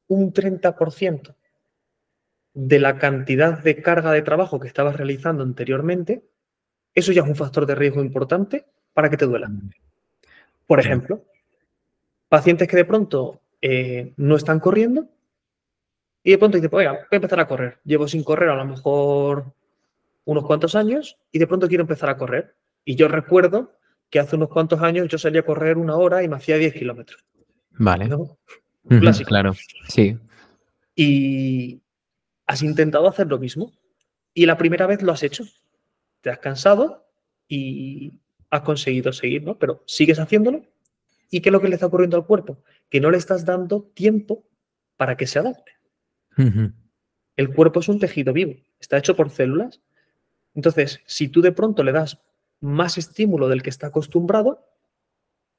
un 0.08 0.32
30% 0.32 1.36
de 2.54 2.80
la 2.80 2.98
cantidad 2.98 3.62
de 3.62 3.80
carga 3.80 4.10
de 4.10 4.22
trabajo 4.22 4.58
que 4.58 4.66
estabas 4.66 4.96
realizando 4.96 5.44
anteriormente, 5.44 6.24
eso 6.92 7.12
ya 7.12 7.22
es 7.22 7.28
un 7.28 7.36
factor 7.36 7.66
de 7.66 7.76
riesgo 7.76 8.02
importante 8.02 8.66
para 8.92 9.08
que 9.08 9.16
te 9.16 9.26
duela. 9.26 9.48
Por 10.66 10.80
ejemplo, 10.80 11.24
pacientes 12.28 12.68
que 12.68 12.76
de 12.76 12.84
pronto 12.84 13.40
eh, 13.62 14.12
no 14.16 14.36
están 14.36 14.60
corriendo 14.60 15.08
y 16.22 16.32
de 16.32 16.38
pronto 16.38 16.56
dicen, 16.56 16.70
pues, 16.70 16.88
voy 16.88 16.96
a 16.96 17.06
empezar 17.10 17.38
a 17.40 17.46
correr. 17.46 17.78
Llevo 17.84 18.08
sin 18.08 18.24
correr 18.24 18.48
a 18.48 18.56
lo 18.56 18.64
mejor 18.64 19.52
unos 20.24 20.44
cuantos 20.44 20.74
años 20.74 21.16
y 21.30 21.38
de 21.38 21.46
pronto 21.46 21.68
quiero 21.68 21.82
empezar 21.82 22.10
a 22.10 22.16
correr. 22.16 22.56
Y 22.84 22.96
yo 22.96 23.08
recuerdo 23.08 23.72
que 24.10 24.18
hace 24.18 24.36
unos 24.36 24.48
cuantos 24.48 24.80
años 24.82 25.08
yo 25.08 25.18
salía 25.18 25.40
a 25.40 25.44
correr 25.44 25.78
una 25.78 25.96
hora 25.96 26.22
y 26.22 26.28
me 26.28 26.36
hacía 26.36 26.56
10 26.56 26.74
kilómetros. 26.74 27.24
Vale. 27.70 28.08
claro, 29.24 29.52
sí. 29.88 30.18
Y 30.94 31.80
has 32.46 32.62
intentado 32.62 33.08
hacer 33.08 33.26
lo 33.26 33.38
mismo. 33.38 33.72
Y 34.34 34.46
la 34.46 34.58
primera 34.58 34.86
vez 34.86 35.02
lo 35.02 35.12
has 35.12 35.22
hecho. 35.22 35.44
Te 36.20 36.30
has 36.30 36.38
cansado 36.38 37.06
y 37.48 38.18
has 38.50 38.62
conseguido 38.62 39.12
seguir, 39.12 39.42
¿no? 39.42 39.58
Pero 39.58 39.82
sigues 39.86 40.18
haciéndolo. 40.18 40.64
¿Y 41.30 41.40
qué 41.40 41.48
es 41.48 41.52
lo 41.52 41.60
que 41.60 41.68
le 41.68 41.74
está 41.74 41.86
ocurriendo 41.86 42.16
al 42.16 42.26
cuerpo? 42.26 42.62
Que 42.88 43.00
no 43.00 43.10
le 43.10 43.18
estás 43.18 43.44
dando 43.44 43.82
tiempo 43.82 44.44
para 44.96 45.16
que 45.16 45.26
se 45.26 45.38
adapte. 45.38 45.72
El 47.36 47.54
cuerpo 47.54 47.80
es 47.80 47.88
un 47.88 47.98
tejido 47.98 48.32
vivo, 48.32 48.54
está 48.78 48.98
hecho 48.98 49.16
por 49.16 49.30
células. 49.30 49.80
Entonces, 50.54 51.00
si 51.06 51.28
tú 51.28 51.40
de 51.40 51.52
pronto 51.52 51.82
le 51.82 51.92
das 51.92 52.22
más 52.60 52.98
estímulo 52.98 53.48
del 53.48 53.62
que 53.62 53.70
está 53.70 53.88
acostumbrado, 53.88 54.66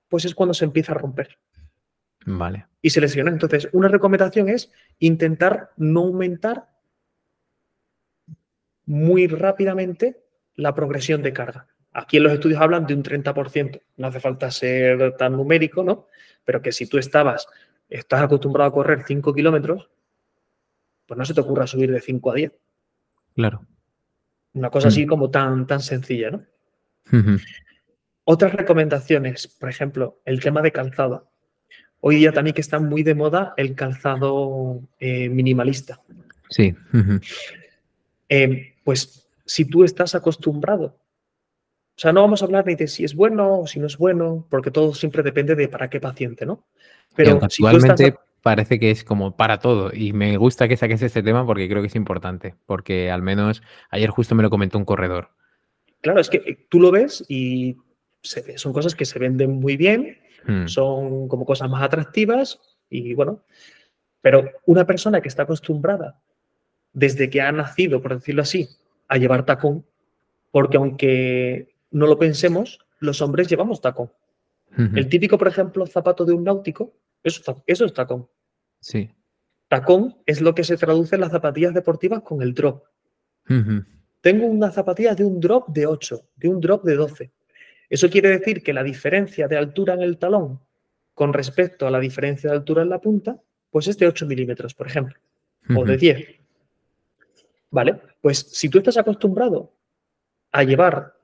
pues 0.08 0.26
es 0.26 0.36
cuando 0.36 0.54
se 0.54 0.66
empieza 0.66 0.94
a 0.94 0.96
romper. 0.96 1.38
Vale. 2.26 2.68
Y 2.82 2.90
se 2.90 3.02
lesiona. 3.02 3.32
Entonces, 3.32 3.70
una 3.74 3.88
recomendación 3.88 4.50
es 4.50 4.72
intentar 5.00 5.72
no 5.78 6.02
aumentar 6.02 6.70
muy 8.86 9.28
rápidamente 9.28 10.24
la 10.56 10.74
progresión 10.74 11.22
de 11.22 11.34
carga. 11.34 11.68
Aquí 11.98 12.18
en 12.18 12.24
los 12.24 12.34
estudios 12.34 12.62
hablan 12.62 12.86
de 12.86 12.94
un 12.94 13.02
30%. 13.02 13.82
No 13.98 14.08
hace 14.08 14.20
falta 14.20 14.52
ser 14.52 15.18
tan 15.18 15.34
numérico, 15.34 15.84
¿no? 15.84 16.06
Pero 16.46 16.62
que 16.62 16.72
si 16.72 16.86
tú 16.86 17.00
estabas, 17.00 17.48
estás 17.90 18.22
acostumbrado 18.22 18.70
a 18.70 18.74
correr 18.74 19.02
5 19.04 19.34
kilómetros, 19.34 19.90
pues 21.08 21.18
no 21.18 21.26
se 21.26 21.34
te 21.34 21.42
ocurra 21.42 21.66
subir 21.66 21.92
de 21.92 22.00
5 22.00 22.32
a 22.32 22.36
10. 22.36 22.52
Claro. 23.34 23.66
Una 24.54 24.70
cosa 24.70 24.90
así 24.90 25.08
como 25.08 25.32
tan, 25.32 25.66
tan 25.66 25.80
sencilla, 25.80 26.30
¿no? 26.30 26.46
Otras 28.26 28.54
recomendaciones, 28.54 29.48
por 29.48 29.68
ejemplo, 29.68 30.22
el 30.24 30.40
tema 30.40 30.62
de 30.62 30.72
calzado. 30.72 31.32
Hoy 32.00 32.18
día 32.18 32.32
también 32.32 32.54
que 32.54 32.62
está 32.62 32.78
muy 32.78 33.02
de 33.02 33.16
moda 33.16 33.56
el 33.58 33.74
calzado 33.74 34.82
eh, 35.00 35.30
minimalista. 35.30 36.00
Sí. 36.52 36.76
Eh, 38.30 38.76
pues 38.84 39.28
si 39.46 39.66
tú 39.66 39.84
estás 39.84 40.14
acostumbrado, 40.14 41.00
o 41.98 42.00
sea, 42.00 42.14
no 42.14 42.22
vamos 42.22 42.44
a 42.44 42.46
hablar 42.46 42.64
ni 42.68 42.76
de 42.76 42.88
si 42.88 43.04
es 43.04 43.16
bueno 43.16 43.62
o 43.62 43.68
si 43.68 43.80
no 43.80 43.88
es 43.88 43.98
bueno, 43.98 44.46
porque 44.52 44.70
todo 44.70 44.94
siempre 44.94 45.24
depende 45.24 45.56
de 45.56 45.68
para 45.68 45.90
qué 45.90 46.00
paciente, 46.00 46.46
¿no? 46.46 46.68
Pero 47.16 47.40
actualmente 47.42 48.14
parece 48.44 48.80
que 48.80 48.92
es 48.92 49.04
como 49.04 49.36
para 49.36 49.58
todo 49.58 49.90
y 49.92 50.14
me 50.14 50.38
gusta 50.38 50.68
que 50.68 50.78
saques 50.78 51.02
este 51.02 51.24
tema 51.24 51.44
porque 51.44 51.68
creo 51.68 51.82
que 51.82 51.88
es 51.88 51.96
importante, 51.96 52.54
porque 52.68 53.10
al 53.10 53.24
menos 53.24 53.64
ayer 53.90 54.12
justo 54.12 54.36
me 54.36 54.44
lo 54.44 54.52
comentó 54.52 54.78
un 54.78 54.86
corredor. 54.86 55.32
Claro, 56.02 56.20
es 56.20 56.30
que 56.30 56.38
eh, 56.38 56.68
tú 56.70 56.80
lo 56.80 56.92
ves 56.92 57.26
y 57.28 57.78
son 58.22 58.74
cosas 58.74 58.94
que 58.94 59.06
se 59.06 59.18
venden 59.18 59.60
muy 59.60 59.76
bien, 59.76 60.20
hmm. 60.46 60.68
son 60.68 61.28
como 61.28 61.48
cosas 61.48 61.68
más 61.68 61.82
atractivas 61.82 62.60
y 62.92 63.16
bueno, 63.16 63.44
pero 64.22 64.52
una 64.68 64.86
persona 64.86 65.20
que 65.20 65.30
está 65.30 65.44
acostumbrada 65.44 66.22
desde 66.94 67.28
que 67.32 67.42
ha 67.42 67.52
nacido, 67.52 68.04
por 68.04 68.14
decirlo 68.14 68.44
así, 68.44 68.70
a 69.08 69.18
llevar 69.18 69.48
tacón, 69.48 69.84
porque 70.52 70.78
aunque 70.78 71.76
no 71.92 72.08
lo 72.08 72.18
pensemos, 72.18 72.80
los 73.00 73.22
hombres 73.22 73.48
llevamos 73.48 73.82
tacón. 73.82 74.12
El 74.78 75.10
típico, 75.10 75.38
por 75.38 75.48
ejemplo, 75.48 75.88
zapato 75.88 76.24
de 76.24 76.34
un 76.34 76.44
náutico, 76.44 76.94
eso, 77.24 77.64
eso 77.66 77.86
es 77.86 77.94
tacón. 77.94 78.28
Sí. 78.80 79.10
Tacón 79.68 80.18
es 80.26 80.42
lo 80.42 80.54
que 80.54 80.64
se 80.64 80.78
traduce 80.78 81.16
en 81.16 81.22
las 81.22 81.32
zapatillas 81.32 81.74
deportivas 81.74 82.22
con 82.22 82.42
el 82.42 82.54
drop. 82.54 82.84
Tengo 84.22 84.46
una 84.46 84.72
zapatilla 84.72 85.16
de 85.16 85.24
un 85.24 85.40
drop 85.40 85.70
de 85.70 85.88
8, 85.88 86.22
de 86.36 86.50
un 86.50 86.60
drop 86.60 86.84
de 86.84 86.96
12. 86.96 87.32
Eso 87.90 88.10
quiere 88.10 88.30
decir 88.30 88.62
que 88.62 88.74
la 88.74 88.84
diferencia 88.84 89.48
de 89.48 89.58
altura 89.58 89.94
en 89.94 90.02
el 90.02 90.18
talón 90.18 90.60
con 91.14 91.34
respecto 91.34 91.88
a 91.88 91.92
la 91.92 92.00
diferencia 92.00 92.50
de 92.50 92.58
altura 92.58 92.84
en 92.84 92.90
la 92.90 93.02
punta, 93.02 93.42
pues 93.72 93.88
es 93.88 93.98
de 93.98 94.08
8 94.08 94.26
milímetros, 94.28 94.74
por 94.74 94.88
ejemplo, 94.88 95.16
o 95.76 95.84
de 95.84 95.98
10. 95.98 96.28
¿Vale? 97.72 98.00
Pues 98.22 98.38
si 98.38 98.70
tú 98.70 98.78
estás 98.78 98.98
acostumbrado 98.98 99.74
a 100.52 100.64
llevar 100.64 101.17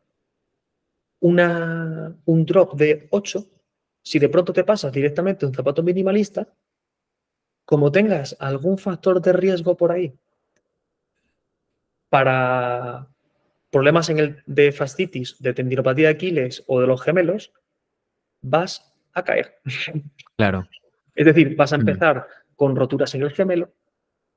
una, 1.23 2.13
un 2.25 2.45
drop 2.45 2.73
de 2.75 3.07
8, 3.11 3.45
si 4.01 4.19
de 4.19 4.27
pronto 4.27 4.51
te 4.51 4.65
pasas 4.65 4.91
directamente 4.91 5.45
a 5.45 5.47
un 5.47 5.55
zapato 5.55 5.81
minimalista, 5.81 6.47
como 7.63 7.93
tengas 7.93 8.35
algún 8.39 8.77
factor 8.77 9.21
de 9.21 9.31
riesgo 9.31 9.77
por 9.77 9.93
ahí 9.93 10.13
para 12.09 13.07
problemas 13.71 14.09
en 14.09 14.19
el, 14.19 14.43
de 14.45 14.73
fascitis, 14.73 15.41
de 15.41 15.53
tendinopatía 15.53 16.09
de 16.09 16.13
Aquiles 16.13 16.63
o 16.67 16.81
de 16.81 16.87
los 16.87 17.01
gemelos, 17.01 17.53
vas 18.41 18.93
a 19.13 19.23
caer. 19.23 19.61
Claro. 20.35 20.67
Es 21.15 21.25
decir, 21.25 21.55
vas 21.55 21.71
a 21.71 21.77
mm. 21.77 21.79
empezar 21.79 22.27
con 22.57 22.75
roturas 22.75 23.15
en 23.15 23.21
el 23.21 23.31
gemelo, 23.31 23.73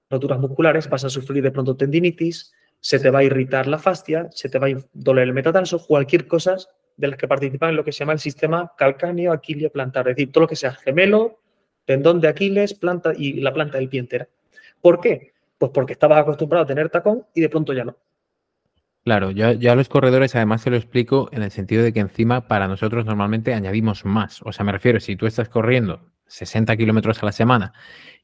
roturas 0.09 0.39
musculares, 0.39 0.89
vas 0.89 1.05
a 1.05 1.11
sufrir 1.11 1.43
de 1.43 1.51
pronto 1.51 1.77
tendinitis, 1.77 2.55
se 2.79 3.01
te 3.01 3.11
va 3.11 3.19
a 3.19 3.25
irritar 3.25 3.67
la 3.67 3.79
fascia, 3.79 4.29
se 4.31 4.49
te 4.49 4.61
va 4.61 4.69
a 4.69 4.85
doler 4.93 5.25
el 5.25 5.35
metatarso, 5.35 5.85
cualquier 5.85 6.29
cosa 6.29 6.57
de 6.97 7.09
las 7.09 7.17
que 7.19 7.29
participan 7.29 7.71
en 7.71 7.77
lo 7.77 7.85
que 7.85 7.93
se 7.93 8.01
llama 8.01 8.13
el 8.13 8.19
sistema 8.19 8.73
calcáneo 8.77 9.33
aquilio 9.33 9.71
plantar, 9.71 10.09
es 10.09 10.17
decir, 10.17 10.33
todo 10.33 10.43
lo 10.43 10.49
que 10.49 10.57
sea 10.57 10.73
gemelo, 10.73 11.41
tendón 11.85 12.21
de 12.21 12.29
Aquiles, 12.29 12.75
planta 12.75 13.13
y 13.17 13.35
la 13.35 13.53
planta 13.53 13.79
del 13.79 13.89
pie 13.89 14.01
entera. 14.01 14.29
¿Por 14.81 15.01
qué? 15.01 15.33
Pues 15.59 15.71
porque 15.73 15.93
estabas 15.93 16.21
acostumbrado 16.21 16.65
a 16.65 16.67
tener 16.67 16.91
tacón 16.91 17.27
y 17.35 17.41
de 17.41 17.49
pronto 17.49 17.73
ya 17.73 17.85
no. 17.85 17.97
Claro, 19.05 19.31
yo, 19.31 19.47
a 19.47 19.77
los 19.77 19.89
corredores 19.89 20.35
además 20.35 20.63
se 20.63 20.71
lo 20.71 20.77
explico 20.77 21.29
en 21.31 21.45
el 21.45 21.53
sentido 21.53 21.85
de 21.85 21.93
que 21.93 22.01
encima 22.01 22.49
para 22.49 22.67
nosotros 22.67 23.07
normalmente 23.07 23.55
añadimos 23.55 24.05
más. 24.05 24.43
O 24.43 24.53
sea, 24.53 24.65
me 24.65 24.73
refiero, 24.73 24.99
si 24.99 25.15
tú 25.15 25.27
estás 25.27 25.49
corriendo 25.49 26.11
60 26.27 26.77
kilómetros 26.77 27.23
a 27.23 27.27
la 27.27 27.33
semana 27.33 27.73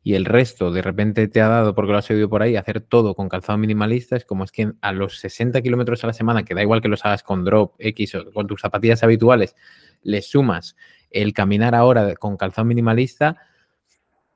y 0.03 0.15
el 0.15 0.25
resto 0.25 0.73
de 0.73 0.83
repente 0.83 1.29
te 1.29 1.41
ha 1.41 1.49
dado, 1.49 1.75
porque 1.75 1.93
lo 1.93 1.99
has 1.99 2.11
oído 2.11 2.29
por 2.29 2.43
ahí, 2.43 2.57
hacer 2.57 2.81
todo 2.81 3.15
con 3.15 3.29
calzado 3.29 3.57
minimalista, 3.59 4.17
es 4.17 4.25
como 4.25 4.43
es 4.45 4.51
que 4.51 4.73
a 4.81 4.93
los 4.93 5.19
60 5.19 5.63
kilómetros 5.63 6.03
a 6.03 6.09
la 6.09 6.13
semana, 6.13 6.43
que 6.43 6.55
da 6.55 6.63
igual 6.63 6.83
que 6.83 6.89
los 6.89 7.05
hagas 7.05 7.23
con 7.23 7.45
drop 7.45 7.75
X 7.79 8.17
o 8.17 8.33
con 8.33 8.47
tus 8.47 8.61
zapatillas 8.61 9.03
habituales, 9.05 9.55
le 10.03 10.21
sumas 10.23 10.77
el 11.11 11.33
caminar 11.33 11.75
ahora 11.75 12.15
con 12.17 12.37
calzado 12.37 12.65
minimalista, 12.65 13.37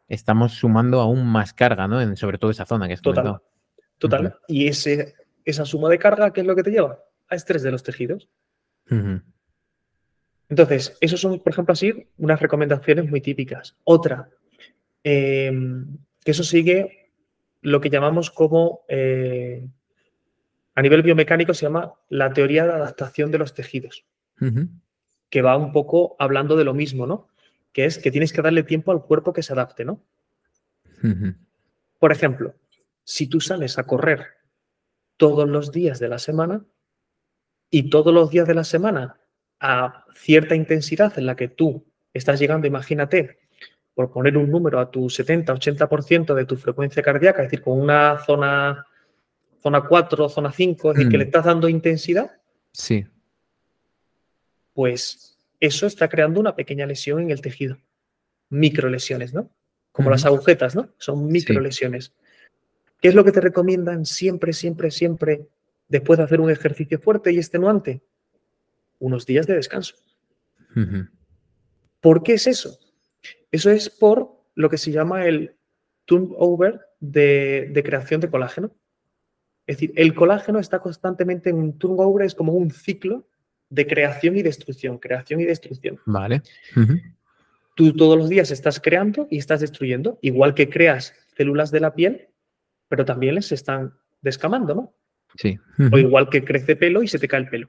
estamos 0.09 0.53
sumando 0.53 1.01
aún 1.01 1.27
más 1.27 1.53
carga, 1.53 1.89
¿no? 1.89 2.01
En, 2.01 2.17
sobre 2.17 2.39
todo 2.39 2.53
esa 2.53 2.65
zona 2.65 2.87
que 2.87 2.95
es 2.95 3.03
Total. 3.03 3.41
Total. 3.99 4.37
Y 4.47 4.69
ese, 4.69 5.15
esa 5.45 5.65
suma 5.65 5.89
de 5.89 5.99
carga, 5.99 6.33
¿qué 6.33 6.43
es 6.43 6.47
lo 6.47 6.55
que 6.55 6.63
te 6.63 6.71
lleva? 6.71 7.01
A 7.29 7.35
estrés 7.35 7.63
de 7.63 7.73
los 7.73 7.83
tejidos. 7.83 8.29
Entonces, 10.49 10.97
esos 11.01 11.21
son, 11.21 11.41
por 11.41 11.53
ejemplo, 11.53 11.73
así 11.73 12.09
unas 12.19 12.41
recomendaciones 12.41 13.09
muy 13.09 13.21
típicas. 13.21 13.77
Otra, 13.85 14.29
em, 15.03 15.99
que 16.25 16.31
eso 16.31 16.45
sigue 16.45 17.11
lo 17.63 17.81
que 17.81 17.91
llamamos 17.91 18.31
como, 18.31 18.83
eh, 18.89 19.67
a 20.75 20.83
nivel 20.83 21.03
biomecánico, 21.03 21.55
se 21.55 21.67
llama 21.67 21.95
la 22.09 22.33
teoría 22.33 22.65
de 22.65 22.73
adaptación 22.73 23.31
de 23.31 23.39
los 23.39 23.55
tejidos, 23.55 24.05
que 25.31 25.43
va 25.43 25.57
un 25.57 25.73
poco 25.73 26.17
hablando 26.19 26.57
de 26.57 26.65
lo 26.65 26.75
mismo, 26.75 27.07
¿no? 27.07 27.29
que 27.77 27.85
es 27.85 27.99
que 27.99 28.11
tienes 28.11 28.33
que 28.33 28.41
darle 28.41 28.63
tiempo 28.63 28.91
al 28.91 29.03
cuerpo 29.03 29.35
que 29.35 29.43
se 29.43 29.53
adapte, 29.53 29.85
¿no? 29.85 30.03
Por 31.99 32.11
ejemplo, 32.11 32.55
si 33.05 33.27
tú 33.27 33.39
sales 33.39 33.79
a 33.79 33.83
correr 33.83 34.29
todos 35.19 35.47
los 35.47 35.73
días 35.73 35.99
de 35.99 36.09
la 36.09 36.19
semana 36.19 36.65
y 37.69 37.91
todos 37.91 38.15
los 38.15 38.31
días 38.31 38.49
de 38.49 38.55
la 38.55 38.65
semana 38.65 39.21
a 39.61 40.05
cierta 40.15 40.55
intensidad 40.55 41.19
en 41.19 41.27
la 41.27 41.37
que 41.37 41.49
tú 41.49 41.85
estás 42.13 42.39
llegando, 42.39 42.67
imagínate, 42.67 43.39
por 43.95 44.11
poner 44.11 44.37
un 44.37 44.51
número 44.51 44.79
a 44.79 44.91
tu 44.91 45.07
70-80% 45.07 46.35
de 46.35 46.45
tu 46.45 46.57
frecuencia 46.57 47.03
cardíaca, 47.03 47.43
es 47.43 47.51
decir, 47.51 47.65
con 47.65 47.81
una 47.81 48.19
zona, 48.19 48.87
zona 49.63 49.85
4, 49.87 50.29
zona 50.29 50.53
5, 50.53 50.91
es 50.91 50.97
decir, 50.97 51.11
que 51.11 51.19
le 51.19 51.25
mm. 51.25 51.29
estás 51.29 51.45
dando 51.47 51.69
intensidad. 51.69 52.31
Sí. 52.73 53.07
Pues 54.75 55.39
eso 55.61 55.87
está 55.87 56.09
creando 56.09 56.41
una 56.41 56.55
pequeña 56.55 56.85
lesión 56.85 57.21
en 57.21 57.31
el 57.31 57.41
tejido. 57.41 57.79
Microlesiones, 58.51 59.33
¿no? 59.33 59.51
Como 59.93 60.11
las 60.11 60.27
agujetas, 60.27 60.77
¿no? 60.77 60.91
Son 60.99 61.27
microlesiones. 61.29 62.13
¿Qué 63.01 63.09
es 63.09 63.15
lo 63.15 63.25
que 63.25 63.33
te 63.33 63.41
recomiendan 63.41 64.05
siempre, 64.05 64.53
siempre, 64.53 64.91
siempre 64.91 65.49
después 65.89 66.19
de 66.19 66.25
hacer 66.25 66.41
un 66.41 66.51
ejercicio 66.51 66.99
fuerte 66.99 67.33
y 67.33 67.39
extenuante? 67.39 68.03
Unos 68.99 69.27
días 69.27 69.47
de 69.47 69.55
descanso. 69.55 69.95
¿Por 72.01 72.23
qué 72.23 72.35
es 72.35 72.47
eso? 72.47 72.79
Eso 73.51 73.71
es 73.71 73.89
por 73.91 74.45
lo 74.55 74.69
que 74.69 74.79
se 74.79 74.93
llama 74.93 75.27
el 75.27 75.57
turnover 76.05 76.81
de, 77.01 77.71
de 77.73 77.83
creación 77.83 78.21
de 78.21 78.31
colágeno. 78.31 78.75
Es 79.67 79.77
decir, 79.77 79.93
el 79.97 80.15
colágeno 80.15 80.59
está 80.59 80.79
constantemente 80.79 81.51
en 81.51 81.57
un 81.57 81.79
turnover, 81.79 82.25
es 82.25 82.35
como 82.35 82.53
un 82.53 82.71
ciclo 82.71 83.27
de 83.69 83.87
creación 83.87 84.37
y 84.37 84.43
destrucción, 84.43 84.99
creación 84.99 85.41
y 85.41 85.45
destrucción. 85.45 85.99
Vale. 86.07 86.43
Tú 87.75 87.93
todos 87.95 88.17
los 88.17 88.29
días 88.29 88.51
estás 88.51 88.81
creando 88.81 89.27
y 89.31 89.39
estás 89.39 89.61
destruyendo, 89.61 90.19
igual 90.23 90.55
que 90.55 90.71
creas 90.71 91.15
células 91.37 91.71
de 91.71 91.81
la 91.81 91.95
piel, 91.95 92.29
pero 92.89 93.05
también 93.05 93.35
les 93.35 93.53
están 93.53 93.93
descamando, 94.23 94.75
¿no? 94.75 94.95
Sí. 95.37 95.59
O 95.93 95.99
igual 95.99 96.31
que 96.31 96.45
crece 96.45 96.77
pelo 96.77 97.03
y 97.03 97.09
se 97.09 97.19
te 97.19 97.29
cae 97.29 97.41
el 97.41 97.49
pelo. 97.49 97.69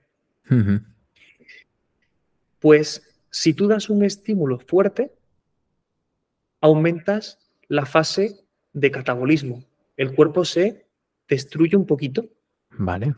Pues 2.59 3.19
si 3.29 3.53
tú 3.53 3.67
das 3.67 3.89
un 3.89 4.03
estímulo 4.03 4.59
fuerte, 4.59 5.13
aumentas 6.61 7.39
la 7.67 7.85
fase 7.85 8.45
de 8.73 8.91
catabolismo. 8.91 9.63
El 9.95 10.13
cuerpo 10.15 10.45
se 10.45 10.85
destruye 11.27 11.75
un 11.75 11.85
poquito. 11.85 12.29
Vale. 12.71 13.15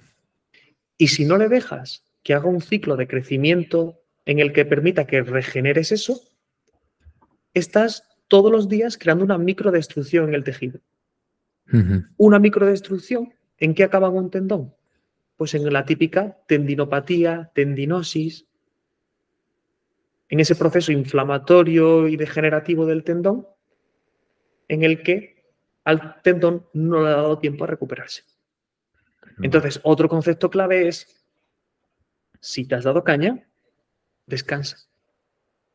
Y 0.98 1.08
si 1.08 1.26
no 1.26 1.38
le 1.38 1.48
dejas 1.48 2.04
que 2.24 2.34
haga 2.34 2.50
un 2.50 2.62
ciclo 2.62 2.96
de 2.96 3.08
crecimiento 3.08 4.02
en 4.26 4.40
el 4.40 4.54
que 4.54 4.66
permita 4.66 5.08
que 5.08 5.22
regeneres 5.22 5.92
eso, 5.92 6.22
estás 7.54 8.04
todos 8.28 8.52
los 8.52 8.70
días 8.70 8.98
creando 8.98 9.24
una 9.26 9.38
microdestrucción 9.38 10.30
en 10.30 10.36
el 10.36 10.44
tejido. 10.44 10.80
Una 12.18 12.40
microdestrucción, 12.40 13.34
¿en 13.58 13.76
qué 13.76 13.84
acaba 13.84 14.10
un 14.10 14.32
tendón? 14.32 14.74
Pues 15.36 15.54
en 15.54 15.72
la 15.72 15.86
típica 15.86 16.38
tendinopatía, 16.48 17.52
tendinosis. 17.54 18.48
En 20.30 20.40
ese 20.40 20.56
proceso 20.56 20.92
inflamatorio 20.92 22.08
y 22.08 22.16
degenerativo 22.16 22.86
del 22.86 23.04
tendón 23.04 23.48
en 24.68 24.84
el 24.84 25.02
que 25.02 25.44
al 25.84 26.22
tendón 26.22 26.68
no 26.74 27.02
le 27.02 27.10
ha 27.10 27.16
dado 27.16 27.40
tiempo 27.40 27.64
a 27.64 27.68
recuperarse. 27.68 28.24
Entonces, 29.42 29.80
otro 29.84 30.08
concepto 30.08 30.50
clave 30.50 30.88
es, 30.88 31.26
si 32.40 32.68
te 32.68 32.76
has 32.76 32.84
dado 32.84 33.04
caña, 33.04 33.48
descansa. 34.28 34.78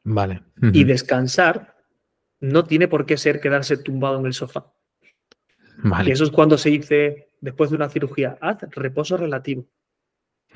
Vale. 0.04 0.42
Y 0.60 0.84
descansar 0.84 1.74
no 2.40 2.64
tiene 2.64 2.88
por 2.88 3.06
qué 3.06 3.16
ser 3.16 3.40
quedarse 3.40 3.78
tumbado 3.78 4.20
en 4.20 4.26
el 4.26 4.34
sofá. 4.34 4.72
Vale. 5.78 6.10
Y 6.10 6.12
eso 6.12 6.24
es 6.24 6.30
cuando 6.30 6.58
se 6.58 6.68
dice, 6.68 7.30
después 7.40 7.70
de 7.70 7.76
una 7.76 7.88
cirugía, 7.88 8.38
haz 8.40 8.58
reposo 8.70 9.16
relativo. 9.16 9.66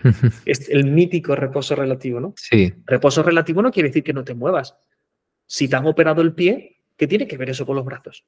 es 0.44 0.68
el 0.68 0.84
mítico 0.86 1.34
reposo 1.34 1.74
relativo, 1.74 2.20
¿no? 2.20 2.34
Sí. 2.36 2.72
Reposo 2.86 3.22
relativo 3.22 3.62
no 3.62 3.70
quiere 3.70 3.88
decir 3.88 4.04
que 4.04 4.12
no 4.12 4.24
te 4.24 4.34
muevas. 4.34 4.76
Si 5.46 5.68
te 5.68 5.76
han 5.76 5.86
operado 5.86 6.20
el 6.22 6.34
pie, 6.34 6.80
¿qué 6.96 7.06
tiene 7.06 7.26
que 7.26 7.36
ver 7.36 7.50
eso 7.50 7.64
con 7.66 7.76
los 7.76 7.84
brazos? 7.84 8.24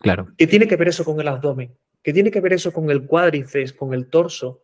Claro. 0.00 0.28
¿Qué 0.36 0.46
tiene 0.46 0.66
que 0.66 0.76
ver 0.76 0.88
eso 0.88 1.04
con 1.04 1.20
el 1.20 1.28
abdomen? 1.28 1.76
¿Qué 2.02 2.12
tiene 2.12 2.30
que 2.30 2.40
ver 2.40 2.52
eso 2.54 2.72
con 2.72 2.90
el 2.90 3.06
cuádriceps, 3.06 3.72
con 3.72 3.92
el 3.94 4.08
torso? 4.08 4.62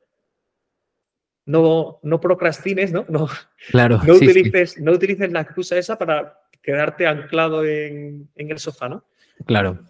No, 1.45 1.99
no 2.03 2.20
procrastines, 2.20 2.93
¿no? 2.93 3.05
No, 3.09 3.28
Claro. 3.70 3.99
no, 4.07 4.14
sí, 4.14 4.26
sí. 4.26 4.30
utilices, 4.40 4.78
no 4.80 4.93
utilices 4.93 5.32
la 5.32 5.40
excusa 5.40 5.76
esa 5.76 5.99
para 5.99 6.38
quedarte 6.62 7.07
anclado 7.07 7.64
en, 7.64 8.30
en 8.36 8.51
el 8.51 8.59
sofá, 8.59 8.88
¿no? 8.88 9.05
Claro. 9.45 9.80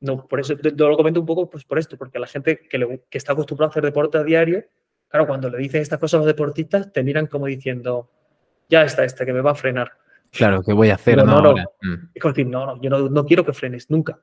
No, 0.00 0.28
por 0.28 0.38
eso 0.38 0.56
te, 0.56 0.70
te 0.70 0.76
lo 0.76 0.96
comento 0.96 1.18
un 1.18 1.26
poco 1.26 1.50
pues 1.50 1.64
por 1.64 1.78
esto, 1.78 1.96
porque 1.98 2.20
la 2.20 2.28
gente 2.28 2.60
que, 2.68 2.78
le- 2.78 3.02
que 3.10 3.18
está 3.18 3.32
acostumbrada 3.32 3.68
a 3.68 3.72
hacer 3.72 3.82
deporte 3.82 4.16
a 4.16 4.22
diario, 4.22 4.64
claro, 5.08 5.26
cuando 5.26 5.50
le 5.50 5.58
dicen 5.58 5.82
estas 5.82 5.98
cosas 5.98 6.14
a 6.14 6.18
los 6.18 6.26
deportistas, 6.26 6.92
te 6.92 7.02
miran 7.02 7.26
como 7.26 7.46
diciendo, 7.46 8.10
ya 8.68 8.82
está 8.82 9.04
este 9.04 9.24
que 9.26 9.32
me 9.32 9.40
va 9.40 9.52
a 9.52 9.54
frenar. 9.54 9.92
Claro, 10.30 10.62
¿qué 10.62 10.72
voy 10.72 10.90
a 10.90 10.94
hacer 10.94 11.16
No, 11.16 11.24
no, 11.24 11.54
no? 11.54 11.64
Mm. 11.82 12.10
Es 12.14 12.22
decir, 12.22 12.46
no, 12.46 12.66
no, 12.66 12.80
yo 12.80 12.90
no, 12.90 13.08
no 13.08 13.24
quiero 13.24 13.44
que 13.44 13.52
frenes 13.52 13.90
nunca. 13.90 14.20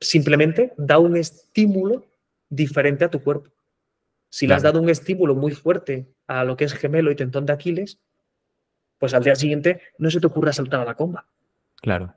Simplemente 0.00 0.74
da 0.76 0.98
un 0.98 1.16
estímulo 1.16 2.06
diferente 2.48 3.04
a 3.04 3.10
tu 3.10 3.22
cuerpo. 3.22 3.50
Si 4.28 4.46
le 4.46 4.54
has 4.54 4.62
dado 4.62 4.80
un 4.80 4.88
estímulo 4.88 5.34
muy 5.34 5.52
fuerte 5.52 6.08
a 6.26 6.44
lo 6.44 6.56
que 6.56 6.64
es 6.64 6.74
gemelo 6.74 7.10
y 7.10 7.16
tendón 7.16 7.46
de 7.46 7.52
Aquiles, 7.52 7.98
pues 8.98 9.14
al 9.14 9.22
día 9.22 9.36
siguiente 9.36 9.80
no 9.98 10.10
se 10.10 10.20
te 10.20 10.26
ocurra 10.26 10.52
saltar 10.52 10.80
a 10.80 10.84
la 10.84 10.94
comba. 10.94 11.26
Claro. 11.76 12.14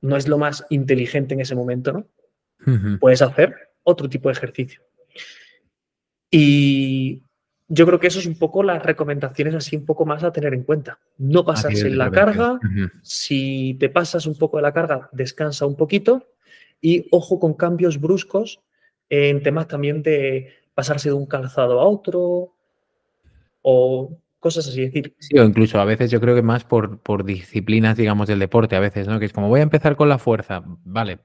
No 0.00 0.16
es 0.16 0.28
lo 0.28 0.36
más 0.36 0.66
inteligente 0.70 1.34
en 1.34 1.40
ese 1.40 1.54
momento, 1.54 1.92
¿no? 1.92 2.98
Puedes 2.98 3.22
hacer 3.22 3.72
otro 3.82 4.08
tipo 4.08 4.28
de 4.28 4.34
ejercicio. 4.34 4.82
Y 6.34 7.22
yo 7.68 7.86
creo 7.86 8.00
que 8.00 8.06
eso 8.06 8.18
es 8.18 8.26
un 8.26 8.38
poco 8.38 8.62
las 8.62 8.82
recomendaciones 8.82 9.54
así 9.54 9.76
un 9.76 9.84
poco 9.84 10.06
más 10.06 10.24
a 10.24 10.32
tener 10.32 10.54
en 10.54 10.64
cuenta. 10.64 10.98
No 11.18 11.44
pasarse 11.44 11.86
en 11.86 11.98
la 11.98 12.10
carga. 12.10 12.58
Si 13.02 13.76
te 13.78 13.90
pasas 13.90 14.26
un 14.26 14.36
poco 14.36 14.56
de 14.56 14.62
la 14.62 14.72
carga, 14.72 15.10
descansa 15.12 15.66
un 15.66 15.76
poquito. 15.76 16.26
Y 16.80 17.06
ojo 17.12 17.38
con 17.38 17.54
cambios 17.54 18.00
bruscos 18.00 18.60
en 19.10 19.42
temas 19.42 19.68
también 19.68 20.02
de 20.02 20.48
pasarse 20.74 21.10
de 21.10 21.14
un 21.14 21.26
calzado 21.26 21.80
a 21.80 21.86
otro 21.86 22.54
o 23.60 24.18
cosas 24.40 24.66
así. 24.66 24.84
Es 24.84 24.92
decir, 24.92 25.14
Sí, 25.18 25.38
o 25.38 25.44
incluso 25.44 25.78
a 25.78 25.84
veces 25.84 26.10
yo 26.10 26.18
creo 26.18 26.34
que 26.34 26.42
más 26.42 26.64
por, 26.64 26.98
por 26.98 27.24
disciplinas, 27.24 27.98
digamos, 27.98 28.26
del 28.26 28.38
deporte, 28.38 28.74
a 28.74 28.80
veces, 28.80 29.06
¿no? 29.06 29.20
Que 29.20 29.26
es 29.26 29.34
como 29.34 29.48
voy 29.48 29.60
a 29.60 29.64
empezar 29.64 29.96
con 29.96 30.08
la 30.08 30.18
fuerza, 30.18 30.64
vale, 30.84 31.20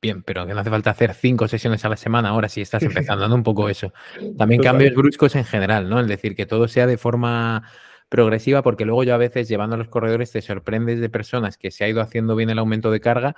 bien, 0.00 0.22
pero 0.22 0.46
que 0.46 0.54
no 0.54 0.60
hace 0.60 0.70
falta 0.70 0.90
hacer 0.90 1.14
cinco 1.14 1.46
sesiones 1.48 1.84
a 1.84 1.88
la 1.88 1.96
semana 1.96 2.30
ahora 2.30 2.48
si 2.48 2.60
estás 2.60 2.82
empezando. 2.82 3.32
Un 3.34 3.42
poco 3.42 3.68
eso. 3.68 3.92
También 4.36 4.62
cambios 4.62 4.94
bruscos 4.94 5.36
en 5.36 5.44
general, 5.44 5.88
¿no? 5.88 6.00
Es 6.00 6.08
decir, 6.08 6.34
que 6.34 6.46
todo 6.46 6.68
sea 6.68 6.86
de 6.86 6.96
forma 6.96 7.62
progresiva, 8.08 8.62
porque 8.62 8.84
luego 8.84 9.04
yo 9.04 9.14
a 9.14 9.18
veces 9.18 9.48
llevando 9.48 9.76
a 9.76 9.78
los 9.78 9.88
corredores 9.88 10.32
te 10.32 10.42
sorprendes 10.42 11.00
de 11.00 11.08
personas 11.08 11.56
que 11.56 11.70
se 11.70 11.84
ha 11.84 11.88
ido 11.88 12.00
haciendo 12.00 12.34
bien 12.34 12.50
el 12.50 12.58
aumento 12.58 12.90
de 12.90 13.00
carga 13.00 13.36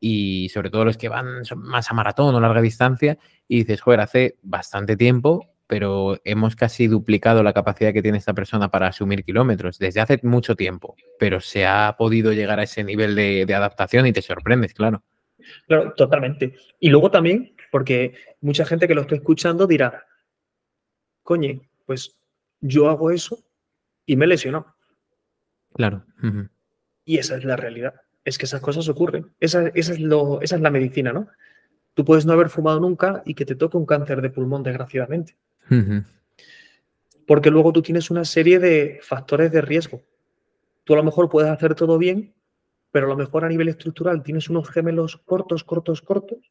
y 0.00 0.48
sobre 0.50 0.70
todo 0.70 0.84
los 0.84 0.96
que 0.96 1.08
van 1.08 1.42
más 1.56 1.90
a 1.90 1.94
maratón 1.94 2.34
o 2.34 2.40
larga 2.40 2.62
distancia 2.62 3.18
y 3.46 3.58
dices, 3.58 3.80
joder, 3.80 4.00
hace 4.00 4.38
bastante 4.42 4.96
tiempo, 4.96 5.50
pero 5.66 6.18
hemos 6.24 6.56
casi 6.56 6.86
duplicado 6.86 7.42
la 7.42 7.52
capacidad 7.52 7.92
que 7.92 8.02
tiene 8.02 8.18
esta 8.18 8.32
persona 8.32 8.70
para 8.70 8.88
asumir 8.88 9.24
kilómetros 9.24 9.78
desde 9.78 10.00
hace 10.00 10.18
mucho 10.22 10.54
tiempo, 10.56 10.96
pero 11.18 11.40
se 11.40 11.66
ha 11.66 11.94
podido 11.98 12.32
llegar 12.32 12.58
a 12.58 12.62
ese 12.62 12.84
nivel 12.84 13.14
de, 13.16 13.44
de 13.46 13.54
adaptación 13.54 14.06
y 14.06 14.12
te 14.12 14.22
sorprendes, 14.22 14.72
claro. 14.72 15.02
Claro, 15.66 15.92
totalmente. 15.94 16.54
Y 16.80 16.90
luego 16.90 17.10
también, 17.10 17.54
porque 17.70 18.14
mucha 18.40 18.64
gente 18.64 18.88
que 18.88 18.94
lo 18.94 19.02
está 19.02 19.14
escuchando 19.14 19.66
dirá, 19.66 20.04
coño, 21.22 21.60
pues 21.84 22.18
yo 22.60 22.88
hago 22.88 23.10
eso 23.10 23.44
y 24.04 24.16
me 24.16 24.26
lesionó. 24.26 24.74
Claro. 25.74 26.04
Y 27.04 27.18
esa 27.18 27.36
es 27.36 27.44
la 27.44 27.56
realidad. 27.56 27.94
Es 28.24 28.38
que 28.38 28.46
esas 28.46 28.60
cosas 28.60 28.88
ocurren. 28.88 29.32
Esa, 29.40 29.68
esa 29.68 29.92
es, 29.92 30.00
lo, 30.00 30.40
esa 30.40 30.56
es 30.56 30.62
la 30.62 30.70
medicina, 30.70 31.12
¿no? 31.12 31.28
Tú 31.94 32.04
puedes 32.04 32.26
no 32.26 32.32
haber 32.32 32.48
fumado 32.48 32.80
nunca 32.80 33.22
y 33.24 33.34
que 33.34 33.46
te 33.46 33.54
toque 33.54 33.76
un 33.76 33.86
cáncer 33.86 34.20
de 34.20 34.30
pulmón, 34.30 34.62
desgraciadamente. 34.62 35.36
Porque 37.26 37.50
luego 37.50 37.72
tú 37.72 37.82
tienes 37.82 38.10
una 38.10 38.24
serie 38.24 38.58
de 38.58 39.00
factores 39.02 39.50
de 39.50 39.60
riesgo. 39.60 40.02
Tú 40.84 40.94
a 40.94 40.96
lo 40.96 41.04
mejor 41.04 41.28
puedes 41.28 41.50
hacer 41.50 41.74
todo 41.74 41.98
bien, 41.98 42.34
pero 42.96 43.08
a 43.08 43.10
lo 43.10 43.16
mejor 43.18 43.44
a 43.44 43.48
nivel 43.50 43.68
estructural 43.68 44.22
tienes 44.22 44.48
unos 44.48 44.70
gemelos 44.70 45.18
cortos, 45.18 45.64
cortos, 45.64 46.00
cortos, 46.00 46.50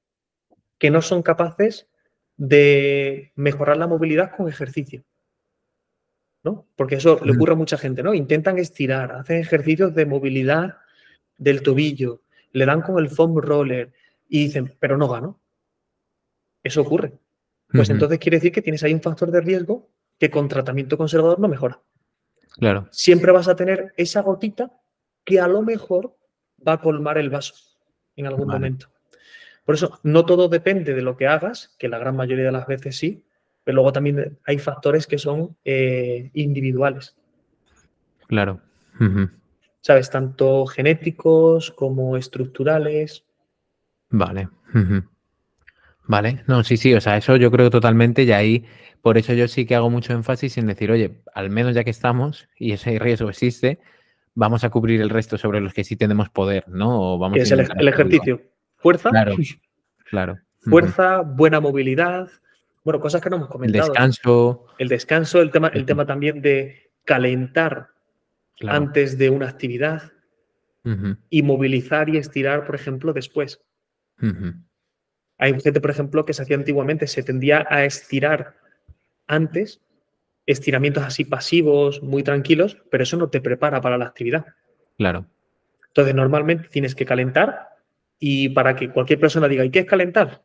que 0.77 0.91
no 0.91 1.01
son 1.01 1.23
capaces 1.23 1.89
de 2.37 3.31
mejorar 3.33 3.77
la 3.77 3.87
movilidad 3.87 4.35
con 4.37 4.47
ejercicio. 4.47 5.03
¿No? 6.43 6.67
Porque 6.75 6.97
eso 6.97 7.19
le 7.25 7.31
ocurre 7.31 7.53
a 7.53 7.55
mucha 7.55 7.79
gente, 7.79 8.03
¿no? 8.03 8.13
Intentan 8.13 8.59
estirar, 8.59 9.13
hacen 9.13 9.37
ejercicios 9.37 9.95
de 9.95 10.05
movilidad 10.05 10.77
del 11.35 11.63
tobillo, 11.63 12.21
le 12.51 12.67
dan 12.67 12.83
con 12.83 12.99
el 12.99 13.09
foam 13.09 13.37
roller 13.37 13.91
y 14.29 14.43
dicen, 14.43 14.75
pero 14.79 14.97
no 14.97 15.07
gano. 15.07 15.41
Eso 16.61 16.81
ocurre. 16.81 17.13
Pues 17.69 17.89
entonces 17.89 18.19
quiere 18.19 18.37
decir 18.37 18.51
que 18.51 18.61
tienes 18.61 18.83
ahí 18.83 18.93
un 18.93 19.01
factor 19.01 19.31
de 19.31 19.41
riesgo 19.41 19.89
que 20.19 20.29
con 20.29 20.47
tratamiento 20.47 20.95
conservador 20.95 21.39
no 21.39 21.47
mejora. 21.47 21.81
Claro. 22.59 22.87
Siempre 22.91 23.31
vas 23.31 23.47
a 23.47 23.55
tener 23.55 23.95
esa 23.97 24.21
gotita 24.21 24.71
que 25.23 25.39
a 25.39 25.47
lo 25.47 25.63
mejor 25.63 26.15
va 26.65 26.73
a 26.73 26.81
colmar 26.81 27.17
el 27.17 27.29
vaso 27.29 27.55
en 28.15 28.27
algún 28.27 28.47
Vale. 28.47 28.59
momento. 28.59 28.87
Por 29.65 29.75
eso, 29.75 29.99
no 30.03 30.25
todo 30.25 30.47
depende 30.47 30.93
de 30.93 31.01
lo 31.01 31.17
que 31.17 31.27
hagas, 31.27 31.75
que 31.79 31.87
la 31.89 31.97
gran 31.97 32.15
mayoría 32.15 32.45
de 32.45 32.51
las 32.51 32.67
veces 32.67 32.97
sí, 32.97 33.23
pero 33.63 33.75
luego 33.75 33.91
también 33.91 34.37
hay 34.45 34.59
factores 34.59 35.07
que 35.07 35.17
son 35.17 35.57
eh, 35.65 36.29
individuales, 36.33 37.15
Claro. 38.27 38.61
¿sabes? 39.81 40.09
Tanto 40.09 40.65
genéticos 40.65 41.71
como 41.71 42.17
estructurales. 42.17 43.23
Vale. 44.09 44.49
Vale, 46.07 46.43
no, 46.47 46.63
sí, 46.63 46.77
sí, 46.77 46.93
o 46.93 47.01
sea, 47.01 47.17
eso 47.17 47.35
yo 47.35 47.51
creo 47.51 47.69
totalmente 47.69 48.23
y 48.23 48.31
ahí, 48.31 48.65
por 49.01 49.17
eso 49.17 49.33
yo 49.33 49.47
sí 49.47 49.65
que 49.65 49.75
hago 49.75 49.89
mucho 49.89 50.13
énfasis 50.13 50.57
en 50.57 50.67
decir, 50.67 50.91
oye, 50.91 51.21
al 51.33 51.49
menos 51.49 51.75
ya 51.75 51.83
que 51.83 51.89
estamos 51.89 52.47
y 52.57 52.71
ese 52.73 52.97
riesgo 52.99 53.29
existe, 53.29 53.79
vamos 54.35 54.63
a 54.63 54.69
cubrir 54.69 55.01
el 55.01 55.09
resto 55.09 55.37
sobre 55.37 55.61
los 55.61 55.73
que 55.73 55.83
sí 55.83 55.95
tenemos 55.95 56.29
poder, 56.29 56.65
¿no? 56.67 57.13
O 57.13 57.17
vamos 57.17 57.35
que 57.35 57.41
a 57.41 57.43
es 57.43 57.51
el, 57.51 57.67
el 57.79 57.87
ejercicio. 57.87 58.41
Fuerza, 58.75 59.09
Claro, 59.09 59.35
claro. 60.09 60.37
fuerza, 60.59 61.21
buena 61.21 61.59
movilidad, 61.59 62.29
bueno, 62.83 62.99
cosas 62.99 63.21
que 63.21 63.29
no 63.31 63.37
hemos 63.37 63.47
El 63.47 63.51
comentado. 63.53 63.87
descanso, 63.89 64.65
El 64.77 64.87
descanso, 64.89 65.41
el 65.41 65.49
tema, 65.51 65.69
el 65.69 65.85
tema 65.85 66.05
también 66.05 66.41
de 66.41 66.91
calentar 67.03 67.89
claro. 68.57 68.77
antes 68.77 69.17
de 69.17 69.29
una 69.31 69.49
actividad 69.49 70.11
y 71.31 71.41
movilizar 71.41 72.09
y 72.09 72.17
estirar, 72.17 72.63
por 72.67 72.75
ejemplo, 72.75 73.11
después. 73.11 73.59
ujú, 74.21 74.53
Hay 75.39 75.59
gente, 75.59 75.81
por 75.81 75.89
ejemplo, 75.89 76.25
que 76.25 76.33
se 76.33 76.43
hacía 76.43 76.57
antiguamente, 76.57 77.07
se 77.07 77.23
tendía 77.23 77.65
a 77.67 77.85
estirar 77.85 78.55
antes, 79.25 79.81
estiramientos 80.45 81.03
así 81.03 81.25
pasivos, 81.25 82.01
muy 82.03 82.23
tranquilos, 82.23 82.77
pero 82.89 83.03
eso 83.03 83.17
no 83.17 83.29
te 83.29 83.41
prepara 83.41 83.81
para 83.81 83.97
la 83.97 84.05
actividad. 84.05 84.45
Claro. 84.97 85.25
Entonces, 85.87 86.13
normalmente 86.13 86.67
tienes 86.69 86.95
que 86.95 87.05
calentar 87.05 87.69
y 88.19 88.49
para 88.49 88.75
que 88.75 88.89
cualquier 88.89 89.19
persona 89.19 89.47
diga, 89.47 89.65
¿y 89.65 89.69
qué 89.69 89.79
es 89.79 89.85
calentar? 89.85 90.43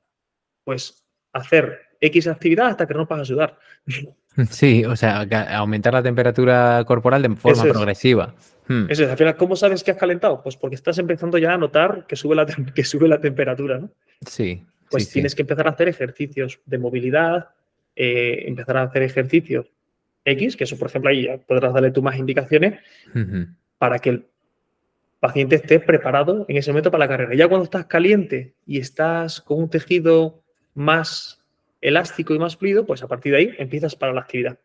Pues 0.65 1.05
hacer 1.33 1.81
X 2.01 2.27
actividad 2.29 2.69
hasta 2.69 2.87
que 2.87 2.95
no 2.95 3.07
vas 3.07 3.21
a 3.21 3.25
sudar. 3.25 3.59
Sí, 4.49 4.85
o 4.85 4.95
sea, 4.95 5.27
aumentar 5.57 5.93
la 5.93 6.05
temperatura 6.05 6.85
corporal 6.87 7.21
de 7.21 7.35
forma 7.35 7.65
es. 7.65 7.73
progresiva. 7.73 8.35
Hmm, 8.69 8.87
Eso 8.89 9.03
es, 9.03 9.11
al 9.11 9.17
final, 9.19 9.37
¿cómo 9.37 9.57
sabes 9.57 9.83
que 9.83 9.91
has 9.91 9.97
calentado? 9.97 10.41
Pues 10.41 10.57
porque 10.57 10.77
estás 10.77 10.99
empezando 10.99 11.37
ya 11.37 11.55
a 11.55 11.59
notar 11.59 12.07
que 12.07 12.15
sube 12.15 12.37
la, 12.37 12.47
que 12.47 12.85
sube 12.85 13.09
la 13.09 13.21
temperatura, 13.21 13.79
¿no? 13.79 13.91
Sí. 14.25 14.65
Pues 14.89 15.03
sí, 15.03 15.09
sí. 15.09 15.13
tienes 15.15 15.35
que 15.35 15.43
empezar 15.43 15.67
a 15.67 15.71
hacer 15.71 15.89
ejercicios 15.89 16.61
de 16.65 16.79
movilidad, 16.79 17.49
eh, 17.97 18.45
empezar 18.47 18.77
a 18.77 18.83
hacer 18.83 19.03
ejercicios 19.03 19.67
X, 20.25 20.57
que 20.57 20.65
eso, 20.65 20.79
por 20.79 20.89
ejemplo, 20.89 21.11
ahí 21.11 21.25
ya 21.25 21.39
podrás 21.39 21.73
darle 21.73 21.91
tú 21.91 22.03
más 22.03 22.19
indicaciones 22.19 22.81
para 23.79 23.99
que 23.99 24.11
el 24.11 24.27
paciente 25.21 25.57
esté 25.57 25.81
preparado 25.81 26.47
en 26.49 26.57
ese 26.57 26.71
momento 26.71 26.91
para 26.91 27.05
la 27.05 27.09
carrera. 27.09 27.35
Ya 27.35 27.49
cuando 27.49 27.65
estás 27.65 27.87
caliente 27.87 28.55
y 28.67 28.79
estás 28.79 29.41
con 29.41 29.59
un 29.59 29.71
tejido 29.71 30.43
más 30.75 31.43
elástico 31.81 32.35
y 32.35 32.39
más 32.39 32.57
fluido, 32.57 32.87
pues 32.87 33.03
a 33.03 33.09
partir 33.09 33.33
de 33.33 33.39
ahí 33.39 33.55
empiezas 33.59 33.97
para 33.97 34.13
la 34.13 34.23
actividad. 34.23 34.59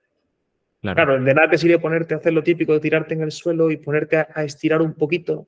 Claro. 0.81 1.19
de 1.19 1.33
nada 1.33 1.49
te 1.49 1.57
sirve 1.57 1.79
ponerte 1.79 2.13
a 2.13 2.17
hacer 2.17 2.31
lo 2.31 2.43
típico 2.43 2.73
de 2.73 2.79
tirarte 2.79 3.15
en 3.15 3.21
el 3.21 3.31
suelo 3.31 3.71
y 3.71 3.77
ponerte 3.77 4.17
a, 4.17 4.43
estirar 4.43 4.83
un 4.83 4.93
poquito. 4.93 5.47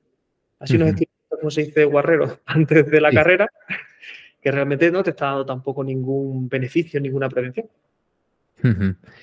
Así 0.58 0.76
nos 0.76 0.88
estiramos, 0.88 1.18
como 1.28 1.50
se 1.50 1.62
dice, 1.62 1.84
guarrero, 1.84 2.40
antes 2.46 2.90
de 2.90 3.00
la 3.00 3.12
carrera, 3.12 3.48
que 4.40 4.50
realmente 4.50 4.90
no 4.90 5.04
te 5.04 5.10
está 5.10 5.26
dando 5.26 5.46
tampoco 5.46 5.84
ningún 5.84 6.48
beneficio, 6.48 7.00
ninguna 7.00 7.28
prevención. 7.28 7.68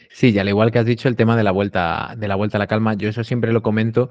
Sí, 0.10 0.30
y 0.30 0.40
al 0.40 0.48
igual 0.48 0.72
que 0.72 0.80
has 0.80 0.86
dicho 0.86 1.08
el 1.08 1.16
tema 1.16 1.36
de 1.36 1.44
la 1.44 1.52
vuelta, 1.52 2.16
de 2.18 2.28
la 2.28 2.36
vuelta 2.36 2.58
a 2.58 2.60
la 2.60 2.68
calma, 2.68 2.94
yo 2.94 3.10
eso 3.10 3.24
siempre 3.24 3.52
lo 3.52 3.62
comento 3.62 4.10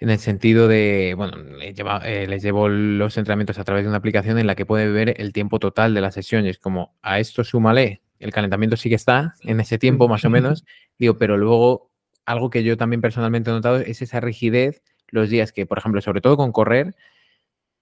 en 0.00 0.10
el 0.10 0.18
sentido 0.18 0.68
de, 0.68 1.14
bueno, 1.16 1.36
eh, 1.60 2.26
les, 2.28 2.42
llevo 2.42 2.68
los 2.68 3.16
entrenamientos 3.16 3.58
a 3.58 3.64
través 3.64 3.84
de 3.84 3.88
una 3.88 3.98
aplicación 3.98 4.38
en 4.38 4.46
la 4.46 4.54
que 4.54 4.66
puede 4.66 4.90
ver 4.90 5.20
el 5.20 5.32
tiempo 5.32 5.58
total 5.58 5.94
de 5.94 6.00
las 6.00 6.14
sesiones, 6.14 6.58
como 6.58 6.94
a 7.02 7.18
esto 7.18 7.42
súmale, 7.42 8.02
el 8.20 8.32
calentamiento 8.32 8.76
sí 8.76 8.88
que 8.88 8.94
está 8.94 9.34
en 9.42 9.60
ese 9.60 9.78
tiempo 9.78 10.08
más 10.08 10.24
o 10.24 10.30
menos, 10.30 10.64
digo, 10.98 11.18
pero 11.18 11.36
luego 11.36 11.90
algo 12.26 12.50
que 12.50 12.62
yo 12.62 12.76
también 12.76 13.00
personalmente 13.00 13.50
he 13.50 13.52
notado 13.52 13.78
es 13.78 14.02
esa 14.02 14.20
rigidez 14.20 14.82
los 15.08 15.30
días 15.30 15.52
que, 15.52 15.66
por 15.66 15.78
ejemplo, 15.78 16.00
sobre 16.00 16.20
todo 16.20 16.36
con 16.36 16.52
correr, 16.52 16.94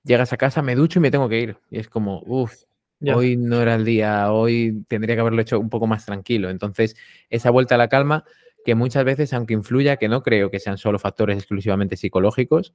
llegas 0.04 0.32
a 0.32 0.36
casa, 0.36 0.62
me 0.62 0.76
ducho 0.76 1.00
y 1.00 1.02
me 1.02 1.10
tengo 1.10 1.28
que 1.28 1.40
ir. 1.40 1.58
Y 1.70 1.80
es 1.80 1.88
como, 1.88 2.22
uff, 2.24 2.54
hoy 3.14 3.36
no 3.36 3.60
era 3.60 3.74
el 3.74 3.84
día, 3.84 4.32
hoy 4.32 4.84
tendría 4.88 5.14
que 5.14 5.20
haberlo 5.20 5.40
hecho 5.40 5.60
un 5.60 5.70
poco 5.70 5.86
más 5.86 6.06
tranquilo. 6.06 6.50
Entonces, 6.50 6.96
esa 7.30 7.50
vuelta 7.50 7.74
a 7.74 7.78
la 7.78 7.88
calma 7.88 8.24
que 8.64 8.74
muchas 8.74 9.04
veces, 9.04 9.32
aunque 9.32 9.54
influya, 9.54 9.96
que 9.96 10.08
no 10.08 10.22
creo 10.22 10.50
que 10.50 10.58
sean 10.58 10.76
solo 10.76 10.98
factores 10.98 11.38
exclusivamente 11.38 11.96
psicológicos, 11.96 12.74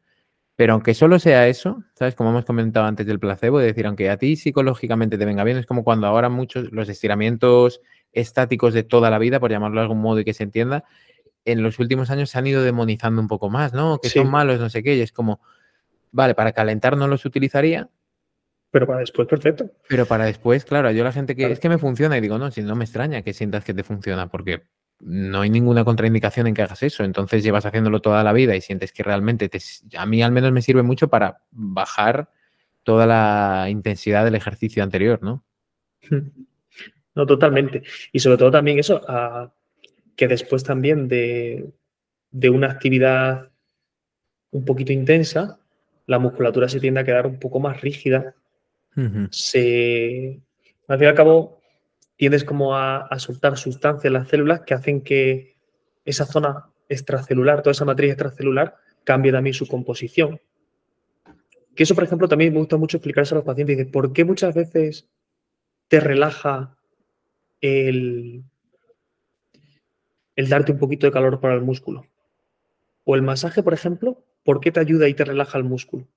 pero 0.56 0.74
aunque 0.74 0.94
solo 0.94 1.20
sea 1.20 1.48
eso, 1.48 1.84
¿sabes? 1.96 2.16
Como 2.16 2.30
hemos 2.30 2.46
comentado 2.46 2.86
antes 2.86 3.06
del 3.06 3.20
placebo, 3.20 3.60
es 3.60 3.66
decir, 3.66 3.88
aunque 3.88 4.10
a 4.10 4.18
ti 4.18 4.36
psicológicamente 4.36 5.18
te 5.18 5.26
venga 5.26 5.44
bien, 5.44 5.58
es 5.58 5.66
como 5.66 5.84
cuando 5.84 6.08
ahora 6.08 6.30
muchos 6.30 6.72
los 6.72 6.88
estiramientos 6.88 7.82
estáticos 8.14 8.74
de 8.74 8.84
toda 8.84 9.10
la 9.10 9.18
vida, 9.18 9.40
por 9.40 9.52
llamarlo 9.52 9.80
de 9.80 9.84
algún 9.84 10.02
modo 10.02 10.20
y 10.20 10.24
que 10.24 10.34
se 10.34 10.44
entienda, 10.44 10.84
en 11.46 11.64
los 11.64 11.80
últimos 11.80 12.12
años 12.12 12.30
se 12.30 12.38
han 12.38 12.48
ido 12.48 12.62
demonizando 12.62 13.22
un 13.22 13.28
poco 13.28 13.50
más, 13.50 13.74
¿no? 13.74 14.00
Que 14.00 14.10
son 14.10 14.30
malos, 14.30 14.60
no 14.60 14.70
sé 14.70 14.84
qué, 14.84 14.96
y 14.96 15.02
es 15.02 15.12
como, 15.12 15.42
vale, 16.12 16.36
para 16.36 16.52
calentar 16.52 16.96
no 16.96 17.08
los 17.08 17.26
utilizaría. 17.26 17.90
Pero 18.72 18.88
para 18.88 19.00
después, 19.00 19.28
perfecto. 19.28 19.70
Pero 19.88 20.06
para 20.06 20.26
después, 20.26 20.66
claro, 20.66 20.92
yo 20.92 21.04
la 21.04 21.12
gente 21.12 21.36
que 21.36 21.52
es 21.52 21.60
que 21.60 21.70
me 21.70 21.78
funciona 21.78 22.18
y 22.18 22.22
digo, 22.22 22.38
no, 22.38 22.52
si 22.52 22.62
no 22.62 22.76
me 22.76 22.86
extraña 22.86 23.22
que 23.22 23.34
sientas 23.34 23.66
que 23.66 23.74
te 23.74 23.84
funciona, 23.84 24.30
porque 24.30 24.64
no 25.02 25.42
hay 25.42 25.50
ninguna 25.50 25.84
contraindicación 25.84 26.48
en 26.48 26.54
que 26.54 26.62
hagas 26.62 26.84
eso. 26.84 27.04
Entonces 27.04 27.44
llevas 27.44 27.66
haciéndolo 27.66 28.02
toda 28.02 28.24
la 28.24 28.34
vida 28.34 28.56
y 28.56 28.62
sientes 28.62 28.92
que 28.94 29.04
realmente 29.04 29.50
te, 29.50 29.60
a 29.98 30.06
mí 30.06 30.24
al 30.24 30.32
menos 30.32 30.52
me 30.52 30.62
sirve 30.62 30.84
mucho 30.84 31.10
para 31.10 31.42
bajar 31.52 32.30
toda 32.84 33.06
la 33.06 33.68
intensidad 33.70 34.24
del 34.24 34.36
ejercicio 34.36 34.84
anterior, 34.84 35.22
¿no? 35.22 35.44
No, 37.14 37.26
totalmente. 37.26 37.84
Y 38.14 38.20
sobre 38.20 38.38
todo 38.38 38.52
también 38.52 38.80
eso, 38.80 39.02
que 40.16 40.28
después 40.28 40.64
también 40.64 41.08
de, 41.08 41.74
una 42.50 42.72
actividad 42.72 43.52
un 44.52 44.66
poquito 44.66 44.94
intensa, 44.94 45.60
la 46.08 46.20
musculatura 46.20 46.70
se 46.70 46.80
tiende 46.80 47.02
a 47.02 47.04
quedar 47.04 47.28
un 47.28 47.40
poco 47.40 47.60
más 47.60 47.82
rígida. 47.82 48.36
Se, 49.32 50.42
al 50.88 50.98
fin 50.98 51.06
y 51.06 51.10
al 51.10 51.16
cabo, 51.16 51.62
tiendes 52.18 52.44
como 52.44 52.76
a, 52.76 53.08
soltar 53.18 53.58
sustancias 53.58 54.06
en 54.06 54.14
las 54.14 54.28
células 54.28 54.62
que 54.62 54.74
hacen 54.74 55.02
que 55.02 55.58
esa 56.06 56.26
zona 56.26 56.70
extracelular, 56.90 57.62
toda 57.62 57.72
esa 57.72 57.86
matriz 57.86 58.12
extracelular, 58.12 58.76
cambie 59.04 59.32
también 59.32 59.54
su 59.54 59.68
composición. 59.68 60.40
Que 61.76 61.84
eso, 61.84 61.96
por 61.96 62.04
ejemplo, 62.04 62.28
también 62.28 62.54
me 62.54 62.60
gusta 62.60 62.78
mucho 62.78 62.98
explicarse 62.98 63.34
a 63.34 63.38
los 63.38 63.46
pacientes. 63.46 63.88
¿por 63.88 64.14
qué 64.14 64.26
muchas 64.26 64.54
veces 64.54 65.08
te 65.88 66.00
relaja 66.00 66.78
el, 67.62 68.44
el 70.36 70.50
darte 70.50 70.74
un 70.74 70.80
poquito 70.80 71.08
de 71.08 71.14
calor 71.14 71.40
para 71.40 71.56
el 71.56 71.62
músculo? 71.62 72.06
O 73.04 73.16
el 73.16 73.22
masaje, 73.22 73.64
por 73.64 73.74
ejemplo, 73.74 74.24
¿por 74.44 74.60
qué 74.60 74.72
te 74.72 74.80
ayuda 74.80 75.08
y 75.08 75.14
te 75.14 75.26
relaja 75.26 75.58
el 75.58 75.64
músculo? 75.64 76.08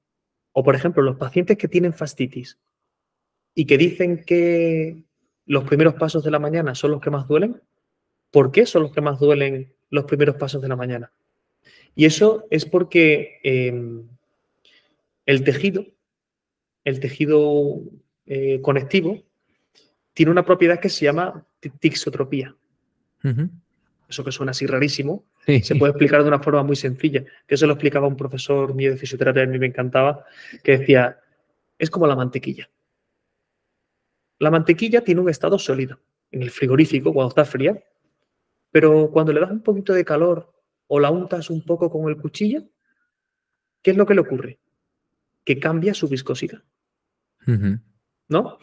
O, 0.57 0.63
por 0.63 0.77
ejemplo, 0.77 1.03
los 1.03 1.17
pacientes 1.17 1.59
que 1.59 1.67
tienen 1.67 1.93
fastitis 1.93 2.59
y 3.57 3.67
que 3.67 3.77
dicen 3.77 4.25
que 4.25 5.05
los 5.47 5.65
primeros 5.65 5.95
pasos 5.95 6.23
de 6.23 6.31
la 6.31 6.39
mañana 6.39 6.77
son 6.77 6.93
los 6.93 7.01
que 7.01 7.11
más 7.11 7.27
duelen. 7.27 7.61
¿Por 8.31 8.53
qué 8.53 8.65
son 8.65 8.85
los 8.85 8.93
que 8.93 9.01
más 9.01 9.19
duelen 9.19 9.75
los 9.91 10.05
primeros 10.05 10.37
pasos 10.37 10.63
de 10.63 10.69
la 10.69 10.77
mañana? 10.77 11.13
Y 11.97 12.05
eso 12.05 12.47
es 12.51 12.65
porque 12.67 13.41
em, 13.43 14.09
el 15.27 15.43
tejido, 15.43 15.87
el 16.85 17.01
tejido 17.01 17.81
eh, 18.27 18.61
conectivo, 18.61 19.23
tiene 20.13 20.31
una 20.31 20.47
propiedad 20.47 20.79
que 20.79 20.89
se 20.89 21.05
llama 21.05 21.47
tixotropía. 21.81 22.57
Eso 24.09 24.23
que 24.23 24.33
suena 24.33 24.51
así 24.51 24.67
rarísimo, 24.67 25.25
se 25.47 25.75
puede 25.77 25.93
explicar 25.93 26.23
de 26.23 26.29
una 26.29 26.41
forma 26.41 26.63
muy 26.63 26.77
sencilla. 26.77 27.25
Que 27.47 27.55
eso 27.55 27.67
lo 27.67 27.73
explicaba 27.73 28.07
un 28.07 28.17
profesor 28.17 28.75
mío 28.75 28.91
de 28.91 28.97
fisioterapia, 28.97 29.43
a 29.43 29.47
mí 29.47 29.59
me 29.59 29.67
encantaba, 29.67 30.25
que 30.63 30.79
decía, 30.79 31.19
es 31.79 31.91
como 31.91 32.07
la 32.07 32.15
mantequilla. 32.15 32.69
La 34.39 34.51
mantequilla 34.51 35.03
tiene 35.03 35.21
un 35.21 35.31
estado 35.31 35.59
sólido 35.59 36.01
en 36.31 36.43
el 36.43 36.51
frigorífico 36.51 37.13
cuando 37.13 37.29
está 37.29 37.45
fría, 37.45 37.83
pero 38.71 39.11
cuando 39.11 39.33
le 39.33 39.41
das 39.41 39.51
un 39.51 39.63
poquito 39.63 39.93
de 39.93 40.05
calor 40.05 40.53
o 40.89 41.01
la 41.01 41.11
untas 41.11 41.49
un 41.49 41.65
poco 41.65 41.91
con 41.91 42.09
el 42.11 42.17
cuchillo, 42.17 42.65
¿qué 43.83 43.93
es 43.93 43.97
lo 43.97 44.07
que 44.07 44.15
le 44.15 44.21
ocurre? 44.21 44.59
Que 45.45 45.59
cambia 45.59 45.95
su 45.95 46.09
viscosidad. 46.09 46.63
¿No? 48.29 48.59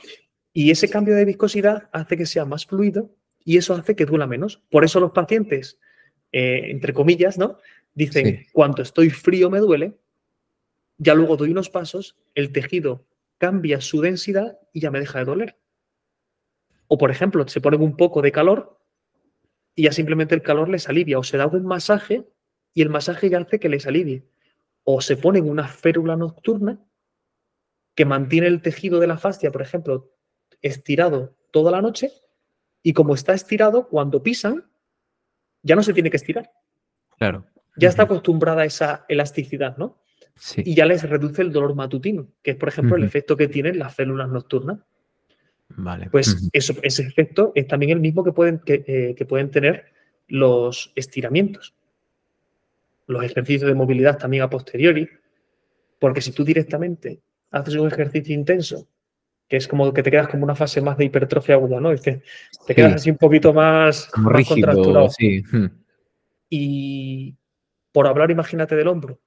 Y 0.54 0.72
ese 0.72 0.90
cambio 0.90 1.16
de 1.16 1.26
viscosidad 1.26 1.90
hace 1.94 2.18
que 2.18 2.26
sea 2.26 2.46
más 2.46 2.66
fluido 2.66 3.16
y 3.46 3.58
eso 3.58 3.74
hace 3.74 3.96
que 3.96 4.06
duela 4.06 4.28
menos. 4.28 4.62
Por 4.70 4.84
eso 4.84 5.00
los 5.00 5.12
pacientes, 5.12 5.80
eh, 6.32 6.64
entre 6.66 6.94
comillas, 6.94 7.38
¿no? 7.38 7.58
Dicen, 7.94 8.46
cuando 8.54 8.82
estoy 8.82 9.10
frío 9.10 9.50
me 9.50 9.60
duele, 9.60 9.98
ya 10.98 11.14
luego 11.14 11.36
doy 11.36 11.52
unos 11.52 11.70
pasos, 11.70 12.18
el 12.36 12.52
tejido 12.52 13.06
cambia 13.38 13.82
su 13.82 14.02
densidad 14.02 14.60
y 14.72 14.82
ya 14.82 14.92
me 14.92 15.00
deja 15.00 15.20
de 15.20 15.26
doler. 15.26 15.58
O, 16.88 16.98
por 16.98 17.10
ejemplo, 17.10 17.48
se 17.48 17.62
ponen 17.62 17.82
un 17.82 17.98
poco 17.98 18.22
de 18.22 18.32
calor 18.32 18.80
y 19.76 19.84
ya 19.84 19.92
simplemente 19.92 20.36
el 20.36 20.42
calor 20.42 20.70
les 20.70 20.88
alivia. 20.90 21.18
O 21.18 21.24
se 21.24 21.38
da 21.38 21.48
un 21.48 21.66
masaje 21.66 22.28
y 22.74 22.82
el 22.82 22.90
masaje 22.90 23.30
ya 23.30 23.40
hace 23.40 23.60
que 23.60 23.70
les 23.70 23.88
alivie. 23.88 24.26
O 24.84 25.02
se 25.02 25.18
ponen 25.18 25.50
una 25.50 25.68
férula 25.68 26.16
nocturna 26.16 26.80
que 27.96 28.06
mantiene 28.06 28.48
el 28.48 28.62
tejido 28.62 29.00
de 29.00 29.08
la 29.08 29.18
fascia, 29.18 29.52
por 29.52 29.62
ejemplo, 29.62 30.12
estirado 30.62 31.36
toda 31.52 31.72
la 31.72 31.82
noche 31.82 32.12
y 32.84 32.94
como 32.94 33.14
está 33.14 33.34
estirado, 33.34 33.88
cuando 33.88 34.24
pisan, 34.24 34.66
ya 35.62 35.76
no 35.76 35.84
se 35.84 35.94
tiene 35.94 36.10
que 36.10 36.18
estirar. 36.18 36.52
Claro. 37.18 37.46
Ya 37.78 37.90
está 37.90 38.04
acostumbrada 38.04 38.64
a 38.64 38.66
esa 38.66 39.06
elasticidad, 39.08 39.78
¿no? 39.78 40.02
Sí. 40.36 40.64
Y 40.66 40.76
ya 40.76 40.86
les 40.86 41.08
reduce 41.08 41.42
el 41.42 41.52
dolor 41.52 41.76
matutino, 41.76 42.28
que 42.42 42.52
es, 42.52 42.58
por 42.58 42.70
ejemplo, 42.70 42.96
el 42.96 43.04
efecto 43.04 43.38
que 43.38 43.48
tienen 43.48 43.78
las 43.78 43.96
células 43.96 44.30
nocturnas. 44.30 44.80
Vale. 45.70 46.10
Pues 46.10 46.50
eso, 46.52 46.74
ese 46.82 47.04
efecto 47.04 47.52
es 47.56 47.68
también 47.68 47.92
el 47.92 48.00
mismo 48.00 48.24
que 48.24 48.32
pueden, 48.32 48.62
eh, 48.66 49.14
que, 49.16 49.26
pueden 49.26 49.52
tener 49.52 49.86
los 50.28 50.92
estiramientos, 50.96 51.76
los 53.08 53.24
ejercicios 53.24 53.68
de 53.68 53.76
movilidad 53.76 54.18
también 54.18 54.44
a 54.44 54.50
posteriori, 54.50 55.08
porque 56.00 56.22
si 56.22 56.32
tú 56.32 56.44
directamente 56.44 57.22
haces 57.52 57.76
un 57.76 57.88
ejercicio 57.88 58.34
intenso, 58.34 58.88
que 59.52 59.58
es 59.58 59.68
como 59.68 59.92
que 59.92 60.02
te 60.02 60.10
quedas 60.10 60.30
como 60.30 60.46
una 60.46 60.56
fase 60.56 60.80
más 60.80 60.98
de 60.98 61.04
hipertrofia 61.04 61.56
aguda, 61.56 61.82
¿no? 61.82 61.92
Es 61.92 62.00
que 62.00 62.22
te 62.66 62.74
quedas 62.74 62.94
así 62.94 63.12
un 63.12 63.18
poquito 63.18 63.52
más, 63.52 64.06
contracturado. 64.06 65.10
Sí. 65.10 65.44
Y 66.50 67.36
por 67.92 68.08
hablar, 68.08 68.32
imagínate 68.32 68.78
del 68.78 68.88
hombro 68.88 69.20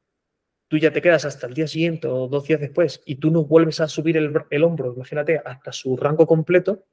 tú 0.68 0.78
ya 0.78 0.92
te 0.92 1.02
quedas 1.02 1.24
hasta 1.24 1.46
el 1.46 1.54
día 1.54 1.66
siguiente 1.66 2.08
o 2.08 2.28
dos 2.28 2.48
días 2.48 2.60
después 2.60 3.02
y 3.04 3.16
tú 3.16 3.30
no 3.30 3.44
vuelves 3.44 3.80
a 3.80 3.88
subir 3.88 4.16
el, 4.16 4.64
hombro, 4.64 4.92
imagínate, 4.94 5.40
hasta 5.44 5.70
su 5.72 5.96
rango 5.96 6.26
completo, 6.26 6.84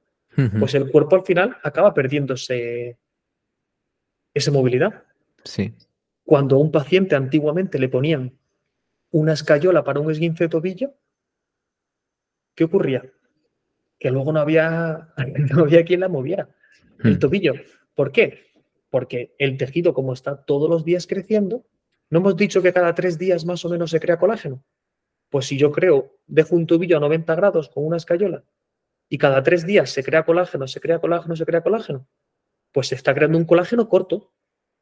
pues 0.59 0.75
el 0.75 0.91
cuerpo 0.91 1.15
al 1.15 1.23
final 1.23 1.57
acaba 1.63 1.93
perdiéndose 1.93 2.97
esa 4.33 4.51
movilidad. 4.51 5.03
Sí. 5.43 5.73
Cuando 6.23 6.55
a 6.57 6.59
un 6.59 6.71
paciente 6.71 7.15
antiguamente 7.15 7.79
le 7.79 7.89
ponían 7.89 8.37
una 9.09 9.33
escayola 9.33 9.83
para 9.83 9.99
un 9.99 10.11
esguince 10.11 10.43
de 10.43 10.49
tobillo, 10.49 10.93
¿qué 12.55 12.63
ocurría? 12.63 13.03
Que 14.02 14.11
luego 14.11 14.34
no 14.34 14.41
había, 14.41 15.14
no 15.53 15.61
había 15.61 15.86
quien 15.86 16.02
la 16.02 16.10
moviera. 16.10 16.49
El 17.03 17.19
tobillo. 17.19 17.53
¿Por 17.95 18.11
qué? 18.11 18.52
Porque 18.90 19.34
el 19.38 19.57
tejido, 19.57 19.94
como 19.94 20.11
está 20.11 20.44
todos 20.44 20.69
los 20.69 20.84
días 20.84 21.07
creciendo, 21.07 21.65
¿No 22.11 22.19
hemos 22.19 22.36
dicho 22.36 22.61
que 22.61 22.73
cada 22.73 22.94
tres 22.94 23.18
días 23.18 23.45
más 23.45 23.64
o 23.64 23.69
menos 23.69 23.90
se 23.90 24.02
crea 24.02 24.19
colágeno? 24.19 24.64
Pues 25.30 25.45
si 25.45 25.57
yo 25.57 25.72
creo, 25.72 26.18
dejo 26.28 26.57
un 26.57 26.68
tubillo 26.68 26.98
a 26.98 26.99
90 26.99 27.34
grados 27.36 27.69
con 27.69 27.86
una 27.86 27.95
escayola 27.95 28.44
y 29.07 29.18
cada 29.18 29.41
tres 29.41 29.65
días 29.65 29.90
se 29.91 30.03
crea 30.03 30.26
colágeno, 30.26 30.68
se 30.68 30.82
crea 30.82 30.99
colágeno, 30.99 31.38
se 31.38 31.45
crea 31.45 31.64
colágeno, 31.64 32.10
pues 32.73 32.88
se 32.88 32.95
está 32.95 33.14
creando 33.14 33.38
un 33.38 33.45
colágeno 33.45 33.88
corto, 33.88 34.34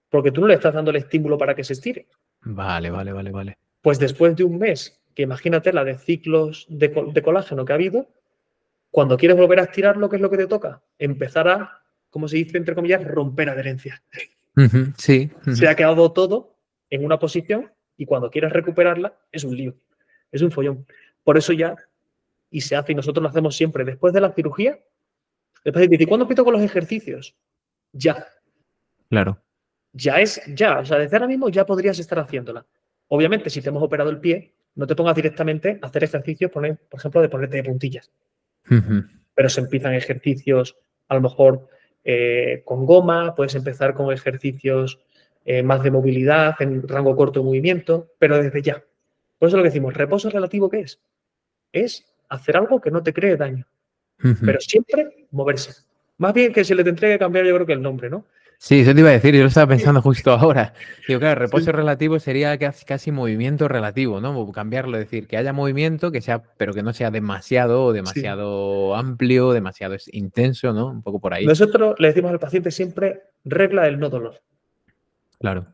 porque 0.09 0.31
tú 0.31 0.41
no 0.41 0.47
le 0.47 0.55
estás 0.55 0.73
dando 0.73 0.89
el 0.89 0.97
estímulo 0.97 1.37
para 1.37 1.53
que 1.53 1.63
se 1.63 1.73
estire. 1.73 2.07
Vale, 2.41 2.89
vale, 2.89 3.13
vale, 3.13 3.31
vale. 3.31 3.57
Pues 3.81 3.99
después 3.99 4.35
de 4.35 4.43
un 4.43 4.57
mes, 4.57 4.99
que 5.13 5.21
imagínate 5.21 5.71
la 5.71 5.83
de 5.83 5.99
ciclos 5.99 6.65
de, 6.67 6.87
de 7.13 7.21
colágeno 7.21 7.63
que 7.63 7.73
ha 7.73 7.75
habido, 7.75 8.07
cuando 8.91 9.17
quieres 9.17 9.37
volver 9.37 9.59
a 9.59 9.63
estirar, 9.63 9.97
¿lo 9.97 10.09
que 10.09 10.15
es 10.15 10.21
lo 10.21 10.29
que 10.29 10.37
te 10.37 10.47
toca? 10.47 10.81
Empezar 10.97 11.47
a, 11.47 11.83
como 12.09 12.27
se 12.27 12.37
dice 12.37 12.57
entre 12.57 12.75
comillas, 12.75 13.03
romper 13.03 13.49
adherencia. 13.49 14.01
Sí. 14.97 15.31
Se 15.53 15.67
ha 15.67 15.75
quedado 15.75 16.11
todo 16.11 16.57
en 16.89 17.05
una 17.05 17.19
posición 17.19 17.71
y 17.95 18.05
cuando 18.05 18.29
quieres 18.29 18.51
recuperarla 18.51 19.17
es 19.31 19.43
un 19.43 19.55
lío, 19.55 19.75
es 20.31 20.41
un 20.41 20.51
follón. 20.51 20.85
Por 21.23 21.37
eso 21.37 21.53
ya, 21.53 21.75
y 22.49 22.61
se 22.61 22.75
hace, 22.75 22.93
y 22.93 22.95
nosotros 22.95 23.21
lo 23.21 23.29
hacemos 23.29 23.55
siempre, 23.55 23.85
después 23.85 24.13
de 24.13 24.21
la 24.21 24.33
cirugía, 24.33 24.79
el 25.63 25.73
paciente 25.73 25.97
dice, 25.97 26.07
¿cuándo 26.07 26.23
empiezo 26.23 26.43
con 26.43 26.53
los 26.53 26.61
ejercicios? 26.61 27.35
Ya. 27.91 28.27
Claro. 29.09 29.41
Ya 29.93 30.19
es, 30.19 30.41
ya, 30.55 30.79
o 30.79 30.85
sea, 30.85 30.97
desde 30.97 31.15
ahora 31.17 31.27
mismo 31.27 31.49
ya 31.49 31.65
podrías 31.65 31.99
estar 31.99 32.19
haciéndola. 32.19 32.65
Obviamente, 33.07 33.49
si 33.49 33.61
te 33.61 33.69
hemos 33.69 33.83
operado 33.83 34.09
el 34.09 34.19
pie, 34.19 34.53
no 34.75 34.87
te 34.87 34.95
pongas 34.95 35.15
directamente 35.15 35.79
a 35.81 35.87
hacer 35.87 36.03
ejercicios, 36.03 36.51
por 36.51 36.65
ejemplo, 36.65 37.21
de 37.21 37.29
ponerte 37.29 37.57
de 37.57 37.63
puntillas. 37.63 38.11
Pero 38.63 39.49
se 39.49 39.61
empiezan 39.61 39.93
ejercicios, 39.93 40.77
a 41.07 41.15
lo 41.15 41.21
mejor 41.21 41.67
eh, 42.03 42.61
con 42.65 42.85
goma, 42.85 43.35
puedes 43.35 43.55
empezar 43.55 43.93
con 43.93 44.11
ejercicios 44.11 44.99
eh, 45.45 45.63
más 45.63 45.83
de 45.83 45.91
movilidad, 45.91 46.55
en 46.59 46.87
rango 46.87 47.15
corto 47.15 47.39
de 47.39 47.45
movimiento, 47.45 48.11
pero 48.19 48.41
desde 48.41 48.61
ya. 48.61 48.83
Por 49.37 49.47
eso 49.47 49.57
lo 49.57 49.63
que 49.63 49.69
decimos, 49.69 49.93
reposo 49.93 50.29
relativo, 50.29 50.69
¿qué 50.69 50.81
es? 50.81 50.99
Es 51.71 52.05
hacer 52.27 52.57
algo 52.57 52.79
que 52.81 52.91
no 52.91 53.01
te 53.01 53.13
cree 53.13 53.37
daño, 53.37 53.65
pero 54.45 54.59
siempre 54.59 55.27
moverse. 55.31 55.83
Más 56.17 56.33
bien 56.33 56.51
que 56.51 56.63
se 56.63 56.75
le 56.75 56.83
tendría 56.83 57.11
que 57.11 57.19
cambiar 57.19 57.45
yo 57.45 57.55
creo 57.55 57.65
que 57.65 57.73
el 57.73 57.81
nombre, 57.81 58.09
¿no? 58.09 58.25
Sí, 58.61 58.81
eso 58.81 58.93
te 58.93 58.99
iba 58.99 59.07
a 59.07 59.13
decir, 59.13 59.33
yo 59.33 59.41
lo 59.41 59.47
estaba 59.47 59.67
pensando 59.67 60.01
justo 60.01 60.31
ahora. 60.31 60.73
Digo, 61.07 61.21
claro, 61.21 61.39
reposo 61.39 61.71
relativo 61.71 62.19
sería 62.19 62.57
casi, 62.57 62.83
casi, 62.83 63.09
movimiento 63.09 63.69
relativo, 63.69 64.19
¿no? 64.19 64.51
Cambiarlo, 64.51 64.97
decir, 64.97 65.27
que 65.27 65.37
haya 65.37 65.53
movimiento, 65.53 66.11
que 66.11 66.19
sea, 66.19 66.43
pero 66.57 66.73
que 66.73 66.83
no 66.83 66.91
sea 66.91 67.09
demasiado 67.09 67.93
demasiado 67.93 68.95
amplio, 68.95 69.53
demasiado 69.53 69.95
intenso, 70.11 70.73
¿no? 70.73 70.87
Un 70.87 71.01
poco 71.01 71.21
por 71.21 71.33
ahí. 71.33 71.45
Nosotros 71.45 71.95
le 71.99 72.09
decimos 72.09 72.31
al 72.31 72.39
paciente 72.39 72.69
siempre 72.69 73.23
regla 73.45 73.83
del 73.83 73.97
no 73.97 74.09
dolor. 74.09 74.41
Claro. 75.39 75.67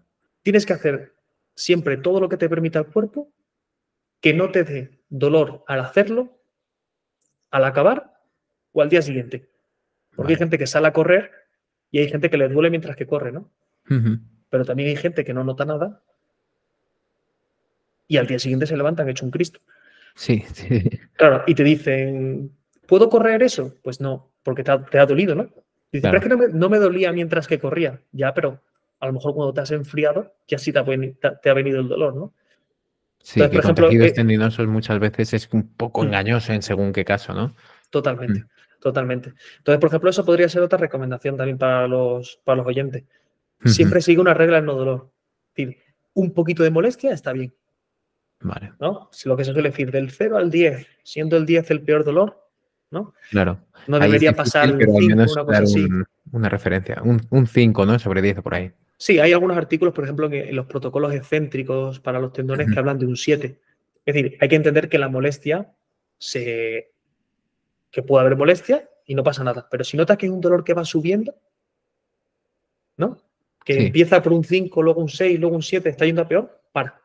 Tienes 0.43 0.67
que 0.67 0.73
hacer 0.73 1.15
siempre 1.55 1.97
todo 1.97 2.19
lo 2.19 2.29
que 2.29 2.37
te 2.37 2.47
permita 2.47 2.77
el 2.77 2.85
cuerpo 2.85 3.31
que 4.21 4.35
no 4.35 4.51
te 4.51 4.63
dé 4.63 4.91
dolor 5.09 5.63
al 5.67 5.79
hacerlo, 5.79 6.37
al 7.49 7.65
acabar 7.65 8.13
o 8.73 8.83
al 8.83 8.89
día 8.89 9.01
siguiente. 9.01 9.49
Porque 10.15 10.33
hay 10.33 10.37
gente 10.37 10.59
que 10.59 10.67
sale 10.67 10.87
a 10.87 10.93
correr 10.93 11.44
y 11.95 11.99
hay 11.99 12.09
gente 12.09 12.29
que 12.29 12.35
le 12.35 12.49
duele 12.49 12.69
mientras 12.69 12.97
que 12.97 13.07
corre, 13.07 13.31
¿no? 13.31 13.49
Pero 14.49 14.65
también 14.65 14.89
hay 14.89 14.97
gente 14.97 15.23
que 15.23 15.33
no 15.33 15.45
nota 15.45 15.63
nada 15.63 16.01
y 18.05 18.17
al 18.17 18.27
día 18.27 18.37
siguiente 18.37 18.67
se 18.67 18.75
levantan 18.75 19.07
hecho 19.07 19.23
un 19.23 19.31
Cristo. 19.31 19.61
Sí, 20.13 20.43
sí. 20.51 20.89
Claro, 21.15 21.45
y 21.47 21.55
te 21.55 21.63
dicen, 21.63 22.51
¿puedo 22.85 23.09
correr 23.09 23.41
eso? 23.43 23.75
Pues 23.81 24.01
no, 24.01 24.29
porque 24.43 24.61
te 24.61 24.99
ha, 24.99 25.05
dolido, 25.05 25.35
¿no? 25.35 25.43
Dice, 25.89 26.09
pero 26.09 26.17
es 26.17 26.23
que 26.23 26.49
no 26.51 26.69
me, 26.69 26.79
dolía 26.79 27.13
mientras 27.13 27.47
que 27.47 27.59
corría. 27.59 28.01
Ya, 28.11 28.33
pero 28.33 28.59
a 28.99 29.07
lo 29.07 29.13
mejor 29.13 29.33
cuando 29.33 29.53
te 29.53 29.61
has 29.61 29.71
enfriado, 29.71 30.35
ya 30.49 30.57
sí 30.57 30.73
te 30.73 30.79
ha, 30.79 31.53
venido 31.53 31.79
el 31.79 31.87
dolor, 31.87 32.13
¿no? 32.13 32.33
Sí, 33.23 33.39
que 33.39 33.47
por 33.47 33.63
ejemplo, 33.63 33.87
tejidos 33.87 34.09
eh, 34.09 34.15
tendinosos 34.15 34.67
muchas 34.67 34.99
veces 34.99 35.33
es 35.33 35.47
un 35.53 35.65
poco 35.69 36.03
mm. 36.03 36.07
engañoso 36.07 36.51
en 36.51 36.61
según 36.61 36.91
qué 36.91 37.05
caso, 37.05 37.33
¿no? 37.33 37.55
Totalmente. 37.89 38.41
Mm. 38.41 38.47
Totalmente. 38.79 39.33
Entonces, 39.57 39.79
por 39.79 39.87
ejemplo, 39.89 40.09
eso 40.09 40.25
podría 40.25 40.49
ser 40.49 40.61
otra 40.61 40.77
recomendación 40.77 41.37
también 41.37 41.57
para 41.57 41.87
los, 41.87 42.39
para 42.43 42.57
los 42.57 42.67
oyentes. 42.67 43.03
Siempre 43.63 44.01
sigue 44.01 44.21
una 44.21 44.33
regla 44.33 44.57
del 44.57 44.65
no 44.65 44.75
dolor. 44.75 45.09
Es 45.49 45.65
decir, 45.65 45.83
un 46.13 46.33
poquito 46.33 46.63
de 46.63 46.69
molestia 46.69 47.11
está 47.11 47.33
bien. 47.33 47.53
Vale. 48.41 48.73
¿No? 48.79 49.09
Si 49.11 49.27
lo 49.27 49.35
que 49.35 49.43
se 49.43 49.53
suele 49.53 49.69
decir, 49.69 49.91
del 49.91 50.11
0 50.11 50.37
al 50.37 50.51
10, 50.51 50.87
siendo 51.03 51.37
el 51.37 51.45
10 51.45 51.71
el 51.71 51.81
peor 51.81 52.03
dolor, 52.03 52.47
¿no? 52.91 53.13
Claro. 53.31 53.59
No 53.87 53.97
debería 53.97 54.33
pasar 54.33 54.77
pero 54.77 54.91
una 54.91 55.25
cosa 55.25 55.63
así. 55.63 55.87
una 56.31 56.49
referencia, 56.49 57.01
un 57.01 57.47
5, 57.47 57.85
¿no? 57.85 57.97
Sobre 57.97 58.21
10 58.21 58.41
por 58.41 58.53
ahí. 58.53 58.71
Sí, 58.97 59.19
hay 59.19 59.33
algunos 59.33 59.57
artículos, 59.57 59.93
por 59.93 60.03
ejemplo, 60.03 60.31
en, 60.31 60.55
los 60.55 60.67
protocolos 60.67 61.13
excéntricos 61.13 61.99
para 61.99 62.19
los 62.19 62.33
tendones 62.33 62.71
que 62.71 62.79
hablan 62.79 62.99
de 62.99 63.05
un 63.05 63.17
7. 63.17 63.59
Es 64.05 64.13
decir, 64.13 64.37
hay 64.39 64.47
que 64.47 64.55
entender 64.55 64.89
que 64.89 64.97
la 64.97 65.09
molestia 65.09 65.73
se, 66.17 66.93
que 67.95 68.03
puede 68.03 68.25
haber 68.25 68.35
molestia 68.35 68.89
y 69.05 69.15
no 69.15 69.23
pasa 69.23 69.41
nada. 69.41 69.69
Pero 69.71 69.85
si 69.85 69.95
notas 69.95 70.17
que 70.17 70.25
es 70.25 70.31
un 70.31 70.41
dolor 70.41 70.65
que 70.65 70.73
va 70.73 70.83
subiendo, 70.83 71.33
¿no? 72.97 73.17
Que 73.63 73.85
empieza 73.85 74.21
por 74.21 74.33
un 74.33 74.43
5, 74.43 74.83
luego 74.83 74.99
un 74.99 75.07
6, 75.07 75.39
luego 75.39 75.55
un 75.55 75.63
7, 75.63 75.87
está 75.87 76.05
yendo 76.05 76.21
a 76.21 76.27
peor, 76.27 76.61
para. 76.73 77.01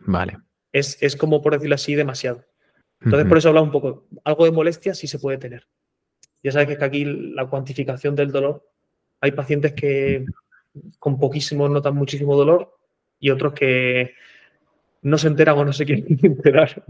Vale. 0.00 0.36
Es, 0.70 1.16
como, 1.16 1.40
por 1.40 1.54
decirlo 1.54 1.74
así, 1.74 1.94
demasiado. 1.94 2.44
Entonces, 3.00 3.26
por 3.26 3.38
eso 3.38 3.48
hablaba 3.48 3.64
un 3.64 3.72
poco. 3.72 4.06
Algo 4.24 4.44
de 4.44 4.50
molestia 4.50 4.92
sí 4.92 5.06
se 5.06 5.18
puede 5.18 5.38
tener. 5.38 5.66
Ya 6.42 6.52
sabes 6.52 6.76
que 6.76 6.84
aquí 6.84 7.06
la 7.06 7.46
cuantificación 7.46 8.14
del 8.14 8.30
dolor, 8.30 8.68
hay 9.22 9.32
pacientes 9.32 9.72
que 9.72 10.26
con 10.98 11.18
poquísimo 11.18 11.66
notan 11.66 11.94
muchísimo 11.94 12.36
dolor 12.36 12.78
y 13.18 13.30
otros 13.30 13.54
que 13.54 14.12
no 15.00 15.16
se 15.16 15.28
enteran 15.28 15.56
o 15.56 15.64
no 15.64 15.72
se 15.72 15.86
quieren 15.86 16.04
enterar. 16.22 16.84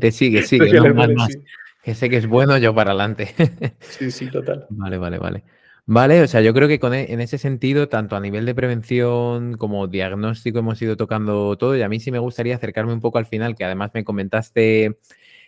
te 0.00 0.10
sigue, 0.10 0.42
sigue. 0.42 0.80
más, 0.92 1.28
que 1.28 1.44
sé 1.94 2.10
que 2.10 2.16
es 2.16 2.26
bueno, 2.26 2.58
yo 2.58 2.74
para 2.74 2.90
adelante. 2.90 3.34
sí, 3.80 4.10
sí, 4.10 4.30
total. 4.30 4.66
Vale, 4.70 4.98
vale, 4.98 5.18
vale. 5.18 5.44
Vale, 5.90 6.20
o 6.20 6.26
sea, 6.26 6.42
yo 6.42 6.52
creo 6.52 6.68
que 6.68 6.78
con, 6.78 6.92
e, 6.92 7.14
en 7.14 7.22
ese 7.22 7.38
sentido, 7.38 7.88
tanto 7.88 8.14
a 8.14 8.20
nivel 8.20 8.44
de 8.44 8.54
prevención 8.54 9.56
como 9.56 9.86
diagnóstico, 9.86 10.58
hemos 10.58 10.82
ido 10.82 10.98
tocando 10.98 11.56
todo 11.56 11.74
y 11.78 11.80
a 11.82 11.88
mí 11.88 11.98
sí 11.98 12.10
me 12.10 12.18
gustaría 12.18 12.56
acercarme 12.56 12.92
un 12.92 13.00
poco 13.00 13.16
al 13.16 13.24
final, 13.24 13.56
que 13.56 13.64
además 13.64 13.92
me 13.94 14.04
comentaste 14.04 14.98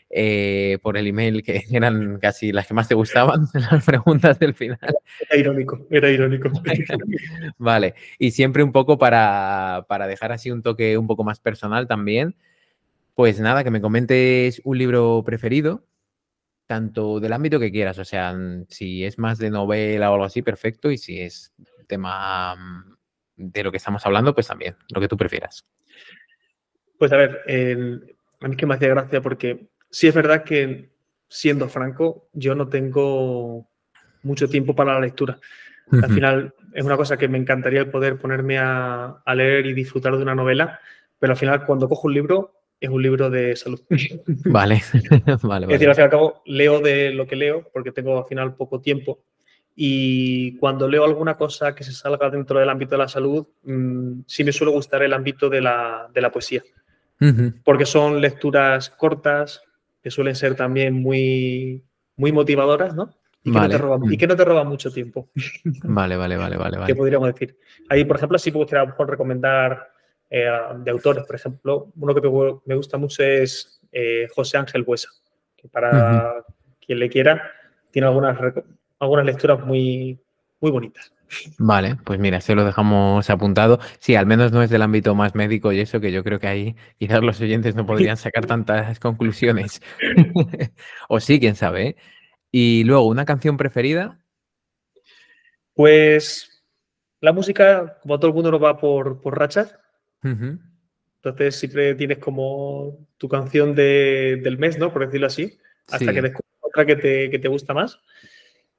eh, 0.09 0.79
por 0.83 0.97
el 0.97 1.09
email 1.09 1.43
que 1.43 1.65
eran 1.71 2.19
casi 2.21 2.53
las 2.53 2.67
que 2.67 2.73
más 2.73 2.89
te 2.89 2.95
gustaban, 2.95 3.49
las 3.53 3.85
preguntas 3.85 4.39
del 4.39 4.55
final. 4.55 4.79
Era 5.29 5.39
irónico, 5.39 5.87
era 5.91 6.11
irónico. 6.11 6.51
vale, 7.59 7.95
y 8.19 8.31
siempre 8.31 8.63
un 8.63 8.73
poco 8.73 8.97
para, 8.97 9.85
para 9.89 10.07
dejar 10.07 10.33
así 10.33 10.51
un 10.51 10.63
toque 10.63 10.97
un 10.97 11.07
poco 11.07 11.23
más 11.23 11.39
personal 11.39 11.87
también, 11.87 12.35
pues 13.15 13.41
nada, 13.41 13.63
que 13.63 13.71
me 13.71 13.83
comentes 13.83 14.63
un 14.65 14.79
libro 14.79 15.23
preferido 15.23 15.85
tanto 16.71 17.19
del 17.19 17.33
ámbito 17.33 17.59
que 17.59 17.73
quieras, 17.73 17.99
o 17.99 18.05
sea, 18.05 18.33
si 18.69 19.05
es 19.05 19.19
más 19.19 19.39
de 19.39 19.51
novela 19.51 20.09
o 20.09 20.15
algo 20.15 20.25
así, 20.25 20.41
perfecto, 20.41 20.89
y 20.93 20.99
si 20.99 21.21
es 21.21 21.53
tema 21.89 22.55
mm, 22.55 22.95
de 23.35 23.65
lo 23.65 23.73
que 23.73 23.79
estamos 23.79 24.07
hablando, 24.07 24.33
pues 24.37 24.47
también, 24.47 24.77
lo 24.89 25.01
que 25.01 25.09
tú 25.09 25.17
prefieras. 25.17 25.67
Pues 26.97 27.11
a 27.11 27.17
ver, 27.17 27.41
a 28.41 28.47
mí 28.47 28.57
que 28.57 28.67
me 28.67 28.75
hacía 28.75 28.91
gracia 28.91 29.21
porque 29.21 29.67
sí 29.91 30.07
es 30.07 30.15
verdad 30.15 30.45
que, 30.45 30.91
siendo 31.27 31.69
franco, 31.69 32.29
yo 32.35 32.55
no 32.55 32.69
tengo 32.69 33.69
mucho 34.23 34.49
tiempo 34.49 34.73
para 34.73 34.95
la 34.95 35.01
lectura. 35.01 35.41
Al 35.91 36.15
final 36.15 36.55
es 36.73 36.85
una 36.85 36.97
cosa 36.97 37.17
que 37.17 37.27
me 37.27 37.39
encantaría 37.39 37.81
el 37.81 37.91
poder 37.91 38.17
ponerme 38.17 38.59
a, 38.59 39.23
a 39.25 39.35
leer 39.35 39.67
y 39.67 39.75
disfrutar 39.75 40.17
de 40.17 40.23
una 40.23 40.37
novela, 40.37 40.79
pero 41.19 41.33
al 41.33 41.37
final 41.37 41.67
cuando 41.67 41.89
cojo 41.89 42.07
un 42.07 42.15
libro 42.15 42.60
es 42.81 42.89
un 42.89 43.03
libro 43.03 43.29
de 43.29 43.55
salud. 43.57 43.81
Vale, 44.47 44.83
vale. 45.43 45.67
Es 45.67 45.73
decir, 45.73 45.89
al 45.89 45.95
fin 45.95 46.03
y 46.03 46.05
al 46.05 46.11
cabo, 46.11 46.43
leo 46.47 46.81
de 46.81 47.13
lo 47.13 47.27
que 47.27 47.37
leo, 47.37 47.69
porque 47.73 47.93
tengo 47.93 48.19
al 48.19 48.25
final 48.25 48.55
poco 48.55 48.81
tiempo. 48.81 49.21
Y 49.77 50.57
cuando 50.57 50.89
leo 50.89 51.05
alguna 51.05 51.37
cosa 51.37 51.75
que 51.75 51.85
se 51.85 51.93
salga 51.93 52.31
dentro 52.31 52.59
del 52.59 52.69
ámbito 52.69 52.93
de 52.93 52.99
la 52.99 53.09
salud, 53.09 53.47
mm, 53.65 54.23
sí 54.27 54.45
me 54.45 54.53
suele 54.53 54.73
gustar 54.73 55.03
el 55.03 55.13
ámbito 55.13 55.49
de 55.49 55.61
la, 55.61 56.09
de 56.13 56.21
la 56.21 56.33
poesía. 56.33 56.63
Porque 57.65 57.85
son 57.85 58.19
lecturas 58.19 58.89
cortas, 58.89 59.63
que 60.03 60.11
suelen 60.11 60.35
ser 60.35 60.55
también 60.55 60.95
muy, 60.95 61.85
muy 62.17 62.33
motivadoras, 62.33 62.95
¿no? 62.95 63.11
Y, 63.45 63.53
que 63.53 63.59
no 63.59 63.69
te 63.69 63.79
roban, 63.79 64.13
y 64.13 64.17
que 64.17 64.27
no 64.27 64.37
te 64.37 64.45
roban 64.45 64.67
mucho 64.67 64.91
tiempo. 64.91 65.29
Vale, 65.85 66.17
vale, 66.17 66.39
vale, 66.39 66.57
vale. 66.57 66.79
¿Qué 66.87 66.95
podríamos 66.95 67.33
decir? 67.33 67.59
Ahí, 67.91 68.07
por 68.07 68.17
ejemplo, 68.17 68.39
sí 68.39 68.51
me 68.51 68.59
gustaría 68.59 68.87
mejor 68.87 69.11
recomendar 69.11 69.90
eh, 70.31 70.49
de 70.79 70.91
autores, 70.91 71.25
por 71.25 71.37
ejemplo, 71.37 71.93
uno 71.97 72.15
que 72.15 72.61
me 72.65 72.75
gusta 72.75 72.97
mucho 72.97 73.23
es 73.23 73.81
eh, 73.93 74.29
José 74.35 74.57
Ángel 74.57 74.85
Buesa, 74.85 75.09
que 75.57 75.69
para 75.69 76.45
quien 76.81 76.99
le 76.99 77.11
quiera 77.11 77.53
tiene 77.91 78.07
algunas, 78.07 78.39
algunas 78.99 79.27
lecturas 79.27 79.65
muy, 79.65 80.19
muy 80.61 80.71
bonitas. 80.71 81.13
Vale, 81.59 81.97
pues 82.05 82.19
mira, 82.19 82.41
se 82.41 82.55
lo 82.55 82.65
dejamos 82.65 83.31
apuntado. 83.31 83.79
Sí, 83.99 84.17
al 84.17 84.27
menos 84.27 84.53
no 84.53 84.63
es 84.63 84.71
del 84.71 84.83
ámbito 84.83 85.15
más 85.15 85.35
médico 85.35 85.73
y 85.73 85.81
eso, 85.81 86.01
que 86.01 86.11
yo 86.11 86.25
creo 86.25 86.41
que 86.41 86.49
ahí 86.49 86.77
quizás 86.99 87.21
los 87.23 87.41
oyentes 87.41 87.75
no 87.75 87.87
podrían 87.87 88.17
sacar 88.17 88.47
tantas 88.47 88.99
conclusiones. 88.99 89.81
o 91.09 91.21
sí, 91.21 91.39
quién 91.39 91.55
sabe. 91.55 91.87
¿eh? 91.89 91.97
Y 92.51 92.85
luego, 92.85 93.07
¿una 93.07 93.25
canción 93.25 93.57
preferida? 93.57 94.19
Pues 95.75 96.65
la 97.21 97.33
música, 97.33 97.99
como 98.03 98.19
todo 98.19 98.29
el 98.29 98.35
mundo, 98.35 98.51
no 98.51 98.59
va 98.59 98.79
por, 98.79 99.21
por 99.21 99.39
rachas. 99.39 99.79
Entonces 100.23 101.57
siempre 101.57 101.95
tienes 101.95 102.19
como 102.19 103.07
tu 103.19 103.29
canción 103.29 103.75
del 103.75 104.59
mes, 104.59 104.79
¿no? 104.79 104.93
Por 104.93 105.07
decirlo 105.07 105.27
así, 105.27 105.59
hasta 105.89 106.13
que 106.13 106.23
descubres 106.23 106.51
otra 106.61 106.87
que 106.87 106.97
te, 106.97 107.49
gusta 107.49 107.75
más. 107.75 108.01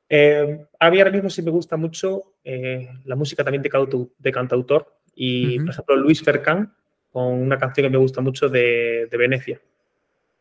Eh, 0.10 0.66
a 0.80 0.92
mí 0.92 0.98
ahora 1.00 1.12
mismo 1.12 1.30
sí 1.30 1.42
me 1.42 1.52
gusta 1.52 1.78
mucho 1.78 2.34
eh, 2.44 2.90
la 3.06 3.16
música 3.16 3.44
también 3.44 3.62
de, 3.62 3.70
de 4.18 4.32
cantautor 4.32 4.98
y, 5.16 5.60
por 5.60 5.70
ejemplo, 5.70 5.96
Luis 5.96 6.22
Fercán 6.22 6.74
con 7.12 7.34
una 7.34 7.58
canción 7.58 7.86
que 7.86 7.92
me 7.92 7.98
gusta 7.98 8.22
mucho 8.22 8.50
de, 8.50 9.08
Venecia. 9.12 9.60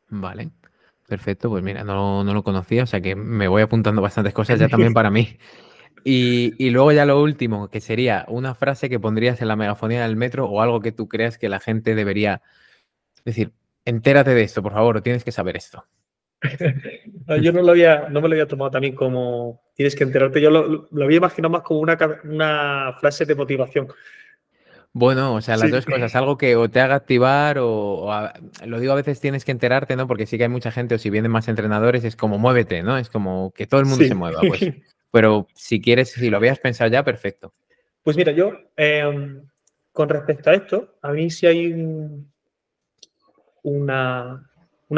Vale, 0.08 0.50
perfecto. 1.08 1.50
Pues 1.50 1.62
mira, 1.62 1.84
no, 1.84 2.24
no, 2.24 2.34
lo 2.34 2.42
conocía, 2.42 2.84
o 2.84 2.86
sea 2.86 3.00
que 3.00 3.14
me 3.14 3.48
voy 3.48 3.62
apuntando 3.62 4.00
bastantes 4.00 4.32
cosas 4.32 4.58
ya 4.58 4.68
también 4.68 4.94
para 4.94 5.10
mí. 5.10 5.36
Y, 6.04 6.70
luego 6.70 6.92
ya 6.92 7.04
lo 7.04 7.20
último, 7.22 7.68
que 7.68 7.80
sería 7.80 8.24
una 8.28 8.54
frase 8.54 8.88
que 8.88 9.00
pondrías 9.00 9.40
en 9.42 9.48
la 9.48 9.56
megafonía 9.56 10.02
del 10.02 10.16
metro 10.16 10.46
o 10.46 10.60
algo 10.60 10.80
que 10.80 10.92
tú 10.92 11.08
creas 11.08 11.38
que 11.38 11.48
la 11.48 11.60
gente 11.60 11.94
debería 11.94 12.42
decir, 13.24 13.52
entérate 13.84 14.34
de 14.34 14.42
esto, 14.42 14.62
por 14.62 14.72
favor, 14.72 15.00
tienes 15.02 15.24
que 15.24 15.32
saber 15.32 15.56
esto. 15.56 15.84
yo 17.42 17.52
no, 17.52 17.62
lo 17.62 17.72
había, 17.72 18.08
no 18.08 18.20
me 18.22 18.28
lo 18.28 18.34
había 18.34 18.48
tomado 18.48 18.70
también 18.70 18.94
como 18.94 19.60
tienes 19.74 19.94
que 19.94 20.04
enterarte, 20.04 20.40
yo 20.40 20.50
lo, 20.50 20.88
había 21.02 21.18
imaginado 21.18 21.52
más 21.52 21.62
como 21.62 21.80
una, 21.80 21.98
una 22.24 22.94
frase 22.98 23.26
de 23.26 23.34
motivación. 23.34 23.88
Bueno, 24.92 25.34
o 25.34 25.40
sea, 25.40 25.56
las 25.56 25.70
dos 25.70 25.86
cosas, 25.86 26.16
algo 26.16 26.36
que 26.36 26.56
o 26.56 26.68
te 26.68 26.80
haga 26.80 26.96
activar 26.96 27.58
o, 27.60 28.10
lo 28.66 28.80
digo 28.80 28.92
a 28.92 28.96
veces 28.96 29.20
tienes 29.20 29.44
que 29.44 29.52
enterarte, 29.52 29.94
¿no? 29.94 30.08
Porque 30.08 30.26
sí 30.26 30.36
que 30.36 30.44
hay 30.44 30.48
mucha 30.48 30.72
gente 30.72 30.96
o 30.96 30.98
si 30.98 31.10
vienen 31.10 31.30
más 31.30 31.46
entrenadores 31.46 32.02
es 32.02 32.16
como 32.16 32.38
muévete, 32.38 32.82
¿no? 32.82 32.98
Es 32.98 33.08
como 33.08 33.52
que 33.52 33.68
todo 33.68 33.80
el 33.80 33.86
mundo 33.86 34.04
se 34.04 34.14
mueva, 34.14 34.40
pues. 34.40 34.60
Pero 35.10 35.48
si 35.54 35.80
quieres, 35.80 36.12
si 36.12 36.30
lo 36.30 36.36
habías 36.36 36.58
pensado 36.58 36.90
ya, 36.90 37.04
perfecto. 37.04 37.52
Pues 38.02 38.16
mira, 38.16 38.32
yo 38.32 38.52
em, 38.76 39.42
con 39.92 40.08
respecto 40.08 40.50
a 40.50 40.54
esto, 40.54 40.96
a 41.02 41.12
mí 41.12 41.30
sí 41.30 41.46
hay 41.46 41.74
una, 43.62 44.46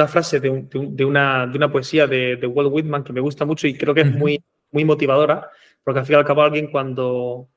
frase 0.09 0.41
de, 0.41 0.51
una, 0.51 1.47
de, 1.47 1.57
una, 1.57 1.73
poesía 1.73 2.07
de, 2.07 2.47
Walt 2.47 2.73
Whitman 2.73 3.05
que 3.05 3.13
me 3.13 3.21
gusta 3.21 3.45
mucho 3.45 3.67
y 3.67 3.75
creo 3.75 3.95
que 3.95 4.03
es 4.03 4.13
muy, 4.15 4.43
muy 4.71 4.85
motivadora, 4.85 5.51
porque 5.83 6.01
al 6.01 6.07
fin 6.07 6.15
y 6.15 6.19
al 6.19 6.25
cabo 6.25 6.43
alguien 6.43 6.71
cuando 6.71 7.49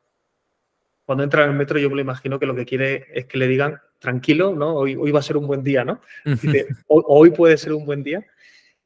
cuando 1.05 1.23
entra 1.23 1.43
en 1.43 1.51
el 1.51 1.55
metro 1.55 1.77
yo 1.77 1.89
me 1.89 1.95
lo 1.95 2.01
imagino 2.01 2.39
que 2.39 2.47
lo 2.47 2.55
que 2.55 2.65
quiere 2.65 3.05
es 3.13 3.25
que 3.25 3.37
le 3.37 3.47
digan, 3.47 3.79
tranquilo, 3.99 4.55
¿no? 4.55 4.75
Hoy, 4.75 4.95
hoy 4.95 5.11
va 5.11 5.19
a 5.19 5.23
ser 5.23 5.37
un 5.37 5.47
buen 5.47 5.63
día, 5.63 5.85
¿no? 5.85 6.01
hoy, 6.87 7.29
puede 7.29 7.57
ser 7.57 7.73
un 7.73 7.85
buen 7.85 8.03
día. 8.03 8.25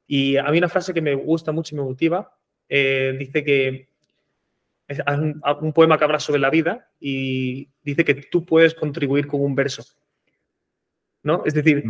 Y 0.06 0.38
a 0.38 0.44
mí 0.46 0.58
una 0.58 0.70
frase 0.70 0.94
que 0.94 1.02
me 1.02 1.16
gusta 1.16 1.52
mucho 1.52 1.76
y 1.76 1.78
me 1.78 1.84
motiva, 1.86 2.38
eh, 2.70 3.16
dice 3.18 3.44
que 3.44 3.90
es 4.88 5.00
un, 5.08 5.74
poema 5.74 5.98
que 5.98 6.04
habla 6.04 6.20
sobre 6.20 6.40
la 6.40 6.50
vida 6.50 6.90
y 7.00 7.70
dice 7.84 8.06
que 8.06 8.16
tú 8.16 8.46
puedes 8.46 8.74
contribuir 8.74 9.28
con 9.28 9.42
un 9.42 9.56
verso, 9.56 9.84
¿no? 11.22 11.44
Es 11.46 11.54
decir, 11.54 11.84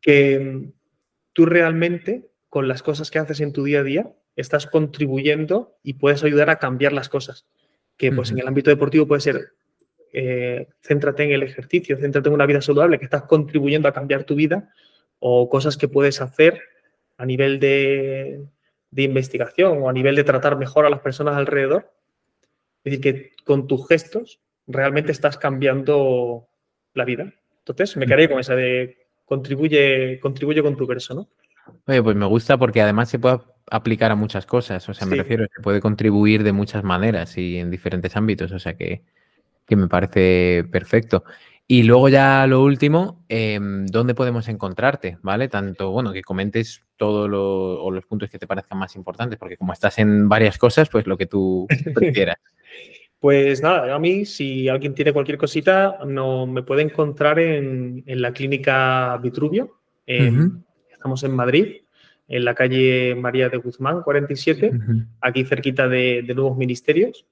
que 0.00 0.70
tú 1.32 1.44
realmente 1.44 2.30
con 2.48 2.68
las 2.68 2.82
cosas 2.82 3.10
que 3.10 3.18
haces 3.18 3.40
en 3.40 3.52
tu 3.52 3.64
día 3.64 3.80
a 3.80 3.82
día 3.82 4.12
estás 4.36 4.66
contribuyendo 4.66 5.76
y 5.82 5.94
puedes 5.94 6.24
ayudar 6.24 6.48
a 6.48 6.58
cambiar 6.58 6.92
las 6.92 7.08
cosas. 7.08 7.46
Que 7.98 8.12
pues 8.12 8.30
en 8.30 8.38
el 8.38 8.46
ámbito 8.46 8.70
deportivo 8.70 9.06
puede 9.06 9.22
ser 9.22 9.52
eh, 10.12 10.68
céntrate 10.82 11.24
en 11.24 11.32
el 11.32 11.42
ejercicio, 11.42 11.98
céntrate 11.98 12.28
en 12.28 12.34
una 12.34 12.46
vida 12.46 12.62
saludable, 12.62 12.98
que 12.98 13.04
estás 13.04 13.24
contribuyendo 13.24 13.88
a 13.88 13.92
cambiar 13.92 14.24
tu 14.24 14.34
vida, 14.34 14.70
o 15.18 15.48
cosas 15.48 15.76
que 15.76 15.88
puedes 15.88 16.20
hacer 16.20 16.60
a 17.18 17.26
nivel 17.26 17.60
de, 17.60 18.42
investigación 18.92 19.82
o 19.82 19.88
a 19.88 19.92
nivel 19.92 20.16
de 20.16 20.24
tratar 20.24 20.56
mejor 20.56 20.86
a 20.86 20.90
las 20.90 21.00
personas 21.00 21.36
alrededor. 21.36 21.92
Es 22.84 22.92
decir, 22.92 23.00
que 23.00 23.32
con 23.44 23.66
tus 23.66 23.86
gestos 23.88 24.40
realmente 24.66 25.12
estás 25.12 25.38
cambiando 25.38 26.48
la 26.94 27.04
vida. 27.04 27.32
Entonces, 27.58 27.96
me 27.96 28.06
quedaría 28.06 28.28
con 28.28 28.40
esa 28.40 28.54
de 28.54 29.06
contribuye, 29.24 30.20
contribuye 30.20 30.62
con 30.62 30.76
tu 30.76 30.86
verso, 30.86 31.14
¿no? 31.14 31.28
Oye, 31.86 32.02
pues 32.02 32.16
me 32.16 32.26
gusta 32.26 32.56
porque 32.56 32.80
además 32.80 33.08
se 33.08 33.18
puede 33.18 33.40
aplicar 33.70 34.12
a 34.12 34.14
muchas 34.14 34.46
cosas. 34.46 34.88
O 34.88 34.94
sea, 34.94 35.06
me 35.06 35.16
refiero, 35.16 35.46
se 35.54 35.62
puede 35.62 35.80
contribuir 35.80 36.44
de 36.44 36.52
muchas 36.52 36.84
maneras 36.84 37.36
y 37.36 37.58
en 37.58 37.70
diferentes 37.70 38.14
ámbitos. 38.16 38.52
O 38.52 38.58
sea 38.60 38.76
que 38.76 39.02
que 39.66 39.76
me 39.76 39.88
parece 39.88 40.64
perfecto. 40.70 41.24
Y 41.68 41.82
luego 41.82 42.08
ya 42.08 42.46
lo 42.46 42.62
último, 42.62 43.24
em, 43.28 43.86
¿dónde 43.86 44.14
podemos 44.14 44.46
encontrarte? 44.46 45.18
¿Vale? 45.22 45.48
Tanto, 45.48 45.90
bueno, 45.90 46.12
que 46.12 46.22
comentes 46.22 46.84
todos 46.96 47.28
los 47.28 48.06
puntos 48.06 48.30
que 48.30 48.38
te 48.38 48.46
parezcan 48.46 48.78
más 48.78 48.94
importantes, 48.94 49.36
porque 49.36 49.56
como 49.56 49.72
estás 49.72 49.98
en 49.98 50.28
varias 50.28 50.58
cosas, 50.58 50.88
pues 50.88 51.08
lo 51.08 51.16
que 51.16 51.26
tú 51.26 51.66
prefieras. 51.94 52.36
Pues 53.18 53.62
nada, 53.62 53.92
a 53.92 53.98
mí, 53.98 54.24
si 54.26 54.68
alguien 54.68 54.94
tiene 54.94 55.12
cualquier 55.12 55.38
cosita, 55.38 55.98
no, 56.06 56.46
me 56.46 56.62
puede 56.62 56.82
encontrar 56.82 57.40
en, 57.40 58.04
la 58.06 58.32
clínica 58.32 59.18
Vitruvio. 59.20 59.80
Estamos 60.06 61.24
en 61.24 61.34
Madrid, 61.34 61.78
en 62.28 62.44
la 62.44 62.54
calle 62.54 63.16
María 63.16 63.48
de 63.48 63.56
Guzmán, 63.56 64.02
47, 64.02 64.70
aquí 65.20 65.44
cerquita 65.44 65.88
de 65.88 66.22
Nuevos 66.32 66.56
Ministerios. 66.56 67.26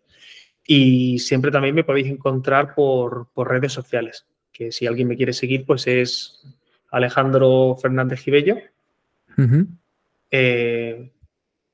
Y 0.67 1.19
siempre 1.19 1.51
también 1.51 1.75
me 1.75 1.85
podéis 1.85 2.07
encontrar 2.07 2.75
por, 2.75 3.29
redes 3.37 3.73
sociales, 3.73 4.27
que 4.53 4.73
si 4.73 4.87
alguien 4.87 5.09
me 5.09 5.17
quiere 5.17 5.33
seguir, 5.33 5.67
pues 5.67 5.87
es 5.87 6.43
Alejandro 6.91 7.77
Fernández 7.81 8.21
Gibello. 8.21 8.57
Eh, 10.31 11.13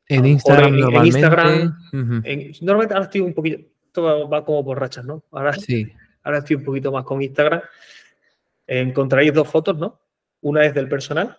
en 0.08 0.26
Instagram, 0.26 0.74
en, 0.74 1.06
Instagram 1.06 1.76
normalmente 2.62 2.94
ahora 2.94 3.04
estoy 3.04 3.20
un 3.20 3.32
poquito, 3.32 3.64
todo 3.92 4.28
va 4.28 4.44
como 4.44 4.64
por 4.64 4.80
rachas, 4.80 5.04
¿no? 5.04 5.22
Ahora, 5.30 5.52
sí. 5.52 5.86
ahora 6.24 6.38
estoy 6.38 6.56
un 6.56 6.64
poquito 6.64 6.90
más 6.90 7.04
con 7.04 7.22
Instagram. 7.22 7.60
encontraréis 8.66 9.32
dos 9.32 9.46
fotos, 9.46 9.78
¿no? 9.78 10.00
Una 10.40 10.64
es 10.64 10.74
del 10.74 10.88
personal, 10.88 11.38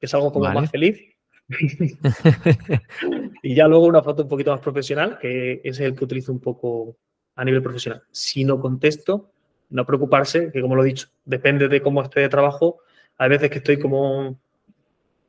que 0.00 0.06
es 0.06 0.14
algo 0.14 0.32
como 0.32 0.50
más 0.50 0.70
feliz, 0.70 1.00
y 3.44 3.54
ya 3.54 3.68
luego 3.68 3.84
una 3.84 4.02
foto 4.02 4.22
un 4.22 4.28
poquito 4.28 4.52
más 4.52 4.60
profesional, 4.60 5.18
que 5.20 5.60
es 5.62 5.78
el 5.78 5.94
que 5.94 6.04
utilizo 6.04 6.32
un 6.32 6.40
poco 6.40 6.96
a 7.36 7.44
nivel 7.44 7.62
profesional. 7.62 8.02
Si 8.10 8.42
no 8.42 8.58
contesto, 8.58 9.32
no 9.68 9.84
preocuparse, 9.84 10.50
que 10.50 10.62
como 10.62 10.74
lo 10.74 10.82
he 10.82 10.86
dicho, 10.86 11.08
depende 11.26 11.68
de 11.68 11.82
cómo 11.82 12.02
esté 12.02 12.20
de 12.20 12.30
trabajo. 12.30 12.78
Hay 13.18 13.28
veces 13.28 13.50
que 13.50 13.58
estoy 13.58 13.78
como 13.78 14.40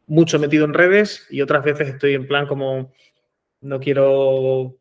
mucho 0.07 0.39
metido 0.39 0.63
en 0.63 0.73
redes 0.73 1.27
y 1.29 1.41
otras 1.41 1.61
veces 1.65 1.89
estoy 1.89 2.13
en 2.13 2.25
plan 2.25 2.47
como 2.47 2.93
no 3.59 3.79
quiero 3.81 4.77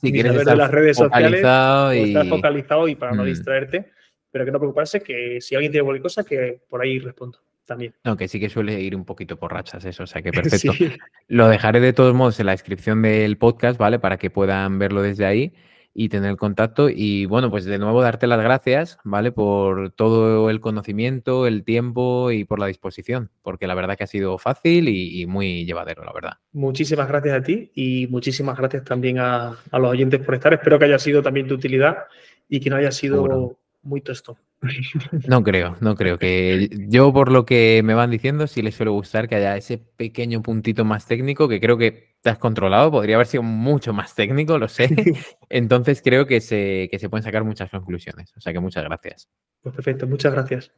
si 0.00 0.12
quieres 0.12 0.36
estar 0.36 0.56
las 0.56 0.70
redes 0.70 0.98
sociales 0.98 1.40
y... 1.40 2.08
estar 2.10 2.28
focalizado 2.28 2.86
y 2.86 2.94
para 2.94 3.12
no 3.12 3.24
mm. 3.24 3.26
distraerte, 3.26 3.90
pero 4.30 4.44
que 4.44 4.52
no 4.52 4.60
preocuparse 4.60 5.02
que 5.02 5.40
si 5.40 5.56
alguien 5.56 5.72
tiene 5.72 5.84
cualquier 5.84 6.02
cosa 6.04 6.22
que 6.22 6.60
por 6.68 6.80
ahí 6.80 7.00
respondo 7.00 7.40
también. 7.66 7.94
No, 8.04 8.16
que 8.16 8.28
sí 8.28 8.40
que 8.40 8.48
suele 8.48 8.80
ir 8.80 8.96
un 8.96 9.04
poquito 9.04 9.36
por 9.38 9.52
rachas 9.52 9.84
eso, 9.84 10.04
o 10.04 10.06
sea 10.06 10.22
que 10.22 10.32
perfecto. 10.32 10.72
Lo 11.28 11.48
dejaré 11.48 11.80
de 11.80 11.92
todos 11.92 12.14
modos 12.14 12.40
en 12.40 12.46
la 12.46 12.52
descripción 12.52 13.02
del 13.02 13.36
podcast, 13.36 13.78
¿vale? 13.78 13.98
Para 13.98 14.16
que 14.16 14.30
puedan 14.30 14.78
verlo 14.78 15.02
desde 15.02 15.26
ahí 15.26 15.52
y 15.98 16.10
tener 16.10 16.36
contacto. 16.36 16.90
Y 16.90 17.24
bueno, 17.24 17.50
pues 17.50 17.64
de 17.64 17.78
nuevo 17.78 18.02
darte 18.02 18.26
las 18.26 18.40
gracias, 18.42 18.98
¿vale? 19.02 19.32
Por 19.32 19.90
todo 19.92 20.50
el 20.50 20.60
conocimiento, 20.60 21.46
el 21.46 21.64
tiempo 21.64 22.30
y 22.30 22.44
por 22.44 22.58
la 22.58 22.66
disposición, 22.66 23.30
porque 23.42 23.66
la 23.66 23.74
verdad 23.74 23.96
que 23.96 24.04
ha 24.04 24.06
sido 24.06 24.36
fácil 24.36 24.88
y, 24.88 25.24
muy 25.26 25.64
llevadero, 25.64 26.04
la 26.04 26.12
verdad. 26.12 26.32
Muchísimas 26.52 27.08
gracias 27.08 27.38
a 27.38 27.42
ti 27.42 27.72
y 27.74 28.06
muchísimas 28.08 28.58
gracias 28.58 28.84
también 28.84 29.18
a, 29.18 29.56
los 29.72 29.90
oyentes 29.90 30.20
por 30.20 30.34
estar. 30.34 30.52
Espero 30.52 30.78
que 30.78 30.84
haya 30.84 30.98
sido 30.98 31.22
también 31.22 31.48
de 31.48 31.54
utilidad 31.54 31.96
y 32.46 32.60
que 32.60 32.68
no 32.68 32.76
haya 32.76 32.92
sido 32.92 33.56
muy 33.82 34.02
tostón. 34.02 34.36
No 35.28 35.42
creo, 35.42 35.76
no 35.80 35.94
creo 35.94 36.18
que 36.18 36.68
yo 36.88 37.12
por 37.12 37.30
lo 37.30 37.44
que 37.44 37.82
me 37.84 37.94
van 37.94 38.10
diciendo 38.10 38.46
sí 38.46 38.62
les 38.62 38.74
suele 38.74 38.90
gustar 38.90 39.28
que 39.28 39.36
haya 39.36 39.56
ese 39.56 39.78
pequeño 39.78 40.42
puntito 40.42 40.84
más 40.84 41.06
técnico 41.06 41.48
que 41.48 41.60
creo 41.60 41.76
que 41.76 42.16
te 42.22 42.30
has 42.30 42.38
controlado, 42.38 42.90
podría 42.90 43.16
haber 43.16 43.26
sido 43.26 43.42
mucho 43.42 43.92
más 43.92 44.14
técnico, 44.14 44.58
lo 44.58 44.68
sé. 44.68 44.88
Entonces 45.48 46.02
creo 46.02 46.26
que 46.26 46.40
se, 46.40 46.88
que 46.90 46.98
se 46.98 47.08
pueden 47.08 47.22
sacar 47.22 47.44
muchas 47.44 47.70
conclusiones. 47.70 48.32
O 48.36 48.40
sea 48.40 48.52
que 48.52 48.60
muchas 48.60 48.82
gracias. 48.82 49.28
Pues 49.62 49.74
perfecto, 49.74 50.06
muchas 50.06 50.32
gracias. 50.32 50.72